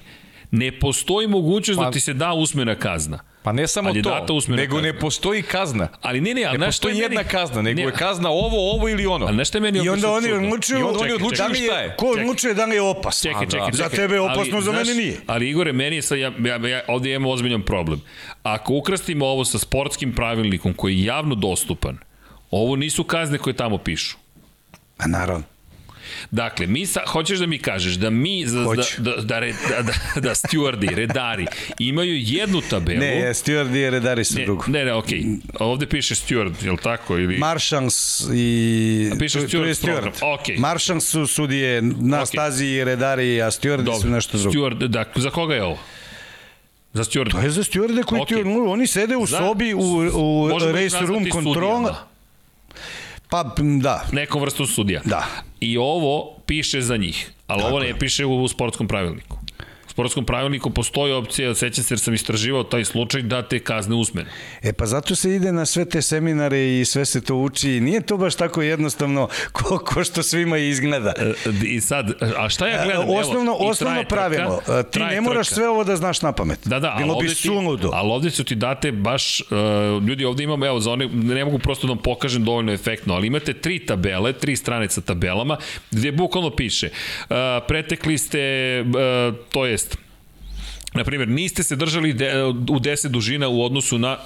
[0.51, 3.19] Ne postoji mogućnost da pa, da ti se da usmena kazna.
[3.49, 4.81] Pa ne samo to, nego kazna.
[4.81, 5.89] ne postoji kazna.
[6.03, 7.29] Ali ne, ne, ali ne postoji jedna meni...
[7.29, 7.87] kazna, nego ne.
[7.87, 9.27] je kazna ovo, ovo ili ono.
[9.27, 11.97] Ali nešto je meni I onda oni odlučuju, I onda oni odlučuju šta je.
[11.97, 13.31] Ko odlučuje da li je opasno?
[13.31, 13.89] Čekaj, čekaj, čekaj.
[13.89, 15.21] Za tebe je opasno, ali, za mene nije.
[15.27, 18.01] Ali Igore, meni je sad, ja, ja, ja, ovdje imamo ozbiljan problem.
[18.43, 21.99] Ako ukrastimo ovo sa sportskim pravilnikom koji je javno dostupan,
[22.51, 24.17] ovo nisu kazne koje tamo pišu.
[24.99, 25.45] A naravno.
[26.31, 28.51] Dakle, mi sa, hoćeš da mi kažeš da mi, da,
[28.99, 31.47] da, da, da, da, da stewardji, redari,
[31.79, 33.01] imaju jednu tabelu.
[33.01, 34.65] Ne, stewardji i redari su ne, drugo.
[34.67, 35.19] Ne, ne, okej.
[35.19, 35.39] Okay.
[35.61, 37.19] Ovde piše steward, je li tako?
[37.19, 37.39] Ili...
[37.39, 39.11] Marshals i...
[39.15, 40.03] A piše steward, steward.
[40.03, 40.13] program.
[40.21, 40.59] Okay.
[40.59, 42.27] Marshals su sudije na okay.
[42.27, 44.01] stazi i redari, a stewardji Dobre.
[44.01, 44.59] su nešto drugo.
[44.59, 45.79] Steward, da, za koga je ovo?
[46.93, 47.31] Za steward.
[47.31, 48.43] To je za stewardje koji okay.
[48.43, 52.09] ti, oni sede u za, sobi u, u race room kontrola.
[53.31, 54.07] Pa, da.
[54.13, 55.01] Nekom vrstu sudija.
[55.05, 55.27] Da.
[55.61, 59.38] I ovo piše za njih, ali Tako ovo ne piše u sportskom pravilniku
[59.99, 64.31] sportskom pravilniku postoji opcija, sećam se jer sam istraživao taj slučaj, da te kazne usmene.
[64.63, 67.81] E pa zato se ide na sve te seminare i sve se to uči.
[67.81, 71.13] Nije to baš tako jednostavno ko, ko što svima izgleda.
[71.19, 71.33] E,
[71.67, 73.05] I sad, a šta ja gledam?
[73.09, 75.55] Osnovno, Evo, osnovno pravilo, trka, ti ne moraš trka.
[75.55, 76.59] sve ovo da znaš na pamet.
[76.65, 77.91] Da, da, Bilo bi suludo.
[77.93, 79.49] Ali ovde su ti date baš, uh,
[80.09, 83.27] ljudi ovde imamo, evo, za one, ne mogu prosto da vam pokažem dovoljno efektno, ali
[83.27, 85.57] imate tri tabele, tri strane sa tabelama,
[85.91, 87.37] gde bukvalno piše, uh,
[87.69, 89.88] pretekli ste, uh, to jest,
[90.95, 94.19] Na primjer, niste se držali de, u 10 dužina u odnosu na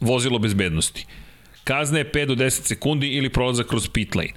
[0.00, 1.06] vozilo bezbednosti.
[1.64, 4.32] Kazna je 5 do 10 sekundi ili prolazak kroz pit lane.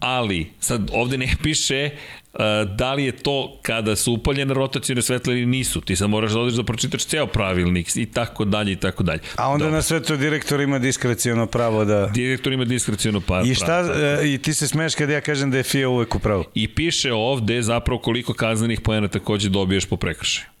[0.00, 1.90] Ali, sad ovde ne piše
[2.32, 2.40] uh,
[2.76, 5.80] da li je to kada su upaljene rotacijone svetle ili nisu.
[5.80, 9.20] Ti sad moraš da odeš da pročitaš ceo pravilnik i tako dalje i tako dalje.
[9.36, 9.76] A onda Dobre.
[9.76, 12.06] na sve to direktor ima diskrecijono pravo da...
[12.06, 13.46] Direktor ima diskrecijono pravo.
[13.46, 13.80] I šta,
[14.20, 16.44] uh, i ti se smeš kad ja kažem da je FIA uvek u pravu.
[16.54, 20.51] I piše ovde zapravo koliko kaznenih pojena takođe dobiješ po prekršaju.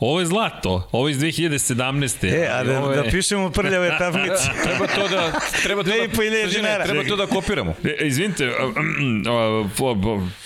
[0.00, 2.42] Ovo je zlato, ovo je iz 2017.
[2.42, 2.96] E, a da, je...
[2.96, 4.50] da pišemo prljave tablice.
[4.64, 7.74] treba to da treba to da, treba to da kopiramo.
[7.84, 8.50] E, izvinite,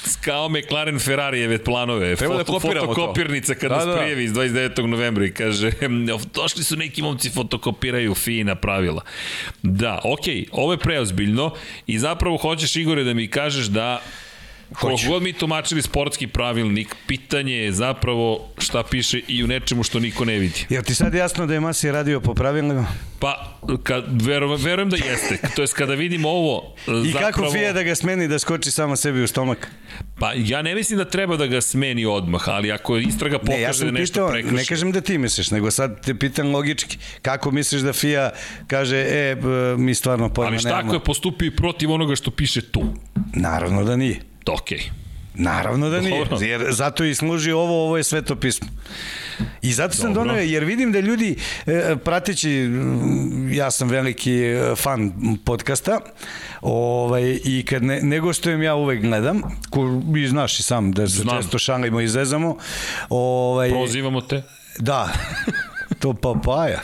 [0.05, 2.17] skao McLaren Ferrarijeve planove.
[2.17, 3.97] Treba da foto, da kopiramo fotokopirnica kada da, da.
[3.97, 4.87] prijevi iz 29.
[4.87, 5.71] novembra i kaže
[6.35, 9.03] došli su neki momci fotokopiraju fina pravila.
[9.63, 11.55] Da, okej, okay, ovo je preozbiljno
[11.87, 14.03] i zapravo hoćeš Igore da mi kažeš da
[14.75, 20.01] Koliko god mi tumačili sportski pravilnik, pitanje je zapravo šta piše i u nečemu što
[20.01, 20.67] niko ne vidi.
[20.69, 22.85] Jel ti sad jasno da je Masi radio po pravilniku?
[23.19, 25.39] Pa, kad, verujem, verujem da jeste.
[25.57, 26.75] To je kada vidimo ovo...
[27.05, 27.33] I zapravo...
[27.33, 29.71] kako Fija da ga smeni da skoči samo sebi u stomak?
[30.19, 33.89] Pa, ja ne mislim da treba da ga smeni odmah, ali ako istraga pokaže ne,
[33.89, 34.55] ja da nešto pitao, prekrši...
[34.55, 36.99] Ne kažem da ti misliš, nego sad te pitam logički.
[37.23, 38.31] Kako misliš da Fija
[38.67, 39.37] kaže, e,
[39.77, 40.69] mi stvarno pojma nemamo?
[40.69, 42.83] Ali šta ako je postupio protiv onoga što piše tu?
[43.35, 44.79] Naravno da nije okej.
[44.79, 45.03] Okay.
[45.35, 48.69] Naravno da nije, jer zato i služi ovo, ovo je sveto pismo.
[49.63, 51.37] I zato sam donio, jer vidim da ljudi,
[51.67, 52.71] e, prateći,
[53.53, 55.13] ja sam veliki e, fan
[55.45, 56.01] podcasta,
[56.61, 61.09] ovaj, i kad ne, ne gostujem, ja uvek gledam, ko, i znaš i sam da
[61.09, 61.37] se Znam.
[61.37, 62.57] često šalimo i zezamo.
[63.09, 64.43] Ovaj, Prozivamo te.
[64.79, 65.13] Da,
[66.01, 66.81] to papaja.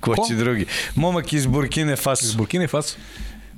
[0.00, 0.66] Ko, Ko će drugi?
[0.94, 2.26] Momak iz Burkine Faso.
[2.26, 2.96] Iz Burkine Faso?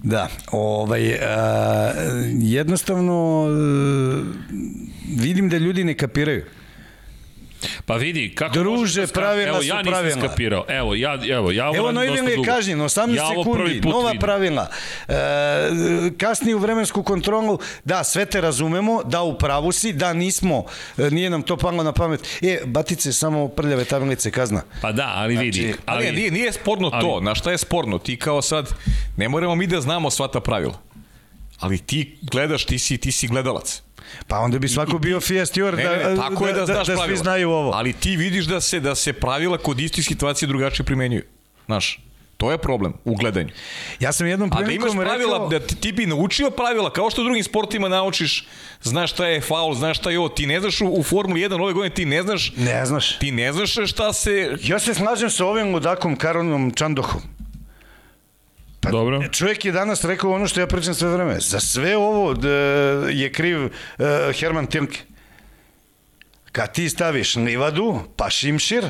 [0.05, 1.93] Da, ovaj, a,
[2.41, 3.47] jednostavno
[5.21, 6.45] vidim da ljudi ne kapiraju.
[7.86, 9.93] Pa vidi, kako Druže, da pravila evo, ja su pravila.
[9.93, 10.65] Evo, ja nisam skapirao.
[10.69, 14.20] Evo, ja, evo, ja Evo, Noivin je kažnjen, 18 ja sekundi, nova vidim.
[14.20, 14.69] pravila.
[15.09, 15.15] E,
[16.19, 20.65] kasnije u vremensku kontrolu, da, sve te razumemo, da, u pravu si, da, nismo,
[20.99, 22.20] e, nije nam to palo na pamet.
[22.43, 24.62] E, batice, samo prljave tablice, kazna.
[24.82, 25.62] Pa da, ali vidi.
[25.62, 27.99] Znači, ali, ali nije, nije sporno ali, to, na šta je sporno?
[27.99, 28.69] Ti kao sad,
[29.16, 30.81] ne moramo mi da znamo sva ta pravila.
[31.59, 33.84] Ali ti gledaš, ti si, ti si gledalac.
[34.27, 36.97] Pa onda bi svako bio FIA steward da, ne, tako da, je da, da, da
[37.07, 37.71] svi znaju ovo.
[37.71, 41.23] Ali ti vidiš da se da se pravila kod istih situacija drugačije primenjuju.
[41.67, 41.99] Znaš,
[42.37, 43.49] To je problem u gledanju.
[44.01, 44.89] Ja sam jednom prilikom rekao...
[44.89, 45.49] A da imaš pravila, rekao...
[45.49, 48.47] da ti, ti bi naučio pravila, kao što u drugim sportima naučiš,
[48.83, 51.63] znaš šta je faul, znaš šta je ovo, ti ne znaš u, u Formuli 1
[51.63, 52.53] ove godine, ti ne znaš...
[52.57, 53.19] Ne znaš.
[53.19, 54.57] Ti ne znaš šta se...
[54.63, 57.23] Ja se slažem sa ovim ludakom Karonom Čandohom.
[58.85, 59.23] Pa, Dobro.
[59.32, 61.40] Čovjek je danas rekao ono što ja pričam sve vreme.
[61.40, 62.48] Za sve ovo da
[63.11, 63.70] je kriv uh,
[64.35, 64.98] Herman Tilke.
[66.52, 68.85] Kad ti staviš livadu, pa šimšir,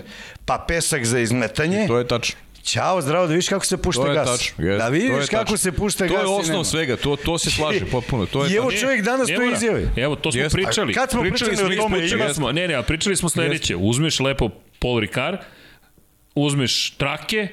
[0.44, 1.84] pa pesak za izmetanje.
[1.84, 2.36] I to je tačno.
[2.64, 4.30] Ćao, zdravo, da vidiš kako se pušta gas.
[4.30, 5.56] Tačno, jest, da vidiš kako tačno.
[5.56, 6.14] se pušta gas.
[6.14, 8.26] To je osnov svega, to, to se slaže potpuno.
[8.26, 9.88] To je I evo čovjek danas to izjavi.
[9.96, 10.54] Evo, to smo jest.
[10.54, 10.92] pričali.
[10.92, 11.98] A kad smo pričali, pričali o tome?
[11.98, 13.76] Pričali smo, ne, ne, pričali smo sledeće.
[13.76, 15.38] Uzmeš lepo Paul Ricard,
[16.34, 17.48] uzmeš trake,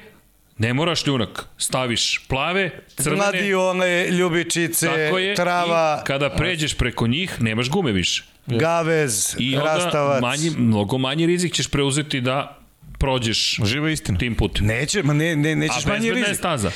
[0.62, 1.46] Ne moraš ljunak.
[1.58, 3.16] Staviš plave, crvene...
[3.16, 6.00] Gladiole, ljubičice, tako je, trava...
[6.02, 8.24] I kada pređeš preko njih, nemaš gume više.
[8.46, 10.22] Gavez, I rastavac.
[10.22, 12.58] Manji, mnogo manji rizik ćeš preuzeti da
[12.98, 14.18] prođeš Živa istina.
[14.18, 14.66] tim putem.
[14.66, 16.26] Neće, ma ne, ne, nećeš manji rizik.
[16.26, 16.70] A je staza.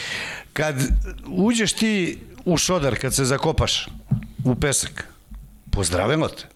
[0.53, 0.77] Kad
[1.27, 3.87] uđeš ti u šodar, kad se zakopaš
[4.45, 5.09] u pesak,
[5.71, 6.56] pozdravimo te.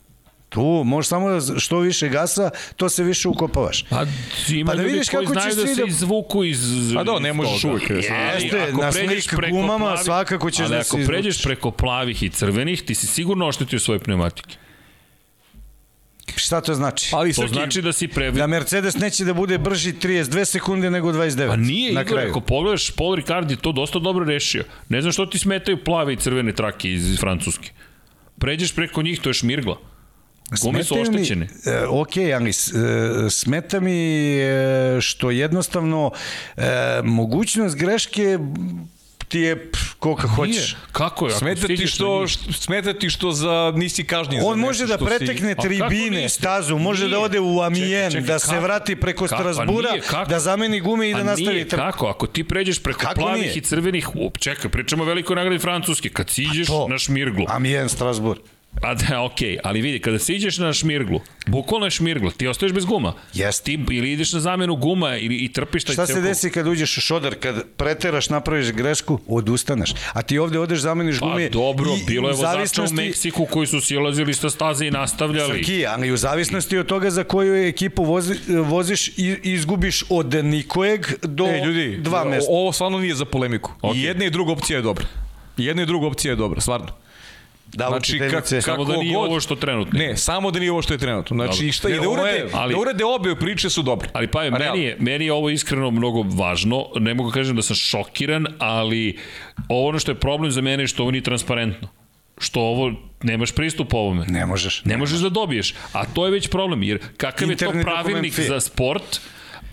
[0.51, 3.83] Tu možeš samo što više gasa, to se više ukopavaš.
[3.83, 4.05] Pa
[4.49, 6.61] ima pa da vidiš kako znaju da se izvuku iz
[6.95, 7.91] Pa da, ne možeš uvijek.
[7.91, 12.29] Jeste, na slik gumama plavi, svakako ćeš da se Ali ako pređeš preko plavih i
[12.29, 14.57] crvenih, ti si sigurno oštetio svoje pneumatike.
[16.37, 17.11] Šta to znači?
[17.13, 18.31] Ali to znači da si pre...
[18.31, 21.49] Da Mercedes neće da bude brži 32 sekunde nego 29.
[21.49, 22.31] Pa nije, na Igor, kraju.
[22.31, 24.65] ako pogledaš, Paul Ricard je to dosta dobro rešio.
[24.89, 27.71] Ne znam što ti smetaju plave i crvene trake iz Francuske.
[28.39, 29.90] Pređeš preko njih, to je šmirgla.
[30.63, 31.49] Gume su oštećene.
[31.67, 32.55] Mi, e, ok, ali e,
[33.31, 36.11] smeta mi e, što jednostavno
[37.05, 38.39] mogućnost greške
[39.31, 40.77] ti je koliko hoćeš.
[40.93, 41.33] Kako je?
[41.33, 45.69] Smeta ti što, što, smeta ti što za nisi kažnjen On može da pretekne si...
[45.69, 47.15] tribine, stazu, može nije.
[47.15, 48.63] da ode u Amijen, čekaj, čekaj, da se kako?
[48.63, 49.43] vrati preko kako?
[49.43, 52.07] Pa Strasbura, nije, da zameni gume i da nastavi nije, kako?
[52.07, 53.55] Ako ti pređeš preko kako plavih nije?
[53.55, 54.09] i crvenih,
[54.39, 57.47] čekaj, pričamo o velikoj nagradi Francuske, kad siđeš na Šmirglu.
[57.49, 58.39] Amijen, Strasbur.
[58.81, 59.59] Pa da, okej, okay.
[59.65, 63.15] ali vidi, kada se iđeš na šmirglu, bukvalno je šmirgla, ti ostaješ bez guma.
[63.35, 63.63] Yes.
[63.63, 66.99] Ti ili ideš na zamenu guma ili, i trpiš taj Šta se desi kad uđeš
[66.99, 69.95] u šodar, kad preteraš, napraviš grešku, odustaneš.
[70.13, 71.47] A ti ovde odeš, zameniš pa, gume.
[71.47, 72.81] Pa dobro, i, bilo je zavisnosti...
[72.81, 75.59] vozača u Meksiku koji su silazili sa staze i nastavljali.
[75.59, 81.07] Srki, ali u zavisnosti od toga za koju ekipu vozi, voziš i izgubiš od nikojeg
[81.23, 82.51] do e, ljudi, dva mesta.
[82.51, 83.73] Ovo stvarno nije za polemiku.
[83.83, 83.97] Okay.
[83.97, 85.05] I jedna i druga opcija je dobra.
[85.59, 86.87] I jedna i druga opcija je dobra, stvarno.
[87.73, 89.99] Da, znači, kako, samo da nije god, ovo što trenutno.
[89.99, 91.37] Ne, samo da nije ovo što je trenutno.
[91.37, 91.73] Znači, Dobro.
[91.73, 94.09] šta, ne, i da urede, ali, da urede obe priče su dobre.
[94.13, 96.87] Ali pa je, meni je, meni je ovo iskreno mnogo važno.
[96.97, 99.19] Ne mogu da kažem da sam šokiran, ali
[99.69, 101.89] ono što je problem za mene je što ovo nije transparentno
[102.41, 102.93] što ovo
[103.23, 104.27] nemaš pristup ovome.
[104.29, 104.85] Ne možeš.
[104.85, 105.75] Ne, ne možeš da dobiješ.
[105.93, 109.21] A to je već problem, jer kakav Internet je to pravilnik za sport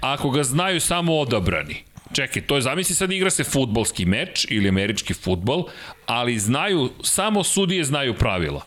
[0.01, 1.83] ako ga znaju samo odabrani?
[2.13, 5.65] Čekaj, to je, zamisli sad igra se futbolski meč ili američki futbol,
[6.05, 8.65] ali znaju, samo sudije znaju pravila.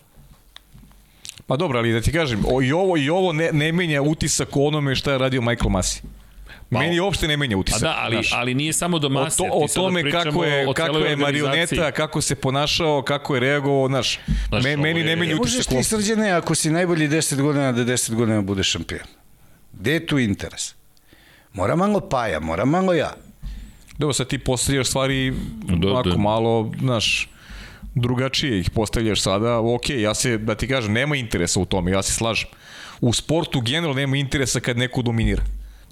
[1.46, 4.56] Pa dobro, ali da ti kažem, o, i ovo, i ovo ne, ne menja utisak
[4.56, 6.02] o onome šta je radio Michael Masi.
[6.70, 7.80] Pa, Meni uopšte ne menja utisak.
[7.80, 9.42] Pa da, ali, ali nije samo do Masi.
[9.42, 13.88] O, to, o tome kako je, kako je marioneta, kako se ponašao, kako je reagovao,
[13.88, 14.18] znaš,
[14.48, 15.70] znaš me, meni ne menja utisak.
[15.70, 19.06] Možeš ti srđene ako si najbolji 10 godina da 10 godina budeš šampion.
[19.72, 20.74] Gde je tu interes?
[21.52, 23.12] Mora malo Paja, mora malo ja.
[24.00, 25.32] Dobro, sad ti postavljaš stvari
[25.62, 26.16] da, ovako da.
[26.16, 27.28] malo, znaš,
[27.94, 32.02] drugačije ih postavljaš sada, ok, ja se, da ti kažem, nema interesa u tome, ja
[32.02, 32.48] se slažem.
[33.00, 35.42] U sportu generalno nema interesa kad neko dominira.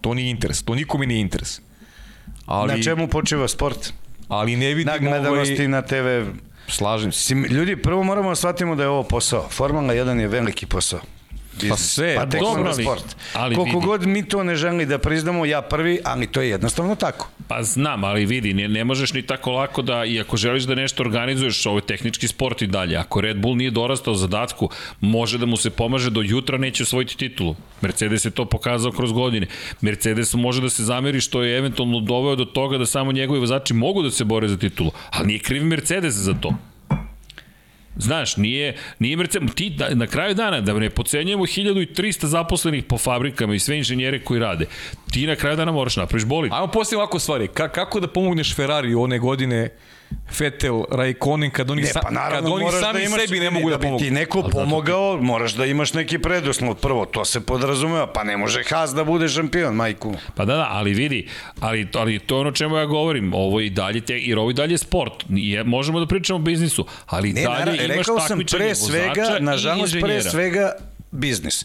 [0.00, 1.60] To nije interes, to nikome nije interes.
[2.46, 3.92] Ali, na čemu počiva sport?
[4.28, 5.68] Ali ne vidim na gledanosti ovaj...
[5.68, 6.30] na TV.
[6.68, 7.34] Slažem se.
[7.34, 9.48] Ljudi, prvo moramo da shvatimo da je ovo posao.
[9.48, 11.00] Formula 1 je veliki posao
[11.60, 11.70] biznis.
[11.70, 13.16] Pa sve, pa dobro, ali, sport.
[13.32, 13.86] Ali Koliko vidi.
[13.86, 17.28] god mi to ne želi da priznamo, ja prvi, ali to je jednostavno tako.
[17.48, 20.74] Pa znam, ali vidi, ne, ne možeš ni tako lako da, i ako želiš da
[20.74, 22.96] nešto organizuješ, ovo je tehnički sport i dalje.
[22.96, 24.70] Ako Red Bull nije dorastao zadatku,
[25.00, 27.56] može da mu se pomaže do jutra neće osvojiti titulu.
[27.80, 29.46] Mercedes je to pokazao kroz godine.
[29.80, 33.74] Mercedes može da se zameri što je eventualno doveo do toga da samo njegovi vozači
[33.74, 36.54] mogu da se bore za titulu, ali nije kriv Mercedes za to.
[37.98, 42.98] Znaš, nije, nije Mercedes, ti da, na kraju dana, da ne pocenjujemo 1300 zaposlenih po
[42.98, 44.66] fabrikama i sve inženjere koji rade,
[45.12, 46.52] ti na kraju dana moraš napraviš bolid.
[46.52, 49.70] Ajmo postaviti ovako stvari, Ka, kako da pomogneš Ferrari one godine
[50.30, 53.70] Fetel, Raikkonen, kad oni, ne, pa naravno, kad oni sami da imaš, sebi ne mogu
[53.70, 54.04] da, da pomogu.
[54.04, 56.74] ti neko pomogao, moraš da imaš neki preduslov.
[56.74, 60.14] Prvo, to se podrazumeva, pa ne može Haas da bude šampion, majku.
[60.34, 61.28] Pa da, da, ali vidi,
[61.60, 64.54] ali, ali to je ono čemu ja govorim, ovo i dalje, te, jer ovo i
[64.54, 65.24] dalje sport.
[65.28, 70.22] Je, možemo da pričamo o biznisu, ali ne, dalje naravno, imaš takmičenje vozača nažalost, pre
[70.22, 70.72] svega
[71.10, 71.64] biznis.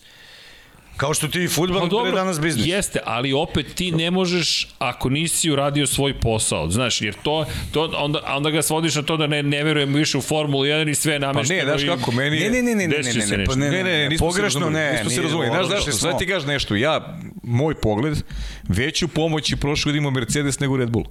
[0.97, 2.67] Kao što ti futbol pa, pre danas biznis.
[2.67, 6.69] Jeste, ali opet ti ne možeš ako nisi uradio svoj posao.
[6.69, 10.17] Znaš, jer to, to onda, onda ga svodiš na to da ne, ne verujem više
[10.17, 11.59] u Formulu 1 i sve namešteno.
[11.59, 12.49] Pa ne, znaš kako, meni je...
[12.49, 14.91] Ne, ne, ne, ne, ne, ne, ne, pa ne, ne, ne, ne, nismo pogrešno ne,
[14.93, 15.49] nismo se razumeli.
[15.49, 18.17] Znaš zašto, sad ti kažeš nešto, ja, moj pogled,
[18.63, 21.05] veću pomoć i prošle godine Mercedes nego Red Bull.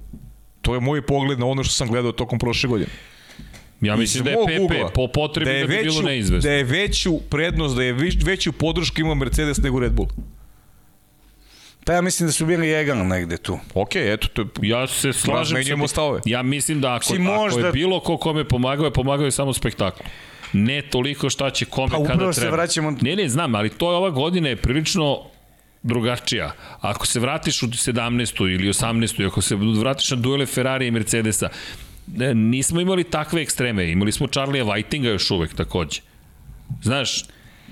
[0.61, 2.89] To je moj pogled na ono što sam gledao tokom prošle godine.
[3.83, 6.49] Ja mislim da je PP Google, po potrebi da, je da bi veću, bilo neizvesno.
[6.49, 7.93] Da je veću prednost, da je
[8.25, 10.09] veću podršku ima Mercedes nego Red Bull.
[11.85, 13.59] Pa ja mislim da su bili egal negde tu.
[13.73, 15.87] Ok, eto, to, ja se slažem.
[15.87, 16.21] stavove.
[16.25, 17.59] Ja mislim da ako, možda...
[17.59, 20.03] ako je bilo ko kome pomagao, je pomagao je samo spektakl.
[20.53, 22.13] Ne toliko šta će kome pa, kada treba.
[22.13, 22.91] Pa upravo se vraćamo...
[23.01, 25.19] Ne, ne, znam, ali to je ova godina je prilično
[25.83, 26.51] drugačija.
[26.81, 28.53] Ako se vratiš u 17.
[28.53, 29.27] ili 18.
[29.27, 31.49] ako se vratiš na duele Ferrari i Mercedesa,
[32.33, 33.91] nismo imali takve ekstreme.
[33.91, 36.01] Imali smo Charlie'a Whitinga još uvek takođe.
[36.81, 37.23] Znaš,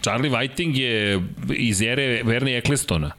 [0.01, 1.21] Charlie Whiting je
[1.55, 3.11] iz ere Vernie Ecclestona.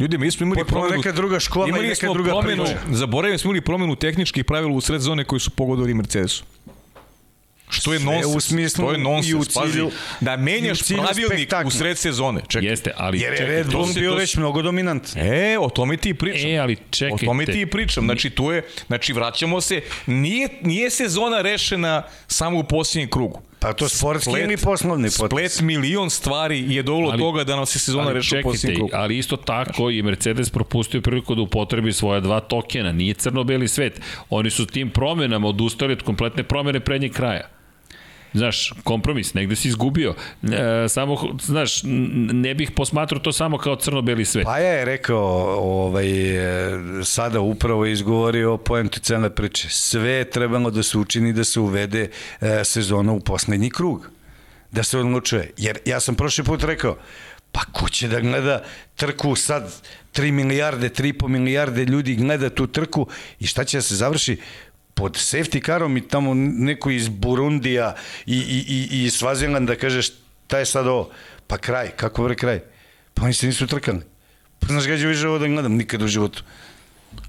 [0.00, 0.96] Ljudi, mi smo imali Potpuno promenu...
[0.96, 2.78] neka druga škola i neka druga promenu, priča.
[2.90, 6.44] Zaboravim smo imali promenu tehničkih pravila u sred zone koji su pogodili Mercedesu.
[7.72, 8.36] Što je nonsens.
[8.36, 9.96] u smislu to je nonsens, i u cilju- pazi.
[10.20, 11.68] Da menjaš u cilju pravilnik spektakla.
[11.68, 12.40] u sred sezone.
[12.48, 12.68] Čekaj.
[12.68, 15.16] Jeste, ali Jer je čekaj, Red Bull bio to već mnogo dominant.
[15.16, 16.50] E, o tome ti pričam.
[16.50, 17.26] E, ali O čekajte.
[17.26, 18.04] tome ti pričam.
[18.04, 23.40] Znači, tu je, znači, vraćamo se, nije, nije sezona rešena samo u posljednjem krugu.
[23.58, 25.26] Pa to sportski ili poslovni potez?
[25.52, 28.90] Splet milion stvari je Ali- toga da nam se sezona reša u posljednjem krugu.
[28.94, 32.92] ali isto tako i Mercedes propustio priliku da upotrebi svoja dva tokena.
[32.92, 34.00] Nije crno-beli svet.
[34.30, 37.48] Oni su tim promenama odustali od kompletne promene prednjeg kraja.
[38.34, 40.14] Znaš, kompromis, negde si izgubio.
[40.42, 41.80] E, samo, znaš,
[42.32, 44.44] ne bih posmatrao to samo kao crno-beli svet.
[44.44, 45.26] Pa je rekao,
[45.60, 49.68] ovaj, e, sada upravo izgovorio poentu cele priče.
[49.70, 52.10] Sve je trebalo da se učini da se uvede
[52.40, 54.10] e, sezona u poslednji krug.
[54.70, 55.50] Da se odlučuje.
[55.56, 56.96] Jer ja sam prošli put rekao,
[57.52, 58.62] pa ko će da gleda
[58.96, 59.72] trku sad
[60.14, 63.06] 3 milijarde, 3,5 milijarde ljudi gleda tu trku
[63.40, 64.36] i šta će da se završi?
[64.94, 67.94] Pod safety carom i tamo neko iz Burundija
[68.26, 71.10] i, i, i, i Svazilanda kaže šta je sad ovo?
[71.46, 72.60] Pa kraj, kako vre kraj?
[73.14, 74.00] Pa oni se nisu trkali.
[74.60, 76.42] Pa znaš gađe više ovo da gledam nikad u životu.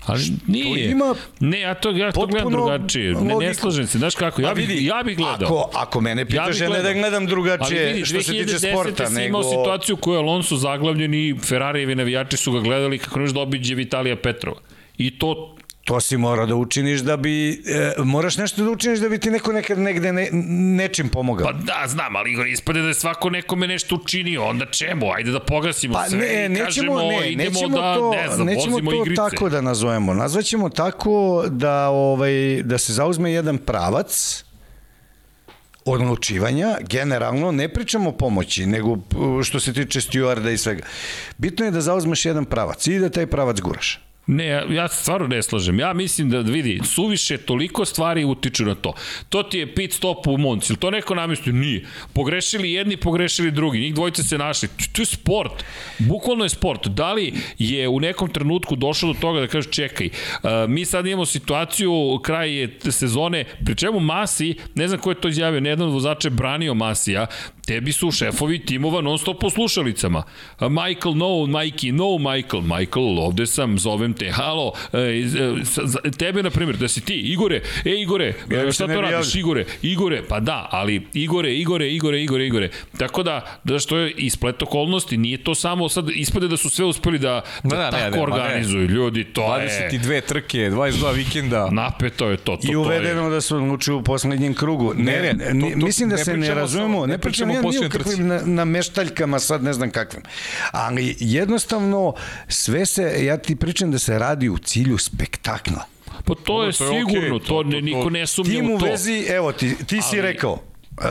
[0.06, 0.92] Ali nije.
[0.92, 3.14] ima ne, ja to, ja to gledam drugačije.
[3.14, 3.98] Ne, ne slažem se.
[3.98, 5.48] Znaš kako, ja bih, vidi, ja bih gledao.
[5.48, 8.72] Ako, ako mene pitaš, ja, ne da gledam drugačije Ali vidi, što se tiče 2010.
[8.72, 9.28] sporta, si nego...
[9.28, 13.42] imao situaciju koju je Alonso zaglavljen i Ferrarijevi navijači su ga gledali kako nešto da
[13.42, 14.60] obiđe Vitalija Petrova.
[14.98, 19.10] I to To si mora da učiniš da bi, e, moraš nešto da učiniš da
[19.10, 20.30] bi ti neko nekad negde ne,
[20.78, 21.48] nečim pomogao.
[21.48, 25.12] Pa da, znam, ali Igor, ispade da je svako nekome nešto učinio, onda čemu?
[25.12, 28.36] Ajde da pogasimo Pa sve ne, i nećemo, kažemo, ne, idemo nećemo da, to, ne
[28.36, 29.16] znam, nećemo to igrice.
[29.16, 30.14] tako da nazovemo.
[30.14, 34.44] Nazvaćemo tako da, ovaj, da se zauzme jedan pravac
[35.86, 40.84] odlučivanja, generalno ne pričamo o pomoći, nego uh, što se tiče stjuarda i svega.
[41.38, 44.00] Bitno je da zauzmeš jedan pravac i da taj pravac guraš.
[44.28, 45.80] Ne, ja, se stvarno ne slažem.
[45.80, 48.94] Ja mislim da, vidi, suviše toliko stvari utiču na to.
[49.30, 50.76] To ti je pit stop u Monci.
[50.76, 51.54] To neko namestio?
[51.54, 51.86] Nije.
[52.14, 53.80] Pogrešili jedni, pogrešili drugi.
[53.80, 54.70] Njih dvojice se našli.
[54.92, 55.64] To je sport.
[56.00, 56.88] Bukvalno je sport.
[56.88, 61.08] Da li je u nekom trenutku došlo do toga da kaže čekaj, uh, mi sad
[61.08, 65.94] imamo situaciju, kraj sezone, pri čemu Masi, ne znam ko je to izjavio, jedan od
[65.94, 67.28] vozača je branio Masija,
[67.64, 70.24] tebi su šefovi timova non stop po slušalicama.
[70.62, 72.64] Michael, no, Mikey, no, Michael.
[72.64, 77.56] Michael, ovde sam, zovem te, halo, e, e, tebe, na primjer, da si ti, Igore,
[77.86, 79.40] e, Igore, Ja e, šta ne to radiš, javio.
[79.40, 82.70] Igore, Igore, pa da, ali Igore, Igore, Igore, Igore, Igore.
[82.98, 83.34] Tako da,
[83.64, 87.42] da što je isplet okolnosti, nije to samo sad, ispade da su sve uspeli da,
[87.64, 88.44] da, Da, da, ne, tako ne, ma ne.
[88.44, 88.84] organizuju.
[88.84, 89.90] Ljudi, to je...
[89.94, 91.70] 22 trke, 22 vikenda.
[91.72, 92.58] Napeto je to.
[92.58, 94.94] to I uvedeno da se odlučuju u poslednjem krugu.
[94.94, 97.08] Ne, Ne, ne, ne, to- to- mislim da ne se ne pričamo razumemo, samo- ne
[97.08, 100.24] ne pričam pričamo ja posljednjoj kakvim na, na meštaljkama, sad ne znam kakvim.
[100.72, 102.14] Ali jednostavno
[102.48, 105.86] sve se, ja ti pričam da se radi u cilju spektakla.
[106.26, 108.76] Pa to je to je sigurno, okej, to, to- to- niko ne sumnja Tim u
[108.76, 108.86] u to.
[108.86, 111.04] vezi, evo ti, ti si Ali- rekao, uh,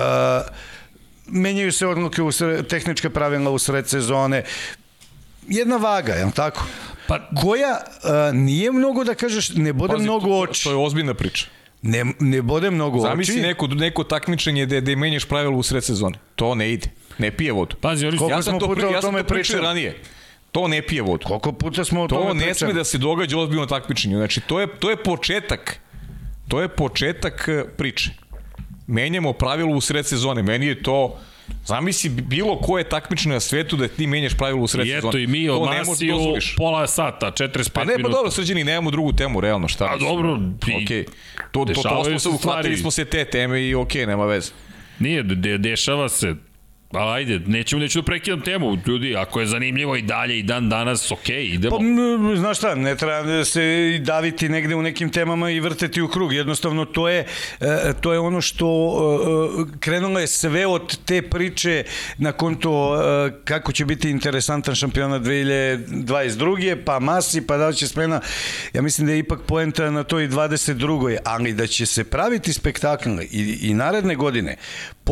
[1.26, 4.44] menjaju se odluke, u sred, tehnička pravila u sred sezone,
[5.48, 6.66] jedna vaga, je li tako?
[7.06, 10.64] Pa, Koja uh, nije mnogo da kažeš, ne bode Pazi, mnogo to, oči.
[10.64, 11.46] to, to je ozbiljna priča.
[11.82, 13.42] Ne, ne bode mnogo Zamisli oči.
[13.42, 16.18] neko, neko takmičenje gde, gde menjaš pravila u sred sezone.
[16.34, 16.88] To ne ide.
[17.18, 17.76] Ne pije vodu.
[17.80, 18.04] pazi.
[18.06, 19.66] Koliko ja sam smo to, pri, o ja sam tome to pričao pričali?
[19.66, 19.98] ranije.
[20.52, 21.26] To ne pije vodu.
[21.26, 22.54] Koliko puta smo o To tome ne pričali?
[22.54, 24.16] sme da se događa ozbiljno takmičenje.
[24.16, 25.80] Znači, to je, to je početak.
[26.48, 28.10] To je početak e, priče.
[28.86, 30.42] Menjamo pravilo u sred sezone.
[30.42, 31.18] Meni je to...
[31.64, 35.08] Zamisli bilo koje takmičenje na svetu da ti menjaš pravilo u sred I sezone.
[35.10, 37.96] eto i mi od To ne možeš Masi da pola sata, 45 Pa ne, pa
[37.96, 38.12] minuta.
[38.12, 39.84] dobro, srđani, nemamo drugu temu, realno, šta?
[39.84, 40.38] A dobro,
[40.68, 41.04] i- Okej.
[41.04, 41.10] To,
[41.42, 44.50] to, to, dešavaju smo se uhvatili smo se te teme i okej, nema veze.
[44.98, 46.34] Nije, de, dešava se.
[46.92, 48.78] Ali ajde, nećemo, neću da prekidam temu.
[48.86, 51.78] Ljudi, ako je zanimljivo i dalje i dan danas, okej, idemo.
[51.78, 51.84] Pa,
[52.36, 56.32] znaš šta, ne treba se daviti negde u nekim temama i vrteti u krug.
[56.32, 57.26] Jednostavno, to je,
[57.60, 58.66] e, to je ono što
[59.68, 61.84] e, krenulo je sve od te priče
[62.18, 66.76] na konto e, kako će biti interesantan šampionat 2022.
[66.84, 68.20] Pa Masi, pa da li će spremna.
[68.72, 71.16] Ja mislim da je ipak poenta na toj 22.
[71.24, 74.56] Ali da će se praviti spektakl i, i naredne godine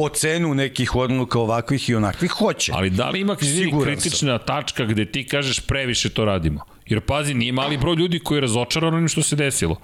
[0.01, 2.73] po cenu nekih odluka ovakvih i onakvih, hoće.
[2.75, 3.85] Ali da li ima Siguran sam.
[3.85, 6.61] kritična tačka gde ti kažeš previše to radimo?
[6.87, 9.77] Jer pazi, nije mali broj ljudi koji je razočaran onim što se desilo.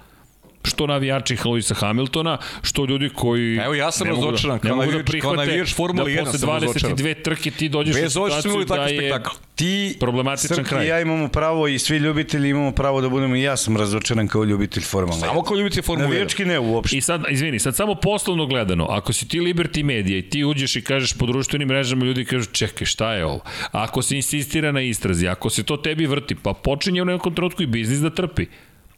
[0.67, 5.35] Što navijači Luisa Hamiltona, što ljudi koji Evo ja sam razočaran, da, kao navijač, kao
[5.35, 6.61] navijač Formula 1 sam razočaran.
[6.61, 9.31] Da posle 22 trke ti dođeš Bez u situaciju da je spektakl.
[9.55, 10.87] ti, problematičan Srki, kraj.
[10.87, 14.45] ja imamo pravo i svi ljubitelji imamo pravo da budemo i ja sam razočaran kao
[14.45, 15.21] ljubitelj Formula 1.
[15.21, 16.11] Samo kao ljubitelj Formula 1.
[16.11, 16.97] Navijački ne uopšte.
[16.97, 20.77] I sad, izvini, sad samo poslovno gledano, ako si ti Liberty Media i ti uđeš
[20.77, 23.41] i kažeš po društvenim mrežama, ljudi kažu čekaj, šta je ovo?
[23.73, 27.63] Ako se insistira na istrazi, ako se to tebi vrti, pa počinje u nekom trenutku
[27.63, 28.47] i biznis da trpi.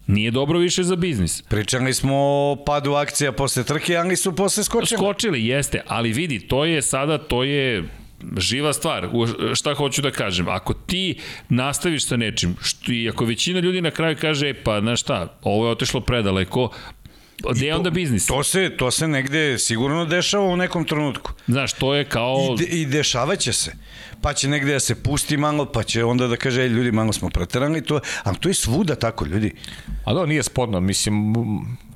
[0.09, 1.43] Nije dobro više za biznis.
[1.43, 4.98] Pričali smo o padu akcija posle trke, ali su posle skočili.
[4.98, 7.85] Skočili, jeste, ali vidi, to je sada, to je
[8.36, 9.09] živa stvar.
[9.55, 10.48] Šta hoću da kažem?
[10.48, 11.18] Ako ti
[11.48, 15.39] nastaviš sa nečim, što, i ako većina ljudi na kraju kaže, e, pa, znaš šta,
[15.43, 16.70] ovo je otešlo predaleko,
[17.55, 18.26] Gde je onda biznis?
[18.26, 21.32] To se, to se negde sigurno dešava u nekom trenutku.
[21.47, 22.55] Znaš, to je kao...
[22.55, 23.72] I, de, i dešavaće se.
[24.20, 27.28] Pa će negde da se pusti malo, pa će onda da kaže, ljudi, malo smo
[27.30, 29.54] preterani, to, ali to je svuda tako, ljudi.
[30.04, 31.34] A da, nije spodno, mislim,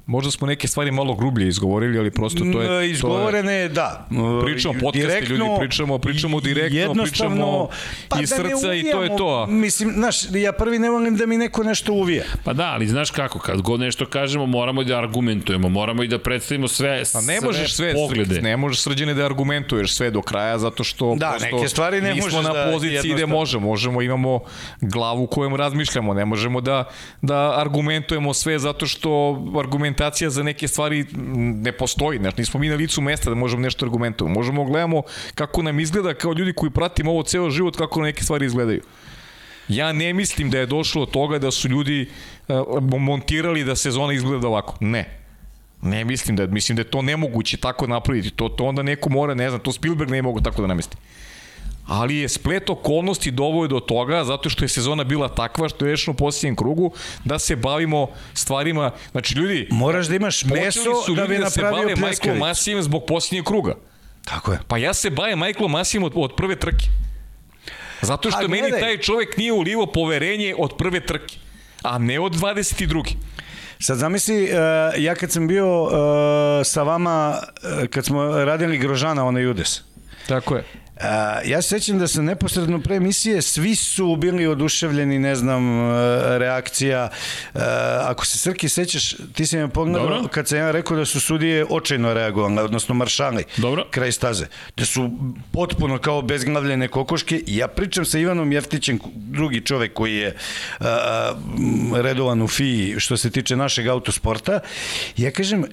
[0.07, 2.91] Možda smo neke stvari malo grublje izgovorili, ali prosto to je...
[2.91, 4.09] Izgovorene, je, da.
[4.45, 7.69] Pričamo podcasti, ljudi, pričamo, pričamo direktno, pričamo
[8.09, 9.47] pa iz da srca i to je to.
[9.47, 12.25] Mislim, znaš, ja prvi ne volim da mi neko nešto uvija.
[12.45, 16.09] Pa da, ali znaš kako, kad god nešto kažemo, moramo i da argumentujemo, moramo i
[16.09, 18.43] da predstavimo sve, pa ne možeš sve, poglede.
[18.43, 22.15] Ne možeš srđene da argumentuješ sve do kraja, zato što da, prosto, neke stvari ne
[22.15, 24.41] možeš na da poziciji gde možemo, možemo, imamo
[24.81, 26.85] glavu kojom razmišljamo, ne možemo da,
[27.23, 29.33] da argumentujemo sve zato što
[29.93, 31.07] argumentacija za neke stvari
[31.63, 34.35] ne postoji, znači nismo mi na licu mesta da možemo nešto argumentovati.
[34.35, 35.03] Možemo gledamo
[35.35, 38.83] kako nam izgleda kao ljudi koji pratimo ovo ceo život, kako neke stvari izgledaju.
[39.69, 42.09] Ja ne mislim da je došlo od toga da su ljudi
[42.49, 44.77] uh, montirali da sezona izgleda ovako.
[44.81, 45.19] Ne.
[45.83, 48.31] Ne mislim da, mislim da je to nemoguće tako napraviti.
[48.31, 50.97] To, to onda neko mora, ne znam, to Spielberg ne mogu tako da namesti
[51.87, 55.91] ali je splet okolnosti dovoje do toga, zato što je sezona bila takva što je
[55.91, 56.93] rešeno u posljednjem krugu,
[57.25, 59.69] da se bavimo stvarima, znači ljudi...
[59.71, 63.75] Moraš da imaš meso da bi da napravio da Michael Masijem zbog posljednjeg kruga.
[64.25, 64.59] Tako je.
[64.69, 66.87] Pa ja se bavim Michael Masijem od, od prve trke.
[68.03, 71.37] Zato što meni taj čovek nije ulivo poverenje od prve trke,
[71.83, 73.15] a ne od 22.
[73.79, 74.49] Sad zamisli, uh,
[75.03, 75.91] ja kad sam bio uh,
[76.65, 79.81] sa vama, uh, kad smo radili Grožana, onaj Judes.
[80.29, 80.82] Tako je.
[81.45, 85.95] Ja se sećam da sam neposredno pre emisije, svi su bili oduševljeni, ne znam, uh,
[86.39, 87.09] reakcija.
[87.55, 87.61] Uh,
[88.03, 90.29] ako se Srki sećaš, ti si me pogledao Dobro.
[90.29, 93.87] kad sam ja rekao da su sudije očajno reagovali, odnosno maršali Dobro.
[93.91, 94.47] kraj staze.
[94.77, 95.11] Da su
[95.53, 100.37] potpuno kao bezglavljene kokoške ja pričam sa Ivanom Jeftićem, drugi čovek koji je
[100.81, 100.87] uh,
[101.95, 104.61] redovan u FI što se tiče našeg autosporta.
[105.17, 105.65] Ja kažem,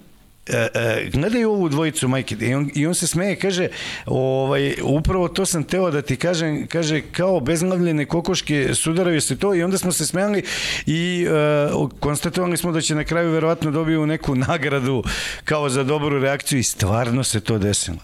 [0.49, 3.67] e, e, gledaj ovu dvojicu majke i on, i on se smeje, kaže
[4.05, 9.55] ovaj, upravo to sam teo da ti kažem kaže kao bezglavljene kokoške sudaraju se to
[9.55, 10.43] i onda smo se smejali
[10.85, 11.69] i e,
[11.99, 15.03] konstatovali smo da će na kraju verovatno dobiju neku nagradu
[15.45, 17.97] kao za dobru reakciju i stvarno se to desilo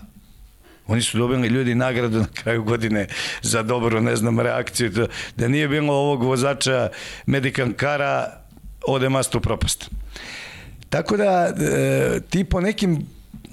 [0.88, 3.08] Oni su dobili ljudi nagradu na kraju godine
[3.42, 5.08] za dobru, ne znam, reakciju.
[5.36, 6.90] Da nije bilo ovog vozača
[7.26, 8.42] Medican Kara,
[8.88, 9.90] ode mastu propast.
[10.96, 13.06] Tako da e, ti po nekim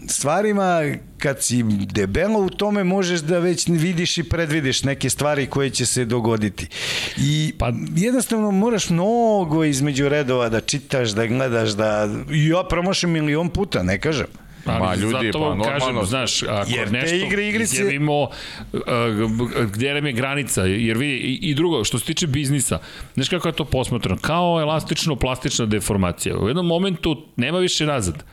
[0.08, 0.82] stvarima
[1.18, 1.62] kad si
[1.92, 6.68] debelo u tome možeš da već vidiš i predvidiš neke stvari koje će se dogoditi.
[7.16, 13.50] I pa jednostavno moraš mnogo između redova da čitaš, da gledaš, da ja promošim milion
[13.50, 14.26] puta, ne kažem.
[14.64, 17.76] Ali Ma, ljudi, zato vam pa, kažem, znaš, ako jer nešto igre, igrice...
[17.76, 18.30] izjavimo uh,
[19.72, 22.78] gde nam je granica, jer vidi, i, i drugo, što se tiče biznisa,
[23.14, 26.38] znaš kako je to posmatrano, kao elastično-plastična deformacija.
[26.38, 28.24] U jednom momentu nema više nazad.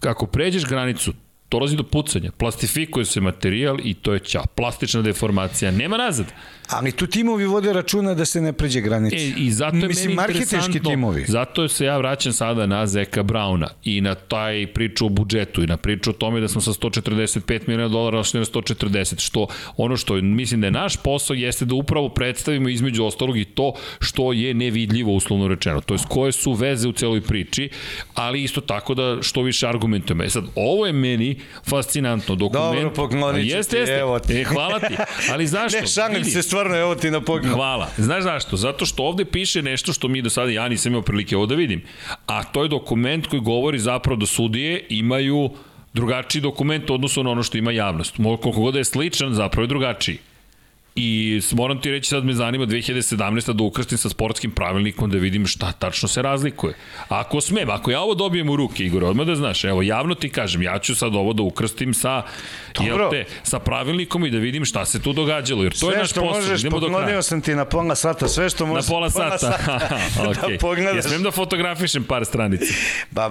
[0.00, 1.12] Kako pređeš granicu,
[1.50, 4.44] dolazi do pucanja, plastifikuje se materijal i to je ćao.
[4.54, 6.26] Plastična deformacija, nema nazad.
[6.68, 9.16] Ali tu timovi vode računa da se ne pređe granica.
[9.16, 11.24] E, I zato je Mislim, meni interesantno, timovi.
[11.28, 15.66] zato se ja vraćam sada na Zeka Brauna i na taj priču o budžetu i
[15.66, 19.46] na priču o tome da smo sa 145 miliona dolara ošli na 140, što
[19.76, 23.72] ono što mislim da je naš posao jeste da upravo predstavimo između ostalog i to
[24.00, 27.70] što je nevidljivo uslovno rečeno, to je koje su veze u celoj priči,
[28.14, 30.24] ali isto tako da što više argumentujemo.
[30.24, 32.74] E sad, ovo je meni fascinantno dokument.
[32.74, 33.94] Dobro, pokloniću jeste, jeste.
[33.94, 34.34] evo ti.
[34.40, 34.94] E, hvala ti.
[35.32, 35.80] Ali zašto?
[35.80, 37.52] ne, šalim se stvarno, evo ti na pogled.
[37.52, 37.88] Hvala.
[37.96, 38.56] Znaš zašto?
[38.56, 41.54] Zato što ovde piše nešto što mi do sada, ja nisam imao prilike ovo da
[41.54, 41.82] vidim.
[42.26, 45.50] A to je dokument koji govori zapravo da sudije imaju
[45.94, 48.16] drugačiji dokument odnosno na ono što ima javnost.
[48.16, 50.18] Koliko god da je sličan, zapravo je drugačiji.
[50.96, 53.52] I moram ti reći sad me zanima 2017.
[53.52, 56.74] da ukrstim sa sportskim pravilnikom da vidim šta tačno se razlikuje.
[57.08, 60.28] Ako smem, ako ja ovo dobijem u ruke, Igor, odmah da znaš, evo javno ti
[60.28, 62.22] kažem, ja ću sad ovo da ukrstim sa,
[62.80, 65.98] jel te, sa pravilnikom i da vidim šta se tu događalo, jer to sve je
[65.98, 66.42] naš posao.
[66.42, 68.88] Sve što možeš, pogledio sam ti na pola sata, sve što možeš.
[68.88, 69.98] Na pola sata, sata.
[70.16, 70.50] okay.
[70.52, 70.96] da pogledaš.
[70.96, 72.74] Ja smem da fotografišem par stranica.
[73.10, 73.30] Ba,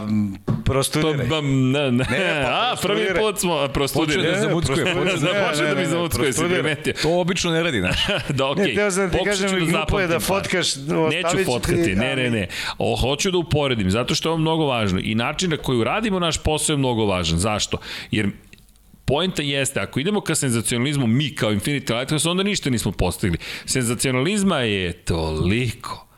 [0.66, 1.30] prostudiraj.
[1.30, 2.06] Pa, ba, ne, ne.
[2.12, 4.28] ne pa, A, prvi put smo prostudirali.
[4.28, 4.94] Počne da zamuckuje.
[4.94, 6.94] Počne da mi zamuckuje, si primetio.
[7.02, 7.98] To obično ne radi, znaš.
[8.38, 8.64] da, okej.
[8.64, 8.68] Okay.
[8.68, 10.76] Ne, teo sam ti kažem, da glupo je da fotkaš.
[11.12, 12.48] Neću fotkati, ne, ne, ne.
[12.78, 15.00] O, hoću da uporedim, zato što je ovo mnogo važno.
[15.04, 17.40] I način na koji uradimo naš posao je mnogo važan.
[17.40, 17.78] Zašto?
[18.12, 18.30] Jer
[19.06, 23.38] Poenta jeste, ako idemo ka senzacionalizmu mi kao Infinity Lighthouse, onda ništa nismo postigli.
[23.66, 26.13] Senzacionalizma je toliko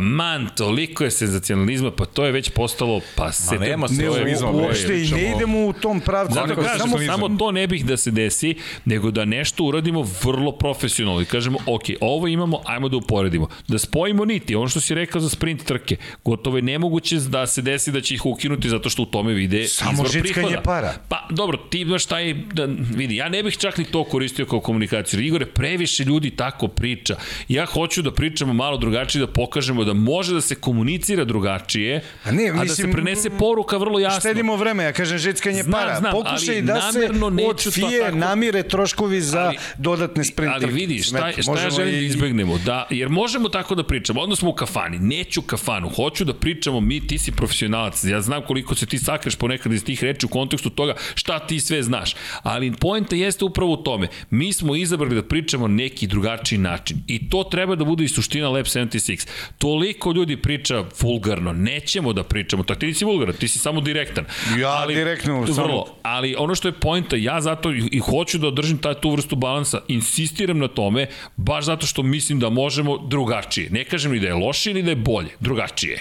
[0.00, 3.58] man, toliko je senzacionalizma, pa to je već postalo, pa se...
[3.58, 4.08] Ma nema ne,
[4.52, 6.34] uopšte i ne idemo u tom pravcu.
[6.34, 8.54] Zato kažem, samo, samo to ne bih da se desi,
[8.84, 13.48] nego da nešto uradimo vrlo profesionalno i kažemo, ok, ovo imamo, ajmo da uporedimo.
[13.68, 17.62] Da spojimo niti, ono što si rekao za sprint trke, gotovo je nemoguće da se
[17.62, 20.60] desi da će ih ukinuti zato što u tome vide samo izvor prihoda.
[20.64, 20.94] para.
[21.08, 22.64] Pa, dobro, ti imaš taj, da,
[22.96, 25.20] vidi, ja ne bih čak ni to koristio kao komunikaciju.
[25.20, 27.16] Igore, previše ljudi tako priča.
[27.48, 32.02] Ja hoću da pričamo malo drugačije, da pokažemo nego da može da se komunicira drugačije,
[32.24, 34.20] a, ne, mislim, a da se prenese poruka vrlo jasno.
[34.20, 35.98] Štedimo vreme, ja kažem žickanje znam, para.
[35.98, 37.10] Znam, Pokušaj da se
[37.46, 38.16] od FIE tako...
[38.16, 40.54] namire troškovi za ali, dodatne sprinte.
[40.54, 42.58] Ali vidi, šta, šta ja želim da izbegnemo?
[42.58, 46.80] Da, jer možemo tako da pričamo, odnosno smo u kafani, neću kafanu, hoću da pričamo,
[46.80, 50.28] mi, ti si profesionalac, ja znam koliko se ti sakreš ponekad iz tih reči u
[50.28, 55.14] kontekstu toga šta ti sve znaš, ali poenta jeste upravo u tome, mi smo izabrali
[55.14, 59.28] da pričamo neki drugačiji način i to treba da bude i suština Lab 76.
[59.58, 63.80] To toliko ljudi priča vulgarno, nećemo da pričamo, tako ti nisi vulgaran, ti si samo
[63.80, 64.24] direktan.
[64.58, 65.84] Ja ali, direktno, vrlo, samo...
[66.02, 69.36] Ali ono što je pojenta, ja zato i, i hoću da održim taj, tu vrstu
[69.36, 71.06] balansa, insistiram na tome,
[71.36, 73.70] baš zato što mislim da možemo drugačije.
[73.70, 76.00] Ne kažem ni da je loše ni da je bolje, drugačije.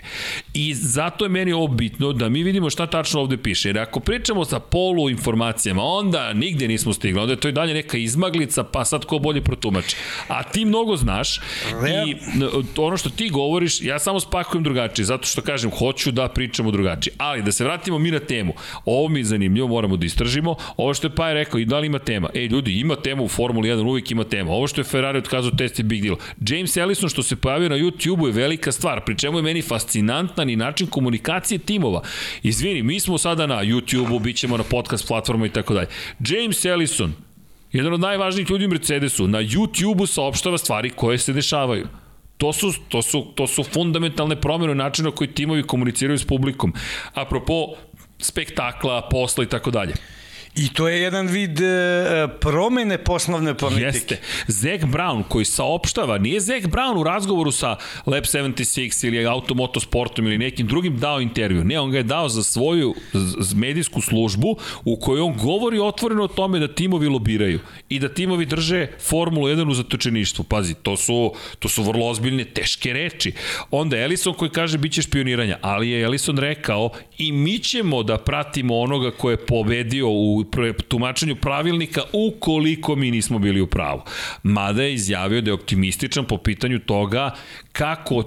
[0.54, 3.70] I zato je meni ovo bitno da mi vidimo šta tačno ovde piše.
[3.70, 7.22] Jer ako pričamo sa polu informacijama, onda nigde nismo stigli.
[7.22, 9.96] Onda je to i dalje neka izmaglica, pa sad ko bolje protumači.
[10.28, 11.40] A ti mnogo znaš
[12.08, 12.16] i
[12.78, 16.72] ono što ti govori govoriš, ja samo spakujem drugačije, zato što kažem, hoću da pričamo
[16.72, 17.14] drugačije.
[17.18, 18.54] Ali da se vratimo mi na temu.
[18.86, 20.56] Ovo mi je zanimljivo, moramo da istražimo.
[20.78, 22.30] Ovo što je Paj rekao, i da li ima tema?
[22.34, 24.52] Ej, ljudi, ima tema u Formuli 1, uvijek ima tema.
[24.52, 26.16] Ovo što je Ferrari otkazao test je big deal.
[26.48, 30.50] James Ellison što se pojavio na YouTube-u je velika stvar, pri čemu je meni fascinantan
[30.50, 32.02] i način komunikacije timova.
[32.44, 35.88] Izvini, mi smo sada na YouTube-u, bit ćemo na podcast platformu i tako dalje.
[36.20, 37.14] James Ellison,
[37.72, 41.88] jedan od najvažnijih ljudi u Mercedesu, na YouTube-u saopštava stvari koje se dešavaju.
[42.40, 46.74] To su, to su, to su fundamentalne promjene u načinu koji timovi komuniciraju s publikom.
[47.14, 47.74] Apropo
[48.20, 49.94] spektakla, posla i tako dalje.
[50.56, 53.86] I to je jedan vid e, promene poslovne politike.
[53.86, 54.18] Jeste.
[54.48, 60.26] Zach Brown koji saopštava, nije Zach Brown u razgovoru sa Lab 76 ili Automoto Sportom
[60.26, 61.64] ili nekim drugim dao intervju.
[61.64, 62.96] Ne, on ga je dao za svoju
[63.56, 67.60] medijsku službu u kojoj on govori otvoreno o tome da timovi lobiraju
[67.90, 70.44] i da timovi drže Formulu 1 u zatočeništvu.
[70.44, 73.34] Pazi, to su, to su vrlo ozbiljne, teške reči.
[73.72, 78.18] Onda Ellison koji kaže bit će špioniranja, ali je Ellison rekao i mi ćemo da
[78.18, 80.39] pratimo onoga ko je pobedio u
[80.88, 84.02] tumačenju pravilnika ukoliko mi nismo bili u pravu.
[84.44, 87.32] Mada je izjavio da je optimističan po pitanju toga
[87.72, 88.24] kako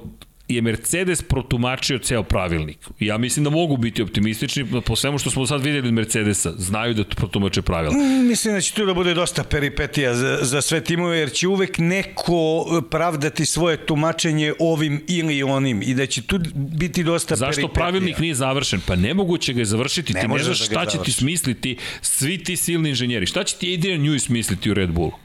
[0.48, 2.78] je Mercedes protumačio ceo pravilnik.
[3.00, 6.52] Ja mislim da mogu biti optimistični po svemu što smo sad videli od Mercedesa.
[6.56, 7.94] Znaju da protumače pravila.
[7.94, 11.48] Mm, mislim da će tu da bude dosta peripetija za, za sve timove, jer će
[11.48, 17.46] uvek neko pravdati svoje tumačenje ovim ili onim i da će tu biti dosta Zašto
[17.46, 17.68] peripetija.
[17.68, 18.80] Zašto pravilnik nije završen?
[18.86, 20.12] Pa nemoguće ga je završiti.
[20.12, 23.26] Ne ti ne znaš da šta će ti smisliti svi ti silni inženjeri.
[23.26, 25.21] Šta će ti Adrian Newey smisliti u Red Bullu?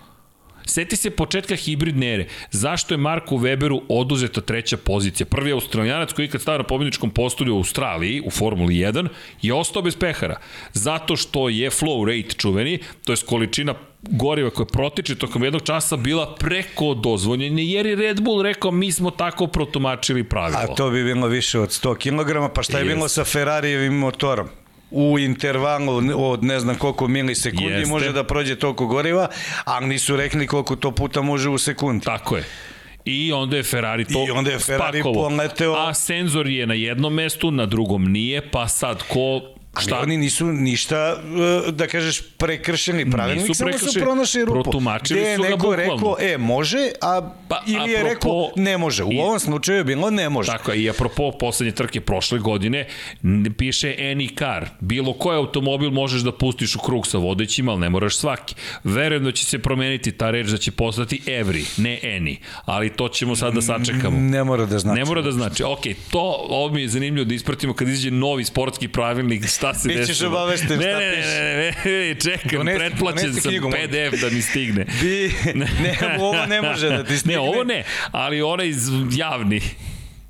[0.68, 2.26] Seti se početka hibridne ere.
[2.52, 5.26] Zašto je Marku Weberu oduzeta treća pozicija?
[5.26, 9.07] Prvi australijanac koji ikad stavio na pobjedničkom postulju u Australiji, u Formuli 1,
[9.41, 10.39] je ostao bez pehara.
[10.73, 15.98] Zato što je flow rate čuveni, to je količina goriva koja protiče tokom jednog časa
[15.98, 20.61] bila preko dozvoljenja, jer je Red Bull rekao mi smo tako protumačili pravilo.
[20.61, 22.88] A to bi bilo više od 100 kg, pa šta je yes.
[22.88, 24.48] bilo sa Ferrarijevim motorom?
[24.92, 27.90] U intervalu od ne znam koliko milisekundi Jeste.
[27.90, 29.28] može da prođe toliko goriva,
[29.66, 32.06] a nisu rekli koliko to puta može u sekundi.
[32.06, 32.44] Tako je.
[33.06, 35.74] I onda je Ferrari to I onda je Ferrari poleteo.
[35.74, 39.42] A senzor je na jednom mestu, na drugom nije, pa sad ko
[39.80, 39.99] Šta?
[39.99, 41.16] oni nisu ništa,
[41.68, 44.64] e, da kažeš, prekršeni pravilnik, samo su pronašli rupu.
[44.64, 49.04] Protumačili Gde je neko rekao, e, može, a Pa, ili je apropo- rekao, ne može.
[49.04, 50.48] U i- ovom slučaju je bilo ne može.
[50.48, 52.88] Tako je, i apropo poslednje trke prošle godine,
[53.49, 54.70] piše any car.
[54.82, 58.56] Bilo koji automobil možeš da pustiš u krug sa vodećima, ali ne moraš svaki.
[58.84, 61.48] Verujem da će se promeniti ta reč da će postati every,
[61.80, 62.36] ne any.
[62.66, 64.18] Ali to ćemo sad da sačekamo.
[64.20, 64.99] Ne mora da znači.
[64.99, 65.64] Ne mora da znači.
[65.64, 65.82] Ok,
[66.12, 70.07] to ovo mi je zanimljivo da ispratimo kad izađe novi sportski pravilnik, šta se Bićeš
[70.07, 70.30] desilo.
[70.30, 71.30] obavešten ne, šta ne, ne, piše.
[71.30, 73.69] ne, ne, ne, čekam, Donesi- pretplaćen donesi sam knjigu.
[73.72, 74.85] PDF da mi stigne.
[75.02, 75.34] Bi,
[75.84, 77.34] ne, ovo ne može da ti stigne.
[77.34, 79.61] Ne, ovo ne, ali onaj iz- javni.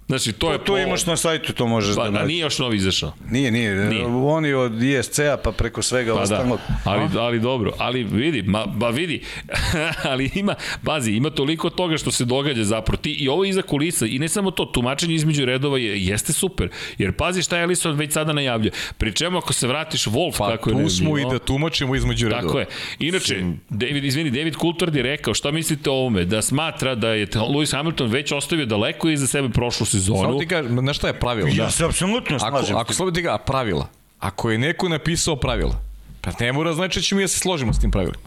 [0.07, 2.27] Znači, to je To, to imaš na sajtu, to možeš Pa, da nađeš.
[2.27, 3.13] nije još novi izašao.
[3.31, 4.05] Nije, nije, Nije.
[4.05, 6.59] Oni od ISC-a pa preko svega Pa da, ostalog.
[6.83, 9.21] ali, ali dobro, ali vidi, ma, ba vidi,
[10.11, 14.05] ali ima, pazi, ima toliko toga što se događa zapravo ti i ovo iza kulisa
[14.05, 18.13] i ne samo to, tumačenje između redova je, jeste super, jer pazi šta Ellison već
[18.13, 18.71] sada najavlja.
[18.97, 22.29] Pri čemu ako se vratiš Wolf, Pa kako je tu smo i da tumačimo između
[22.29, 22.41] redova.
[22.41, 22.65] Tako je.
[22.99, 26.25] Inače, David, izvini, David Coulthard je rekao, šta mislite o ovome?
[26.25, 30.21] Da smatra da je Lewis Hamilton već ostavio daleko iza sebe prošlu sezonu.
[30.21, 31.49] Samo ti kažem, znaš šta je pravilo?
[31.53, 32.77] Ja se apsolutno Ako, slažem.
[32.77, 33.87] ako slobodno ti ga, pravila.
[34.19, 35.75] Ako je neko napisao pravila,
[36.21, 38.23] pa ne mora znači da ćemo i da se složimo s tim pravilima.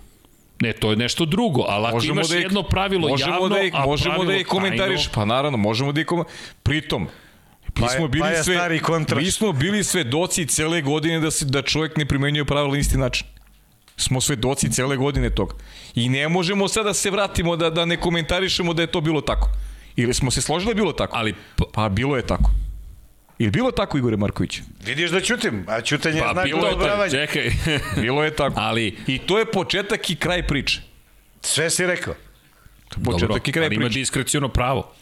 [0.61, 3.61] Ne, to je nešto drugo, ali ako imaš da ih- jedno pravilo možemo javno, da
[3.61, 6.39] ih, a možemo pravilo da ih komentariš, tajno, pa naravno, možemo da ih komentariš.
[6.63, 7.09] Pritom, mi
[7.77, 8.81] Pa je- smo bili pa je sve, stari
[9.17, 12.99] mi smo bili svedoci cele godine da se da čovjek ne primenjuje pravila na isti
[12.99, 13.27] način.
[13.97, 15.55] Smo svedoci cele godine toga.
[15.95, 19.21] I ne možemo sad da se vratimo da da ne komentarišemo da je to bilo
[19.21, 19.49] tako.
[19.97, 21.17] Ili smo se složili da je bilo tako?
[21.17, 21.35] Ali
[21.73, 22.51] Pa bilo je tako.
[23.39, 24.61] Ili bilo tako Igore Marković?
[24.85, 27.11] Vidiš da ćutim, a ćutanje Pa je znak bilo je tako, odobravanja.
[27.11, 27.51] čekaj.
[28.03, 28.61] Bilo je tako.
[28.61, 30.81] Ali, I to je početak i kraj priče.
[31.41, 32.15] Sve si rekao.
[33.05, 33.99] Početak dobro, i kraj ali ima priče.
[33.99, 34.93] diskreciono pravo.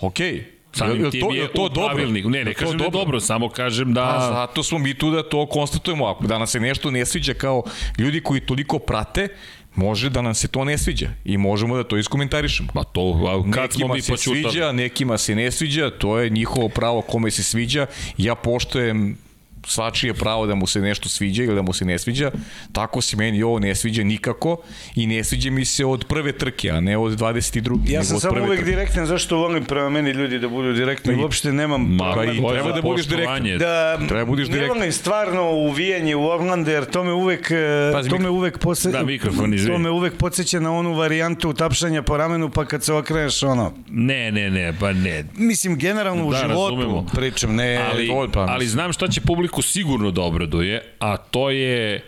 [0.00, 0.44] Okej.
[0.72, 2.06] Samim Jel tim to, je to dobro?
[2.06, 4.02] Ne, ne kažem da je dobro, samo kažem da...
[4.02, 6.06] A zato smo mi tu da to konstatujemo.
[6.06, 7.62] Ako da nam se nešto ne sviđa kao
[7.98, 9.28] ljudi koji toliko prate,
[9.76, 12.68] može da nam se to ne sviđa i možemo da to iskomentarišemo.
[12.74, 14.42] Pa to, a kad smo nekima mi se počutali?
[14.42, 17.86] sviđa, nekima se ne sviđa, to je njihovo pravo kome se sviđa.
[18.18, 19.18] Ja poštojem
[19.66, 22.30] svačije pravo da mu se nešto sviđa ili da mu se ne sviđa.
[22.72, 24.56] Tako se meni ovo ne sviđa nikako
[24.94, 27.78] i ne sviđa mi se od prve trke, a ne od 22.
[27.86, 28.64] Ja sam samo uvek trke.
[28.66, 32.24] direktan, zašto volim prema meni ljudi da budu direktni, Pa i- uopšte nemam Ma, Pa
[32.24, 33.58] i je treba da budeš direktan.
[33.58, 34.76] da Treba budeš ne direktan.
[34.76, 38.90] volim stvarno uvijanje u Orlando, jer to me uvek, e, Pazi, to me uvek pose,
[38.90, 42.92] Da, mikrofon, to me uvek podsjeća na onu varijantu tapšanja po ramenu, pa kad se
[42.94, 45.24] okreneš ono, Ne, ne, ne, pa ne.
[45.34, 47.06] mislim generalno u Da, životu razumemo.
[47.06, 48.50] pričam, ne, Ali, pamet.
[48.50, 52.00] ali znam šta će publiku sigurno da obraduje, a to je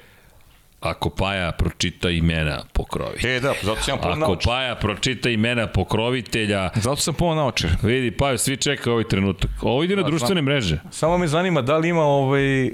[0.80, 3.34] ako Paja pročita imena pokrovitelja.
[3.36, 4.36] E da, zato sam pomno Ako.
[4.44, 7.70] Paja pročita imena pokrovitelja, Zato sam pomno naučio.
[7.82, 9.50] vidi, Paja, svi čekaju ovaj trenutak.
[9.62, 10.78] Ovo ide na Pa, društvene mreže.
[10.90, 12.70] Samo me zanima da li ima ovaj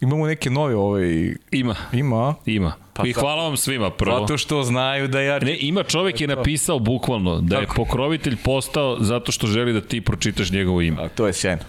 [0.00, 1.74] imamo neke nove ovaj Ima.
[1.92, 2.34] ima?
[2.46, 2.72] Ima.
[2.92, 3.20] Pa I da.
[3.20, 4.20] hvala vam svima prvo.
[4.20, 7.74] zato što znaju da ja Ne, ima čovek je napisao bukvalno da je Tako.
[7.74, 11.02] pokrovitelj postao zato što želi da ti pročitaš njegovo ime.
[11.02, 11.62] a to je sjajno.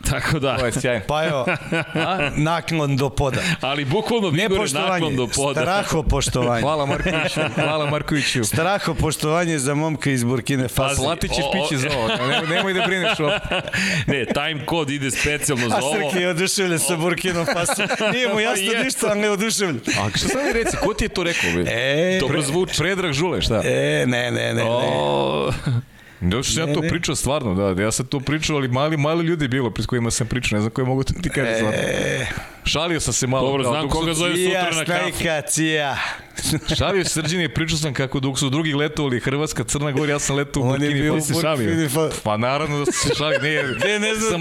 [0.10, 0.56] Tako da.
[0.58, 1.04] To je sjajno.
[1.06, 1.46] pa evo,
[2.36, 3.40] naklon do poda.
[3.60, 5.60] Ali bukvalno Vigore naklon do poda.
[5.60, 6.62] straho poštovanje.
[6.62, 8.44] Hvala Markoviću, hvala Markoviću.
[8.44, 11.02] Straho poštovanje za momka iz Burkine Faso.
[11.02, 13.30] Platit ćeš piće za ovo, nemoj, nemoj da brineš ovo.
[14.06, 15.94] Ne, time kod ide specijalno za A ovo.
[15.94, 17.82] Srki je oduševljen sa Burkinom Faso.
[18.12, 19.80] Nije mu jasno ništa, ali je oduševljen.
[20.00, 21.50] A šta sam mi reci, ko ti je to rekao?
[21.54, 21.70] Be?
[21.70, 22.74] E, Dobro zvuči.
[22.78, 23.62] Predrag Žule, šta?
[23.64, 24.62] e, ne, ne, ne, ne.
[24.64, 25.52] O,
[26.20, 28.96] Da što sam ja to pričao stvarno, da, da ja sam to pričao, ali mali,
[28.96, 31.78] mali ljudi je bilo pred kojima sam pričao, ne znam koje mogu ti kažem stvarno.
[32.64, 33.46] Šalio sam se malo.
[33.46, 35.48] Dobro, znam koga zove sutra na kafu.
[35.48, 35.96] cija.
[36.78, 40.36] Šalio se srđini, pričao sam kako dok su drugi letovali Hrvatska, Crna Gora, ja sam
[40.36, 41.34] letao u On je Burkini bio Faso.
[41.56, 42.20] Burkini Faso.
[42.24, 44.30] Pa naravno da se šalio, ne, Ne, ne znam.
[44.30, 44.40] sam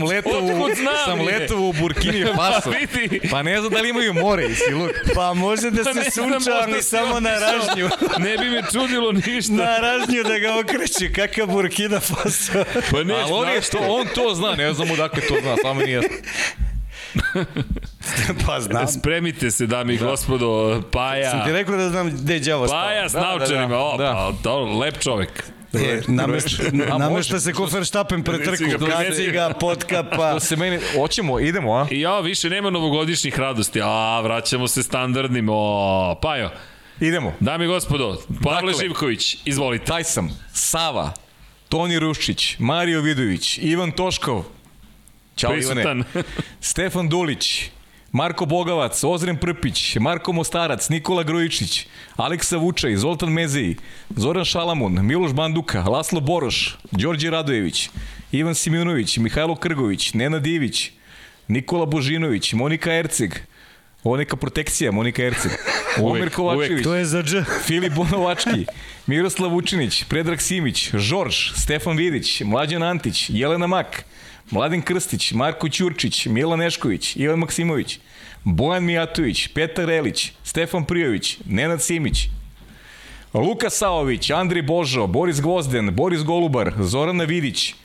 [0.76, 1.26] znam, sam je?
[1.26, 2.72] letao u Burkini Faso.
[2.96, 3.20] vidi.
[3.32, 4.92] Pa ne znam da li imaju more, isi luk.
[5.16, 7.90] Pa može da Pa se znam, sunča, možda ali si samo na ražnju.
[8.20, 9.54] Ne bi me čudilo ništa.
[9.54, 12.52] Na ražnju da ga okreće, kakav Burkina Faso.
[12.92, 15.82] Pa ne, Ali on, je to, on to zna, ne znam odakle to zna, samo
[15.82, 16.10] nije jasno.
[18.46, 18.88] pa znam.
[18.88, 21.32] Spremite se, dami i gospodo, Paja.
[21.32, 22.82] Sam ti rekao da znam gde je đavo stao.
[22.82, 23.80] Paja s Da, da, naučarima, da.
[23.80, 24.14] o, Da.
[24.14, 25.44] pa, to, lep čovek.
[25.74, 26.64] E, namešta,
[26.98, 27.54] namešta se
[28.24, 28.86] pred Reci ga, trku.
[28.86, 29.54] Kaci ga.
[29.60, 30.34] potkapa.
[30.34, 31.88] To se meni, hoćemo, idemo, a?
[31.92, 33.80] Ja, više nema novogodišnjih radosti.
[33.84, 35.48] A, vraćamo se standardnim.
[35.52, 36.50] O, Pajo,
[37.00, 37.34] Idemo.
[37.40, 38.86] dami i gospodo, Pavle Dakle.
[38.86, 39.86] Živković, izvolite.
[39.86, 41.14] Taj sam, Sava,
[41.70, 44.44] Toni Ruščić, Mario Vidović, Ivan Toškov,
[45.36, 45.82] Ćao Prisutan.
[45.82, 46.04] Ivane,
[46.62, 47.70] Stefan Dulić,
[48.12, 53.76] Marko Bogavac, Ozren Prpić, Marko Mostarac, Nikola Grojičić, Aleksa Vučaj, Zoltan Mezeji,
[54.16, 57.90] Zoran Šalamun, Miloš Banduka, Laslo Boroš, Đorđe Radojević,
[58.32, 60.92] Ivan Simjunović, Mihajlo Krgović, Nenad Ivić,
[61.48, 63.34] Nikola Božinović, Monika Erceg,
[64.04, 65.52] Ovo neka protekcija, Monika Erceg.
[66.04, 66.84] Omer Kovačević.
[66.84, 67.36] To je za dž.
[67.68, 68.66] Filip Bonovački,
[69.08, 74.06] Miroslav Vučinić, Predrag Simić, Žorž, Stefan Vidić, Mlađan Antić, Jelena Mak,
[74.52, 78.00] Mladen Krstić, Marko Ćurčić, Mila Nešković, Ivan Maksimović,
[78.44, 82.30] Bojan Mijatović, Petar Relić, Stefan Prijović, Nenad Simić,
[83.34, 87.76] Luka Saović, Andri Božo, Boris Gvozden, Boris Golubar, Zorana Vidić,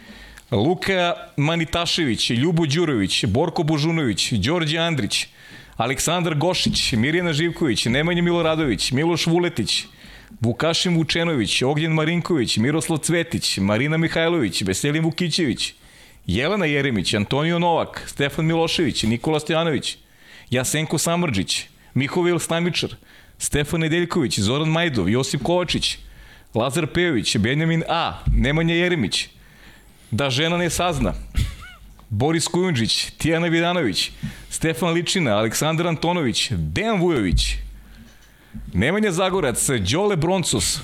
[0.51, 5.27] Luka Manitašević, Ljubo Đurović, Borko Božunović, Đorđe Andrić,
[5.77, 9.85] Aleksandar Gošić, Mirjana Živković, Nemanja Miloradović, Miloš Vuletić,
[10.41, 15.75] Vukašin Vučenović, Ognjen Marinković, Miroslav Cvetić, Marina Mihajlović, Veselin Vukićević,
[16.27, 19.99] Jelena Jeremić, Antonio Novak, Stefan Milošević, Nikola Stojanović,
[20.51, 22.97] Jasenko Samrđić, Mihovil Stamičar,
[23.39, 25.99] Stefan Nedeljković, Zoran Majdov, Josip Kovačić,
[26.55, 29.29] Lazar Pejović, Benjamin A, Nemanja Jeremić,
[30.11, 31.15] Da žena ne sazna,
[32.11, 34.11] Boris Kujundžić, Tijana Vidanović,
[34.51, 37.57] Stefan Ličina, Aleksandar Antonović, Dejan Vujović,
[38.73, 40.81] Nemanja Zagorac, Đole Broncos,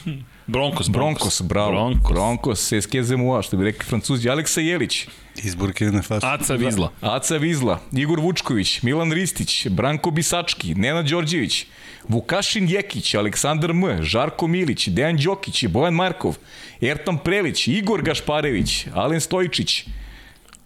[0.51, 1.71] Broncos, Broncos, bravo.
[1.71, 5.07] Broncos, Broncos SKZMUA, što bi rekli francuzi, Aleksa Jelić,
[5.37, 6.27] Iz Burkina Faso.
[6.27, 6.91] Aca Vizla.
[7.01, 11.67] Aca Vizla, Igor Vučković, Milan Ristić, Branko Bisački, Nenad Đorđević,
[12.09, 16.37] Vukašin Jekić, Aleksandar M, Žarko Milić, Dejan Đokić, Bojan Markov,
[16.81, 19.85] Ertan Prelić, Igor Gašparević, Alen Stojičić,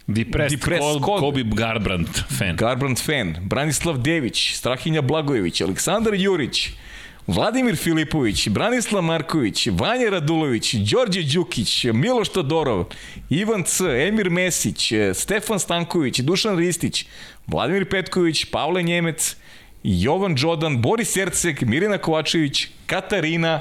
[0.06, 1.44] Depressed, Depressed Kobe, Kobe.
[1.44, 2.56] Garbrandt fan.
[2.56, 6.70] Garbrand Fan, Branislav Dević, Strahinja Blagojević, Aleksandar Jurić,
[7.26, 12.84] Vladimir Filipović, Branislav Marković, Vanja Radulović, Đorđe Đukić, Miloš Todorov,
[13.30, 17.06] Ivan C, Emir Mesić, Stefan Stanković, Dušan Ristić,
[17.46, 19.36] Vladimir Petković, Pavle Njemec,
[19.82, 23.60] Jovan Đodan, Boris Erceg, Mirina Kovačević, Katarina,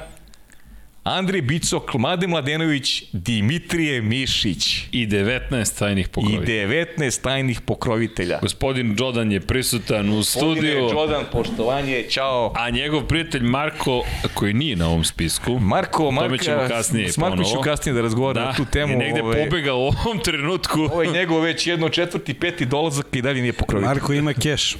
[1.04, 6.68] Andrej Bicok, Mlade Mladenović, Dimitrije Mišić I 19 tajnih i pokrovitelja.
[6.98, 8.40] 19 tajnih pokrovitelja.
[8.42, 10.54] Gospodin Jordan je prisutan u Studiju.
[10.54, 12.54] studiju, Jordan, poštovanje, čao.
[12.56, 14.04] a njegov prijatelj Marko,
[14.34, 18.02] koji nije na ovom spisku, Marko, tome Marka, ćemo kasnije s Marko ću kasnije da
[18.02, 18.92] razgovaram da, na tu temu.
[18.92, 20.80] je negde ovaj, pobegao u ovom trenutku.
[20.82, 23.88] Ovaj njegov već jedno četvrti, peti dolazak i dalje nije pokrovitelj.
[23.88, 24.76] Marko ima keš.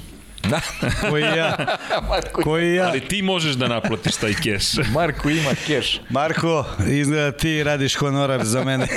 [0.50, 0.60] Da.
[1.10, 1.56] Koji ja.
[2.10, 2.88] Marko, Koji ja.
[2.88, 4.64] Ali ti možeš da naplatiš taj keš.
[4.94, 6.00] Marko ima keš.
[6.08, 8.86] Marko, izgleda ti radiš honorar za mene.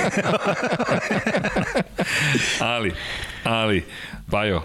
[2.60, 2.94] ali,
[3.44, 3.84] ali,
[4.26, 4.62] Bajo,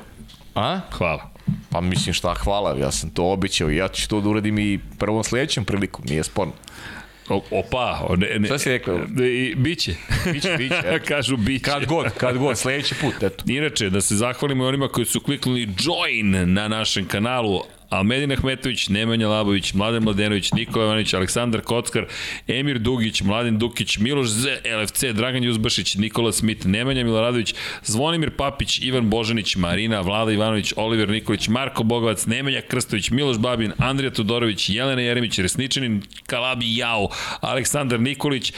[0.55, 0.79] A?
[0.91, 1.29] hvala.
[1.69, 4.79] Pa mislim šta, hvala, ja sam to obećao i ja ću to da uradim i
[4.99, 6.53] prvom sledećem prilikom, nije sporno.
[7.29, 8.99] O, opa, ne, ne, Šta si rekao?
[9.23, 9.95] I, biće.
[10.33, 11.05] Biće, biće, eto.
[11.07, 11.63] Kažu biće.
[11.63, 13.43] Kad god, kad god, sledeći put, eto.
[13.47, 17.61] Inače, da se zahvalimo i onima koji su kliknuli join na našem kanalu,
[17.93, 22.05] Almedin Ahmetović, Nemanja Labović, Mladen Mladenović, Nikola Ivanović, Aleksandar Kockar,
[22.47, 28.79] Emir Dugić, Mladen Dukić, Miloš Z, LFC, Dragan Juzbašić, Nikola Smit, Nemanja Miloradović, Zvonimir Papić,
[28.81, 34.69] Ivan Božanić, Marina, Vlada Ivanović, Oliver Nikolić, Marko Bogovac, Nemanja Krstović, Miloš Babin, Andrija Todorović,
[34.69, 37.09] Jelena Jeremić, Resničanin, Kalabi Jao,
[37.41, 38.53] Aleksandar Nikolić,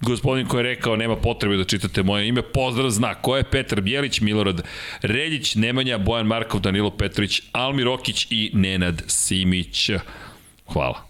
[0.00, 3.80] gospodin koji je rekao nema potrebe da čitate moje ime, pozdrav zna, ko je Petar
[3.80, 4.62] Bjelić, Milorad
[5.02, 9.90] Reljić, Nemanja, Bojan Markov, Danilo Petrović, Almir Okić i Nenad Simić.
[10.72, 11.08] Hvala.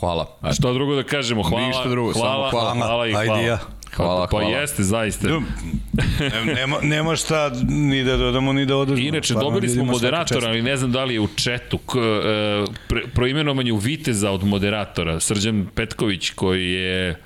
[0.00, 0.38] Hvala.
[0.40, 1.42] A što drugo da kažemo?
[1.42, 2.74] Hvala, Ništa drugo, samo hvala, hvala.
[2.74, 3.34] hvala i hvala.
[3.34, 3.58] Ajde ja.
[3.96, 4.54] Hvala, pa, hvala.
[4.54, 5.28] Pa jeste, zaista.
[5.28, 9.08] Ne- nema, nema šta ni da dodamo, ni da oduzmemo.
[9.08, 12.64] Inače, Stvarno, dobili smo moderatora, ali ne znam da li je u četu, k, e,
[12.88, 17.20] pre, proimenovan je u Viteza od moderatora, Srđan Petković, koji je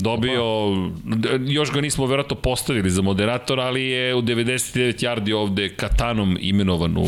[0.00, 0.42] dobio,
[1.46, 6.96] još ga nismo verovatno postavili za moderatora, ali je u 99 yardi ovde katanom imenovan
[6.96, 7.06] u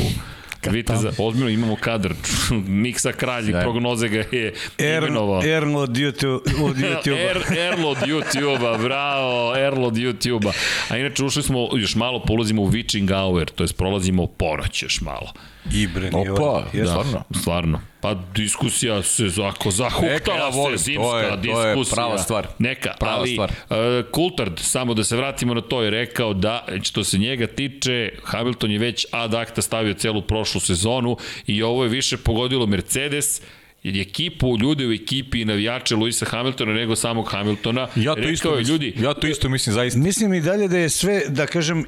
[0.71, 2.15] Viteza, ozbiljno imamo kadar.
[2.85, 3.61] Miksa Kralj, Sjajno.
[3.61, 5.43] prognoze ga je Ern, imenovao.
[5.89, 7.19] YouTube, od YouTube-a.
[7.31, 10.53] Er, Erlo od YouTube-a, bravo, Erlo od YouTube-a.
[10.89, 15.01] A inače ušli smo, još malo polazimo u witching hour, to jest prolazimo ponoć još
[15.01, 15.33] malo.
[15.73, 16.65] Ibre, nije Opa.
[16.73, 16.87] Jeste.
[16.87, 17.23] Stvarno?
[17.33, 17.81] Stvarno.
[18.01, 21.95] Pa diskusija se ako Neka, zahuktala ja volim, se to zimska je- to je diskusija.
[21.97, 22.47] prava stvar.
[22.59, 23.51] Neka, Prava ali stvar.
[23.51, 23.77] uh,
[24.15, 28.71] Coulthard, samo da se vratimo na to, je rekao da što se njega tiče, Hamilton
[28.71, 31.17] je već ad acta stavio celu prošlu sezonu
[31.47, 33.45] i ovo je više pogodilo Mercedes, je
[33.85, 37.89] ekipu, ljude u ekipi i navijače Luisa Hamiltona nego samog Hamiltona.
[37.97, 39.99] Ja to Rekao isto je, ljudi, Ja to isto mislim zaista.
[39.99, 41.85] Mislim i dalje da je sve, da kažem, e,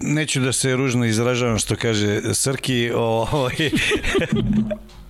[0.00, 3.54] neću da se ružno izražavam što kaže Srki, o, ovaj,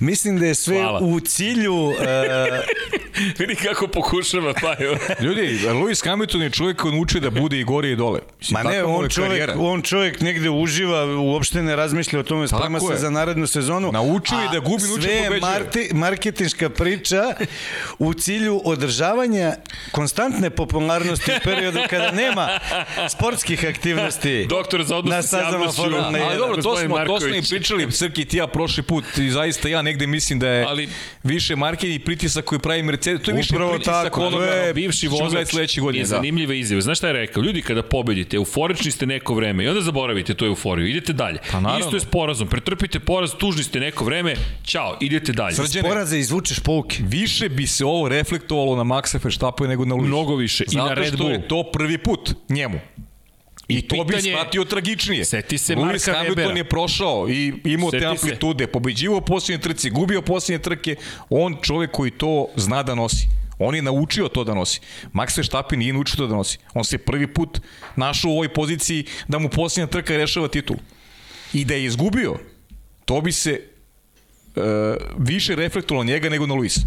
[0.00, 1.00] mislim da je sve Hvala.
[1.02, 2.62] u cilju e,
[3.38, 4.96] vidi kako pokušava, pa evo.
[5.20, 8.20] Ljudi, Lewis Hamilton je čovjek koji uči da bude i gore i dole.
[8.38, 9.54] Mislim, Ma ne, on čovjek, karijera.
[9.58, 13.92] on čovjek negde uživa, uopšte ne razmišlja o tome, sprema se za narednu sezonu.
[13.92, 17.22] Naučio je da gubi, naučio Sve marti, marketinška priča
[17.98, 19.54] u cilju održavanja
[19.92, 22.48] konstantne popularnosti u periodu kada nema
[23.08, 24.46] sportskih aktivnosti.
[24.46, 25.82] Doktor za odnos s javnošću.
[25.82, 29.68] Ali dobro, to smo, to smo i pričali, Srki ti ja prošli put i zaista
[29.68, 30.88] ja negde mislim da je ali,
[31.22, 34.74] više marketing i pritisak koji pravi Mercedes, to je više Upravo pritisak tako, ono je
[34.74, 36.00] bivši vozač sledeće godine.
[36.00, 36.08] Je da.
[36.08, 36.80] zanimljiva izjava.
[36.80, 37.42] Znaš šta je rekao?
[37.42, 41.38] Ljudi kada pobedite, euforični ste neko vreme i onda zaboravite tu euforiju, idete dalje.
[41.52, 44.34] Pa Isto je s porazom, pretrpite poraz, tužni ste neko vreme,
[44.64, 45.54] ćao, idete dalje.
[45.54, 46.96] Srđane, poraze izvučeš pouke.
[47.02, 50.06] Više bi se ovo reflektovalo na Maxa Verstappen nego na Lewis.
[50.06, 50.64] Mnogo više.
[50.66, 51.30] Zato I na Red Bull.
[51.30, 52.80] što je to prvi put njemu.
[53.68, 55.24] I, I to pitanje, bi shvatio tragičnije.
[55.24, 56.56] Seti se Lewis Marka Hamilton Webera.
[56.56, 58.72] je prošao i imao seti te amplitude, se.
[58.72, 60.96] pobeđivo posljednje trci, gubio posljednje trke,
[61.30, 63.26] on čovek koji to zna da nosi.
[63.58, 64.80] On je naučio to da nosi.
[65.12, 66.58] Max Verstappen nije naučio to da nosi.
[66.74, 67.60] On se prvi put
[67.96, 70.76] našao u ovoj poziciji da mu posljednja trka rešava titul.
[71.52, 72.38] I da je izgubio,
[73.04, 73.60] to bi se
[74.56, 74.62] uh,
[75.18, 76.80] više reflektovalo njega nego na Luisa.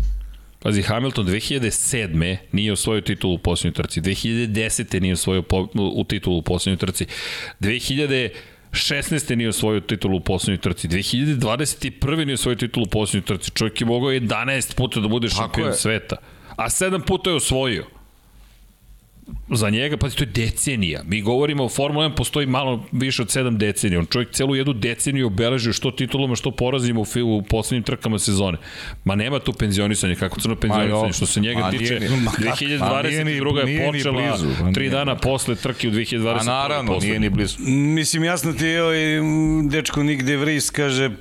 [0.59, 2.37] Pazi, Hamilton 2007.
[2.51, 5.01] nije osvojio titulu u posljednjoj trci, 2010.
[5.01, 7.05] nije osvojio po, u titulu u posljednjoj trci,
[7.59, 8.29] 2000
[8.71, 9.35] 16.
[9.35, 12.25] nije osvojio titulu u poslednjoj trci, 2021.
[12.25, 13.51] nije osvojio titulu u poslednjoj trci.
[13.51, 16.15] Čovjek je mogao 11 puta da bude šampion sveta,
[16.55, 17.85] a 7 puta je osvojio
[19.49, 21.03] za njega, pa to je decenija.
[21.05, 23.99] Mi govorimo o Formula 1, postoji malo više od 7 decenija.
[23.99, 27.05] On čovjek celu jednu deceniju obeležio što titulama, što porazima u,
[27.37, 28.57] u poslednjim trkama sezone.
[29.05, 31.99] Ma nema tu penzionisanja, kako crno penzionisanje, što se njega tiče.
[31.99, 33.67] Nije, 2022.
[33.67, 36.39] je počela blizu, tri dana posle trke u 2020.
[36.39, 37.07] A naravno, posle.
[37.07, 37.57] nije ni blizu.
[37.69, 38.99] Mislim, jasno ti je ovaj
[39.69, 41.11] dečko Nick De Vries kaže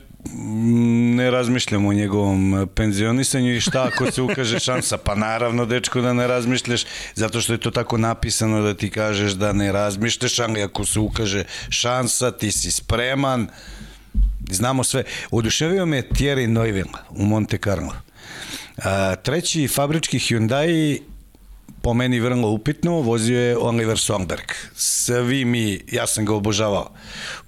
[1.16, 4.96] ne razmišljam o njegovom penzionisanju i šta ako se ukaže šansa?
[4.96, 9.32] Pa naravno, dečko, da ne razmišljaš, zato što je to tako napisano da ti kažeš
[9.32, 13.48] da ne razmišljaš, ali ako se ukaže šansa, ti si spreman,
[14.50, 15.02] znamo sve.
[15.30, 17.92] Oduševio me Thierry Neuville u Monte Carlo.
[18.76, 21.00] A, treći fabrički Hyundai
[21.86, 24.52] po meni vrlo upitno, vozio je Oliver Songberg.
[24.74, 26.90] Svi mi, ja sam ga obožavao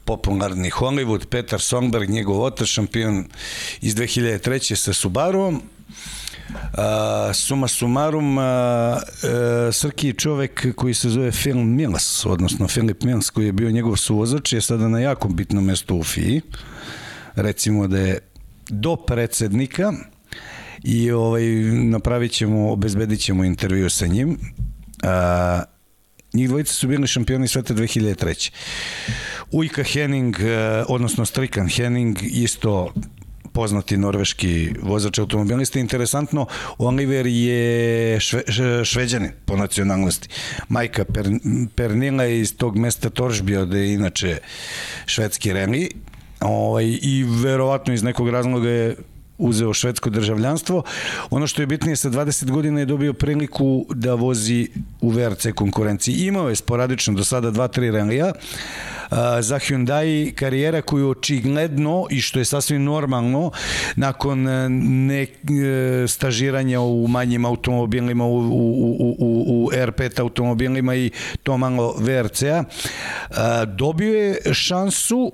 [0.04, 3.24] popularni Hollywood, Petar Songberg, njegov otac, šampion
[3.80, 4.74] iz 2003.
[4.74, 5.62] sa Subaruom,
[6.48, 13.02] Uh, suma sumarum, uh, uh, Srki je čovek koji se zove Phil Mills, odnosno Filip
[13.02, 16.40] Mills, koji je bio njegov suvozač, je sada na jako bitnom mestu u FII.
[17.34, 18.18] Recimo da je
[18.68, 19.92] do predsednika
[20.82, 24.30] i ovaj, napravit ćemo, obezbedit ćemo intervju sa njim.
[24.30, 25.62] Uh,
[26.32, 28.50] njih dvojica su bili šampioni sveta 2003.
[29.50, 32.92] Ujka Henning, eh, odnosno Strikan Henning, isto
[33.52, 35.78] poznati norveški vozač automobilista.
[35.78, 36.46] Interesantno,
[36.78, 38.42] Oliver je šve,
[38.84, 40.28] šveđanin po nacionalnosti.
[40.68, 41.26] Majka per,
[41.74, 44.38] Pernila je iz tog mesta Toržbio, da je inače
[45.06, 45.88] švedski remi.
[46.40, 48.96] Ovaj, I verovatno iz nekog razloga je
[49.38, 50.82] uzeo švedsko državljanstvo.
[51.30, 54.68] Ono što je bitnije, sa 20 godina je dobio priliku da vozi
[55.00, 56.14] u VRC konkurenciji.
[56.14, 58.32] Imao je sporadično do sada 2-3 relija,
[59.40, 63.50] za Hyundai karijera koju očigledno i što je sasvim normalno
[63.96, 65.28] nakon e, ne, e,
[66.08, 68.46] stažiranja u manjim automobilima u, u,
[68.98, 71.10] u, u, u R5 automobilima i
[71.42, 72.64] to malo VRC-a
[73.64, 75.32] dobio je šansu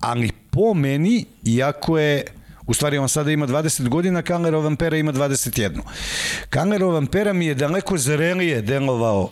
[0.00, 2.24] ali po meni iako je
[2.66, 5.80] U stvari, on sada ima 20 godina, Kanlerov Vampera ima 21.
[6.50, 9.30] Kanlerov Vampera mi je daleko zrelije delovao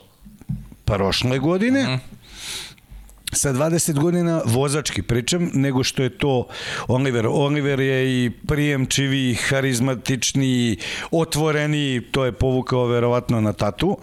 [0.85, 1.93] prošle godine, mhm.
[1.93, 2.23] -huh
[3.33, 6.47] sa 20 godina vozački pričam, nego što je to
[6.89, 7.27] Oliver.
[7.27, 10.77] Oliver je i prijemčivi, harizmatični,
[11.11, 13.99] otvoreni, to je povukao verovatno na tatu.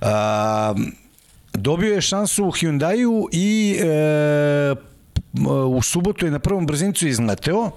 [0.00, 0.74] A,
[1.52, 4.74] dobio je šansu u Hyundaiu i e,
[5.66, 7.70] u subotu je na prvom brzincu izleteo.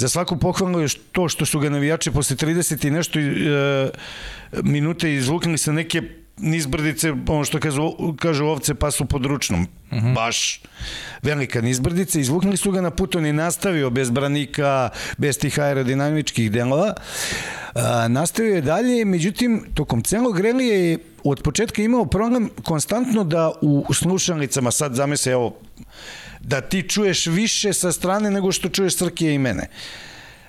[0.00, 3.90] Za svaku pohvalno je to što su ga navijači posle 30 i nešto e,
[4.62, 6.02] minute izvukli sa neke
[6.38, 9.66] nizbrdice, ono što kažu, kažu ovce pa su pod ručnom.
[9.92, 10.06] Mhm.
[10.06, 10.14] -huh.
[10.14, 10.62] Baš
[11.22, 12.20] velika nizbrdica.
[12.20, 16.94] Izvuknuli su ga na put, on je nastavio bez branika, bez tih aerodinamičkih delova.
[17.74, 23.52] A, nastavio je dalje, međutim, tokom celog relija je od početka imao problem konstantno da
[23.60, 25.56] u slušalicama, sad zamisle, evo,
[26.40, 29.66] da ti čuješ više sa strane nego što čuješ Srkije i mene.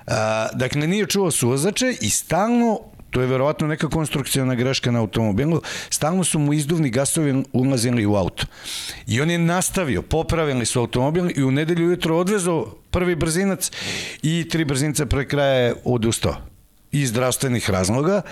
[0.06, 2.78] A, dakle, nije čuo suvozače i stalno
[3.12, 5.60] to je verovatno neka konstrukcijona greška na automobilu,
[5.90, 8.46] stalno su mu izduvni gasovi ulazili u auto.
[9.06, 13.70] I on je nastavio, popravili su automobil i u nedelju ujutro odvezao prvi brzinac
[14.22, 16.36] i tri brzinca pre kraja je odustao.
[16.92, 18.22] iz zdravstvenih razloga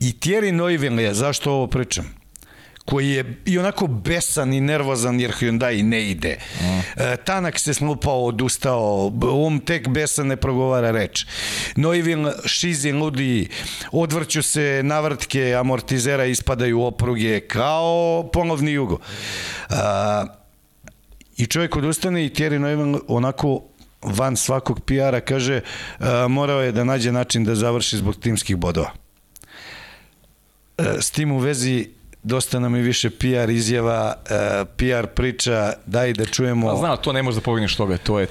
[0.00, 2.21] i Thierry Neuville, zašto ovo pričam?
[2.92, 6.36] Koji je i onako besan i nervozan jer Hyundai ne ide.
[6.60, 6.80] Mm.
[7.24, 11.26] Tanak se slupao, odustao, on tek besan ne progovara reč.
[11.76, 13.48] Neuville šizi ludi,
[13.92, 18.98] odvrću se navrtke amortizera, ispadaju opruge kao ponovni jugo.
[19.70, 20.26] A,
[21.36, 23.62] I čovjek odustane i Thierry Neuville onako
[24.02, 25.60] van svakog PR-a kaže
[25.98, 28.92] a, morao je da nađe način da završi zbog timskih bodova.
[30.76, 36.12] A, s tim u vezi dosta nam je više PR izjava, uh, PR priča, daj
[36.12, 36.68] da čujemo...
[36.68, 38.26] Pa znam, to ne može da pogneš toga, to je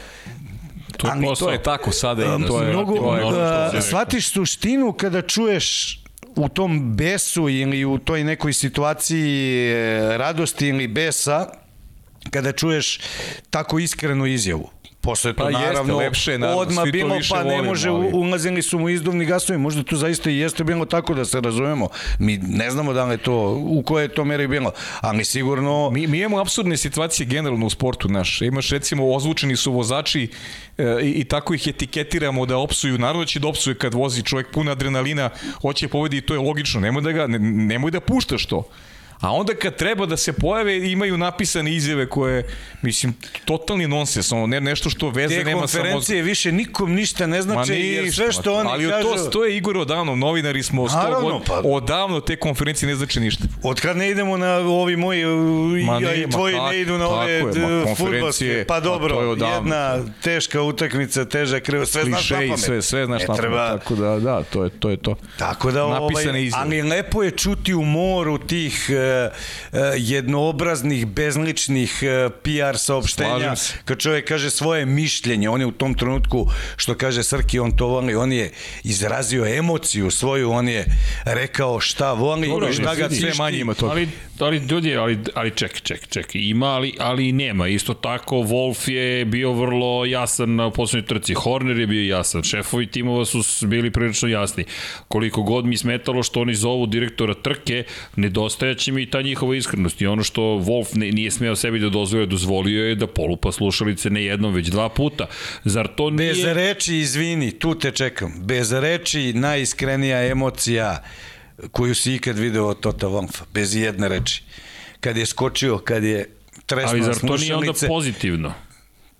[0.97, 2.35] To je, Ali, to je tako sada.
[2.35, 5.97] Um, to je, mnogo, to je, uh, shvatiš suštinu kada čuješ
[6.35, 11.47] u tom besu ili u toj nekoj situaciji e, radosti ili besa,
[12.29, 12.99] kada čuješ
[13.49, 14.69] tako iskrenu izjavu.
[15.01, 18.09] Posle to pa naravno jeste, lepše, naravno, odmah bilo, pa ne može, ali...
[18.13, 21.87] ulazili su mu izduvni gasovi, možda to zaista i jeste bilo tako da se razumemo.
[22.19, 24.71] Mi ne znamo da li je to, u koje je to meri bilo,
[25.01, 25.89] ali sigurno...
[25.89, 28.41] Mi, mi imamo absurdne situacije generalno u sportu naš.
[28.41, 30.27] Imaš recimo ozvučeni su vozači
[30.77, 34.51] e, i, i tako ih etiketiramo da opsuju, naravno će da opsuje kad vozi čovjek
[34.51, 35.29] pun adrenalina,
[35.61, 38.63] hoće povedi i to je logično, nemoj da ga, ne, nemoj da puštaš to.
[39.21, 42.47] A onda kad treba da se pojave, imaju napisane izjave koje,
[42.81, 43.13] mislim,
[43.45, 45.67] totalni nonsens, ono, ne, nešto što veze Te nema samo...
[45.67, 49.07] Te konferencije više nikom ništa ne znači, jer sve što oni ali kažu...
[49.07, 51.61] Ali to, to je Igor odavno, novinari smo, Naravno, god, pa...
[51.63, 53.43] odavno te konferencije ne znači ništa.
[53.63, 55.25] Od kad ne idemo na ovi moji,
[55.85, 57.43] ma ne, i tvoji ma, ne idu na ove
[57.97, 62.59] futbolske, pa dobro, jedna teška utakmica, teža krv, sve znaš na pamet.
[62.59, 64.89] Sve, sve znaš na pamet, tako da, da, to je to.
[64.89, 65.15] Je to.
[65.37, 69.10] Tako da, ovaj, ali lepo je čuti u moru tih uh,
[69.97, 73.55] jednoobraznih, bezličnih uh, PR saopštenja,
[73.85, 77.87] kad čovjek kaže svoje mišljenje, on je u tom trenutku, što kaže Srki, on to
[77.87, 78.51] voli, on je
[78.83, 80.85] izrazio emociju svoju, on je
[81.25, 83.91] rekao šta voli, Dobro, šta ga sve manje ima toga.
[83.91, 84.09] Ali,
[84.41, 87.67] ali ljudi, ali, ali ček, ček, ček, ima, ali, ali nema.
[87.67, 92.87] Isto tako, Wolf je bio vrlo jasan na poslednjoj trci, Horner je bio jasan, šefovi
[92.87, 94.63] timova su bili prilično jasni.
[95.07, 97.83] Koliko god mi smetalo što oni zovu direktora trke,
[98.15, 102.25] nedostajaće mi ta njihova iskrenost i ono što Wolf ne, nije smeo sebi da dozvolio,
[102.25, 105.25] dozvolio je da polupa slušalice ne jednom, već dva puta.
[105.63, 106.33] Zar to nije...
[106.33, 108.33] Bez reči, izvini, tu te čekam.
[108.43, 111.03] Bez reči, najiskrenija emocija
[111.71, 113.41] koju si ikad video od Tota Wolfa.
[113.53, 114.43] Bez jedne reči.
[114.99, 116.29] Kad je skočio, kad je
[116.65, 118.53] tresno Ali zar to nije onda pozitivno?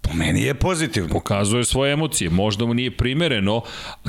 [0.01, 1.09] Po meni je pozitivno.
[1.09, 2.29] Pokazuje svoje emocije.
[2.29, 3.61] Možda mu nije primereno,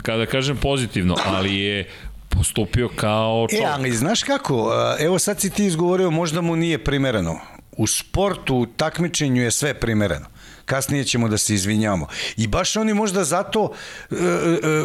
[0.02, 1.88] kada kažem pozitivno, ali je
[2.28, 3.64] postupio kao čovjek.
[3.64, 7.40] E, ali znaš kako, evo sad si ti izgovorio, možda mu nije primereno.
[7.76, 10.31] U sportu, u takmičenju je sve primereno
[10.64, 12.06] kasnije ćemo da se izvinjavamo.
[12.36, 13.72] I baš oni možda zato
[14.10, 14.18] e, e,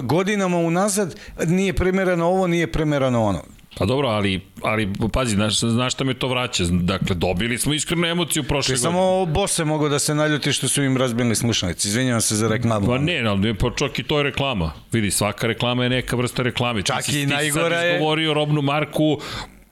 [0.03, 3.43] godinama unazad nije primereno ovo, nije primereno ono.
[3.77, 6.63] Pa dobro, ali, ali pazi, znaš, znaš šta me to vraća?
[6.69, 8.83] Dakle, dobili smo iskrenu emociju prošle godine.
[8.83, 11.87] Samo Bose mogu da se naljuti što su im razbili slušalice.
[11.87, 12.87] Izvinjavam se za reklamu.
[12.87, 14.71] Pa ne, ali pa čak i to je reklama.
[14.91, 16.81] Vidi, svaka reklama je neka vrsta reklame.
[16.81, 17.81] Čak ti, i najgora je...
[17.81, 19.19] Ti sad izgovorio robnu marku,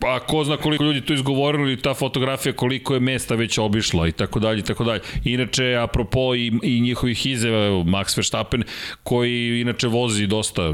[0.05, 4.11] pa ko zna koliko ljudi to izgovorili, ta fotografija koliko je mesta već obišla i
[4.11, 5.01] tako dalje i tako dalje.
[5.23, 8.63] Inače, apropo i, i njihovih izjeva, Max Verstappen,
[9.03, 10.73] koji inače vozi dosta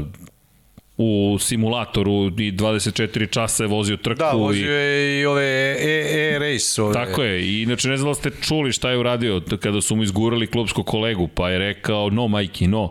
[0.96, 4.18] u simulatoru i 24 časa je vozio trku.
[4.18, 6.80] Da, vozio je i ove e-race.
[6.80, 6.94] E, ove.
[6.94, 10.02] Tako je, i inače ne znam da ste čuli šta je uradio kada su mu
[10.02, 12.90] izgurali klubskog kolegu, pa je rekao no Majki, no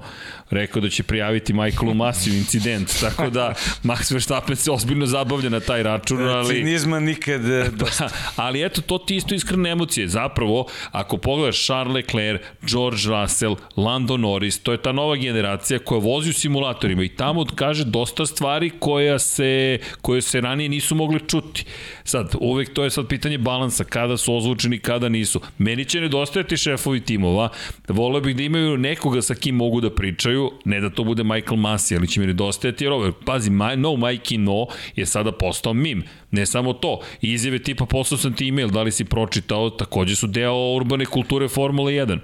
[0.52, 3.54] rekao da će prijaviti Michaelu Masiju incident, tako da
[3.84, 6.56] Max Verstappen se ozbiljno zabavlja na taj račun, e, ali...
[6.56, 7.42] Cinizma nikad
[7.80, 8.10] dosta.
[8.36, 10.08] ali eto, to ti isto iskrene emocije.
[10.08, 16.00] Zapravo, ako pogledaš Charles Leclerc, George Russell, Lando Norris, to je ta nova generacija koja
[16.00, 21.20] vozi u simulatorima i tamo kaže dosta stvari koja se, koje se ranije nisu mogli
[21.28, 21.66] čuti.
[22.04, 25.42] Sad, uvek to je sad pitanje balansa, kada su ozvučeni, kada nisu.
[25.58, 27.50] Meni će nedostajati šefovi timova,
[27.88, 31.24] voleo bih da imaju nekoga sa kim mogu da pričaju, kraju, ne da to bude
[31.24, 35.32] Michael Masi, ali će mi nedostajati jer ovo, pazi, my, no Mikey no je sada
[35.32, 36.04] postao mim.
[36.32, 40.28] Ne samo to, izjave tipa poslao sam ti email, da li si pročitao, takođe su
[40.28, 42.20] deo urbane kulture Formule 1.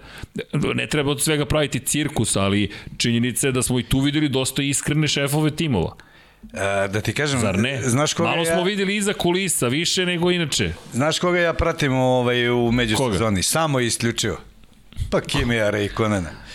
[0.76, 4.64] Ne treba od svega praviti cirkus, ali činjenica je da smo i tu videli dosta
[4.64, 5.96] iskrene šefove timova.
[6.54, 7.82] E, da ti kažem, Zar ne?
[7.82, 8.64] Znaš koga Malo smo ja...
[8.64, 10.74] videli iza kulisa, više nego inače.
[10.94, 13.44] Znaš koga ja pratim ovaj, u međusezoni?
[13.44, 14.38] Samo isključio.
[15.12, 16.47] Pa Kimija Rejkonena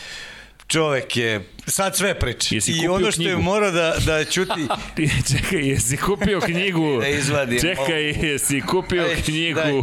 [0.73, 2.15] čovek je sad sve.
[2.51, 4.67] Jesi I ono što je mora da, da čuti...
[4.97, 6.99] Ti, čekaj, jesi kupio knjigu?
[7.01, 7.61] da izvadim.
[7.61, 9.61] Čekaj, jesi kupio Aj, knjigu?
[9.61, 9.83] Daj.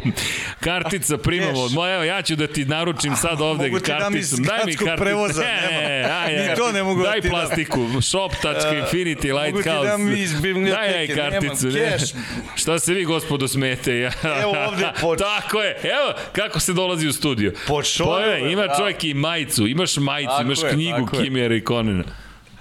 [0.60, 1.70] Kartica primamo.
[1.70, 4.36] Moja, evo, ja ću da ti naručim sad ovde mogu ti karticu.
[4.38, 5.04] Daj mi karticu.
[5.04, 6.20] prevoza, ne, nema.
[6.20, 7.88] Aj, Ni to ne mogu daj da ti plastiku.
[7.88, 8.02] Dam.
[8.02, 9.70] Shop.infinity Lighthouse.
[9.70, 10.92] Mogu ti dam iz biblioteke.
[10.92, 11.68] Daj, daj karticu.
[11.68, 11.98] Ne.
[12.56, 13.98] Šta se vi, gospodo, smete?
[13.98, 14.12] Ja.
[14.42, 15.20] Evo ovde pod...
[15.20, 15.78] Tako je.
[15.84, 17.54] Evo, kako se dolazi u studio.
[17.68, 18.52] Pod šorove.
[18.52, 19.68] Ima čovjek i majicu.
[19.68, 21.06] Imaš majicu, imaš knjigu
[21.70, 22.04] Kimija Rikonena.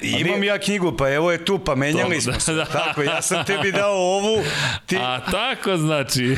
[0.01, 2.53] Imam ja knjigu, pa evo je tu, pa menjali smo se.
[2.53, 2.71] Da, da.
[2.71, 4.45] Tako, ja sam tebi dao ovu.
[4.87, 4.97] Ti...
[4.97, 6.37] A tako znači.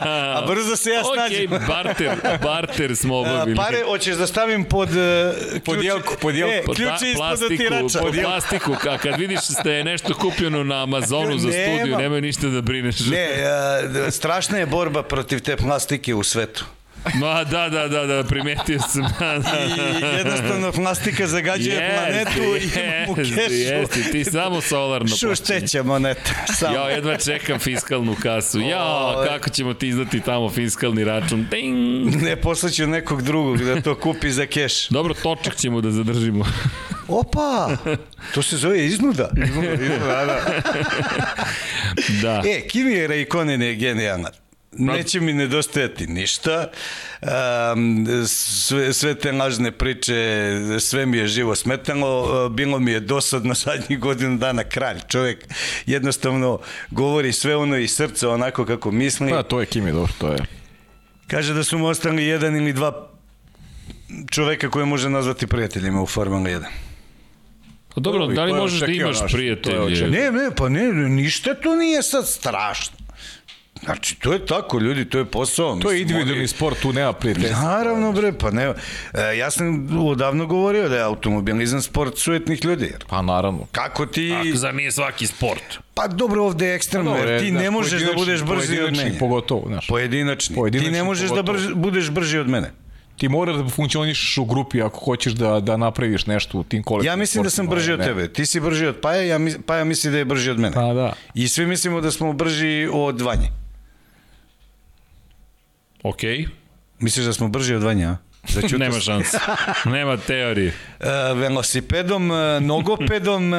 [0.00, 1.52] A brzo se ja snađem.
[1.52, 2.10] Ok, barter,
[2.42, 3.52] barter smo obavili.
[3.52, 4.88] A, pare, hoćeš da stavim pod...
[4.88, 6.54] Uh, pod jelku, pod jelku.
[6.54, 7.98] E, pod ključe ispod plastiku, otirača.
[7.98, 12.46] Pod plastiku, a kad vidiš da je nešto kupljeno na Amazonu za studiju, nemoj ništa
[12.46, 13.00] da brineš.
[13.00, 13.28] Ne,
[14.06, 16.64] uh, strašna je borba protiv te plastike u svetu.
[17.14, 19.02] Ma da, da, da, da, primetio sam.
[19.02, 19.58] Da, da.
[20.14, 23.52] I jednostavno plastika zagađuje yes, planetu yes, i imamo kešu.
[23.52, 26.30] Jeste, ti samo solarno Šušteća moneta.
[26.58, 26.76] Samo.
[26.76, 28.60] Ja jedva čekam fiskalnu kasu.
[28.60, 31.46] Ja, kako ćemo ti izdati tamo fiskalni račun?
[31.50, 32.22] Ding!
[32.22, 34.88] Ne, poslaću nekog drugog da to kupi za keš.
[34.88, 36.44] Dobro, točak ćemo da zadržimo.
[37.08, 37.76] Opa!
[38.34, 39.30] To se zove iznuda.
[39.44, 40.38] Iznuda, iznuda, da.
[42.22, 42.42] da.
[42.48, 44.30] E, Kimi je Raikkonen je genijalna.
[44.72, 46.70] Neće mi nedostajati ništa.
[47.22, 50.50] Um, sve, sve te lažne priče,
[50.80, 52.48] sve mi je živo smetalo.
[52.48, 54.98] Bilo mi je dosadno zadnjih godinu dana kralj.
[55.08, 55.44] Čovjek
[55.86, 56.58] jednostavno
[56.90, 59.30] govori sve ono iz srca onako kako misli.
[59.30, 60.38] Pa, to je Kimi, dobro, to je.
[61.26, 63.08] Kaže da su mu ostali jedan ili dva
[64.30, 66.64] čoveka koje može nazvati prijateljima u Formula 1.
[67.94, 70.10] Pa dobro, da li možeš da imaš prijatelje?
[70.10, 73.01] Ne, ne, pa ne, ništa to nije sad strašno.
[73.84, 75.76] Znači, to je tako, ljudi, to je posao.
[75.76, 76.48] To je individualni oni...
[76.48, 77.60] sport, tu nema prijateljstva.
[77.60, 78.62] Naravno, bre, pa ne.
[78.64, 82.92] E, ja sam odavno govorio da je automobilizam sport sujetnih ljudi.
[83.08, 83.66] Pa naravno.
[83.72, 84.32] Kako ti...
[84.32, 85.78] A, za nije svaki sport.
[85.94, 89.18] Pa dobro, ovde je ekstremno, jer ti ne možeš da budeš brži od mene.
[89.18, 89.86] Pogotovo, znaš.
[89.86, 90.56] Pojedinačni.
[90.56, 90.92] pojedinačni.
[90.92, 91.58] Ti ne možeš da pogotovo.
[91.58, 92.72] da brž, budeš brži od mene
[93.16, 97.12] ti moraš da funkcionišeš u grupi ako hoćeš da, da napraviš nešto u tim kolektivnim
[97.12, 98.04] Ja mislim da sam brži od ne.
[98.04, 98.28] tebe.
[98.28, 100.74] Ti si brži od Paja, ja, Paja misli da je brži od mene.
[100.74, 101.12] Pa da.
[101.34, 103.61] I svi mislimo da smo brži od Vanje.
[106.02, 106.20] Ok.
[107.00, 108.16] Misliš da smo brži od Vanja?
[108.48, 109.38] Začuto Nema šanse.
[109.84, 110.72] Nema teorije.
[111.02, 113.52] Uh, velosipedom, uh, nogopedom...
[113.52, 113.58] Uh,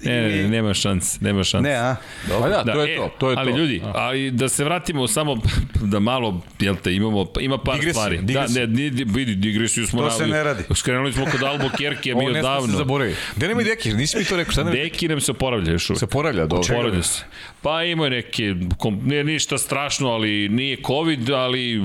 [0.00, 1.68] ne, ne, nema šanse, nema šanse.
[1.68, 1.96] Ne, a?
[2.28, 2.42] Dobro.
[2.42, 3.58] Pa da, da, to je e, to, to je ali to.
[3.58, 3.92] ljudi, a.
[3.94, 5.36] ali da se vratimo samo
[5.92, 8.18] da malo, jel te, imamo, ima par digresiju, stvari.
[8.22, 8.66] Digresiju.
[8.66, 10.02] Da, ne, vidi, digresiju smo...
[10.02, 10.64] To se ne radi.
[10.74, 12.58] Skrenuli smo kod Albo Kerke, bio davno.
[12.58, 13.14] Ovo ne zaboravi.
[13.36, 14.70] Gde nema Deki, nisi mi to rekao, šta ne?
[14.70, 15.98] Deki nam se oporavlja još uvijek.
[15.98, 16.74] Se oporavlja, dobro.
[16.74, 17.24] Oporavlja se.
[17.62, 18.54] Pa ima neke,
[19.02, 21.80] nije ništa strašno, ali nije COVID, ali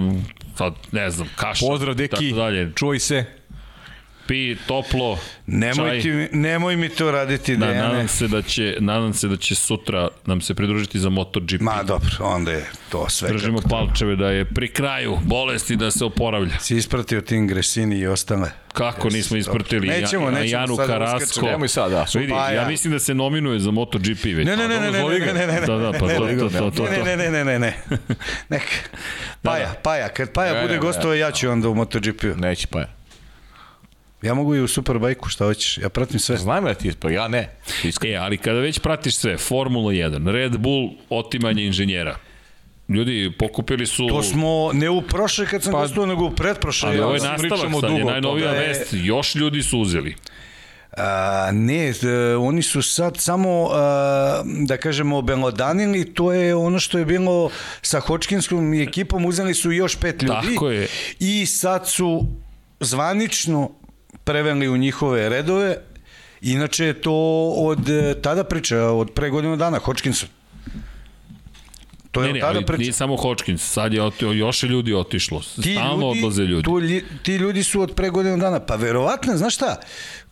[0.58, 1.66] sad ne znam, kaša.
[1.66, 2.72] Pozdrav deki, dalje.
[2.76, 3.26] čuj se.
[4.28, 5.20] Pi toplo.
[5.48, 9.56] Nemoj, ti, nemoj mi to raditi, da, nadam se da će nadam se da će
[9.56, 11.62] sutra nam se pridružiti za MotoGP.
[11.62, 13.30] Ma dobro, onda je to sve.
[13.30, 16.60] Držimo palčeve da je pri kraju bolesti da se oporavlja.
[16.60, 18.65] Si ispratio tim Gresini i ostale.
[18.76, 21.46] Kako nismo ispratili nećemo, nećemo Janu da Karasko.
[21.46, 22.06] Nemoj sad, da.
[22.14, 22.62] Vidi, pa, ja.
[22.62, 24.48] ja mislim da se nominuje za MotoGP već.
[24.48, 26.84] Ne, ne, ne, ne, ne, ne, ne, ne, Da, da, pa to, to, to, to.
[26.84, 27.74] Ne, ne, ne, ne, ne.
[28.50, 28.62] Nek.
[29.42, 32.36] Paja, Paja, kad Paja bude gostova, ja ću onda u MotoGP-u.
[32.36, 32.88] Neće Paja.
[34.22, 36.38] Ja mogu i u Superbajku, šta hoćeš, ja pratim sve.
[36.38, 37.50] Znam da ti pa ja ne.
[37.84, 38.16] Iskreno.
[38.16, 42.16] E, ali kada već pratiš sve, Formula 1, Red Bull, otimanje inženjera,
[42.90, 44.08] Ljudi, pokupili su...
[44.08, 46.90] To smo ne u prošle kad sam pa, gostao, nego u pretprošle.
[46.90, 48.68] Ali ovo je nastavak, sad dugo, je najnovija je...
[48.68, 48.88] vest.
[48.92, 50.16] Još ljudi su uzeli.
[50.98, 51.94] A, ne, e,
[52.36, 57.50] oni su sad samo, a, da kažemo, belodanili, to je ono što je bilo
[57.82, 60.54] sa Hočkinskom ekipom, uzeli su još pet ljudi.
[60.54, 60.88] Tako je.
[61.20, 62.28] I sad su
[62.80, 63.72] zvanično
[64.24, 65.78] preveli u njihove redove.
[66.42, 67.14] Inače je to
[67.58, 70.30] od e, tada priča, od pre godinu dana, Hodgkinson.
[72.16, 74.94] To je ne, ne, tada ali nije samo Hodgkins, sad je otio, još je ljudi
[74.94, 75.42] otišlo.
[75.64, 76.64] Ti Stalno ljudi, odlaze ljudi.
[76.64, 76.82] Tu,
[77.24, 78.60] ti ljudi su od pre godinu dana.
[78.60, 79.80] Pa verovatno, znaš šta,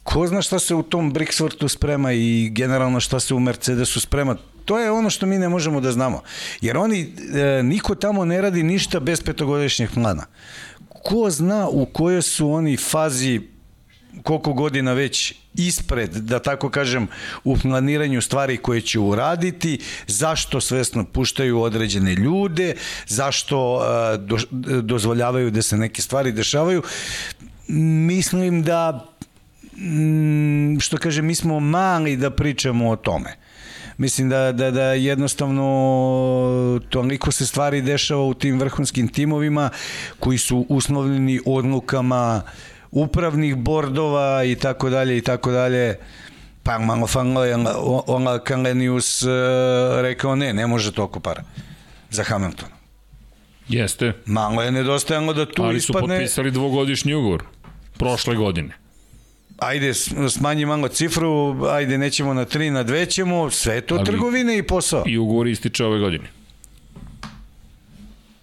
[0.03, 4.35] ko zna šta se u tom Brixworthu sprema i generalno šta se u Mercedesu sprema,
[4.65, 6.21] to je ono što mi ne možemo da znamo.
[6.61, 10.25] Jer oni, e, niko tamo ne radi ništa bez petogodišnjeg plana.
[10.89, 13.41] Ko zna u kojoj su oni fazi
[14.23, 17.07] koliko godina već ispred, da tako kažem,
[17.43, 22.75] u planiranju stvari koje će uraditi, zašto svesno puštaju određene ljude,
[23.07, 23.81] zašto uh,
[24.25, 24.37] do,
[24.81, 26.83] dozvoljavaju da se neke stvari dešavaju.
[28.07, 29.05] Mislim da,
[29.77, 33.37] mm, što kaže, mi smo mali da pričamo o tome.
[33.97, 39.69] Mislim da, da, da jednostavno toliko se stvari dešava u tim vrhunskim timovima
[40.19, 45.97] koji su uslovljeni odlukama uh, upravnih bordova i tako dalje i tako dalje.
[46.63, 47.55] Pa malo fanlo je
[48.07, 49.29] ona Kalenius uh,
[50.01, 51.43] rekao ne, ne može toliko para
[52.09, 52.75] za Hamiltona.
[53.67, 54.13] Jeste.
[54.25, 55.99] Malo je nedostajalo da tu Ali ispadne...
[56.01, 57.43] Ali su potpisali dvogodišnji ugovor
[57.97, 58.73] prošle godine.
[59.57, 59.93] Ajde,
[60.29, 64.63] smanji malo cifru, ajde, nećemo na 3, na 2 ćemo, sve to Ali, trgovine i
[64.63, 65.03] posao.
[65.07, 66.42] I ugovor ističe ove godine.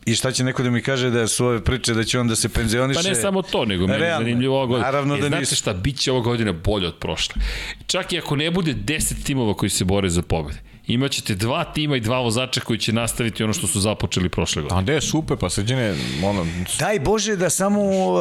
[0.07, 2.37] I šta će neko da mi kaže da su ove priče da će on da
[2.37, 3.01] se penzioniše?
[3.03, 4.87] Pa ne samo to, nego mi je zanimljivo ova godina.
[4.87, 7.43] Naravno e, da znate šta, bit će ova godina bolje od prošle.
[7.87, 11.97] Čak i ako ne bude 10 timova koji se bore za pobede imaćete dva tima
[11.97, 14.81] i dva vozača koji će nastaviti ono što su započeli prošle godine.
[14.81, 15.95] A da je super, pa srđene,
[16.25, 16.47] ono...
[16.79, 18.21] Daj Bože da samo uh,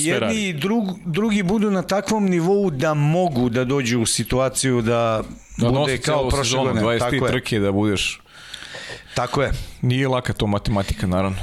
[0.00, 5.22] jedni i drug, drugi budu na takvom nivou da mogu da dođu u situaciju da,
[5.56, 6.84] da bude kao prošle godine.
[6.84, 8.21] 23 trke da budeš...
[9.14, 9.52] Tako je.
[9.82, 11.38] Nije laka to matematika, naravno.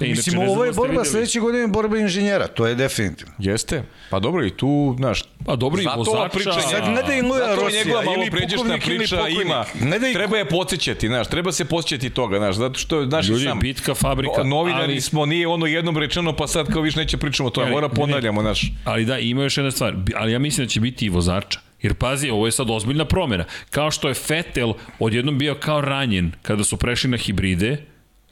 [0.00, 3.32] E, Mislim, ovo je da borba sledeće godine, borba inženjera, to je definitivno.
[3.38, 3.82] Jeste.
[4.10, 6.28] Pa dobro, i tu, znaš, pa dobro i vozača.
[6.28, 9.64] Priča, sad ne da im Luja Rosija, njegova malo pređešna priča ima.
[9.80, 13.44] Ne da treba je podsjećati, znaš, treba se podsjećati toga, znaš, zato što, znaš, Ljudi,
[13.44, 14.42] sam, bitka, fabrika.
[14.42, 15.00] Novinari ali...
[15.00, 18.72] smo, nije ono jednom rečeno, pa sad kao više neće pričamo to, mora ponavljamo, znaš.
[18.84, 21.60] Ali da, ima još jedna stvar, ali ja mislim da će biti i vozača.
[21.84, 23.44] Jer pazi, ovo je sad ozbiljna promjena.
[23.70, 27.76] Kao što je Fetel odjednom bio kao ranjen kada su prešli na hibride,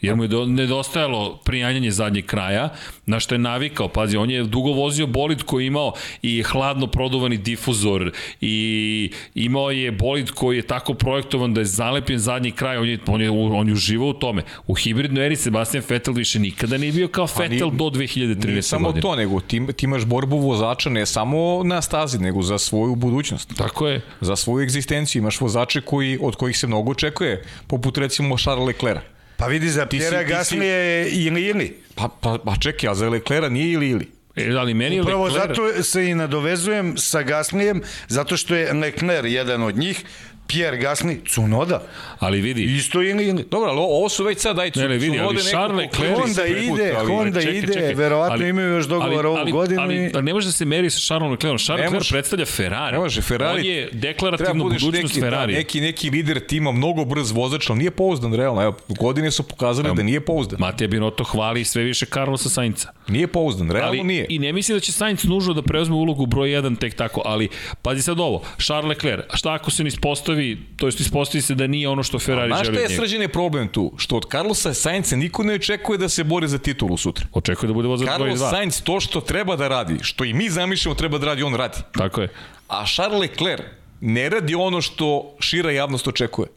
[0.02, 2.68] jer mu je nedostajalo prijanjanje zadnjeg kraja,
[3.06, 5.92] na što je navikao, pazi, on je dugo vozio bolid koji je imao
[6.22, 12.18] i hladno produvani difuzor i imao je bolid koji je tako projektovan da je zalepljen
[12.18, 14.42] zadnji kraj, on je, on je, on je uživao u tome.
[14.66, 18.46] U hibridnoj eri Sebastian Vettel više nikada nije bio kao pa Vettel do 2013.
[18.46, 19.02] Nije samo godine.
[19.02, 23.56] to, nego ti, ti imaš borbu vozača ne samo na stazi, nego za svoju budućnost.
[23.56, 24.00] Tako je.
[24.20, 25.20] Za svoju egzistenciju.
[25.20, 29.02] Imaš vozače koji, od kojih se mnogo očekuje, poput recimo Charles Leclerc
[29.42, 31.76] Pa vidi, za Pjera Gasly je ili ili.
[31.94, 34.10] Pa, pa, pa čekaj, a za Leclerc nije ili ili.
[34.36, 35.48] E, ali meni Upravo Leclerc...
[35.48, 40.04] zato se i nadovezujem sa Gaslijem, zato što je Leclerc jedan od njih,
[40.52, 41.82] Pierre Gasly, Cunoda.
[42.18, 42.62] Ali vidi.
[42.62, 43.44] Isto ili ili.
[43.50, 46.18] Dobro, ali ovo su već sad, daj, ne, ne, vidi, ali Charles Leclerc...
[46.18, 49.80] Honda ide, ali, Honda čekaj, ide, čekaj, verovatno ali, imaju još dogovor ovu godinu.
[49.80, 51.62] Ali, ali, ne može da se meri sa Charles Leclerc.
[51.62, 52.92] Charles Leclerc predstavlja Ferrari.
[52.92, 53.60] Ne može, Ferrari.
[53.60, 55.52] On je deklarativno budućnost neki, Ferrari.
[55.52, 58.62] Da, neki, neki lider tima, mnogo brz vozač, ali nije pouzdan, realno.
[58.62, 60.56] Evo, godine su pokazali da nije pouzdan.
[60.60, 62.92] Matija Binotto hvali sve više Carlosa Sainca.
[63.08, 64.26] Nije pouzdan, realno ali, nije.
[64.28, 67.48] I ne misli da će Sainz nužno da preuzme ulogu broj 1 tek tako, ali
[67.82, 70.41] pazi sad ovo, Charles Leclerc, šta ako se ne ispostavi,
[70.76, 72.64] to jest ispostavi se da nije ono što Ferrari želi.
[72.64, 73.92] Znaš šta je srđene problem tu?
[73.96, 77.26] Što od Carlosa Sainca niko ne očekuje da se bori za titulu sutra.
[77.32, 78.38] Očekuje da bude vozač broj 2.
[78.38, 81.54] Carlos Sainz to što treba da radi, što i mi zamišljamo treba da radi, on
[81.54, 81.78] radi.
[81.98, 82.28] Tako je.
[82.68, 83.64] A Charles Leclerc
[84.00, 86.48] ne radi ono što šira javnost očekuje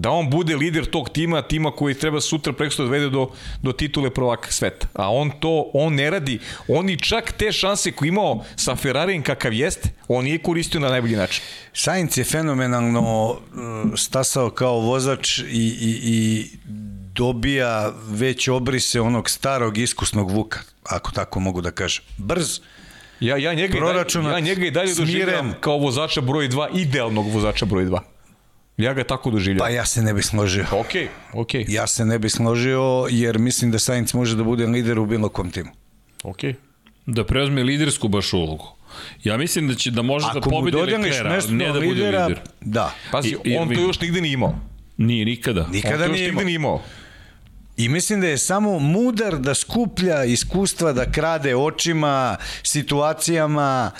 [0.00, 3.30] da on bude lider tog tima, tima koji treba sutra preksto da vede do,
[3.62, 4.86] do titule prvaka sveta.
[4.94, 6.38] A on to, on ne radi,
[6.68, 10.88] on i čak te šanse koje imao sa Ferrarijem kakav jeste, on nije koristio na
[10.88, 11.42] najbolji način.
[11.72, 15.42] Sainz je fenomenalno mm, stasao kao vozač i,
[15.80, 16.46] i, i
[17.14, 22.04] dobija već obrise onog starog iskusnog Vuka, ako tako mogu da kažem.
[22.16, 22.60] Brz,
[23.20, 27.26] Ja, ja, njega, i dalje, ja njega i dalje doživljam kao vozača broj 2, idealnog
[27.32, 27.98] vozača broj 2.
[28.78, 29.58] Ja ga tako doživljam.
[29.58, 30.66] Pa ja se ne bih složio.
[30.72, 30.92] Ok,
[31.32, 31.54] ok.
[31.68, 35.28] Ja se ne bih složio jer mislim da Sainz može da bude lider u bilo
[35.28, 35.70] kom timu.
[36.22, 36.38] Ok.
[37.06, 38.68] Da preuzme lidersku baš ulogu.
[39.24, 42.40] Ja mislim da će da može Ako da pobedi Leclerc, ne da bude lidera, lider.
[42.60, 42.94] Da.
[43.10, 44.58] Pazi, I, on to još nigde nije imao.
[44.96, 45.66] Nije nikada.
[45.72, 46.82] Nikada on nije nigde nije imao.
[47.76, 53.90] I mislim da je samo mudar da skuplja iskustva, da krade očima, situacijama,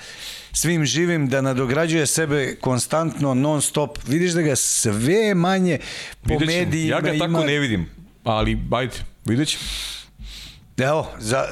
[0.61, 3.99] svim živim, da nadograđuje sebe konstantno, non stop.
[4.07, 5.79] Vidiš da ga sve manje
[6.23, 7.27] po medijima Ja ga ima...
[7.27, 7.91] tako ne vidim,
[8.25, 8.95] ali ajde,
[9.25, 9.63] vidjet ćemo.
[10.79, 11.45] Evo, za,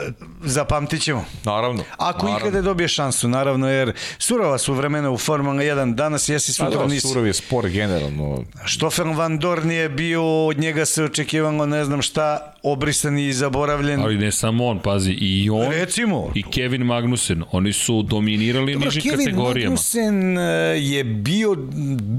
[0.44, 1.24] zapamtit ćemo.
[1.44, 1.84] Naravno.
[1.96, 2.48] Ako naravno.
[2.48, 6.86] ikada dobije šansu, naravno, jer surova su vremena u Formula 1, danas jesi sutra da,
[6.86, 7.08] nisi.
[7.08, 8.44] Surov je spor generalno.
[8.66, 14.01] Stoffel Van Dorn je bio, od njega se očekivalo ne znam šta, obrisan i zaboravljen.
[14.01, 16.32] Ali ne samo on, pazi, i on Recimo.
[16.34, 19.55] i Kevin Magnussen, oni su dominirali Dobro, nižim Kevin kategorijama.
[19.55, 20.43] Kevin Magnussen eh,
[20.80, 21.56] je bio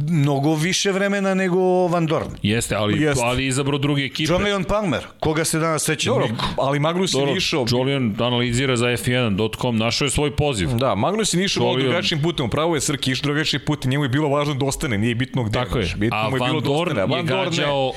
[0.10, 2.28] mnogo više vremena nego Van Dorn.
[2.41, 3.24] Jeste, ali, Jeste.
[3.26, 4.34] ali izabrao druge ekipe.
[4.34, 7.65] Julian Palmer, koga se danas seća Dobro, ali Magnussen Dobro, išao...
[7.69, 10.69] Julian analizira za F1.com, našao je svoj poziv.
[10.69, 11.90] Da, Magnussen išao Julian...
[11.90, 15.15] drugačijim putem, pravo je Srki, išao drugačijim putem, njemu je bilo važno da ostane, nije
[15.15, 15.60] bitno gde.
[15.60, 17.91] Tako je, bitno a je Van bilo Dorn da je gađao...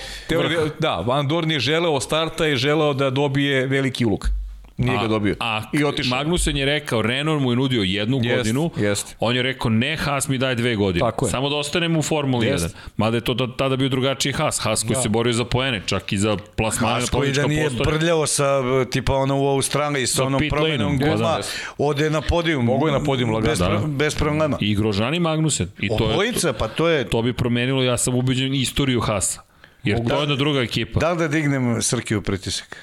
[0.79, 2.01] Da, Van Dorn je želeo
[2.41, 4.29] starta i želeo da dobije veliki ulog.
[4.77, 5.37] Nije ga dobio.
[5.41, 6.17] A, I otišao.
[6.17, 9.17] Magnusen je rekao, Renault mu je nudio jednu jest, godinu, jest.
[9.21, 11.01] on je rekao, ne, Haas mi daj dve godine.
[11.01, 11.31] Tako je.
[11.31, 12.65] Samo da ostanem u Formuli jest.
[12.65, 12.79] 1.
[12.97, 14.59] Mada je to tada bio drugačiji Haas.
[14.59, 15.03] Haas koji da.
[15.03, 17.99] se borio za poene, čak i za plasmane Haas koji da nije postane.
[17.99, 21.41] brljao sa, tipa ono u Australiji, sa, sa onom promenom guma, da,
[21.79, 22.65] ode na podijum.
[22.65, 23.51] Mogu je na podijum lagano.
[23.51, 23.83] Bez, da.
[23.87, 24.57] bez problema.
[24.61, 25.69] I Grožani Magnusen.
[25.79, 27.05] I to Obojica, je, pa to je...
[27.05, 29.50] To bi promenilo, ja sam ubeđen, istoriju Haasa.
[29.85, 31.01] Jer Mogu to je jedna druga ekipa.
[31.01, 32.77] Da li da dignem Srkiju pritisak?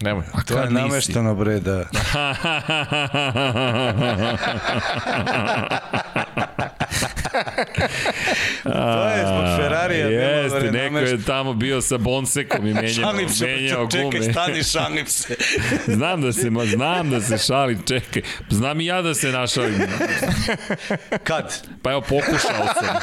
[0.00, 0.24] Nemoj.
[0.32, 1.84] A to je namešteno bre da...
[8.62, 10.08] to je zbog Ferrarija.
[10.08, 14.12] Jeste, neko je tamo bio sa Bonsekom i menjao, se, menjao gume.
[14.12, 15.36] Čekaj, stani, šalim se.
[15.96, 18.22] znam da se, ma, znam da se šalim, čekaj.
[18.50, 19.80] Znam i ja da se našalim.
[21.24, 21.62] Kad?
[21.82, 22.96] Pa evo, pokušao sam.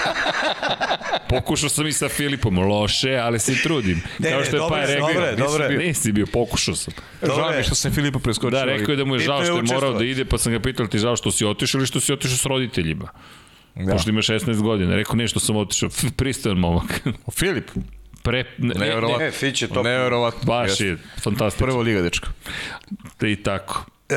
[1.30, 4.02] Pokušao sam i sa Filipom, loše, ali se trudim.
[4.20, 5.68] Ne, Kao što je pa rekao, dobre, nisi, dobre.
[5.68, 6.94] Bio, nisi bio, pokušao sam.
[7.22, 8.60] Žao mi što sam Filipa preskočio.
[8.60, 10.60] Da, rekao je da mu je žao što je morao da ide, pa sam ga
[10.60, 13.08] pitao ti žao što si otišao ili što si otišao s roditeljima.
[13.86, 13.92] Da.
[13.92, 14.96] Pošto ima 16 godina.
[14.96, 15.90] Rekao nešto sam otišao.
[16.16, 17.02] Pristojan momak.
[17.40, 17.72] Filip?
[18.24, 19.26] Pre, ne, Neverovatno.
[19.26, 19.84] Ne, Fić je to.
[19.84, 20.42] Neverovatno.
[20.44, 21.68] Baš je fantastično.
[21.68, 22.28] Prvo liga, dečko.
[23.22, 23.86] I tako.
[24.10, 24.16] E,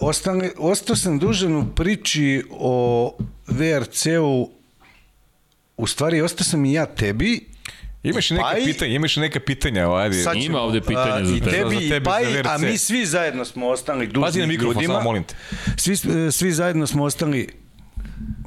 [0.00, 4.50] ostali, ostao sam dužan u priči o VRC-u
[5.76, 7.40] u stvari ostao sam i ja tebi
[8.02, 10.22] Imaš neka pa pitanja, imaš neka pitanja, ajde.
[10.22, 11.46] Sad Ima ovde pitanja za tebe.
[11.46, 14.94] I tebi, i Paj, a mi svi zajedno smo ostali dužni Pazi na mikrofon, ljudima.
[14.94, 15.34] samo molim te.
[15.76, 15.96] Svi,
[16.32, 17.48] svi zajedno smo ostali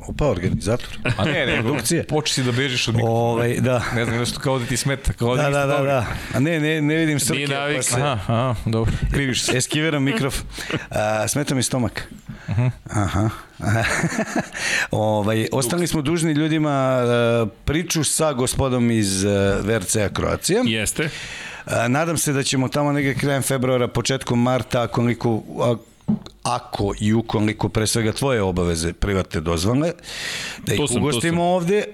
[0.07, 0.89] Opa, organizator.
[1.17, 2.03] A ne, ne, produkcije.
[2.03, 3.19] Počeš si da bežiš od mikrofona.
[3.19, 3.83] Ovaj, da.
[3.95, 5.13] Ne znam, nešto kao da ti smeta.
[5.13, 6.05] Kao da, da, da, da, da.
[6.33, 7.35] A ne, ne, ne vidim srke.
[7.35, 7.77] Nije navik.
[7.77, 8.01] Pa se...
[8.01, 8.93] Aha, aha, dobro.
[9.11, 9.57] Kriviš se.
[9.57, 10.45] Eskiviram mikrofon.
[10.89, 12.07] A, smeta mi stomak.
[12.47, 12.71] Uh -huh.
[12.89, 13.29] Aha.
[14.91, 17.01] ovaj, ostali smo dužni ljudima
[17.43, 19.31] uh, priču sa gospodom iz uh,
[19.65, 20.63] VRC-a Kroacija.
[20.65, 21.09] Jeste.
[21.65, 25.41] Uh, nadam se da ćemo tamo negde krajem februara, početkom marta, koliko,
[26.43, 29.91] ako i ukoliko pre svega tvoje obaveze privatne dozvole,
[30.65, 31.85] da ih sam, ugostimo ovde,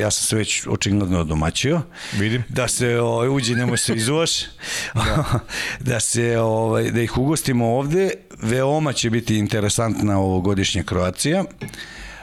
[0.00, 1.82] ja sam se već očigledno domaćio.
[2.18, 2.44] Vidim.
[2.48, 4.40] Da se ovaj, uđi, nemoj se izuvaš.
[4.94, 5.40] da.
[5.92, 8.10] da se ovaj, da ih ugostimo ovde.
[8.42, 11.44] Veoma će biti interesantna ovogodišnja Kroacija.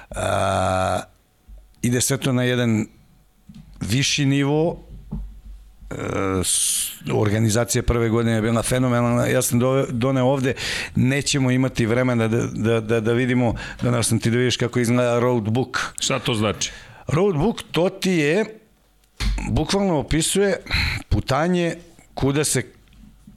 [0.10, 1.02] A,
[1.82, 2.88] ide sve to na jedan
[3.82, 4.87] viši nivo
[7.14, 9.28] organizacija prve godine je bila fenomenalna.
[9.28, 9.60] Ja sam
[9.90, 10.54] doneo ovde,
[10.96, 14.80] nećemo imati vremena da, da, da, da vidimo, da nas sam ti da vidiš kako
[14.80, 15.80] izgleda roadbook.
[16.00, 16.72] Šta to znači?
[17.08, 18.46] Roadbook to ti je,
[19.50, 20.58] bukvalno opisuje
[21.10, 21.76] putanje
[22.14, 22.64] kuda se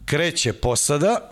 [0.05, 1.31] kreće posada,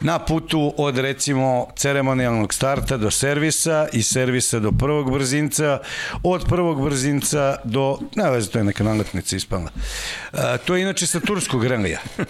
[0.00, 5.78] na putu od recimo ceremonijalnog starta do servisa i servisa do prvog brzinca,
[6.22, 9.70] od prvog brzinca do, ne veze, to je neka naletnica ispala.
[10.32, 11.98] A, to je inače sa turskog relija.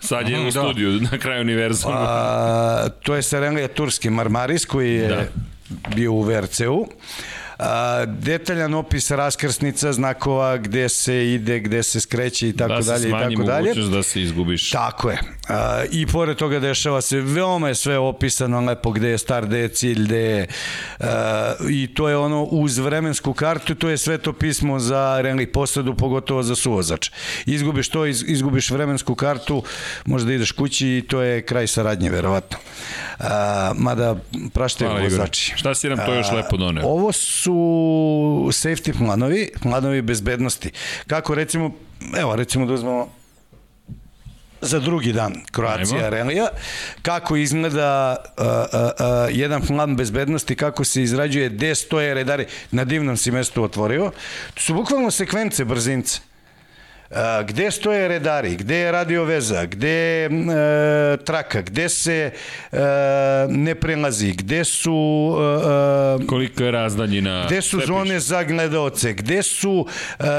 [0.00, 0.50] Sad je u da.
[0.50, 1.94] studiju na kraju univerzuma.
[1.98, 5.24] A, to je sa relija turski Marmaris koji je da.
[5.94, 6.88] bio u VRC-u.
[7.58, 13.08] A, detaljan opis raskrsnica, znakova, gde se ide, gde se skreće i tako da dalje
[13.08, 13.74] i tako dalje.
[13.74, 14.70] Da se izgubiš.
[14.70, 15.18] Tako je.
[15.48, 19.58] A, I pored toga dešava se, veoma je sve opisano lepo gde je start, gde
[19.58, 20.46] je cilj, gde je
[21.00, 25.46] a, i to je ono uz vremensku kartu, to je sve to pismo za rally
[25.52, 27.10] posadu, pogotovo za suvozač.
[27.46, 29.62] Izgubiš to, iz, izgubiš vremensku kartu,
[30.04, 32.58] možda ideš kući i to je kraj saradnje, verovatno.
[33.18, 34.16] A, mada
[34.52, 35.52] prašte vozači.
[35.56, 36.86] Šta si nam to još lepo doneo?
[36.86, 37.45] Ovo su
[38.52, 40.70] safety planovi, planovi bezbednosti.
[41.06, 41.70] Kako recimo,
[42.18, 43.08] evo recimo da uzmemo
[44.60, 46.48] za drugi dan Kroacija Relija,
[47.02, 52.84] kako izgleda uh, uh, uh, jedan plan bezbednosti, kako se izrađuje, gde stoje redari, na
[52.84, 54.10] divnom si mestu otvorio.
[54.54, 56.20] To su bukvalno sekvence brzince
[57.46, 60.30] gde stoje redari, gde je radio veza, gde je e,
[61.24, 62.30] traka, gde se
[62.72, 62.78] e,
[63.48, 67.46] ne prelazi, gde su e, e koliko je razdaljina?
[67.46, 69.86] gde su zone za gledaoce, gde su
[70.18, 70.36] e, e,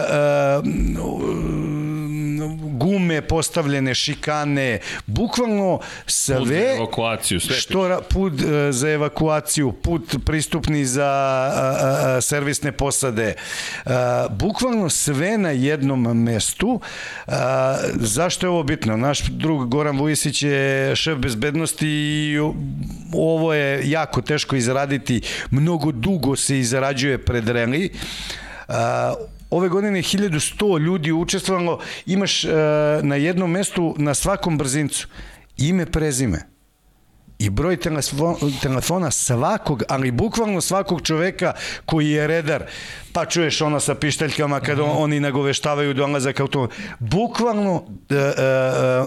[2.78, 8.34] gume postavljene, šikane, bukvalno sve put za evakuaciju, sve što put
[8.70, 11.76] za evakuaciju, put pristupni za a,
[12.18, 13.34] a, servisne posade,
[13.86, 16.57] a, bukvalno sve na jednom mestu.
[17.28, 18.98] A, zašto je ovo bitno?
[18.98, 22.40] Naš drug Goran Vujisić je šef bezbednosti i
[23.14, 25.22] ovo je jako teško izraditi,
[25.52, 27.90] mnogo dugo se izrađuje pred reli.
[28.68, 29.14] A,
[29.50, 32.52] ove godine 1100 ljudi učestvovalo, imaš uh,
[33.02, 35.08] na jednom mestu na svakom brzincu
[35.58, 36.57] ime, prezime.
[37.40, 37.78] I broj
[38.62, 41.54] telefona svakog, ali bukvalno svakog čoveka
[41.86, 42.64] koji je redar,
[43.14, 44.98] pa čuješ ono sa pišteljkama kada mm -hmm.
[44.98, 46.68] oni nagoveštavaju dolazak auto.
[47.00, 48.32] Bukvalno e, e,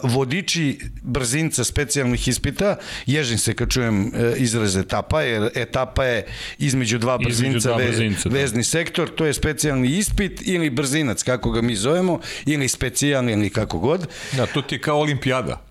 [0.02, 2.76] vodiči brzinca specijalnih ispita,
[3.06, 6.26] ježim se kad čujem e, izraz etapa, jer etapa je
[6.58, 8.40] između dva brzinca, između dva brzinca ve, da.
[8.40, 13.50] vezni sektor, to je specijalni ispit ili brzinac, kako ga mi zovemo, ili specijalni ili
[13.50, 14.06] kako god.
[14.32, 15.69] Da, to ti je kao olimpijada.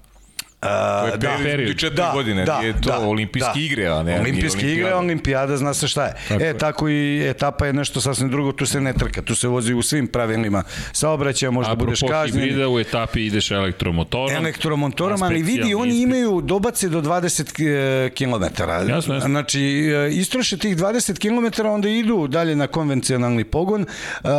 [0.59, 3.59] To je period, da, četiri da, godine, da, je to da, olimpijske da.
[3.59, 6.13] igre, a ne Olimpijske igre, olimpijada, zna se šta je.
[6.27, 9.47] Tako e, tako i etapa je nešto sasvim drugo, tu se ne trka, tu se
[9.47, 12.43] vozi u svim pravilima saobraćaja, možda Apropo budeš kažnjen.
[12.43, 14.35] hibrida, u etapi ideš elektromotorom.
[14.35, 18.61] Elektromotorom, ali vidi, oni imaju dobace do 20 km.
[18.89, 19.19] Jasno, jasno.
[19.19, 24.29] Znači, e, istroše tih 20 km, onda idu dalje na konvencionalni pogon uh,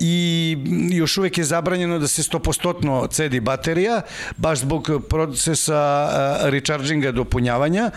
[0.00, 0.56] i
[0.90, 4.02] još uvek je zabranjeno da se 100% cedi baterija,
[4.36, 7.90] baš zbog procesa procesa recharginga dopunjavanja,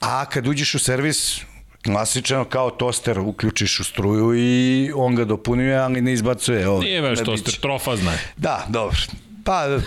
[0.00, 1.40] a kad uđeš u servis,
[1.84, 6.68] klasično kao toster uključiš u struju i on ga dopunjuje, ali ne izbacuje.
[6.68, 8.12] Ovo, Nije već toster, trofa zna.
[8.36, 8.96] Da, dobro.
[9.44, 9.78] Pa,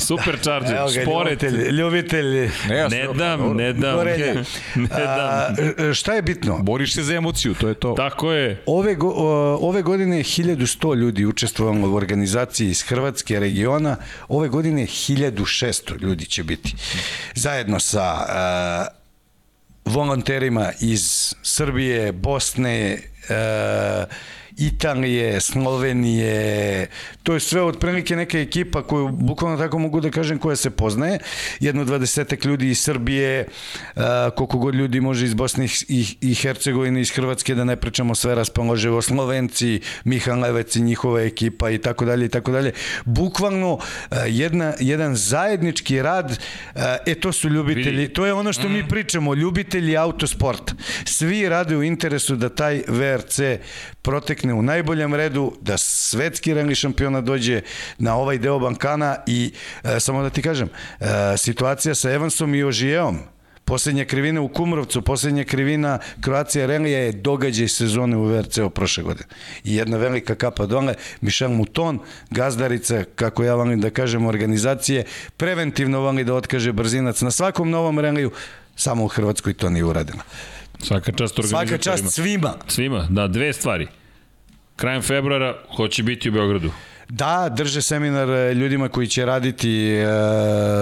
[0.00, 1.42] Supercharger, Evo ga, sporet.
[1.42, 2.50] Ljubitelj, ljubitelj.
[2.68, 3.98] Ne, ja ne dam, ne dam.
[3.98, 4.44] Okay.
[4.74, 5.54] ne dam.
[5.88, 6.58] A, šta je bitno?
[6.58, 7.94] Boriš se za emociju, to je to.
[7.96, 8.62] Tako je.
[8.66, 9.08] Ove, go,
[9.60, 13.96] ove godine je 1100 ljudi učestvovalo u organizaciji iz Hrvatske regiona.
[14.28, 16.74] Ove godine 1600 ljudi će biti.
[17.34, 18.14] Zajedno sa
[19.86, 22.98] uh, volonterima iz Srbije, Bosne,
[23.28, 24.14] uh,
[24.60, 26.86] Italije, Slovenije,
[27.22, 31.18] to je sve otprilike neka ekipa koju bukvalno tako mogu da kažem koja se poznaje,
[31.60, 33.46] jedno dvadesetak ljudi iz Srbije,
[34.36, 38.34] koliko god ljudi može iz Bosne i, i Hercegovine, iz Hrvatske, da ne pričamo sve
[38.34, 42.72] raspoloživo, Slovenci, Mihal Levec i njihova ekipa i tako dalje i tako dalje.
[43.04, 43.78] Bukvalno
[44.26, 46.38] jedna, jedan zajednički rad,
[47.06, 48.88] e to su ljubitelji, to je ono što mi mm.
[48.88, 50.74] pričamo, ljubitelji autosporta.
[51.04, 53.40] Svi rade u interesu da taj VRC
[54.02, 57.60] protekne u najboljem redu, da svetski rally šampiona dođe
[57.98, 59.52] na ovaj deo Bankana i
[59.84, 60.68] e, samo da ti kažem,
[61.00, 61.04] e,
[61.36, 63.18] situacija sa Evansom i Ožijeom,
[63.70, 69.28] Poslednja krivina u Kumrovcu, poslednja krivina Kroacija Relija je događaj sezone u VRC-u prošle godine.
[69.64, 71.98] I jedna velika kapa dole, Michel Mouton,
[72.30, 75.04] gazdarica, kako ja volim da kažem, organizacije,
[75.36, 78.30] preventivno voli da otkaže brzinac na svakom novom reliju,
[78.76, 80.22] samo u Hrvatskoj to nije uradila.
[80.82, 81.68] Svaka čast organizatorima.
[81.68, 82.54] Svaka čast svima.
[82.68, 83.88] Svima, da, dve stvari.
[84.80, 86.70] Krajem februara hoće biti u Beogradu.
[87.08, 90.06] Da, drže seminar ljudima koji će raditi e,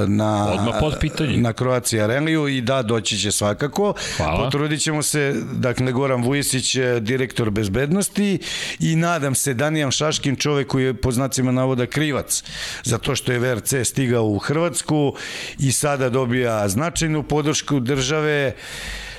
[0.07, 1.36] na, Odmah pod pitanje.
[1.36, 3.94] na Croatia Rallyu i da, doći će svakako.
[4.17, 4.44] Hvala.
[4.44, 8.39] Potrudit ćemo se, dakle, Goran Vujesić, e, direktor bezbednosti
[8.81, 12.44] i nadam se Danijan Šaškin, čovek koji je po znacima navoda krivac
[12.85, 15.15] za to što je VRC stigao u Hrvatsku
[15.59, 18.55] i sada dobija značajnu podršku države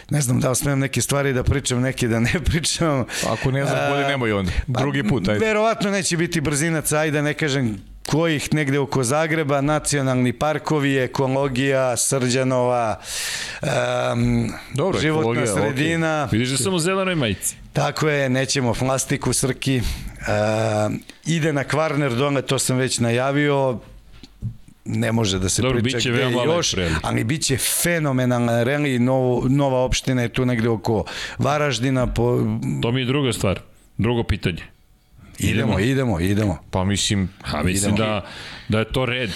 [0.10, 3.06] ne znam da li smem neke stvari da pričam, neke da ne pričam.
[3.30, 4.52] Ako ne znam, bolje nemoj onda.
[4.74, 5.46] Pa, Drugi put, ajde.
[5.46, 7.78] Verovatno neće biti brzinac, ajde da ne kažem
[8.10, 13.00] kojih negde oko Zagreba, nacionalni parkovi, ekologija, Srđanova,
[13.62, 16.28] um, Dobro, životna sredina.
[16.28, 16.32] Okay.
[16.32, 17.56] Vidiš da sam u zelenoj majici.
[17.74, 19.78] Tako je, nećemo plastiku, Srki.
[19.78, 20.94] Uh,
[21.26, 23.80] ide na Kvarner dole, to sam već najavio,
[24.90, 29.46] ne može da se Dobro, priča biće gde još, ali bit će fenomenalna reli, novo,
[29.50, 31.04] nova opština je tu negde oko
[31.38, 32.14] Varaždina.
[32.14, 32.40] Po...
[32.82, 33.60] To mi je druga stvar,
[33.98, 34.64] drugo pitanje.
[35.40, 36.58] Idemo, idemo, idemo.
[36.72, 38.10] Pa mislim, ha, mislim idemo.
[38.10, 38.26] da,
[38.70, 39.30] da je to red.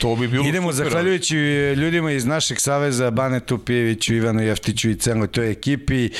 [0.00, 1.36] To bi bilo Idemo super, zahvaljujući
[1.76, 6.10] ljudima iz našeg saveza, Banetu Pijeviću, Ivanu Jeftiću i celoj toj ekipi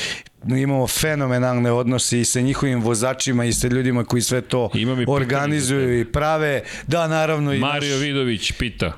[0.48, 4.70] imamo fenomenalne odnose i sa njihovim vozačima i sa ljudima koji sve to
[5.08, 6.62] organizuju i prave.
[6.86, 8.02] Da, naravno i Mario naš...
[8.02, 8.92] Vidović pita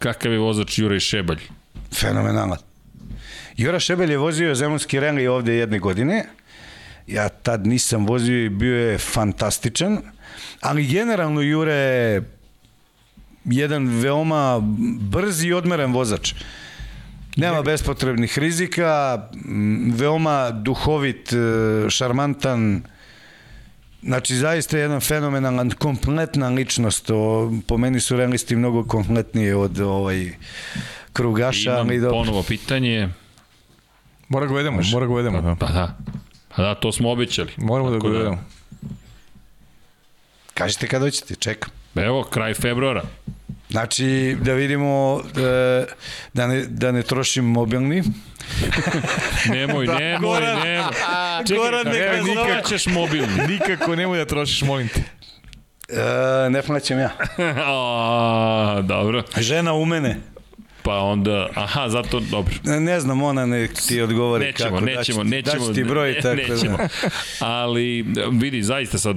[0.00, 1.40] kakav je vozač Juraj Šebalj?
[1.92, 2.58] Fenomenalan.
[3.56, 6.24] Jura Šebelj je vozio Zemunski rally ovde jedne godine.
[7.06, 9.98] Ja tad nisam vozio i bio je fantastičan.
[10.60, 12.22] Ali generalno Jure je
[13.44, 14.60] jedan veoma
[15.00, 16.34] brzi i odmeren vozač.
[17.36, 19.22] Nema bespotrebnih rizika,
[19.94, 21.36] veoma duhovit, e,
[21.90, 22.82] šarmantan,
[24.02, 27.10] Znači, zaista je jedan fenomenalan, kompletna ličnost.
[27.10, 30.30] O, po meni su realisti mnogo kompletnije od ovaj,
[31.12, 31.70] krugaša.
[31.70, 33.08] Imam ali ponovo pitanje.
[34.28, 35.40] Mora ga vedemo, mora ga vedemo.
[35.40, 35.54] Da.
[35.54, 35.96] Pa da.
[36.56, 37.52] Pa da, to smo obećali.
[37.56, 38.36] Moramo da ga vedemo.
[38.36, 38.42] Da.
[40.54, 41.70] Kažite kad hoćete, čekam.
[41.94, 43.02] Evo, kraj februara.
[43.70, 45.84] Znači, da vidimo e,
[46.32, 48.02] da ne, da ne trošim mobilni.
[49.54, 50.92] nemoj, da, nemoj, Goran, nemoj.
[51.48, 53.46] Čekaj, Goran, neka nikako ćeš mobilni.
[53.48, 55.00] Nikako nemoj da trošiš, molim te.
[55.88, 57.10] E, ne plaćam ja.
[57.66, 59.22] o, dobro.
[59.38, 60.16] Žena u mene.
[60.82, 62.54] Pa onda, aha, zato, dobro.
[62.64, 64.84] Ne, ne znam, ona ne ti odgovori nećemo, kako.
[64.84, 66.76] Nećemo, daći, nećemo, daći ti broj, ne, tako nećemo.
[66.76, 66.88] da.
[67.40, 69.16] Ali, vidi, zaista sad,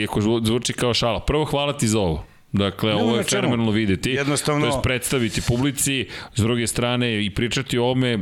[0.00, 2.35] iako zvuči kao šala, prvo hvala ti za ovo.
[2.56, 4.10] Dakle, Ne, ovo je fenomenalno videti.
[4.10, 8.18] Jednostavno- To je predstaviti publici, s druge strane i pričati o ovome,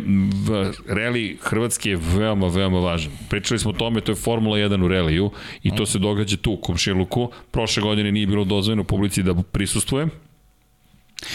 [0.88, 3.12] reli Hrvatske je veoma, veoma važan.
[3.28, 5.30] Pričali smo o tome, to je Formula 1 u reliju
[5.62, 7.30] i to se događa tu u Komšiluku.
[7.50, 10.06] Prošle godine nije bilo dozvoljeno publici da prisustvuje.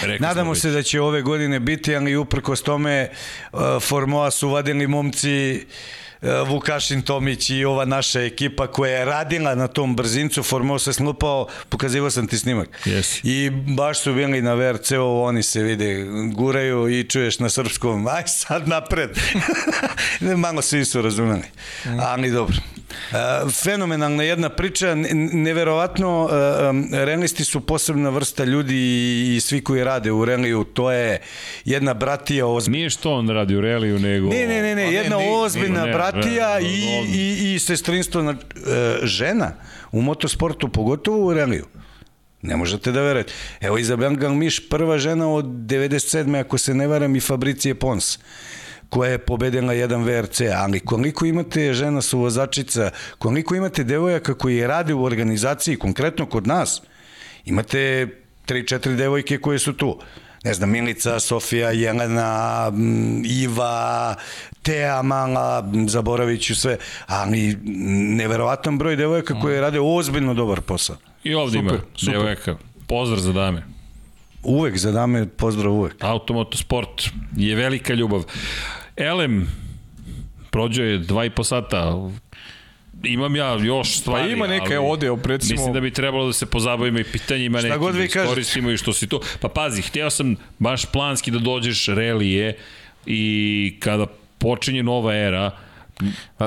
[0.02, 3.10] Rekli Nadamo se da će ove godine biti, ali uprkos tome
[3.54, 5.62] uh, Formoa su vadili momci uh,
[6.22, 11.48] Vukašin Tomić i ova naša ekipa koja je radila na tom brzincu, Formoa se slupao,
[11.70, 12.70] pokazivao sam ti snimak.
[12.86, 13.20] Yes.
[13.24, 18.24] I baš su bili na VRC-u, oni se vide, guraju i čuješ na srpskom, aj
[18.28, 19.10] sad napred.
[20.38, 21.44] Malo svi su razumeli,
[22.00, 22.58] ali dobro.
[22.90, 26.30] Uh, fenomenalna jedna priča, ne- neverovatno,
[26.70, 28.76] um, relisti su posebna vrsta ljudi
[29.36, 31.22] i, svi koji rade u reliju, to je
[31.66, 32.78] jedna bratija ozbiljna.
[32.78, 34.30] Nije što on radi u reliju, nego...
[34.30, 38.32] Ne, ne, ne, ne, jedna ne, ozbiljna ne, bratija ne, i, i, i sestrinstvo na,
[38.32, 39.52] e, žena
[39.92, 41.66] u motosportu, pogotovo u reliju.
[42.42, 43.34] Ne možete da verujete.
[43.62, 46.40] Evo Izabel Galmiš, prva žena od 97.
[46.40, 48.20] ako se ne varam i Fabricije Pons
[48.90, 54.68] koja je pobedila jedan VRC, ali koliko imate žena su vozačica, koliko imate devojaka koji
[54.68, 56.82] rade u organizaciji, konkretno kod nas,
[57.46, 58.08] imate
[58.48, 60.00] 3-4 devojke koje su tu.
[60.44, 62.72] Ne znam, Milica, Sofija, Jelena,
[63.26, 64.16] Iva,
[64.62, 66.78] Teja mala, zaboravit ću sve,
[67.08, 67.58] ali
[68.16, 70.96] neverovatan broj devojaka koje rade ozbiljno dobar posao.
[71.24, 72.14] I ovde Super, ima super.
[72.14, 72.56] devojaka.
[72.88, 73.64] Pozdrav za dame.
[74.44, 75.96] Uvek za dame, pozdrav uvek.
[76.00, 77.04] Automotosport
[77.38, 78.24] je velika ljubav.
[78.96, 79.48] Elem,
[80.50, 82.10] prođo je dva i po sata.
[83.04, 84.24] Imam ja još stvari.
[84.24, 87.62] Pa ima neka, ode, evo, recimo- Mislim da bi trebalo da se pozabavimo i pitanjima
[87.62, 89.22] nekim, god vi da iskoristimo i što si tu.
[89.40, 92.58] Pa pazi, hteo sam baš planski da dođeš relije
[93.06, 94.06] i kada
[94.38, 95.52] počinje nova era,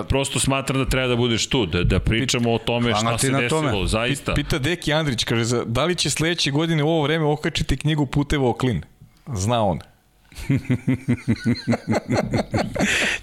[0.09, 3.49] prosto smatram da treba da budeš tu, da, da pričamo o tome šta se desilo,
[3.63, 3.87] tome.
[3.87, 4.35] zaista.
[4.35, 8.49] Pita Deki Andrić, kaže, da li će sledeće godine u ovo vreme okačiti knjigu Puteva
[8.49, 8.83] o klin?
[9.27, 9.79] Zna on.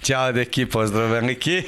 [0.02, 1.62] Ćao deki, pozdrav veliki.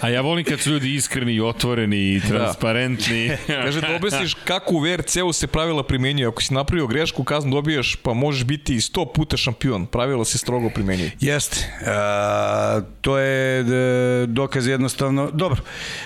[0.00, 3.30] A ja volim kad su ljudi iskreni i otvoreni i transparentni.
[3.46, 6.28] Kaže da objasniš kako u VRC-u se pravila primenjuju.
[6.28, 9.86] Ako si napravio grešku, kaznu dobijaš, pa možeš biti i 100 puta šampion.
[9.86, 11.10] Pravila se strogo primenjuju.
[11.20, 11.56] Jeste.
[11.86, 15.30] A, to je e, dokaz jednostavno...
[15.32, 15.62] Dobro.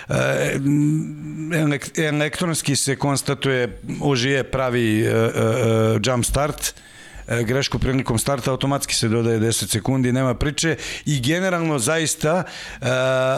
[0.08, 0.14] E,
[0.54, 6.89] m, elek, elektronski se konstatuje ožije pravi e, e, e, jump start e,
[7.44, 10.76] grešku prilikom starta automatski se dodaje 10 sekundi, nema priče
[11.06, 12.86] i generalno zaista uh,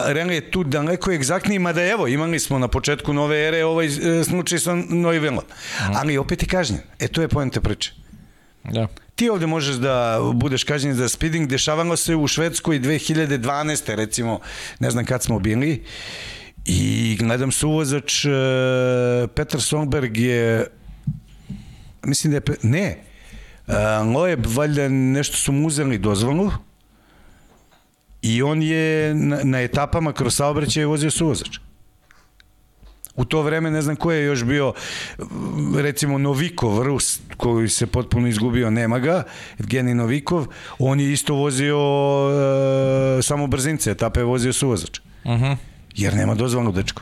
[0.07, 4.23] Rene je tu daleko egzaktniji, mada evo, imali smo na početku nove ere ovaj e,
[4.23, 5.43] slučaj sa Neuvelom.
[5.93, 6.81] Ali opet je kažnjen.
[6.99, 7.91] E, to je poenta priče.
[8.63, 8.87] Da.
[9.15, 13.95] Ti ovde možeš da budeš kažnjen za speeding, dešavalo se u Švedskoj 2012.
[13.95, 14.39] recimo,
[14.79, 15.83] ne znam kad smo bili,
[16.65, 18.29] i gledam suvozač, e,
[19.35, 20.67] Petar Songberg je,
[22.03, 23.12] mislim da je, ne, e,
[24.13, 26.51] Loeb, valjda nešto su mu uzeli dozvolu,
[28.21, 31.59] i on je na, na etapama kroz saobraćaj vozio suvozač.
[33.15, 34.73] U to vreme ne znam ko je još bio
[35.77, 39.23] recimo Novikov, Rus, koji se potpuno izgubio, nema ga,
[39.59, 40.47] Evgeni Novikov,
[40.79, 41.77] on je isto vozio
[43.19, 44.99] e, samo brzince, etape je vozio suvozač.
[44.99, 45.55] Uh -huh.
[45.95, 47.01] Jer nema dozvolu dečko.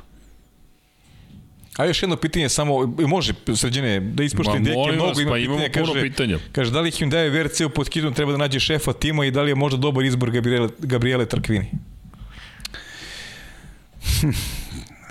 [1.77, 5.35] A još jedno pitanje samo, može sređene, da ispošte Ma, molim mnogo vas, ima pa
[5.35, 5.45] pitanja.
[5.45, 6.38] imamo puno kaže, pitanja.
[6.51, 9.41] Kaže, da li Hyundai VRC u pod hitom treba da nađe šefa tima i da
[9.41, 11.72] li je možda dobar izbor Gabriele, Gabriele Trkvini?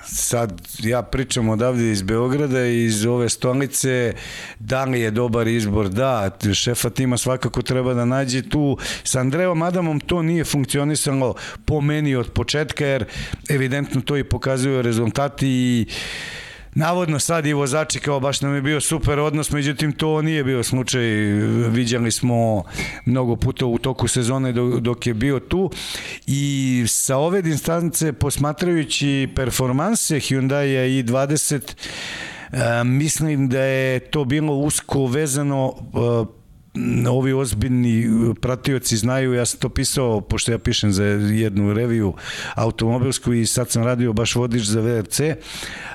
[0.05, 4.15] Sad ja pričam odavde iz Beograda iz ove stolice,
[4.59, 5.89] da li je dobar izbor?
[5.89, 8.79] Da, šefa tima svakako treba da nađe tu.
[9.05, 13.05] Sa Andreom Adamom to nije funkcionisalo po meni od početka, jer
[13.49, 15.87] evidentno to i pokazuju rezultati i
[16.75, 20.63] Navodno sad i vozači kao baš nam je bio super odnos, međutim to nije bio
[20.63, 21.03] slučaj.
[21.71, 22.65] Viđali smo
[23.05, 25.71] mnogo puta u toku sezone dok, je bio tu
[26.27, 31.61] i sa ove distance posmatrajući performanse Hyundai i20
[32.53, 36.40] e, mislim da je to bilo usko vezano e,
[37.11, 38.09] ovi ozbiljni
[38.41, 42.15] pratioci znaju, ja sam to pisao, pošto ja pišem za jednu reviju
[42.55, 45.21] automobilsku i sad sam radio baš vodič za VRC.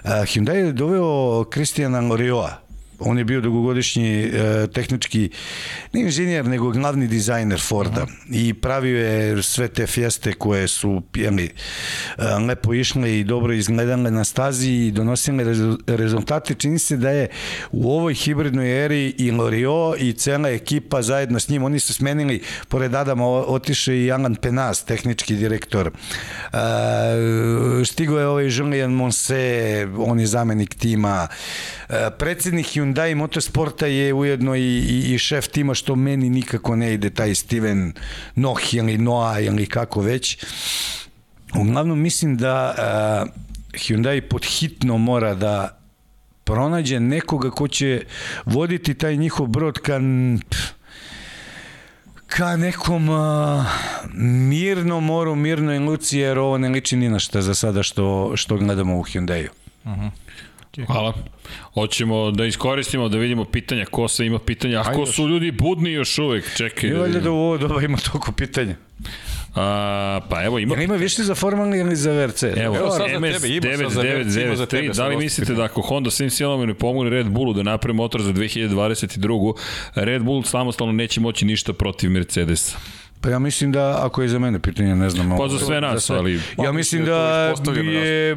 [0.03, 2.64] Hyundai je doveo Kristijana Lorioa
[3.05, 5.29] on je bio dugogodišnji e, tehnički,
[5.93, 8.49] ne inženjer, nego glavni dizajner Forda uh -huh.
[8.49, 11.49] i pravio je sve te fjeste koje su jeli,
[12.17, 15.43] e, lepo išle i dobro izgledale na stazi i donosile
[15.87, 16.53] rezultate.
[16.53, 17.27] Čini se da je
[17.71, 22.41] u ovoj hibridnoj eri i Lorio i cela ekipa zajedno s njim, oni su smenili,
[22.67, 25.87] pored Adama otiše i Alan Penas, tehnički direktor.
[25.87, 26.57] E,
[27.85, 31.27] stigo je ovaj Julien Monse, on je zamenik tima.
[31.89, 36.93] E, predsednik Hyundai Motorsporta je ujedno i, i, i šef tima što meni nikako ne
[36.93, 37.93] ide taj Steven
[38.35, 40.37] Noh ili Noah ili kako već.
[41.59, 43.31] Uglavnom mislim da uh,
[43.73, 45.79] Hyundai podhitno mora da
[46.43, 48.03] pronađe nekoga ko će
[48.45, 49.99] voditi taj njihov brod ka
[52.27, 53.65] ka nekom uh,
[54.49, 58.57] mirnom moru, mirnoj luci, jer ovo ne liči ni na šta za sada što, što
[58.57, 59.49] gledamo u Hyundai-u.
[59.83, 60.09] Uh -huh.
[60.87, 61.13] Hvala.
[61.73, 65.91] Hoćemo da iskoristimo, da vidimo pitanja, ko sve ima pitanja, a ko su ljudi budni
[65.91, 66.89] još uvek, čekaj.
[66.89, 68.75] I valjda da u ovo doba ima toliko pitanja.
[69.55, 70.75] A, pa evo ima...
[70.75, 72.43] Jel ima više za formalni ili za VRC?
[72.43, 77.09] Evo, evo sad MS 9993, da li mislite da ako Honda svim silama ne pomogne
[77.09, 79.53] Red Bullu da napravi motor za 2022.
[79.95, 82.77] Red Bull samostalno neće moći ništa protiv Mercedesa?
[83.21, 85.37] Pa ja mislim da, ako je za mene pitanje, ne znam.
[85.37, 86.17] Pa za sve nas, za sve.
[86.17, 86.41] ali...
[86.63, 88.35] Ja mislim da je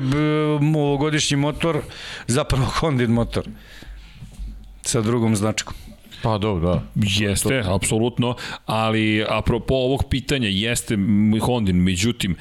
[0.76, 1.81] ovogodišnji motor
[2.26, 3.44] zapravo Hondin motor
[4.82, 5.74] sa drugom značkom.
[6.23, 6.82] Pa dobro, da.
[6.94, 7.74] Jeste, dobro.
[7.74, 10.98] apsolutno, ali apropo ovog pitanja jeste
[11.42, 12.36] Hondin, međutim,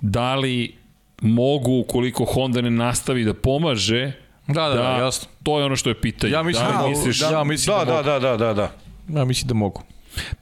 [0.00, 0.80] da li
[1.20, 4.12] mogu, ukoliko Honda ne nastavi da pomaže,
[4.46, 5.28] da, da, da, jasno.
[5.42, 6.32] To je ono što je pitanje.
[6.32, 8.70] Ja mislim da, da, misliš, da, ja mislim da, da, da, da, da, da.
[9.08, 9.82] Ja mislim da mogu.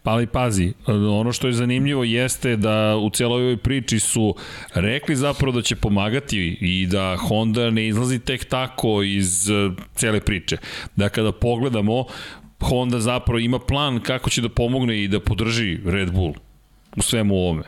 [0.03, 4.35] Pa ali pazi, ono što je zanimljivo jeste da u celoj ovoj priči su
[4.75, 10.21] rekli zapravo da će pomagati i da Honda ne izlazi tek tako iz e, cele
[10.21, 10.57] priče.
[10.97, 12.05] Da kada pogledamo,
[12.61, 16.35] Honda zapravo ima plan kako će da pomogne i da podrži Red Bull
[16.97, 17.63] u svemu ovome.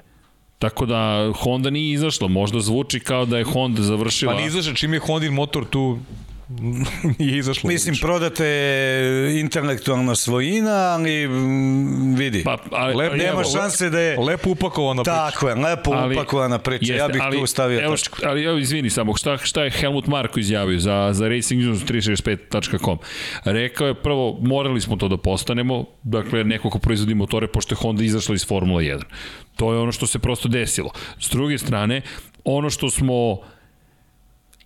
[0.58, 4.32] Tako da Honda nije izašla, možda zvuči kao da je Honda završila...
[4.32, 5.98] Pa nije izašla, čim je Hondin motor tu
[7.18, 7.68] nije izašlo.
[7.68, 8.00] Mislim, uče.
[8.00, 8.46] prodate
[9.40, 14.18] intelektualna svojina, ali mm, vidi, pa, ali, Lep, nema evo, šanse da je...
[14.18, 15.30] Lepo upakovana priča.
[15.30, 16.92] Tako je, lepo ali, upakovana priča.
[16.92, 18.18] Jeste, ja bih ali, tu stavio evo, tačku.
[18.26, 22.98] Ali evo, izvini samo, šta, šta je Helmut Marko izjavio za, za Racing News 365.com?
[23.44, 27.76] Rekao je prvo, morali smo to da postanemo, dakle, neko ko proizvodi motore, pošto je
[27.76, 29.02] Honda izašla iz Formula 1.
[29.56, 30.90] To je ono što se prosto desilo.
[31.18, 32.02] S druge strane,
[32.44, 33.38] ono što smo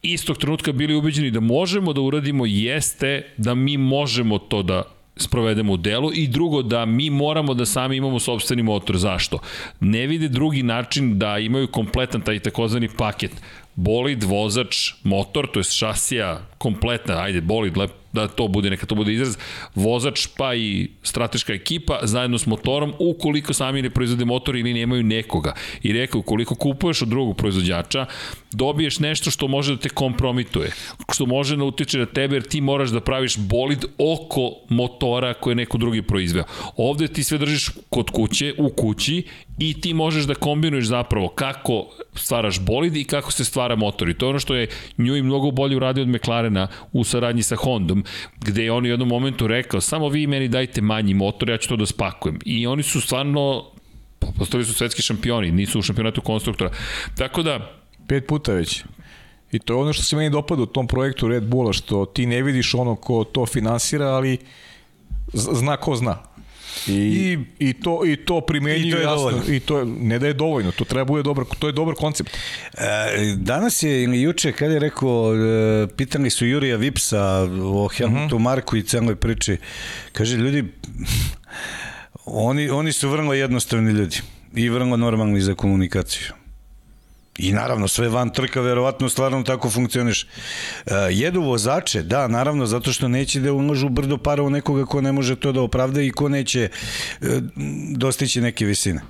[0.04, 4.82] istog trenutka bili ubeđeni da možemo da uradimo jeste da mi možemo to da
[5.16, 8.96] sprovedemo u delu i drugo da mi moramo da sami imamo sobstveni motor.
[8.96, 9.38] Zašto?
[9.80, 13.32] Ne vide drugi način da imaju kompletan taj takozvani paket
[13.74, 18.94] bolid, vozač, motor, to je šasija kompletna, ajde, bolid, lep, da to bude, neka to
[18.94, 19.36] bude izraz,
[19.74, 25.02] vozač pa i strateška ekipa zajedno s motorom, ukoliko sami ne proizvode motor ili nemaju
[25.02, 25.54] nekoga.
[25.82, 28.06] I rekao, ukoliko kupuješ od drugog proizvođača,
[28.52, 30.70] dobiješ nešto što može da te kompromituje,
[31.12, 35.54] što može da utiče na tebe, jer ti moraš da praviš bolid oko motora koje
[35.54, 36.44] neko drugi proizveo.
[36.76, 39.22] Ovde ti sve držiš kod kuće, u kući
[39.58, 44.08] i ti možeš da kombinuješ zapravo kako stvaraš bolid i kako se stvara motor.
[44.08, 44.68] I to je ono što je
[44.98, 48.03] nju i mnogo bolje uradio od McLarena u saradnji sa Hondom,
[48.40, 51.68] gde je on u jednom momentu rekao, samo vi meni dajte manji motor, ja ću
[51.68, 52.38] to da spakujem.
[52.44, 53.64] I oni su stvarno
[54.38, 56.70] postali su svetski šampioni, nisu u šampionatu konstruktora.
[57.16, 57.80] Tako da...
[58.08, 58.84] Pet puta već.
[59.52, 62.26] I to je ono što se meni dopada u tom projektu Red Bulla, što ti
[62.26, 64.38] ne vidiš ono ko to finansira, ali
[65.32, 66.18] zna ko zna.
[66.88, 69.54] I, I, i to i to primenjuju i to je jasno dovoljno.
[69.54, 72.30] i to je, ne da je dovoljno to treba bude dobar to je dobar koncept
[72.30, 78.24] e, danas je ili juče kad je rekao e, pitali su Jurija Vipsa o Helmutu
[78.24, 78.34] uh mhm.
[78.34, 78.38] -huh.
[78.38, 79.56] Marku i celoj priči
[80.12, 80.64] kaže ljudi
[82.24, 84.16] oni oni su vrlo jednostavni ljudi
[84.54, 86.43] i vrlo normalni za komunikaciju
[87.38, 90.22] I naravno, sve van trka verovatno stvarno tako funkcioniš.
[90.24, 95.00] Uh, jedu vozače, da, naravno, zato što neće da uložu brdo para u nekoga ko
[95.00, 96.68] ne može to da opravda i ko neće
[97.20, 97.28] uh,
[97.96, 99.00] dostići neke visine.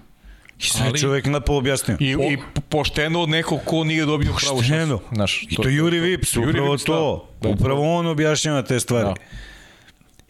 [0.58, 1.96] I sve Ali, čovek lepo objasnio.
[2.00, 2.38] I, I
[2.68, 5.00] pošteno od nekog ko nije dobio pravu šansu.
[5.10, 7.28] Naš, I to, to Juri Vips, upravo Vips, to.
[7.40, 9.08] Da, da, upravo on objašnjava te stvari.
[9.08, 9.14] Da.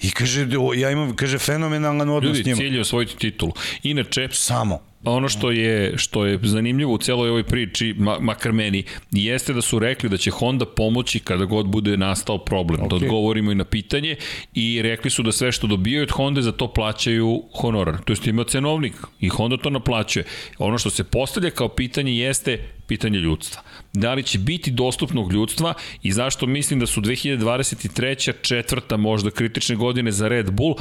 [0.02, 2.56] I kaže, ja imam, kaže, fenomenalan odnos s njima.
[2.56, 3.52] Ljudi, cilj je osvojiti titulu.
[3.82, 8.84] Inače, samo ono što je, što je zanimljivo u celoj ovoj priči, ma, makar meni,
[9.10, 12.80] jeste da su rekli da će Honda pomoći kada god bude nastao problem.
[12.80, 12.88] Okay.
[12.88, 14.16] Da odgovorimo i na pitanje
[14.54, 17.96] i rekli su da sve što dobijaju od Honda za to plaćaju honorar.
[18.04, 20.24] To jest ima cenovnik i Honda to naplaćuje.
[20.58, 23.62] Ono što se postavlja kao pitanje jeste pitanje ljudstva.
[23.92, 28.32] Da li će biti dostupnog ljudstva i zašto mislim da su 2023.
[28.42, 30.74] četvrta možda kritične godine za Red Bull,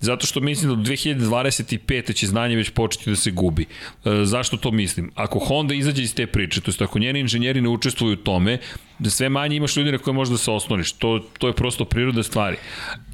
[0.00, 2.14] zato što mislim da do 2025.
[2.14, 3.62] će znanje već početi da se gubi.
[3.62, 5.10] E, zašto to mislim?
[5.14, 8.58] Ako Honda izađe iz te priče, to je ako njeni inženjeri ne učestvuju u tome,
[8.98, 10.92] da sve manje imaš ljudi na koje možeš da se osloniš.
[10.92, 12.56] To, to je prosto priroda stvari.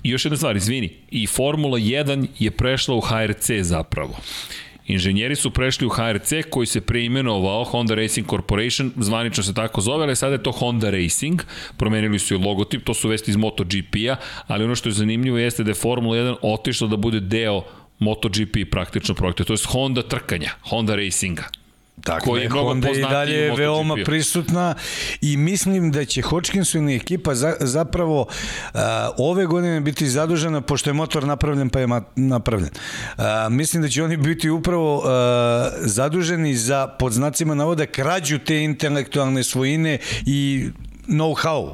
[0.02, 4.16] I još jedna stvar, izvini, i Formula 1 je prešla u HRC zapravo.
[4.86, 10.04] Inženjeri su prešli u HRC koji se preimenovao Honda Racing Corporation, zvanično se tako zove,
[10.04, 11.42] ali sada je to Honda Racing,
[11.76, 15.64] promenili su i logotip, to su vesti iz MotoGP-a, ali ono što je zanimljivo jeste
[15.64, 17.62] da je Formula 1 otišla da bude deo
[17.98, 21.63] MotoGP praktično projekta, to je Honda trkanja, Honda Racinga.
[22.02, 24.74] Tako koji je Honda i dalje je veoma prisutna
[25.20, 28.80] i mislim da će Hodgkinson i ekipa za, zapravo uh,
[29.18, 32.70] ove godine biti zadužena pošto je motor napravljen pa je napravljen.
[33.16, 35.04] Uh, mislim da će oni biti upravo uh,
[35.80, 40.68] zaduženi za pod znacima navoda krađu te intelektualne svojine i
[41.08, 41.72] know-how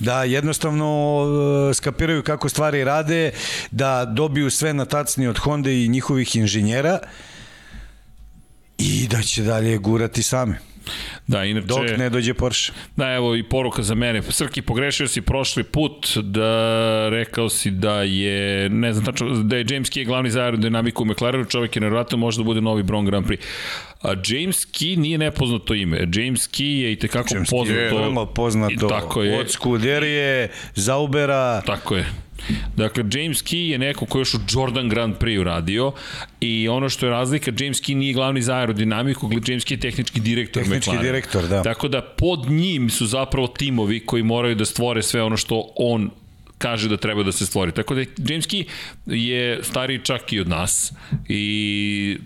[0.00, 1.22] da jednostavno
[1.74, 3.30] skapiraju kako stvari rade,
[3.70, 6.98] da dobiju sve na tacni od Honda i njihovih inženjera
[8.78, 10.54] i da će dalje gurati sami.
[11.26, 11.66] Da, inače...
[11.66, 12.72] Dok ne dođe Porsche.
[12.96, 14.22] Da, evo i poruka za mene.
[14.22, 19.66] Srki, pogrešio si prošli put da rekao si da je, ne znam tačno, da je
[19.70, 23.04] James Key glavni za aerodinamiku u McLarenu, čovjek je nevjerojatno može da bude novi Bron
[23.04, 23.38] Grand Prix.
[24.02, 25.98] A James Key nije nepoznato ime.
[25.98, 27.80] James Key je i tekako James poznato.
[27.80, 28.86] James Key je poznato.
[28.86, 29.40] I tako je.
[29.40, 31.62] Od Scuderije, Zaubera.
[31.66, 32.25] Tako je.
[32.76, 35.92] Dakle, James Key je neko ko još u Jordan Grand Prix uradio
[36.40, 40.20] i ono što je razlika, James Key nije glavni za aerodinamiku, James Key je tehnički
[40.20, 41.02] direktor tehnički McLaren.
[41.02, 41.62] direktor, da.
[41.62, 46.10] Tako da pod njim su zapravo timovi koji moraju da stvore sve ono što on
[46.58, 47.72] kaže da treba da se stvori.
[47.72, 48.64] Tako da James Key
[49.06, 50.92] je stariji čak i od nas
[51.28, 52.18] i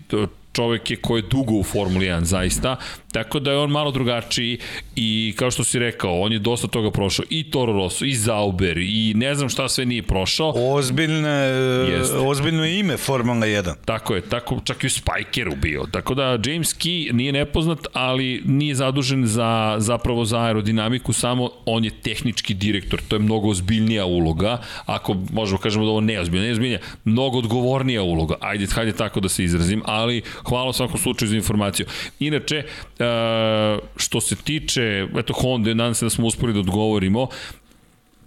[0.53, 2.75] čovek je ko je dugo u Formuli 1 zaista,
[3.11, 4.57] tako da je on malo drugačiji
[4.95, 8.77] i kao što si rekao, on je dosta toga prošao i Toro Rosso i Zauber
[8.77, 10.53] i ne znam šta sve nije prošao.
[10.55, 11.29] Ozbiljne,
[11.89, 12.17] Jeste.
[12.17, 13.73] ozbiljno je ime Formula 1.
[13.85, 15.85] Tako je, tako čak i u Spikeru bio.
[15.91, 21.85] Tako da James Key nije nepoznat, ali nije zadužen za zapravo za aerodinamiku, samo on
[21.85, 26.47] je tehnički direktor, to je mnogo ozbiljnija uloga, ako možemo kažemo da ovo ne ozbiljnija,
[26.47, 28.35] ne ozbiljnija, mnogo odgovornija uloga.
[28.39, 31.85] Ajde, hajde tako da se izrazim, ali hvala u svakom slučaju za informaciju.
[32.19, 32.65] Inače, e,
[33.95, 37.27] što se tiče, eto Honda, nadam se da smo uspeli da odgovorimo,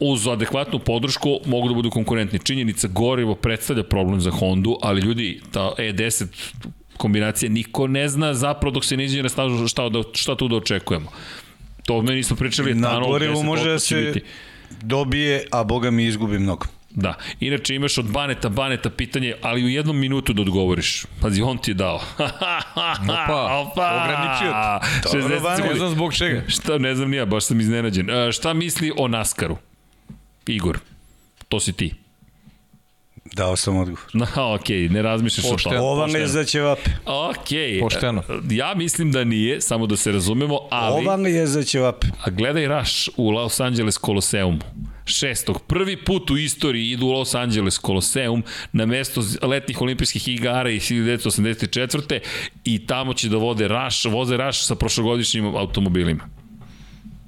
[0.00, 2.38] uz adekvatnu podršku mogu da budu konkurentni.
[2.38, 6.26] Činjenica gorivo predstavlja problem za Hondu, ali ljudi, ta E10
[6.96, 10.48] kombinacija niko ne zna zapravo dok se ne iđe na stažu šta, da, šta tu
[10.48, 11.10] da očekujemo.
[11.86, 12.74] To meni nismo pričali.
[12.74, 14.26] Na gorivu može da se biti.
[14.82, 16.66] dobije, a boga mi izgubi mnogo.
[16.94, 17.14] Da.
[17.40, 21.04] Inače imaš od Baneta, Baneta pitanje, ali u jednom minutu da odgovoriš.
[21.20, 21.94] Pazi, on ti je dao.
[23.02, 24.52] Opa, Opa, ograničio
[25.02, 25.18] ti.
[25.18, 26.42] Dobro, ne znam zbog čega.
[26.48, 28.10] Šta, ne znam nija, baš sam iznenađen.
[28.10, 29.56] Uh, šta misli o Naskaru?
[30.46, 30.78] Igor,
[31.48, 31.94] to si ti.
[33.32, 34.02] Dao sam odgovor.
[34.12, 35.80] No, okej, okay, ne razmišljaš o tome.
[35.80, 36.90] Ova me za ćevape.
[37.06, 37.58] Okej.
[37.58, 37.80] Okay.
[37.80, 38.22] Pošteno.
[38.50, 41.06] Ja mislim da nije, samo da se razumemo, ali...
[41.06, 42.06] Ova me je za ćevape.
[42.24, 44.60] A gledaj Raš u Los Angeles Koloseumu
[45.04, 45.62] šestog.
[45.66, 48.42] Prvi put u istoriji idu u Los Angeles Koloseum
[48.72, 52.18] na mesto letnih olimpijskih igara iz 1984.
[52.64, 56.43] i tamo će da vode raš, voze raš sa prošlogodišnjim automobilima.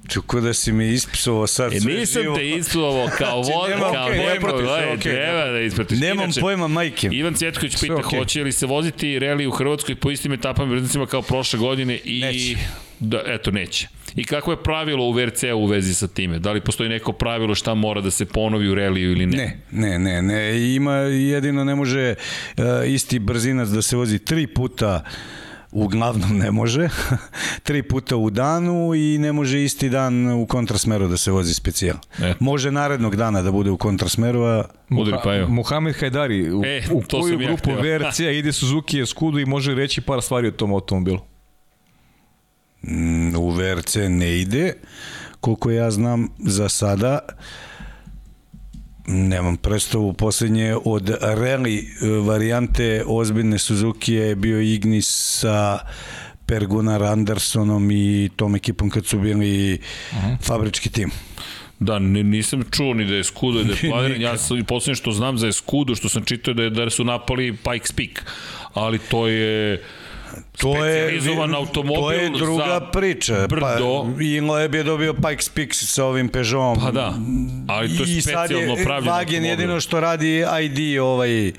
[0.07, 2.35] Čuko da si mi ispisovao sad e, nisam živo.
[2.35, 5.99] te ispisovao kao znači, vod, kao okay, ne protiv, okay, treba da ispratiš.
[5.99, 7.09] Nemam Inače, pojma majke.
[7.11, 8.17] Ivan Cvjetković pita, okay.
[8.19, 12.21] hoće li se voziti reli u Hrvatskoj po istim etapama i kao prošle godine i...
[12.21, 12.57] Neće.
[12.99, 13.87] Da, eto, neće.
[14.15, 16.39] I kako je pravilo u VRC-u u vezi sa time?
[16.39, 19.37] Da li postoji neko pravilo šta mora da se ponovi u reliju ili ne?
[19.71, 20.21] Ne, ne, ne.
[20.21, 20.73] ne.
[20.75, 22.15] Ima jedino ne može
[22.57, 25.03] uh, isti brzinac da se vozi tri puta
[25.71, 26.89] uglavnom ne može,
[27.63, 31.97] tri puta u danu i ne može isti dan u kontrasmeru da se vozi specijal.
[32.19, 32.33] E.
[32.39, 34.63] Može narednog dana da bude u kontrasmeru, a...
[34.89, 35.49] Udri pa evo.
[35.49, 39.75] Muhamed Hajdari, u, e, u koju grupu ja VRC ide Suzuki je skudu i može
[39.75, 41.19] reći par stvari o tom automobilu?
[42.81, 44.73] Mm, u VRC ne ide,
[45.39, 47.19] koliko ja znam za sada,
[49.07, 55.07] nemam predstavu, poslednje od rally e, varijante ozbiljne Suzuki je bio Ignis
[55.39, 55.79] sa
[56.45, 59.79] Pergunar Andersonom i tom ekipom kad su bili
[60.11, 60.37] uh -huh.
[60.41, 61.11] fabrički tim.
[61.79, 64.21] Da, nisam čuo ni da je Skudo i da je planiran.
[64.21, 67.57] Ja sam poslednje što znam za Skudo, što sam čitao da, je, da su napali
[67.71, 68.25] Pikes Peak.
[68.73, 69.83] Ali to je
[70.57, 71.19] to je
[71.55, 73.47] automobil to je druga priča.
[73.47, 74.05] Brdo.
[74.17, 76.83] Pa, Inloeb je dobio Pikes Peak sa ovim Peugeotom.
[76.83, 77.13] Pa da,
[77.67, 79.15] ali to je I specijalno pravljeno.
[79.15, 81.51] Wagen jedino što radi ID ovaj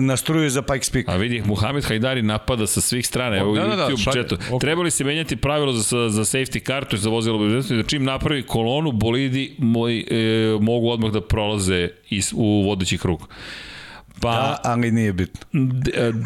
[0.00, 1.08] na struju za Pikes Peak.
[1.08, 4.36] A vidi, Muhammed Hajdari napada sa svih strana, evo da, da, da, YouTube četu.
[4.36, 4.60] Okay.
[4.60, 8.92] Trebali se menjati pravilo za, za safety kartu za vozilo bezbednosti, da čim napravi kolonu,
[8.92, 10.04] bolidi moj, e,
[10.60, 13.28] mogu odmah da prolaze is, u vodeći krug.
[14.20, 15.40] Pa, da, ali nije bitno.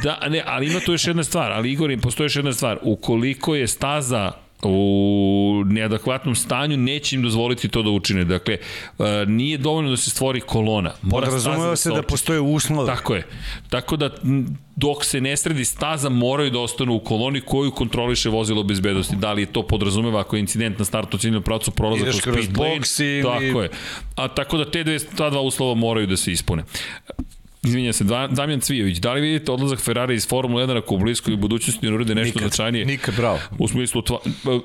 [0.03, 2.79] Da, ne, ali ima tu još jedna stvar, ali Igor, postoji još jedna stvar.
[2.83, 8.25] Ukoliko je staza u neadekvatnom stanju neće im dozvoliti to da učine.
[8.25, 10.93] Dakle, e, nije dovoljno da se stvori kolona.
[11.03, 12.87] Mora Podrazumeva da se da postoje uslovi.
[12.87, 13.27] Tako je.
[13.69, 14.11] Tako da
[14.77, 19.17] dok se ne sredi staza moraju da ostanu u koloni koju kontroliše vozilo bezbednosti.
[19.17, 22.57] Da li je to podrazumeva ako je incident na startu ciljnom pravcu prolaza kroz pit
[22.57, 22.81] lane.
[22.99, 23.23] Ili...
[23.23, 23.71] Tako je.
[24.17, 26.65] A tako da te dve, ta dva uslova moraju da se ispune.
[27.63, 31.37] Izvinja se, Damjan Cvijović, da li vidite odlazak Ferrari iz Formule 1 ako u bliskoj
[31.37, 32.85] budućnosti ne urede nešto nikad, značajnije?
[32.85, 33.39] Nikad, bravo.
[33.59, 34.19] U smislu, tva,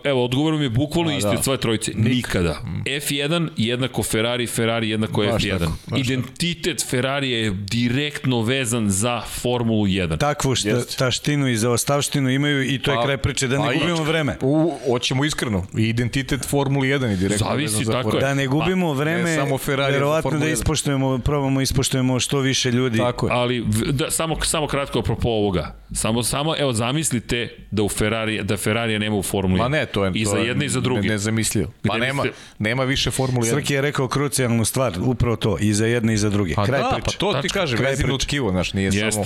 [0.03, 1.31] evo, odgovorom je bukvalno isti da.
[1.31, 1.91] od svoje trojice.
[1.95, 2.61] Nikada.
[2.85, 5.59] F1 jednako Ferrari, Ferrari jednako baš F1.
[5.59, 6.89] Tako, Identitet tako.
[6.89, 10.17] Ferrari je direktno vezan za Formulu 1.
[10.17, 13.79] Takvu šta, taštinu i zaostavštinu imaju i to je pa, kraj priče, da ne pa,
[13.79, 14.37] gubimo vreme.
[14.41, 15.65] U, hoćemo iskreno.
[15.77, 19.35] Identitet Formule 1 je direktno Zavisi, vezan tako za Da ne gubimo pa, vreme, ne
[19.35, 22.97] samo Ferrari, verovatno da ispoštujemo, probamo ispoštujemo što više ljudi ljudi.
[22.97, 23.33] Tako je.
[23.33, 25.75] Ali da, samo, samo kratko apropo ovoga.
[25.93, 29.61] Samo, samo, evo, zamislite da u Ferrari, da Ferrari nema u Formuli.
[29.61, 31.07] Ma ne, to je, I za jedne i za druge.
[31.07, 31.67] Ne, zamislio.
[31.87, 32.23] Pa nema,
[32.59, 33.49] nema više Formule 1.
[33.49, 36.53] Srki je rekao krucijalnu stvar, upravo to, i za jedne i za druge.
[36.55, 37.17] Pa Kraj da, priče.
[37.19, 39.13] pa to ti kaže, vezino tkivo, znaš, nije Jest.
[39.13, 39.25] samo...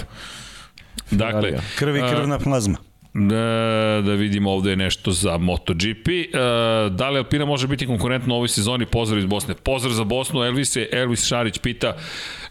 [1.12, 2.78] Dakle, krvi krvna plazma.
[3.14, 6.08] Da, da vidimo ovde je nešto za MotoGP.
[6.08, 6.30] E,
[6.90, 8.86] da li Alpina može biti konkurentna u ovoj sezoni?
[8.86, 9.56] Pozdrav iz Bosne.
[9.56, 10.44] Pozdrav za Bosnu.
[10.44, 11.98] Elvis, Elvis Šarić pita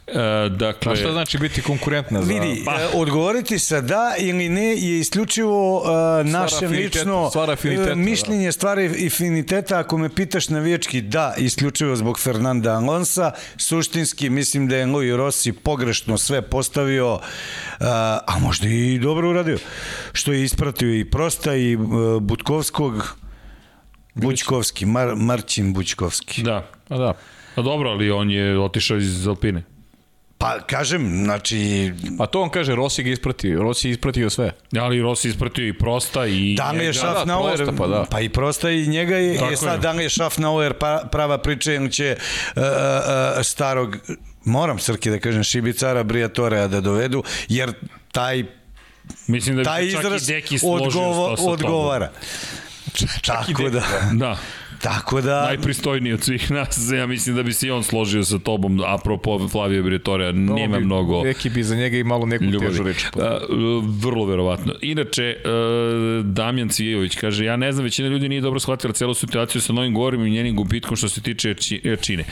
[0.06, 2.22] E, dakle, A šta znači biti konkurentna?
[2.22, 2.32] Za...
[2.32, 2.78] Vidi, pa.
[2.94, 5.86] Odgovoriti sa da ili ne je isključivo uh,
[6.26, 8.52] naše lično uh, mišljenje, da.
[8.52, 9.78] stvari afiniteta.
[9.78, 13.32] Ako me pitaš na viječki, da, isključivo zbog Fernanda Alonsa.
[13.56, 17.20] Suštinski, mislim da je Louis Rossi pogrešno sve postavio, uh,
[18.26, 19.58] a možda i dobro uradio.
[20.12, 21.82] Što je ispratio i Prosta i uh,
[22.20, 23.16] Butkovskog,
[24.14, 26.42] Bućkovski, Mar, Marćin Bućkovski.
[26.42, 27.12] Da, a da.
[27.54, 29.75] Pa dobro, ali on je otišao iz Alpine.
[30.38, 31.92] Pa kažem, znači...
[32.18, 34.52] Pa to on kaže, Rossi ga ispratio, Rossi ispratio sve.
[34.80, 36.54] Ali Rossi ispratio i Prosta i...
[36.54, 38.04] Dan je Schaffnauer, da, prosta, pa, da.
[38.10, 41.92] pa i Prosta i njega je, je sad Dan je Schaffnauer pa, prava priča, jer
[41.92, 43.96] će uh, uh, starog,
[44.44, 47.72] moram Srki da kažem, Šibicara Briatorea da dovedu, jer
[48.12, 48.44] taj
[49.26, 50.30] Mislim da taj izraz
[50.62, 52.10] odgovo, odgovara.
[53.26, 53.82] Tako da.
[54.12, 54.38] Da.
[54.82, 55.44] Tako da...
[55.46, 59.48] Najpristojniji od svih nas, ja mislim da bi se i on složio sa tobom, apropo
[59.48, 61.22] Flavio Briatorea, nema mnogo...
[61.22, 62.70] Neki bi za njega i malo neku ljubavi.
[62.70, 63.04] težu reč.
[64.00, 64.74] vrlo verovatno.
[64.82, 65.36] Inače,
[66.24, 69.94] Damjan Cvijević kaže, ja ne znam, većina ljudi nije dobro shvatila celu situaciju sa novim
[69.94, 72.24] govorim i njenim gubitkom što se tiče jačine.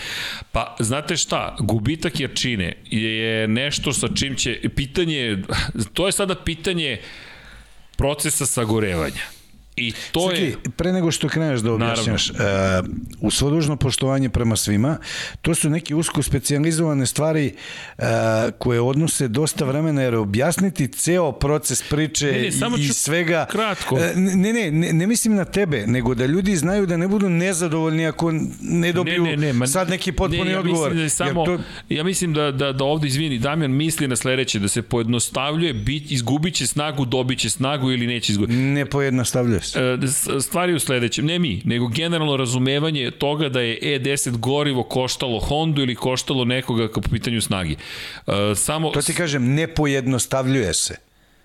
[0.53, 5.43] Pa, znate šta, gubitak jačine je nešto sa čim će, pitanje,
[5.93, 6.99] to je sada pitanje
[7.97, 9.44] procesa sagorevanja
[9.77, 10.57] I to Saki, je...
[10.77, 12.37] pre nego što kreneš da objašnjaš, uh,
[13.21, 14.97] u svo dužno poštovanje prema svima,
[15.43, 17.55] to su neke usko specializovane stvari
[17.99, 18.05] uh,
[18.59, 23.47] koje odnose dosta vremena, jer objasniti ceo proces priče ne, ne, samo i svega...
[23.51, 23.95] Kratko.
[23.95, 27.29] Uh, ne, ne, ne, ne mislim na tebe, nego da ljudi znaju da ne budu
[27.29, 30.95] nezadovoljni ako ne dobiju ne, ne, ne, man, sad neki potpuni ne, ja odgovor.
[30.95, 31.59] Mislim da samo, to...
[31.89, 36.11] Ja mislim da, da, da ovde, izvini, Damjan misli na sledeće, da se pojednostavljuje, bit,
[36.11, 38.59] izgubit će snagu, dobit će snagu ili neće izgubiti.
[38.59, 44.37] Ne pojednostavljuje E, stvari u sledećem, ne mi, nego generalno razumevanje toga da je E10
[44.37, 47.77] gorivo koštalo Hondu ili koštalo nekoga po pitanju snagi.
[48.27, 48.91] E, samo...
[48.91, 50.97] To ti kažem, ne pojednostavljuje se.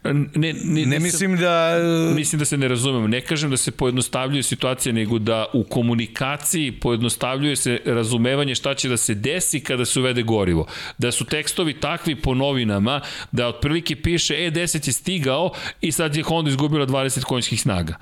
[0.03, 1.77] Ne, ne, ne, ne mislim da...
[2.15, 3.09] Mislim da se ne razumem.
[3.09, 8.89] Ne kažem da se pojednostavljuje situacija, nego da u komunikaciji pojednostavljuje se razumevanje šta će
[8.89, 10.67] da se desi kada se uvede gorivo.
[10.97, 16.23] Da su tekstovi takvi po novinama, da otprilike piše E10 je stigao i sad je
[16.23, 17.95] Honda izgubila 20 konjskih snaga.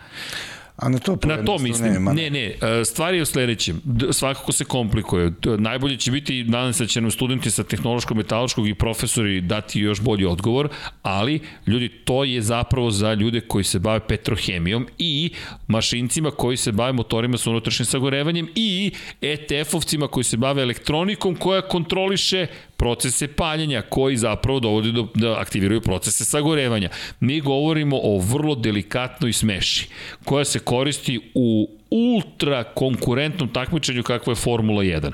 [0.78, 1.94] A na to, na to mislim.
[1.94, 2.14] Nema.
[2.14, 3.82] Ne, ne, e, stvari je u sledećem.
[4.12, 5.32] Svakako se komplikuje.
[5.58, 9.80] Najbolje će biti, nadam se da će nam studenti sa tehnološkog, metaloškog i profesori dati
[9.80, 10.70] još bolji odgovor,
[11.02, 15.32] ali ljudi, to je zapravo za ljude koji se bave petrohemijom i
[15.68, 18.92] mašincima koji se bave motorima sa unutrašnjim sagorevanjem i
[19.22, 22.48] ETF-ovcima koji se bave elektronikom koja kontroliše
[22.78, 26.90] procese paljenja koji zapravo dovodi do, da aktiviraju procese sagorevanja.
[27.20, 29.88] Mi govorimo o vrlo delikatnoj smeši
[30.26, 35.12] koja se koristi u ultra konkurentnom takmičenju kakva je Formula 1.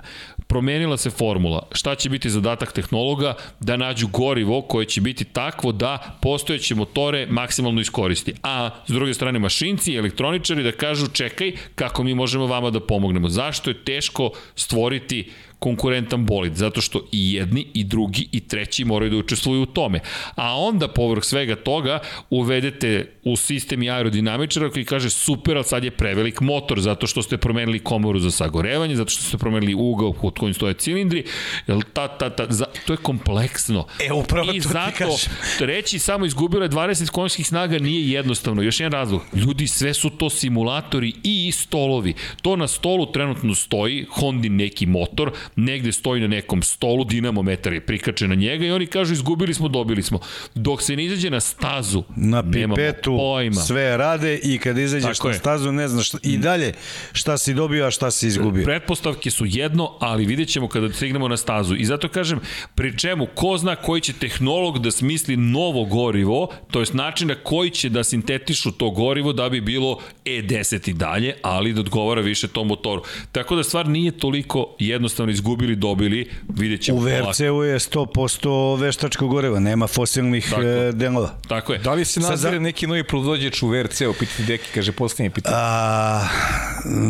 [0.48, 1.68] Promenila se formula.
[1.72, 3.34] Šta će biti zadatak tehnologa?
[3.60, 8.34] Da nađu gorivo koje će biti takvo da postojeće motore maksimalno iskoristi.
[8.44, 12.80] A s druge strane mašinci i elektroničari da kažu čekaj kako mi možemo vama da
[12.80, 13.30] pomognemo.
[13.30, 15.30] Zašto je teško stvoriti
[15.64, 20.00] konkurentan bolid, zato što i jedni, i drugi, i treći moraju da učestvuju u tome.
[20.36, 25.84] A onda, povrh svega toga, uvedete u sistem i aerodinamičara koji kaže super, ali sad
[25.84, 30.12] je prevelik motor, zato što ste promenili komoru za sagorevanje, zato što ste promenili ugao
[30.14, 31.24] kod kojim stoje cilindri,
[31.68, 33.86] jel, ta, ta, ta, za, to je kompleksno.
[34.10, 35.34] E, upravo I to zato, ti kažem.
[35.72, 38.62] reći samo izgubile 20 konjskih snaga nije jednostavno.
[38.62, 39.22] Još jedan razlog.
[39.34, 42.14] Ljudi, sve su to simulatori i stolovi.
[42.42, 47.86] To na stolu trenutno stoji, Hondin neki motor, negde stoji na nekom stolu, dinamometar je
[47.86, 50.20] prikačen na njega i oni kažu izgubili smo, dobili smo.
[50.56, 53.62] Dok se ne izađe na stazu, na pipetu pojma.
[53.62, 55.40] sve rade i kad izađeš Tako na je.
[55.40, 56.74] stazu ne znaš šta, i dalje
[57.12, 58.66] šta si dobio, a šta si izgubio.
[58.66, 61.76] Pretpostavke su jedno, ali vidjet ćemo kada stignemo na stazu.
[61.76, 62.40] I zato kažem,
[62.76, 67.36] pri čemu, ko zna koji će tehnolog da smisli novo gorivo, to je način na
[67.36, 72.22] koji će da sintetišu to gorivo da bi bilo E10 i dalje, ali da odgovara
[72.22, 73.02] više tom motoru.
[73.32, 76.98] Tako da stvar nije toliko jednostavno izgubili, dobili, vidjet ćemo.
[76.98, 77.02] U.
[77.02, 80.62] VRC-u je 100% veštačko gorivo, nema fosilnih Tako.
[80.62, 81.34] e, delova.
[81.48, 81.80] Tako je.
[81.80, 85.56] Da li se nazire za- neki novi proizvođač u VRC-u, pitanje Deki, kaže posljednje pitanje.
[85.58, 86.28] A,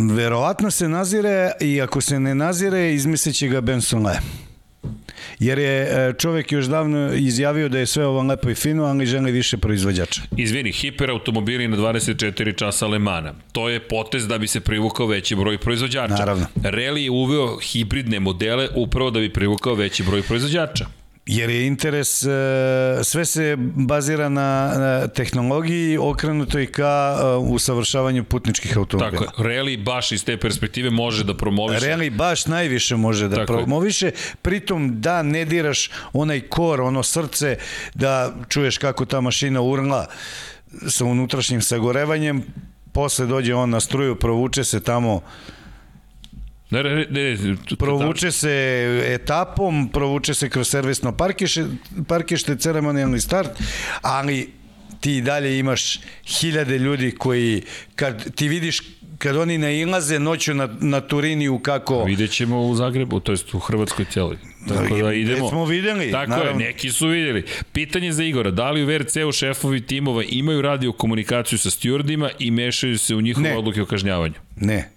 [0.10, 4.20] verovatno se nazire i ako se ne nazire, izmislit će ga Benson Le.
[5.40, 9.06] Jer je e, čovek još davno izjavio da je sve ovo lepo i fino, ali
[9.06, 10.22] želi više proizvođača.
[10.38, 13.34] Izvini, hiperautomobili na 24 časa Lemana.
[13.52, 16.16] To je potez da bi se privukao veći broj proizvođača.
[16.16, 16.46] Naravno.
[16.56, 21.03] Rally je uveo hibridne modele upravo da bi privukao veći broj proizvođača.
[21.26, 22.30] Jer je interes, e,
[23.04, 29.26] sve se bazira na, tehnologiji okrenutoj ka e, usavršavanju putničkih automobila.
[29.26, 31.86] Tako je, rally baš iz te perspektive može da promoviše.
[31.86, 34.12] Rally baš najviše može da Tako promoviše,
[34.42, 37.58] pritom da ne diraš onaj kor, ono srce,
[37.94, 40.08] da čuješ kako ta mašina urla
[40.88, 42.44] sa unutrašnjim sagorevanjem,
[42.92, 45.22] posle dođe on na struju, provuče se tamo,
[46.74, 48.54] Ne, ne, ne, provuče se
[49.08, 51.66] etapom, provuče se kroz servisno parkiše,
[52.08, 53.50] parkište, ceremonijalni start,
[54.02, 54.50] ali
[55.00, 57.62] ti dalje imaš hiljade ljudi koji,
[57.96, 58.82] kad ti vidiš
[59.18, 62.04] kad oni nailaze noću na, na Turiniju kako...
[62.04, 64.38] Vidjet ćemo u Zagrebu, to jest u Hrvatskoj cijeloj.
[64.68, 65.50] Tako da idemo.
[65.50, 66.62] Smo videli, Tako naravno.
[66.62, 67.44] je, neki su vidjeli.
[67.74, 72.52] Pitanje za Igora, da li u VRC-u šefovi timova imaju radio komunikaciju sa stewardima i
[72.52, 73.58] mešaju se u njihove Ne.
[73.58, 74.34] odluke o kažnjavanju?
[74.56, 74.90] Ne,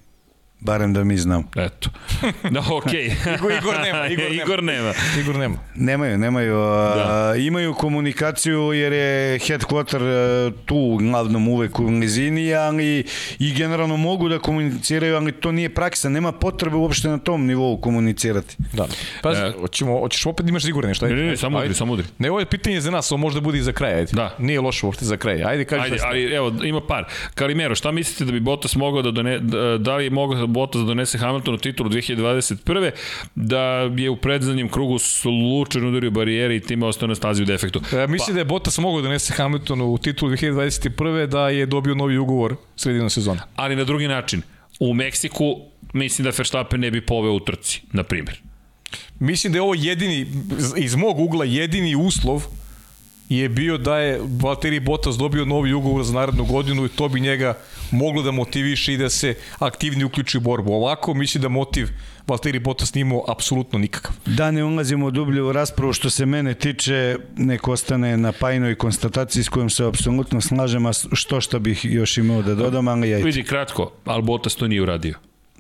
[0.61, 1.49] barem da mi znam.
[1.57, 1.91] Eto.
[2.51, 3.07] Da, okej.
[3.07, 4.43] Igor, Igor nema, Igor nema.
[4.43, 4.93] Igor nema.
[5.21, 5.57] Igor nema.
[5.75, 6.55] Nemaju, nemaju.
[6.97, 7.35] Da.
[7.39, 13.05] imaju komunikaciju jer je headquarter a, tu uglavnom uvek u blizini, ali
[13.39, 16.09] i generalno mogu da komuniciraju, ali to nije praksa.
[16.09, 18.57] Nema potrebe uopšte na tom nivou komunicirati.
[18.73, 18.87] Da.
[19.23, 19.53] Pazi, E.
[19.61, 21.07] hoćemo, hoćeš opet da imaš Igor nešto?
[21.07, 22.07] Ne, Ajde, ne, ne, samo udri, samo udri.
[22.19, 24.13] Ne, ovo je pitanje za nas, ovo možda bude i za kraj, ajde.
[24.13, 24.37] Da.
[24.39, 25.45] Nije loše uopšte za kraj.
[25.45, 27.05] Ajde, kaži Ajde, ali evo, ima par.
[27.35, 30.81] Kalimero, šta mislite da bi Bottas mogao da done, da, da li je mogao Bottas
[30.81, 32.91] da donese Hamiltonu titulu 2021.
[33.35, 33.61] da
[33.97, 37.81] je u predzadnjem krugu slučajno udario barijere i time ostao na stazi u defektu.
[37.93, 41.27] E, misli da je Bottas mogao da donese Hamiltonu u titulu 2021.
[41.27, 43.43] da je dobio novi ugovor sredinom sezona.
[43.57, 44.43] ali na drugi način.
[44.81, 45.57] U Meksiku
[45.93, 48.41] mislim da Verstappen ne bi poveo u trci, na primjer.
[49.19, 50.27] Mislim da je ovo jedini,
[50.77, 52.43] iz mog ugla, jedini uslov
[53.29, 57.21] je bio da je Valtteri Bottas dobio novi ugovor za narednu godinu i to bi
[57.21, 57.59] njega
[57.91, 60.73] moglo da motiviše i da se aktivnije uključi u borbu.
[60.73, 61.89] Ovako mislim da motiv
[62.27, 64.13] Valtteri Bottas nije imao apsolutno nikakav.
[64.27, 69.43] Da ne ulazimo dublje u raspravu što se mene tiče, nek ostane na pajnoj konstataciji
[69.43, 73.19] s kojom se apsolutno slažem, a što šta bih još imao da dodam, ali ja
[73.19, 75.15] Vidi, kratko, ali Bottas to nije uradio.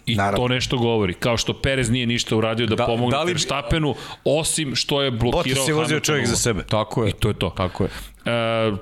[0.06, 0.36] I Naravno.
[0.38, 1.14] to nešto govori.
[1.14, 3.94] Kao što Perez nije ništa uradio da, Da- pomogne da li Verstappenu,
[4.24, 6.62] osim što je blokirao Bottas je vozio čovjek za sebe.
[6.62, 7.10] Tako je.
[7.10, 7.50] I to je to.
[7.50, 7.90] Tako je.
[8.24, 8.72] E,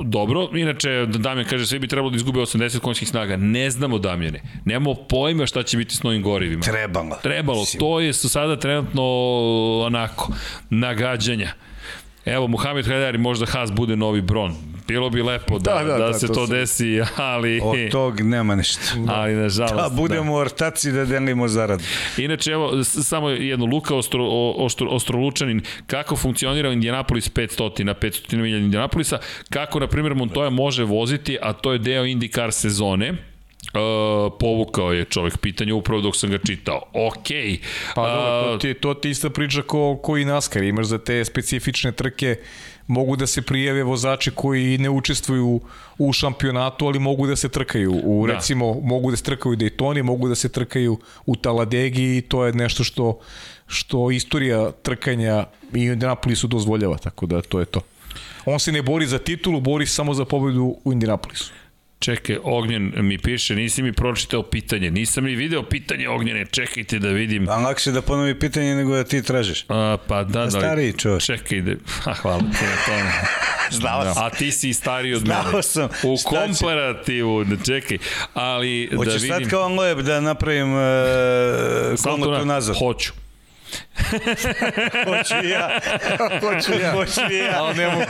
[0.00, 3.36] dobro, inače Damjan kaže svi bi trebalo da izgube 80 konjskih snaga.
[3.36, 4.42] Ne znamo Damjane.
[4.64, 6.62] Nemamo pojma šta će biti s novim gorivima.
[6.62, 7.16] Trebalo.
[7.22, 9.02] Trebalo, to je sada trenutno
[9.80, 10.32] onako,
[10.70, 11.52] nagađanja.
[12.24, 14.54] Evo, Muhammed Hajdari, možda Haas bude novi Bron.
[14.88, 17.90] Bilo bi lepo da, da, Da, da, da, da, se to, to desi, ali, Od
[17.90, 18.80] tog nema ništa.
[19.16, 19.74] ali nažalost.
[19.74, 21.84] Da budemo ortaci da delimo zaradu.
[22.16, 24.24] Inače, evo, samo jedno, Luka Ostro,
[24.56, 29.18] Ostro, Ostrolučanin, kako funkcionira Indianapolis 500, na 500 milja Indianapolisa,
[29.50, 33.31] kako, na primjer, Montoya može voziti, a to je deo IndyCar sezone,
[33.74, 36.82] Uh, povukao je čovjek pitanje upravo dok sam ga čitao.
[36.92, 37.58] Okej.
[37.94, 40.62] Pa dobro, to ti, to ti ista priča ko, ko i NASCAR.
[40.62, 42.36] Imaš za te specifične trke
[42.86, 45.60] mogu da se prijave vozači koji ne učestvuju
[45.98, 48.00] u šampionatu, ali mogu da se trkaju.
[48.04, 48.34] U, Da.
[48.34, 52.44] recimo, mogu da se trkaju u Daytoni, mogu da se trkaju u Taladegi i to
[52.44, 53.18] je nešto što,
[53.66, 55.44] što istorija trkanja
[55.74, 57.80] i Indianapolisu dozvoljava, tako da to je to.
[58.44, 61.52] On se ne bori za titulu, bori samo za pobedu u Indianapolisu.
[62.02, 67.08] Čekaj, Ognjen mi piše, nisi mi pročitao pitanje, nisam ni video pitanje Ognjene, čekajte da
[67.08, 67.48] vidim.
[67.48, 69.64] A lakše da ponovi pitanje nego da ti tražiš.
[69.68, 70.50] A, pa da, da.
[70.50, 71.22] Stariji čovjek.
[71.22, 71.72] Čekaj, da,
[72.02, 73.12] ha, hvala ti na tome.
[73.80, 74.14] Znao da.
[74.14, 74.24] sam.
[74.24, 75.40] A ti si stariji od mene.
[75.50, 75.88] Znao sam.
[76.02, 77.98] U komparativu, ne čekaj.
[78.34, 79.30] Ali Hoćeš da vidim...
[79.30, 80.80] sad kao lep da napravim uh,
[82.04, 82.76] komotu nazad?
[82.78, 83.12] Hoću.
[85.06, 85.80] Hoću i ja.
[86.40, 86.92] Hoću ja.
[86.92, 87.54] Hoću i ja.
[87.56, 88.04] Ali ne mogu.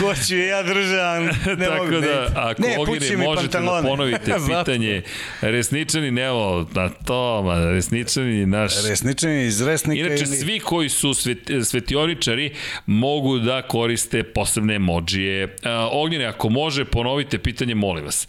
[0.00, 1.24] Hoću i ja, držan.
[1.58, 2.00] Ne Tako mogu.
[2.00, 5.02] da, ako ne, Ogire možete da ponovite pitanje.
[5.40, 8.72] Resničani, evo, na to, ma, Resničani, naš...
[8.88, 10.06] Resničani iz Resnika.
[10.06, 10.36] Inače, ili...
[10.36, 12.54] svi koji su svet, svetioničari
[12.86, 15.56] mogu da koriste posebne emođije.
[15.92, 18.28] Ognjene, ako može, ponovite pitanje, molim vas.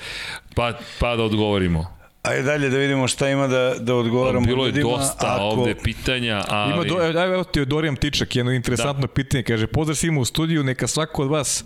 [0.56, 2.01] Pa, pa da odgovorimo.
[2.22, 5.44] Ajde dalje da vidimo šta ima da, da odgovaramo Bilo je ljudima, dosta ako...
[5.44, 6.74] ovde pitanja, ali...
[6.74, 9.14] Ima do, evo, evo Teodorijan Tičak, jedno interesantno da.
[9.14, 11.66] pitanje, kaže, pozdrav svima u studiju, neka svako od vas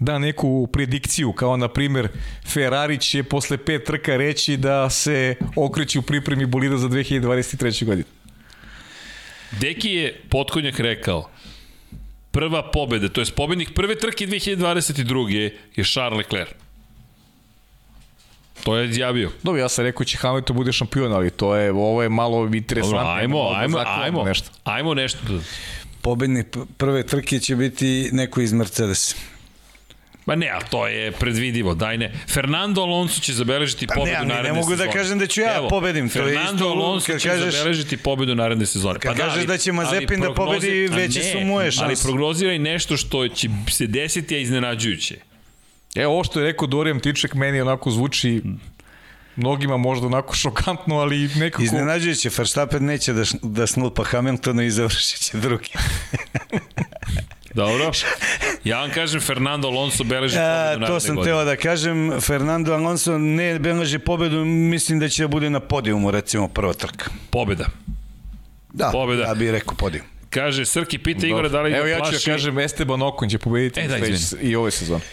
[0.00, 2.08] da neku predikciju, kao na primer
[2.46, 7.84] Ferrari će posle pet trka reći da se okreći u pripremi bolida za 2023.
[7.84, 8.08] godinu.
[9.60, 11.30] Deki je potkonjak rekao,
[12.30, 15.28] prva pobeda, to je pobednik prve trke 2022.
[15.76, 16.61] je Charles Leclerc.
[18.64, 19.30] To je izjavio.
[19.42, 22.98] Dobro, ja sam rekao će Hamilton bude šampion, ali to je, ovo je malo interesantno.
[22.98, 24.50] Dobro, ajmo, ajmo, ajmo, nešto.
[24.64, 25.18] Ajmo nešto.
[26.02, 29.16] Pobednik prve trke će biti neko iz Mercedes.
[30.26, 32.12] Ma ne, a to je predvidivo, daj ne.
[32.28, 34.52] Fernando Alonso će zabeležiti pa pobedu ne, naredne sezone.
[34.52, 36.08] Ne mogu da kažem da ću ja Evo, pobedim.
[36.08, 38.98] To Fernando je isto, Alonso će kažeš, zabeležiti pobedu naredne sezone.
[38.98, 41.84] Kad pa da, kažeš da će Mazepin da pobedi, veće su moje šanse.
[41.84, 45.31] Ali prognoziraj nešto što će se desiti, a iznenađujuće.
[45.94, 48.42] Evo, ovo što je rekao Dorijan Tiček, meni onako zvuči
[49.36, 51.62] mnogima možda onako šokantno, ali nekako...
[51.62, 55.70] Iznenađujuće, Verstappen neće da, da snulpa Hamiltona i završit će drugi.
[57.54, 57.90] Dobro.
[58.64, 61.32] Ja vam kažem, Fernando Alonso beleži pobedu A, To sam godine.
[61.32, 66.10] teo da kažem, Fernando Alonso ne beleži pobedu, mislim da će da bude na podijumu,
[66.10, 67.10] recimo, prva trka.
[67.30, 67.66] Pobeda.
[68.72, 69.22] Da, Pobeda.
[69.22, 70.06] ja bih rekao podijum.
[70.30, 72.30] Kaže, Srki pita Igora da li ga Evo ja ću plaši...
[72.30, 73.96] ja kažem, Esteban Okon će pobediti e, da,
[74.40, 75.04] i ove sezone.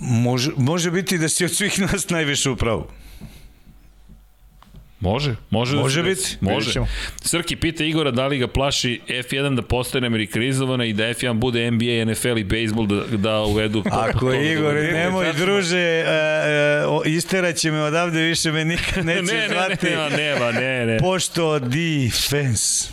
[0.00, 2.86] Može, može biti da si od svih nas najviše u pravu.
[5.00, 6.36] Može, može, može da biti.
[6.40, 6.80] Može.
[7.22, 11.70] Srki pita Igora da li ga plaši F1 da postane amerikanizovana i da F1 bude
[11.70, 13.82] NBA, NFL i baseball da, da uvedu.
[13.90, 16.04] Ako je Igor, da nemoj druže,
[16.86, 19.86] uh, uh, isteraće me odavde, više me nikad neće ne, zvati.
[19.86, 20.98] Ne, ne, nema, ne, ne.
[20.98, 22.88] Pošto defense,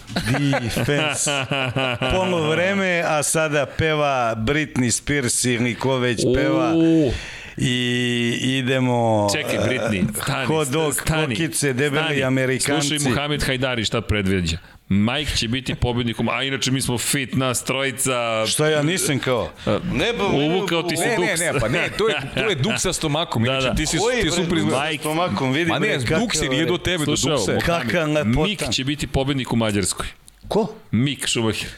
[0.62, 1.32] defense.
[2.16, 6.74] Polo vreme, a sada peva Britney Spears ili ko već peva.
[6.76, 7.14] Uh
[7.58, 12.24] i idemo Čekaj Britney, stani, hot dog, stani, kokice, debeli stani.
[12.24, 12.88] Amerikanci.
[12.88, 14.58] Slušaj Muhamed Hajdari šta predviđa.
[14.90, 18.46] Mike će biti pobednikom, a inače mi smo fit nas trojica.
[18.48, 19.50] Šta ja nisam kao?
[19.94, 21.40] Ne, ba, uvukao ti se ne, duks.
[21.40, 23.44] Ne, ne, pa ne, to je, to je duks sa stomakom.
[23.44, 23.76] Da, da.
[23.76, 24.86] Ti si, ti super izgleda.
[24.90, 25.02] Mike.
[25.02, 25.70] stomakom, vidi.
[25.70, 27.66] Ma ne, duksi nije do tebe, Slušao, do duksa.
[27.66, 28.44] Kakav lepotan.
[28.44, 30.06] Mik će biti pobednik u Mađarskoj.
[30.48, 30.74] Ko?
[30.92, 31.70] Mik Šumacher.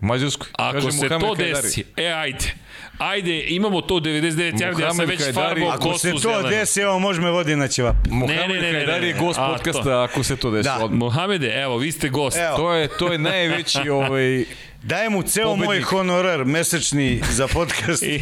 [0.00, 0.48] Mađarskoj.
[0.52, 2.54] Ako se to desi, e ajde,
[2.98, 7.20] ajde, imamo to 99 jardi, ja sam već farbao Ako se to desi, evo može
[7.20, 7.96] me vodi na ćevap.
[8.10, 10.68] Mohamed ne, ne, ne, Hajdari je gost podcasta, ako se to desi.
[10.68, 10.88] Da.
[10.90, 12.36] Mohamede, evo, vi ste gost.
[12.36, 12.56] Evo.
[12.56, 14.44] To je, to je najveći ovaj,
[14.82, 15.66] Dajem mu ceo pobednik.
[15.66, 18.02] moj honorar mesečni za podcast.
[18.12, 18.20] I,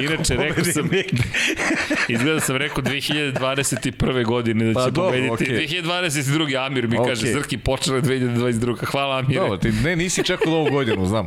[0.00, 0.90] inače, rekao sam,
[2.08, 4.24] izgleda sam rekao 2021.
[4.24, 5.44] godine da će pa, pobediti.
[5.44, 5.82] Okay.
[5.82, 6.66] 2022.
[6.66, 7.08] Amir mi okay.
[7.08, 8.84] kaže, Zrki počela 2022.
[8.84, 9.38] Hvala Amir.
[9.38, 11.26] Dobro, ti ne, nisi čekao ovu godinu, znam.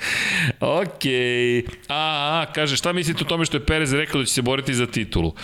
[0.60, 1.04] Ok.
[1.88, 4.74] A, a, kaže, šta mislite o tome što je Perez rekao da će se boriti
[4.74, 5.34] za titulu?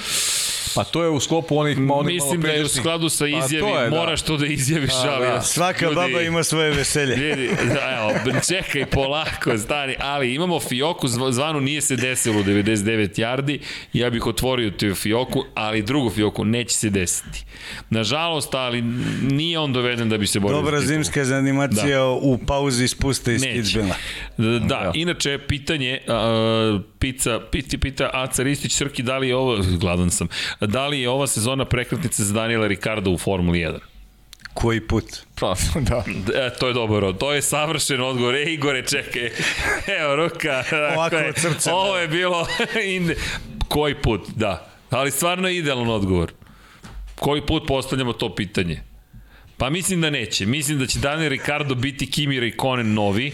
[0.75, 3.61] Pa to je u sklopu onih, onih Mislim da je u skladu sa pa izjavi,
[3.61, 3.97] pa to je, da.
[3.97, 5.27] moraš to da izjaviš, A, ali...
[5.27, 5.41] Da.
[5.41, 7.15] Svaka ljudi, baba ima svoje veselje.
[7.25, 13.21] Vidi, da, evo, čekaj, polako, stani, ali imamo Fioku, zvanu nije se desilo u 99
[13.21, 13.59] yardi,
[13.93, 17.45] ja bih otvorio tu Fioku, ali drugu Fioku neće se desiti.
[17.91, 18.83] Nažalost, ali
[19.23, 20.57] nije on doveden da bi se borio.
[20.57, 22.09] Dobra zimska zanimacija da.
[22.09, 23.95] u pauzi spuste iz Kitzbila.
[24.43, 29.59] Da, da, inače, pitanje, uh, pizza, piti, pita Aca Ristić, Srki, da li je ovo,
[29.81, 30.29] gladan sam,
[30.61, 33.79] da li je ova sezona prekretnica za Daniela Ricardo u Formuli 1?
[34.55, 35.05] Koji put?
[35.41, 35.55] Pa,
[35.89, 36.05] da.
[36.35, 38.35] E, to je dobro, to je savršen odgovor.
[38.35, 39.31] E, Igore, čekaj.
[40.01, 40.65] Evo, ruka.
[40.97, 41.73] Ovako dakle, srce.
[41.73, 42.47] Ovo je bilo...
[43.69, 44.69] Koji put, da.
[44.91, 46.33] Ali stvarno je idealan odgovor.
[47.15, 48.83] Koji put postavljamo to pitanje?
[49.57, 50.47] Pa mislim da neće.
[50.47, 53.33] Mislim da će Daniel Ricardo biti Kimi Raikkonen novi,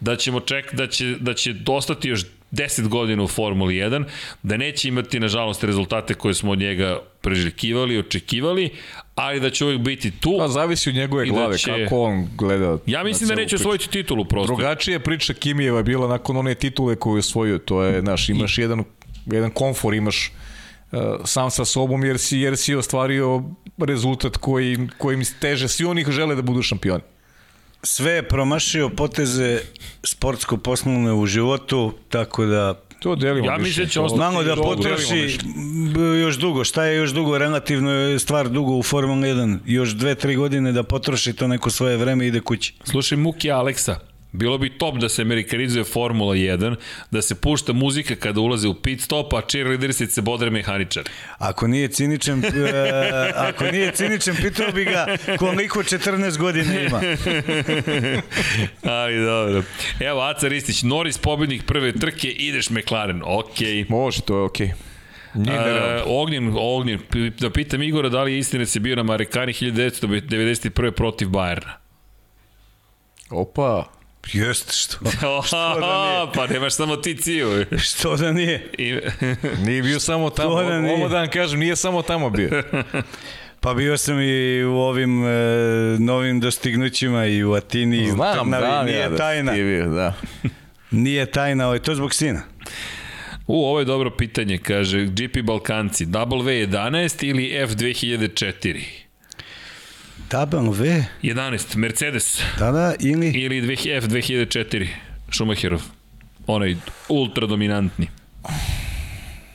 [0.00, 4.04] da ćemo ček, da će, da će dostati još 10 godina u Formuli 1,
[4.42, 8.70] da neće imati, nažalost, rezultate koje smo od njega preželjkivali, očekivali,
[9.14, 10.36] ali da će uvijek biti tu.
[10.38, 11.84] Pa zavisi od njegove da glave, da će...
[11.84, 12.78] kako on gleda.
[12.86, 14.56] Ja mislim da neće osvojiti titulu prosto.
[14.56, 18.58] Drugačija priča Kimijeva je bila nakon one titule koju je osvojio, to je, naš, imaš
[18.58, 18.60] I...
[18.60, 18.84] jedan
[19.26, 20.32] jedan komfor imaš
[20.92, 23.42] uh, sam sa sobom jer si, jer si ostvario
[23.78, 27.02] rezultat koji, kojim teže svi oni žele da budu šampioni.
[27.82, 29.60] Sve je promašio poteze
[30.02, 35.38] sportsko-poslovne u životu, tako da To delimo ja mislim da će ostati Znamo da potroši
[36.20, 36.64] još dugo.
[36.64, 37.38] Šta je još dugo?
[37.38, 39.58] Relativno je stvar dugo u Formula 1.
[39.66, 42.74] Još dve, tri godine da potroši to neko svoje vreme i ide kući.
[42.84, 44.00] Slušaj Muki Aleksa,
[44.32, 46.76] Bilo bi top da se amerikanizuje Formula 1,
[47.10, 51.04] da se pušta muzika kada ulaze u pit stop, a cheerleadersi se bodre mehaničar.
[51.38, 52.44] Ako nije ciničan, uh,
[53.48, 55.06] ako nije ciničan, pitao bi ga
[55.38, 57.00] koliko 14 godina ima.
[59.00, 59.62] Ali dobro.
[60.00, 63.66] Evo, Aca Ristić, Norris pobednik prve trke, ideš McLaren, okej.
[63.66, 63.90] Okay.
[63.90, 64.66] Može, to je okej.
[64.66, 64.88] Okay.
[65.34, 67.00] Nije uh, Ognjen, Ognjen,
[67.38, 70.90] da pitam Igora da li je istina da se bio na Marekani 1991.
[70.90, 71.72] protiv Bajerna.
[73.30, 73.97] Opa.
[74.32, 74.98] Jeste, što,
[75.46, 76.32] što da nije?
[76.34, 77.64] Pa nemaš samo ti ciju.
[77.78, 78.70] što da nije?
[78.78, 78.94] I...
[79.66, 80.62] nije bio samo tamo.
[80.62, 80.94] Da nije.
[80.94, 82.50] Ovo da vam kažem, nije samo tamo bio.
[83.60, 85.28] Pa bio sam i u ovim e,
[85.98, 88.62] novim dostignućima i u Atini i Znam, u Trnavi.
[88.66, 89.52] da, nije da, tajna.
[89.52, 90.14] Bio, da.
[90.90, 92.42] nije tajna, ovo je to zbog sina.
[93.46, 99.07] U, ovo je dobro pitanje, kaže GP Balkanci, W11 ili F2004?
[100.28, 101.04] Taban V.
[101.22, 102.42] 11, Mercedes.
[102.58, 103.28] Da, da, ili...
[103.28, 104.86] Ili F 2004,
[105.30, 105.82] Schumacherov.
[106.46, 106.76] Onaj
[107.08, 108.08] ultra dominantni.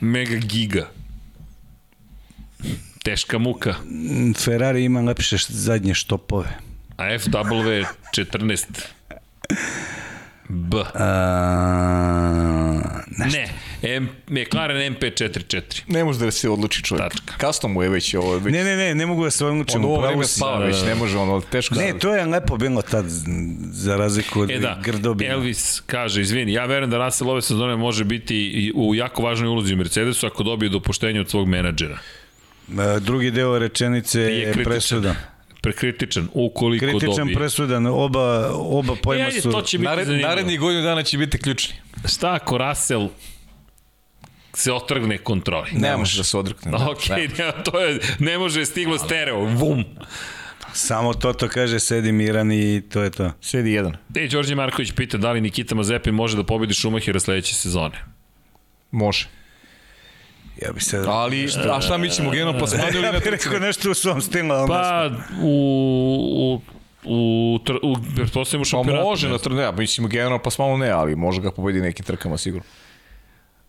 [0.00, 0.88] Mega giga.
[3.02, 3.74] Teška muka.
[4.38, 6.48] Ferrari ima lepše zadnje štopove.
[6.96, 7.84] A FW
[8.16, 8.64] 14.
[10.48, 10.76] B.
[10.94, 12.34] A,
[13.18, 13.48] ne,
[13.82, 15.82] M, McLaren MP44.
[15.86, 17.12] Ne može da se odluči čovjek.
[17.12, 17.46] Tačka.
[17.46, 18.38] Custom mu je već ovo.
[18.38, 18.52] Već...
[18.54, 19.84] Ne, ne, ne, ne mogu da se odlučim.
[19.84, 21.74] On ovo vreme spava da, već, ne može ono, teško.
[21.74, 23.04] Ne, to je lepo bilo tad,
[23.70, 25.32] za razliku od e da, grdobina.
[25.32, 29.74] Elvis kaže, izvini, ja verujem da Russell ove sezone može biti u jako važnoj ulozi
[29.74, 31.98] u Mercedesu ako dobije dopuštenje od svog menadžera.
[33.00, 35.14] Drugi deo rečenice je presuda
[35.64, 37.24] prekritičan, ukoliko Kritičan, dobije.
[37.24, 39.50] Kritičan, presudan, oba, oba pojma e, su...
[39.50, 41.74] To će biti Nared, narednih godinu dana će biti ključni.
[42.08, 43.08] Šta ako Russell
[44.52, 45.70] se otrgne kontroli?
[45.72, 46.70] Ne, ne može da se odrgne.
[46.70, 47.16] Da, ok, ne.
[47.16, 49.84] ne, to je, ne može stiglo stereo, vum.
[50.72, 53.30] Samo to to kaže, sedi miran i to je to.
[53.40, 53.96] Sedi jedan.
[54.14, 58.04] E, Đorđe Marković pita da li Nikita Mazepin može da pobedi Šumahira sledeće sezone.
[58.90, 59.28] Može.
[60.62, 61.04] Ja bi se...
[61.06, 63.28] Ali, a šta mi ćemo generalno plasmanu ili na trci?
[63.28, 64.48] Ja bih rekao nešto u svom stilu.
[64.68, 65.10] Pa,
[65.42, 66.74] u, u
[67.04, 69.04] u, tr, u, pretpostavljamo pa šampionatu.
[69.04, 72.36] Pa može na trne, ja mislim generalno plasmanu ne, ali može ga pobedi nekim trkama
[72.36, 72.66] sigurno.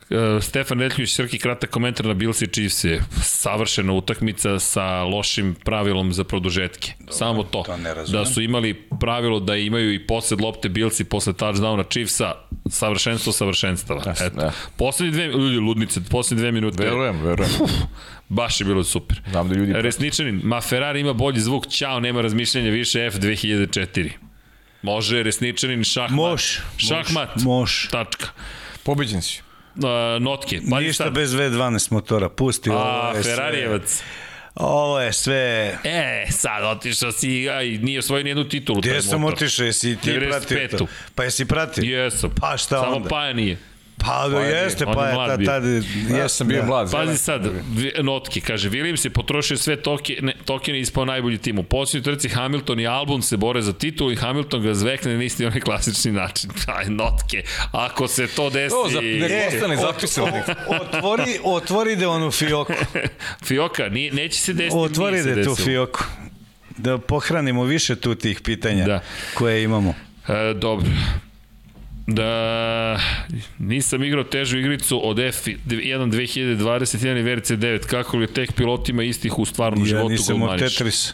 [0.10, 5.56] Uh, Stefan Netljuć, Srki, kratak komentar na Bills i Chiefs je savršena utakmica sa lošim
[5.64, 6.94] pravilom za produžetke.
[7.00, 7.64] Dobro, Samo to.
[7.64, 7.78] to
[8.12, 12.34] da su imali pravilo da imaju i posled lopte Bills i posle touchdowna Chiefsa
[12.70, 14.02] savršenstvo savršenstava.
[14.02, 14.42] Yes, Eto.
[14.42, 14.52] Yeah.
[14.78, 16.84] Poslednji dve, ljudi, ludnice, poslednji dve minute.
[16.84, 17.52] Verujem, verujem.
[17.62, 17.72] Uf,
[18.30, 19.22] baš je bilo super.
[19.32, 19.74] Znam da ljudi...
[19.76, 24.10] Resničanin, ma Ferrari ima bolji zvuk, čao, nema razmišljanja više F2004.
[24.82, 26.12] Može Resničanin, šahmat.
[26.12, 26.60] Moš.
[26.78, 27.30] Šahmat.
[27.36, 27.88] Moš.
[27.92, 28.28] Tačka.
[28.84, 29.45] Pobeđen si
[29.76, 30.62] uh, notke.
[30.70, 31.14] Pa Ništa sad.
[31.14, 33.90] bez V12 motora, pusti A, ovo je Ferrarijevac.
[33.90, 34.06] Sve.
[34.56, 35.78] Ovo je sve...
[35.84, 38.82] E, sad otišao si, aj, nije osvojio nijednu titulu.
[38.82, 40.88] Gde sam otišao, jesi ti pratio to?
[41.16, 41.84] Pa jesi pratio?
[41.84, 42.30] Jesam.
[42.42, 42.94] Pa šta Samo onda?
[42.96, 43.58] Samo Paja nije.
[43.98, 45.64] Pa do jeste, pa je tad, tad,
[46.18, 46.68] ja sam bio da.
[46.68, 46.92] mlad.
[46.92, 47.52] Pazi sad,
[48.04, 51.60] notke, kaže, Williams je potrošio sve tokene, tokene ispao najbolji tim.
[51.60, 55.24] U posljednoj trci Hamilton i Albon se bore za titul i Hamilton ga zvekne na
[55.24, 56.50] isti onaj klasični način.
[56.78, 58.76] Aj, notke, ako se to desi...
[58.76, 60.32] To, za, ne ostane zapisano.
[60.68, 62.74] Otvori, otvori da onu fioku.
[63.48, 66.04] Fioka, nije, neće se desiti, Otvori da tu fioku.
[66.78, 69.02] Da pohranimo više tu tih pitanja da.
[69.34, 69.94] koje imamo.
[70.28, 70.86] E, dobro
[72.08, 73.00] da
[73.60, 79.40] nisam igrao težu igricu od F1 2021 i VRC 9, kako li tek pilotima istih
[79.40, 81.14] u stvarnom ja životu Ja nisam od Tetris.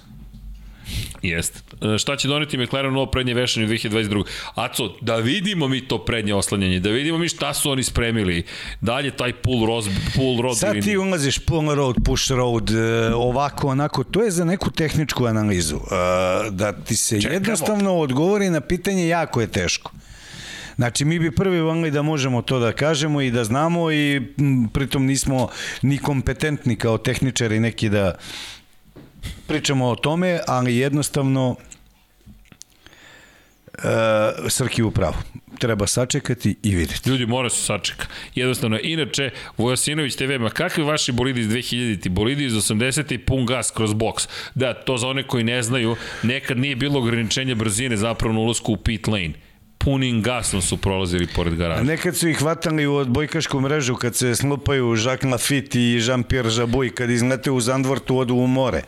[1.22, 1.60] Jeste.
[1.98, 4.24] Šta će doneti McLaren ovo prednje vešanje u 2022.
[4.56, 8.44] Aco, da vidimo mi to prednje oslanjanje, da vidimo mi šta su oni spremili.
[8.82, 10.58] Dalje taj pull, road, pull road.
[10.58, 12.70] Sad ti ulaziš pull road, push road,
[13.16, 15.80] ovako, onako, to je za neku tehničku analizu.
[16.52, 17.36] Da ti se Čekamo.
[17.36, 19.92] jednostavno odgovori na pitanje jako je teško.
[20.82, 24.70] Znači, mi bi prvi volili da možemo to da kažemo i da znamo i m,
[24.74, 25.50] pritom nismo
[25.82, 28.16] ni kompetentni kao tehničari neki da
[29.48, 31.56] pričamo o tome, ali jednostavno
[33.74, 35.16] e, Srki u pravu.
[35.60, 37.10] Treba sačekati i videti.
[37.10, 38.08] Ljudi, mora se sačeka.
[38.36, 42.10] Jednostavno, inače, Vojasinović TV, ma kakvi vaši bolidi iz 2000-ti?
[42.10, 44.28] Bolidi iz 80-ti pun gas kroz boks.
[44.56, 48.74] Da, to za one koji ne znaju, nekad nije bilo ograničenja brzine zapravo na ulazku
[48.74, 49.51] u pit lane
[49.84, 51.84] punim gasom su prolazili pored garaža.
[51.84, 56.96] Nekad su ih hvatali u odbojkašku mrežu kad se slupaju Jacques Lafitte i Jean-Pierre Jabouille
[56.96, 58.82] kad izlete u Zandvortu odu u more.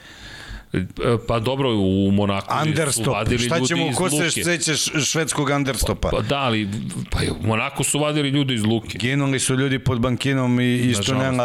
[0.74, 0.86] E,
[1.28, 3.06] pa dobro, u Monaku Understop.
[3.06, 4.74] su vadili Šta ćemo, ko se seća
[5.06, 6.10] švedskog understopa?
[6.10, 6.70] Pa, pa da, ali
[7.12, 8.98] pa, u Monaku su vadili ljudi iz Luke.
[8.98, 11.44] Ginuli su ljudi pod bankinom i isto nema...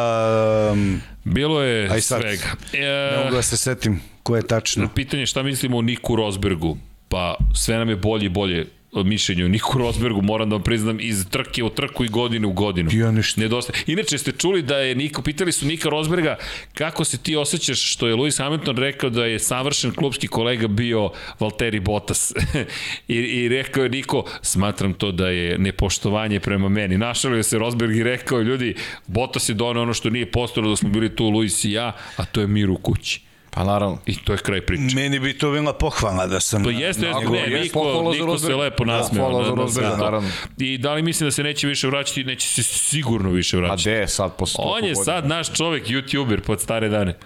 [0.72, 2.46] Um, Bilo je aj sad, svega.
[2.72, 4.88] E, ne mogu da se setim ko je tačno.
[4.94, 6.76] Pitanje šta mislimo o Niku Rosbergu?
[7.08, 8.66] Pa sve nam je bolje i bolje
[9.04, 12.90] mišljenju Niku Rosbergu, moram da vam priznam, iz trke u trku i godine u godinu.
[12.92, 13.40] Ja ništa.
[13.40, 13.82] Nedostaje.
[13.86, 16.36] Inače, ste čuli da je Niko, pitali su Nika Rosberga
[16.74, 21.10] kako se ti osjećaš što je Lewis Hamilton rekao da je savršen klubski kolega bio
[21.40, 22.32] Valtteri Bottas.
[23.08, 26.98] I, I rekao je Niko, smatram to da je nepoštovanje prema meni.
[26.98, 28.74] Našalio se Rosberg i rekao, ljudi,
[29.06, 32.24] Bottas je donao ono što nije postojalo da smo bili tu Lewis i ja, a
[32.24, 33.27] to je mir u kući.
[33.58, 33.98] Pa naravno.
[34.06, 34.94] I to je kraj priče.
[34.94, 36.64] Meni bi to bila pohvala da sam...
[36.64, 39.42] To jeste, jeste, ne, Niko, Niko se lepo nasmeo.
[39.42, 40.30] Da, na, na, naravno.
[40.58, 42.24] I da li mislim da se neće više vraćati?
[42.24, 43.90] Neće se sigurno više vraćati.
[43.90, 47.18] A de sad posle On je sad naš čovek, youtuber, pod stare dane.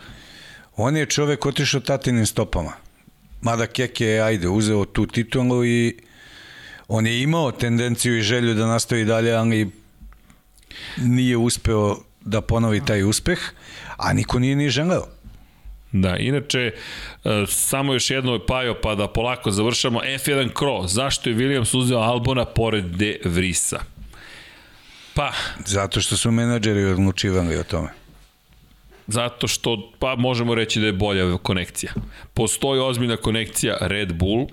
[0.77, 2.73] On je čovek otišao tatinim stopama.
[3.41, 5.97] Mada Keke je, ajde, uzeo tu titulu i
[6.89, 9.71] on je imao tendenciju i želju da nastavi dalje, ali
[10.97, 13.39] nije uspeo da ponovi taj uspeh,
[13.97, 15.22] a niko nije ni želeo.
[15.93, 20.01] Da, inače, e, samo još jedno je Pajo, pa da polako završamo.
[20.01, 23.81] F1 Kro, zašto je Williams uzeo Albona pored De Vrisa?
[25.15, 25.33] Pa...
[25.67, 27.89] Zato što su menadžeri odlučivali o tome.
[29.07, 31.93] Zato što, pa možemo reći da je bolja konekcija.
[32.35, 34.47] Postoji ozbiljna konekcija Red Bull,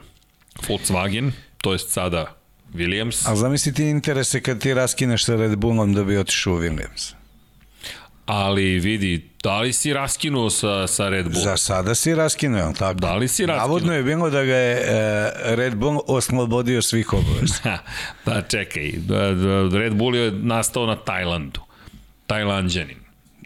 [0.67, 2.35] Volkswagen, to je sada
[2.73, 3.31] Williams.
[3.31, 7.18] A zamisli ti interese kad ti raskineš sa Red Bullom da bi otišao u Williams?
[8.31, 11.43] Ali vidi, da li si raskinuo sa, sa Red Bull?
[11.43, 12.99] Za sada si raskinuo, ali tako?
[12.99, 13.67] Da li si raskinuo?
[13.67, 17.77] Navodno je bilo da ga je e, Red Bull oslobodio svih obaveza.
[18.23, 21.61] pa čekaj, da, da, Red Bull je nastao na Tajlandu.
[22.27, 22.97] Tajlandjanin.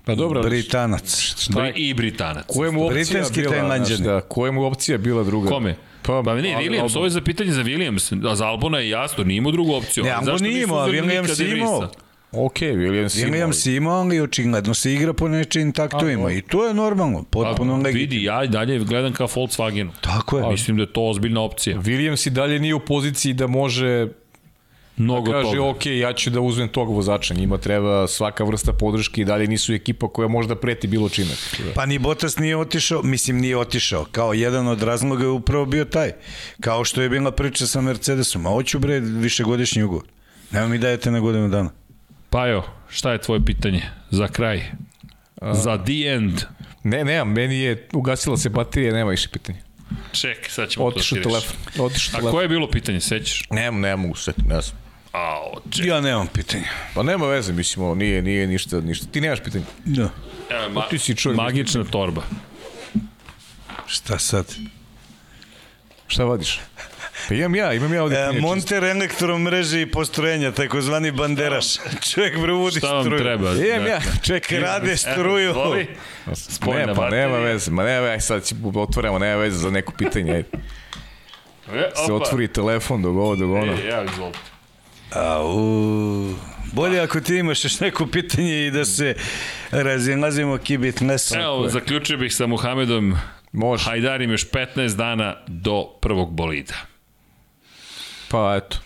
[0.06, 1.20] Pa dobro, Britanac.
[1.20, 1.74] Šta je?
[1.76, 2.46] I Britanac.
[2.48, 3.54] Kojemu opcija Britanski bila?
[3.54, 4.04] Tajlandjanin.
[4.04, 5.50] Da, kojemu opcija bila druga?
[5.50, 5.76] Kome?
[6.02, 9.24] Pa, pa ne, Williams, ovo je za pitanje za Williams, a za Albona je jasno,
[9.24, 10.04] nije imao drugu opciju.
[10.04, 11.92] Ne, Albon nije imao, Williams imao.
[12.34, 13.32] Ok, Williams ima.
[13.32, 18.00] Williams ima, ali očigledno se igra po nečim taktovima i to je normalno, potpuno legitimno.
[18.00, 19.90] Vidi, ja dalje gledam kao Volkswagen.
[20.02, 20.46] Tako je.
[20.46, 21.78] A, mislim da je to ozbiljna opcija.
[21.78, 24.08] Williams i dalje nije u poziciji da može
[24.98, 25.70] mnogo da kaže, toga.
[25.70, 29.74] ok, ja ću da uzmem tog vozača, njima treba svaka vrsta podrške i dalje nisu
[29.74, 31.32] ekipa koja može da preti bilo čime.
[31.76, 35.86] Pa ni Bottas nije otišao, mislim nije otišao, kao jedan od razloga je upravo bio
[35.86, 36.12] taj,
[36.62, 40.04] kao što je bila priča sa Mercedesom, a hoću bre višegodišnji ugovor.
[40.52, 41.70] Nema mi dajete na godinu dana.
[42.34, 44.64] Pajo, šta je tvoje pitanje za kraj?
[45.52, 46.42] Za the end?
[46.84, 49.60] Ne, nemam, meni je ugasila se baterija, nema više pitanja.
[50.12, 51.86] Ček, sad ćemo Otišu to telefon.
[51.86, 52.30] Otišu telefon.
[52.30, 53.48] A koje je bilo pitanje, sećaš?
[53.50, 54.78] Nemam, ne mogu setiti, ne znam.
[55.14, 55.86] A, ček.
[55.86, 56.68] Ja nemam pitanja.
[56.96, 59.08] Pa nema veze, mislimo, nije, nije ništa, ništa.
[59.12, 59.66] Ti nemaš pitanja?
[59.86, 60.10] Da.
[60.50, 61.38] E, ma, ti si čovjek.
[61.38, 62.22] Magična torba.
[63.88, 64.56] Šta sad?
[66.08, 66.60] Šta vadiš?
[67.28, 68.18] Pa imam ja, imam ja ovdje.
[68.20, 71.66] E, monter elektromreže i postrojenja, takozvani banderaš.
[72.14, 73.04] Čovjek provodi struju.
[73.04, 73.52] Šta vam treba?
[73.52, 75.54] Imam ja, čovjek rade struju.
[75.66, 75.88] Voli?
[76.68, 80.44] Ne, pa nema veze, ma nema veze, sad ćemo otvorimo, nema veze za neko pitanje.
[81.72, 81.80] Ajde.
[81.80, 83.74] E, Se otvori telefon dok ovo, dok ono.
[83.74, 84.40] E, ja, izvolite.
[85.12, 86.34] Au.
[86.74, 89.16] Bolje ako ti imaš još neko pitanje i da se
[89.72, 91.40] razilazimo kibit mesa.
[91.40, 93.18] Evo, zaključio bih sa Muhamedom
[93.54, 93.84] Može.
[93.86, 96.74] Hajdarim još 15 dana do prvog bolida.
[98.34, 98.78] Pa eto.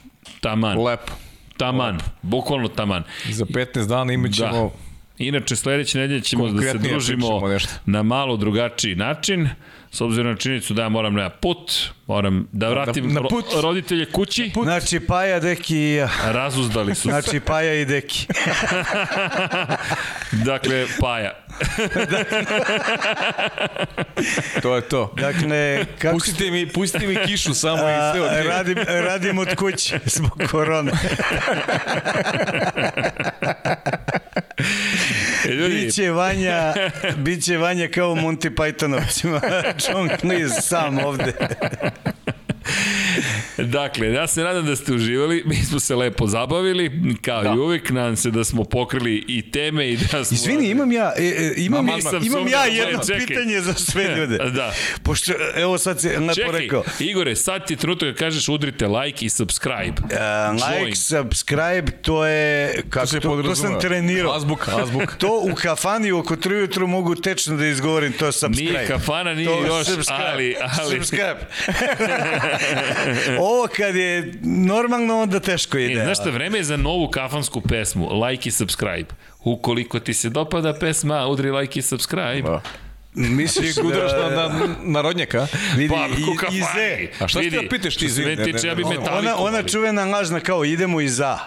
[0.42, 0.78] Taman.
[0.78, 1.14] Lepo.
[1.58, 1.96] Taman.
[1.96, 2.06] Lepo.
[2.22, 3.04] Bukvalno taman.
[3.30, 4.52] Za 15 dana imat ćemo...
[4.52, 4.70] Da.
[5.18, 7.42] Inače, sledeće nedelje ćemo da se družimo
[7.86, 9.50] na malo drugačiji način,
[9.92, 11.72] s obzirom na činjenicu da ja moram na put,
[12.08, 13.46] moram da vratim na, na put.
[13.62, 14.52] roditelje kući.
[14.54, 14.64] Put.
[14.64, 16.10] Znači, Paja, Deki i ja.
[16.26, 17.10] Razuzdali su se.
[17.10, 18.28] Znači, Paja i Deki.
[20.50, 21.34] dakle, Paja.
[24.62, 25.14] to je to.
[25.18, 26.14] Dakle, kako...
[26.14, 30.92] Pustite mi, pustite mi kišu samo i sve od radim, radim od kuće zbog korone.
[35.48, 35.76] E, ljudi...
[35.86, 36.74] Biće Vanja,
[37.18, 39.42] biće Vanja kao Monty Pythonovcima.
[39.88, 41.34] John Cleese sam ovde.
[43.58, 47.50] dakle, ja se nadam da ste uživali, mi smo se lepo zabavili, kao da.
[47.50, 50.36] i uvek, nadam se da smo pokrili i teme i da smo...
[50.36, 53.26] Izvini, imam ja, e, e imam, Ma, imam, imam ja jedno čekaj.
[53.26, 54.38] pitanje za sve ljude.
[54.38, 54.74] da.
[55.04, 56.84] Pošto, evo sad si lepo čekaj, rekao.
[57.00, 60.02] Igore, sad ti je trenutak da kažeš udrite like i subscribe.
[60.04, 60.10] Uh,
[60.54, 60.96] like, Join.
[60.96, 62.74] subscribe, to je...
[62.90, 64.36] Kako to, to, to sam trenirao.
[64.36, 65.16] Azbuk, azbuk.
[65.18, 68.72] to u kafani oko 3 ujutru mogu tečno da izgovorim, to je subscribe.
[68.72, 70.24] Nije kafana, nije to još, subscribe.
[70.26, 70.56] ali...
[70.80, 70.96] ali...
[70.96, 71.40] Subscribe.
[73.50, 76.02] ovo kad je normalno, onda teško ide.
[76.02, 79.08] E, znaš šta, vreme je za novu kafansku pesmu, like i subscribe.
[79.44, 82.42] Ukoliko ti se dopada pesma, udri like i subscribe.
[82.42, 82.62] Da.
[83.14, 83.82] Misliš da...
[83.82, 85.48] udaraš na, na, na rodnjaka?
[85.76, 87.08] Vidi, pa, i, i ze.
[87.20, 90.66] A šta ti da pitaš ti iz Tiče, ja bi ona, ona čuvena lažna kao
[90.66, 91.40] idemo i za.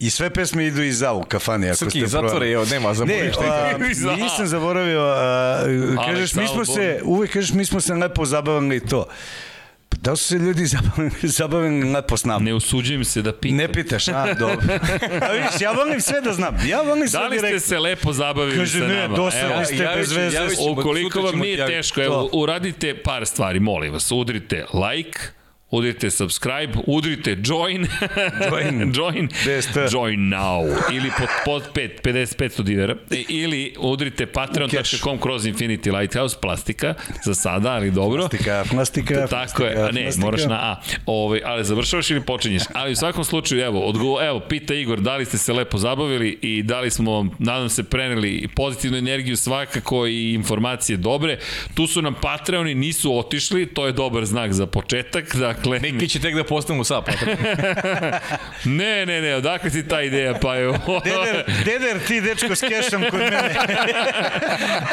[0.00, 1.66] I sve pesme idu i za u kafani.
[1.66, 3.48] Ako Srki, zatvore, evo, nema, zaboraviš ne,
[4.10, 5.64] a, nisam zaboravio, a,
[6.06, 9.06] kažeš, mi smo se, uvek kažeš, mi smo se lepo zabavili to.
[10.02, 12.44] Da su se ljudi zabavili, zabavili lepo s nama?
[12.44, 13.56] Ne usuđujem se da pitam.
[13.56, 14.56] Ne pitaš, a, dobro.
[15.28, 16.56] A vidiš, ja volim sve da znam.
[16.66, 19.16] Ja volim sve da li ste se lepo zabavili Kaže, sa ne, nama?
[19.16, 20.38] dosadni ste bez veze.
[20.70, 24.12] Ukoliko vam nije teško, evo, uradite par stvari, molim vas.
[24.12, 24.64] Udrite
[24.94, 25.18] like,
[25.70, 27.86] udrite subscribe, udrite join,
[28.50, 29.28] join, join,
[29.92, 32.96] join now, ili pod, pod 5, 50, 500 dinara,
[33.28, 38.28] ili udrite patreon.com kroz Infinity Lighthouse, plastika, za sada, ali dobro.
[38.28, 40.26] Plastika, plastika, Tako je, a ne, plastika.
[40.26, 40.80] moraš na A.
[41.06, 42.62] Ove, ali završavaš ili počinješ?
[42.74, 46.38] Ali u svakom slučaju, evo, odgovor, evo, pita Igor, da li ste se lepo zabavili
[46.42, 51.38] i da li smo, nadam se, preneli pozitivnu energiju svakako i informacije dobre.
[51.74, 56.08] Tu su nam Patreoni, nisu otišli, to je dobar znak za početak, dakle, Dakle, neki
[56.08, 57.08] će tek da postanu sap.
[58.64, 60.72] ne, ne, ne, odakle ti ta ideja, pa je...
[61.04, 63.54] deder, deder ti dečko s kešom kod mene.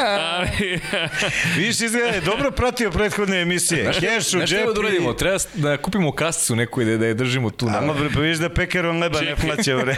[0.08, 0.80] Ali...
[1.58, 3.92] Viš izgleda, dobro pratio prethodne emisije.
[4.00, 4.48] Keš u džepi.
[4.48, 7.68] Treba da uradimo, treba da kupimo kasicu neku da, da je držimo tu.
[7.78, 9.96] Ama, pa viš da pekerom leba ne plaće, bre.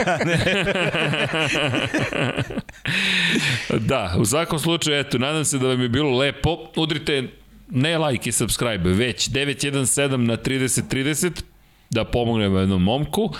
[3.89, 6.57] da, u svakom slučaju, eto, nadam se da vam je bilo lepo.
[6.75, 7.38] Udrite
[7.69, 11.31] ne like i subscribe, već 917 na 3030,
[11.89, 13.33] da pomognemo jednom momku,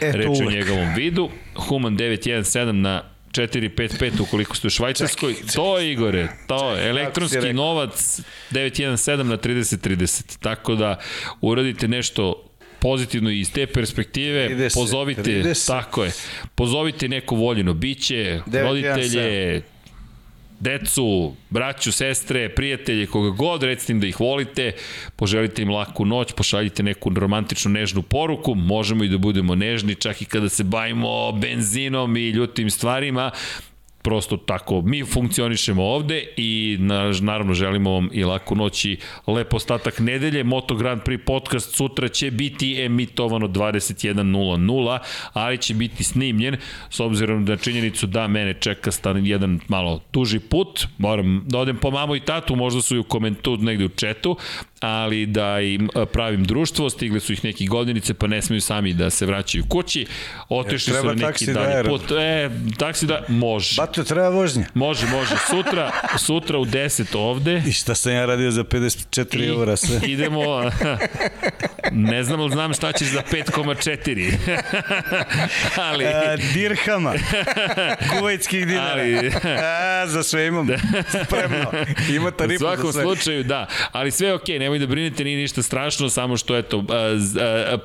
[0.00, 3.02] e, reč o njegovom vidu, Human 917 na
[3.32, 5.34] 455 ukoliko ste u Švajcarskoj.
[5.34, 8.20] Čekaj, to je Igore, to je elektronski novac
[8.50, 10.38] 917 na 3030.
[10.40, 10.98] Tako da
[11.40, 12.44] uradite nešto
[12.80, 15.66] pozitivno iz te perspektive, 30, pozovite, 30.
[15.66, 16.12] tako je,
[16.54, 19.62] pozovite neko voljeno biće, roditelje,
[20.62, 24.72] decu, braću, sestre, prijatelje, koga god, recite im da ih volite,
[25.16, 30.22] poželite im laku noć, pošaljite neku romantičnu nežnu poruku, možemo i da budemo nežni, čak
[30.22, 33.30] i kada se bavimo benzinom i ljutim stvarima,
[34.02, 36.78] prosto tako mi funkcionišemo ovde i
[37.20, 40.44] naravno želimo vam i laku noć i lep ostatak nedelje.
[40.44, 44.98] Moto Grand Prix podcast sutra će biti emitovano 21.00,
[45.32, 46.56] ali će biti snimljen
[46.90, 50.86] s obzirom da činjenicu da mene čeka stan jedan malo tuži put.
[50.98, 54.36] Moram da odem po mamu i tatu, možda su i u komentu negde u četu,
[54.82, 59.10] ali da im pravim društvo, stigli su ih neki godinice, pa ne smeju sami da
[59.10, 60.06] se vraćaju kući,
[60.48, 62.10] otišli su na neki dalje put.
[62.10, 63.74] E, taksi da, može.
[63.76, 64.64] Bato, treba vožnja.
[64.74, 65.34] Može, može.
[65.50, 65.92] Sutra,
[66.26, 67.62] sutra u 10 ovde.
[67.66, 70.00] I šta sam ja radio za 54 eura sve?
[70.12, 70.70] Idemo,
[71.92, 74.32] ne znam li znam šta će za 5,4.
[75.76, 76.06] ali...
[76.06, 77.12] A, dirhama.
[78.10, 79.02] Kuvajtskih dinara.
[79.02, 79.32] Ali...
[79.44, 80.68] A, za sve imam.
[81.24, 81.72] Spremno.
[82.16, 82.84] Ima tarifu za sve.
[82.84, 83.66] U svakom slučaju, da.
[83.92, 86.84] Ali sve je okej, okay, nemoj da brinete, nije ništa strašno, samo što eto,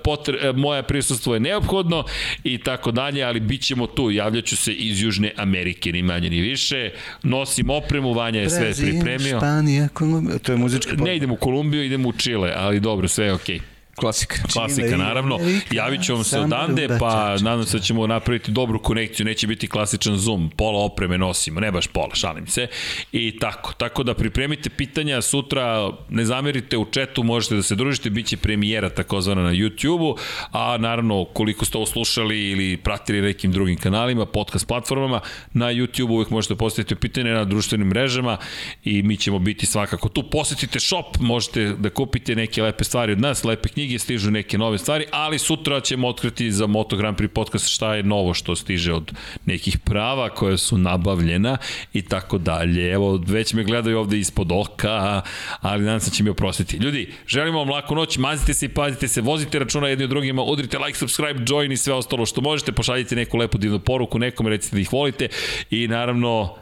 [0.04, 2.04] potr, moja prisustvo je neophodno
[2.44, 6.42] i tako dalje, ali bit ćemo tu, javljaću se iz Južne Amerike, ni manje ni
[6.42, 6.92] više,
[7.24, 9.38] nosim opremu, Vanja je sve pripremio.
[9.38, 13.26] Španija, Kolumbija, to je muzički Ne idemo u Kolumbiju, idemo u Čile, ali dobro, sve
[13.26, 13.60] je okej.
[13.60, 13.77] Okay.
[14.00, 14.36] Klasika.
[14.54, 15.40] Klasika, naravno.
[15.72, 19.68] Javit ću vam se odande, pa nadam se da ćemo napraviti dobru konekciju, neće biti
[19.68, 22.68] klasičan Zoom, pola opreme nosimo, ne baš pola, šalim se.
[23.12, 28.10] I tako, tako da pripremite pitanja, sutra ne zamerite u četu, možete da se družite,
[28.10, 30.18] bit će premijera takozvana na YouTube-u,
[30.52, 35.22] a naravno koliko ste ovo slušali ili pratili nekim drugim kanalima, podcast platformama,
[35.54, 38.38] na YouTube-u uvijek možete postaviti pitanje na društvenim mrežama
[38.84, 40.24] i mi ćemo biti svakako tu.
[40.30, 44.58] Posetite shop, možete da kupite neke lepe stvari od nas, lepe knjige, knjige, stižu neke
[44.58, 48.56] nove stvari, ali sutra ćemo otkriti za Moto Grand Prix podcast šta je novo što
[48.56, 49.12] stiže od
[49.46, 51.58] nekih prava koje su nabavljena
[51.94, 52.92] i tako dalje.
[52.92, 55.22] Evo, već me gledaju ovde ispod oka,
[55.62, 56.78] ali nadam se da će mi oprostiti.
[56.78, 60.44] Ljudi, želimo vam laku noć, mazite se i pazite se, vozite računa jedni od drugima,
[60.44, 64.48] udrite like, subscribe, join i sve ostalo što možete, pošaljite neku lepu divnu poruku, nekom
[64.48, 65.28] recite da ih volite
[65.70, 66.56] i naravno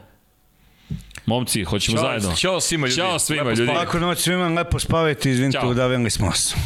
[1.26, 2.34] Momci, hoćemo Ćao, zajedno.
[2.36, 2.96] Ćao svima ljudi.
[2.96, 3.72] Ćao svima ljudi.
[3.72, 6.56] Lako noć svima, lepo spavajte, izvinite, udavili smo vas.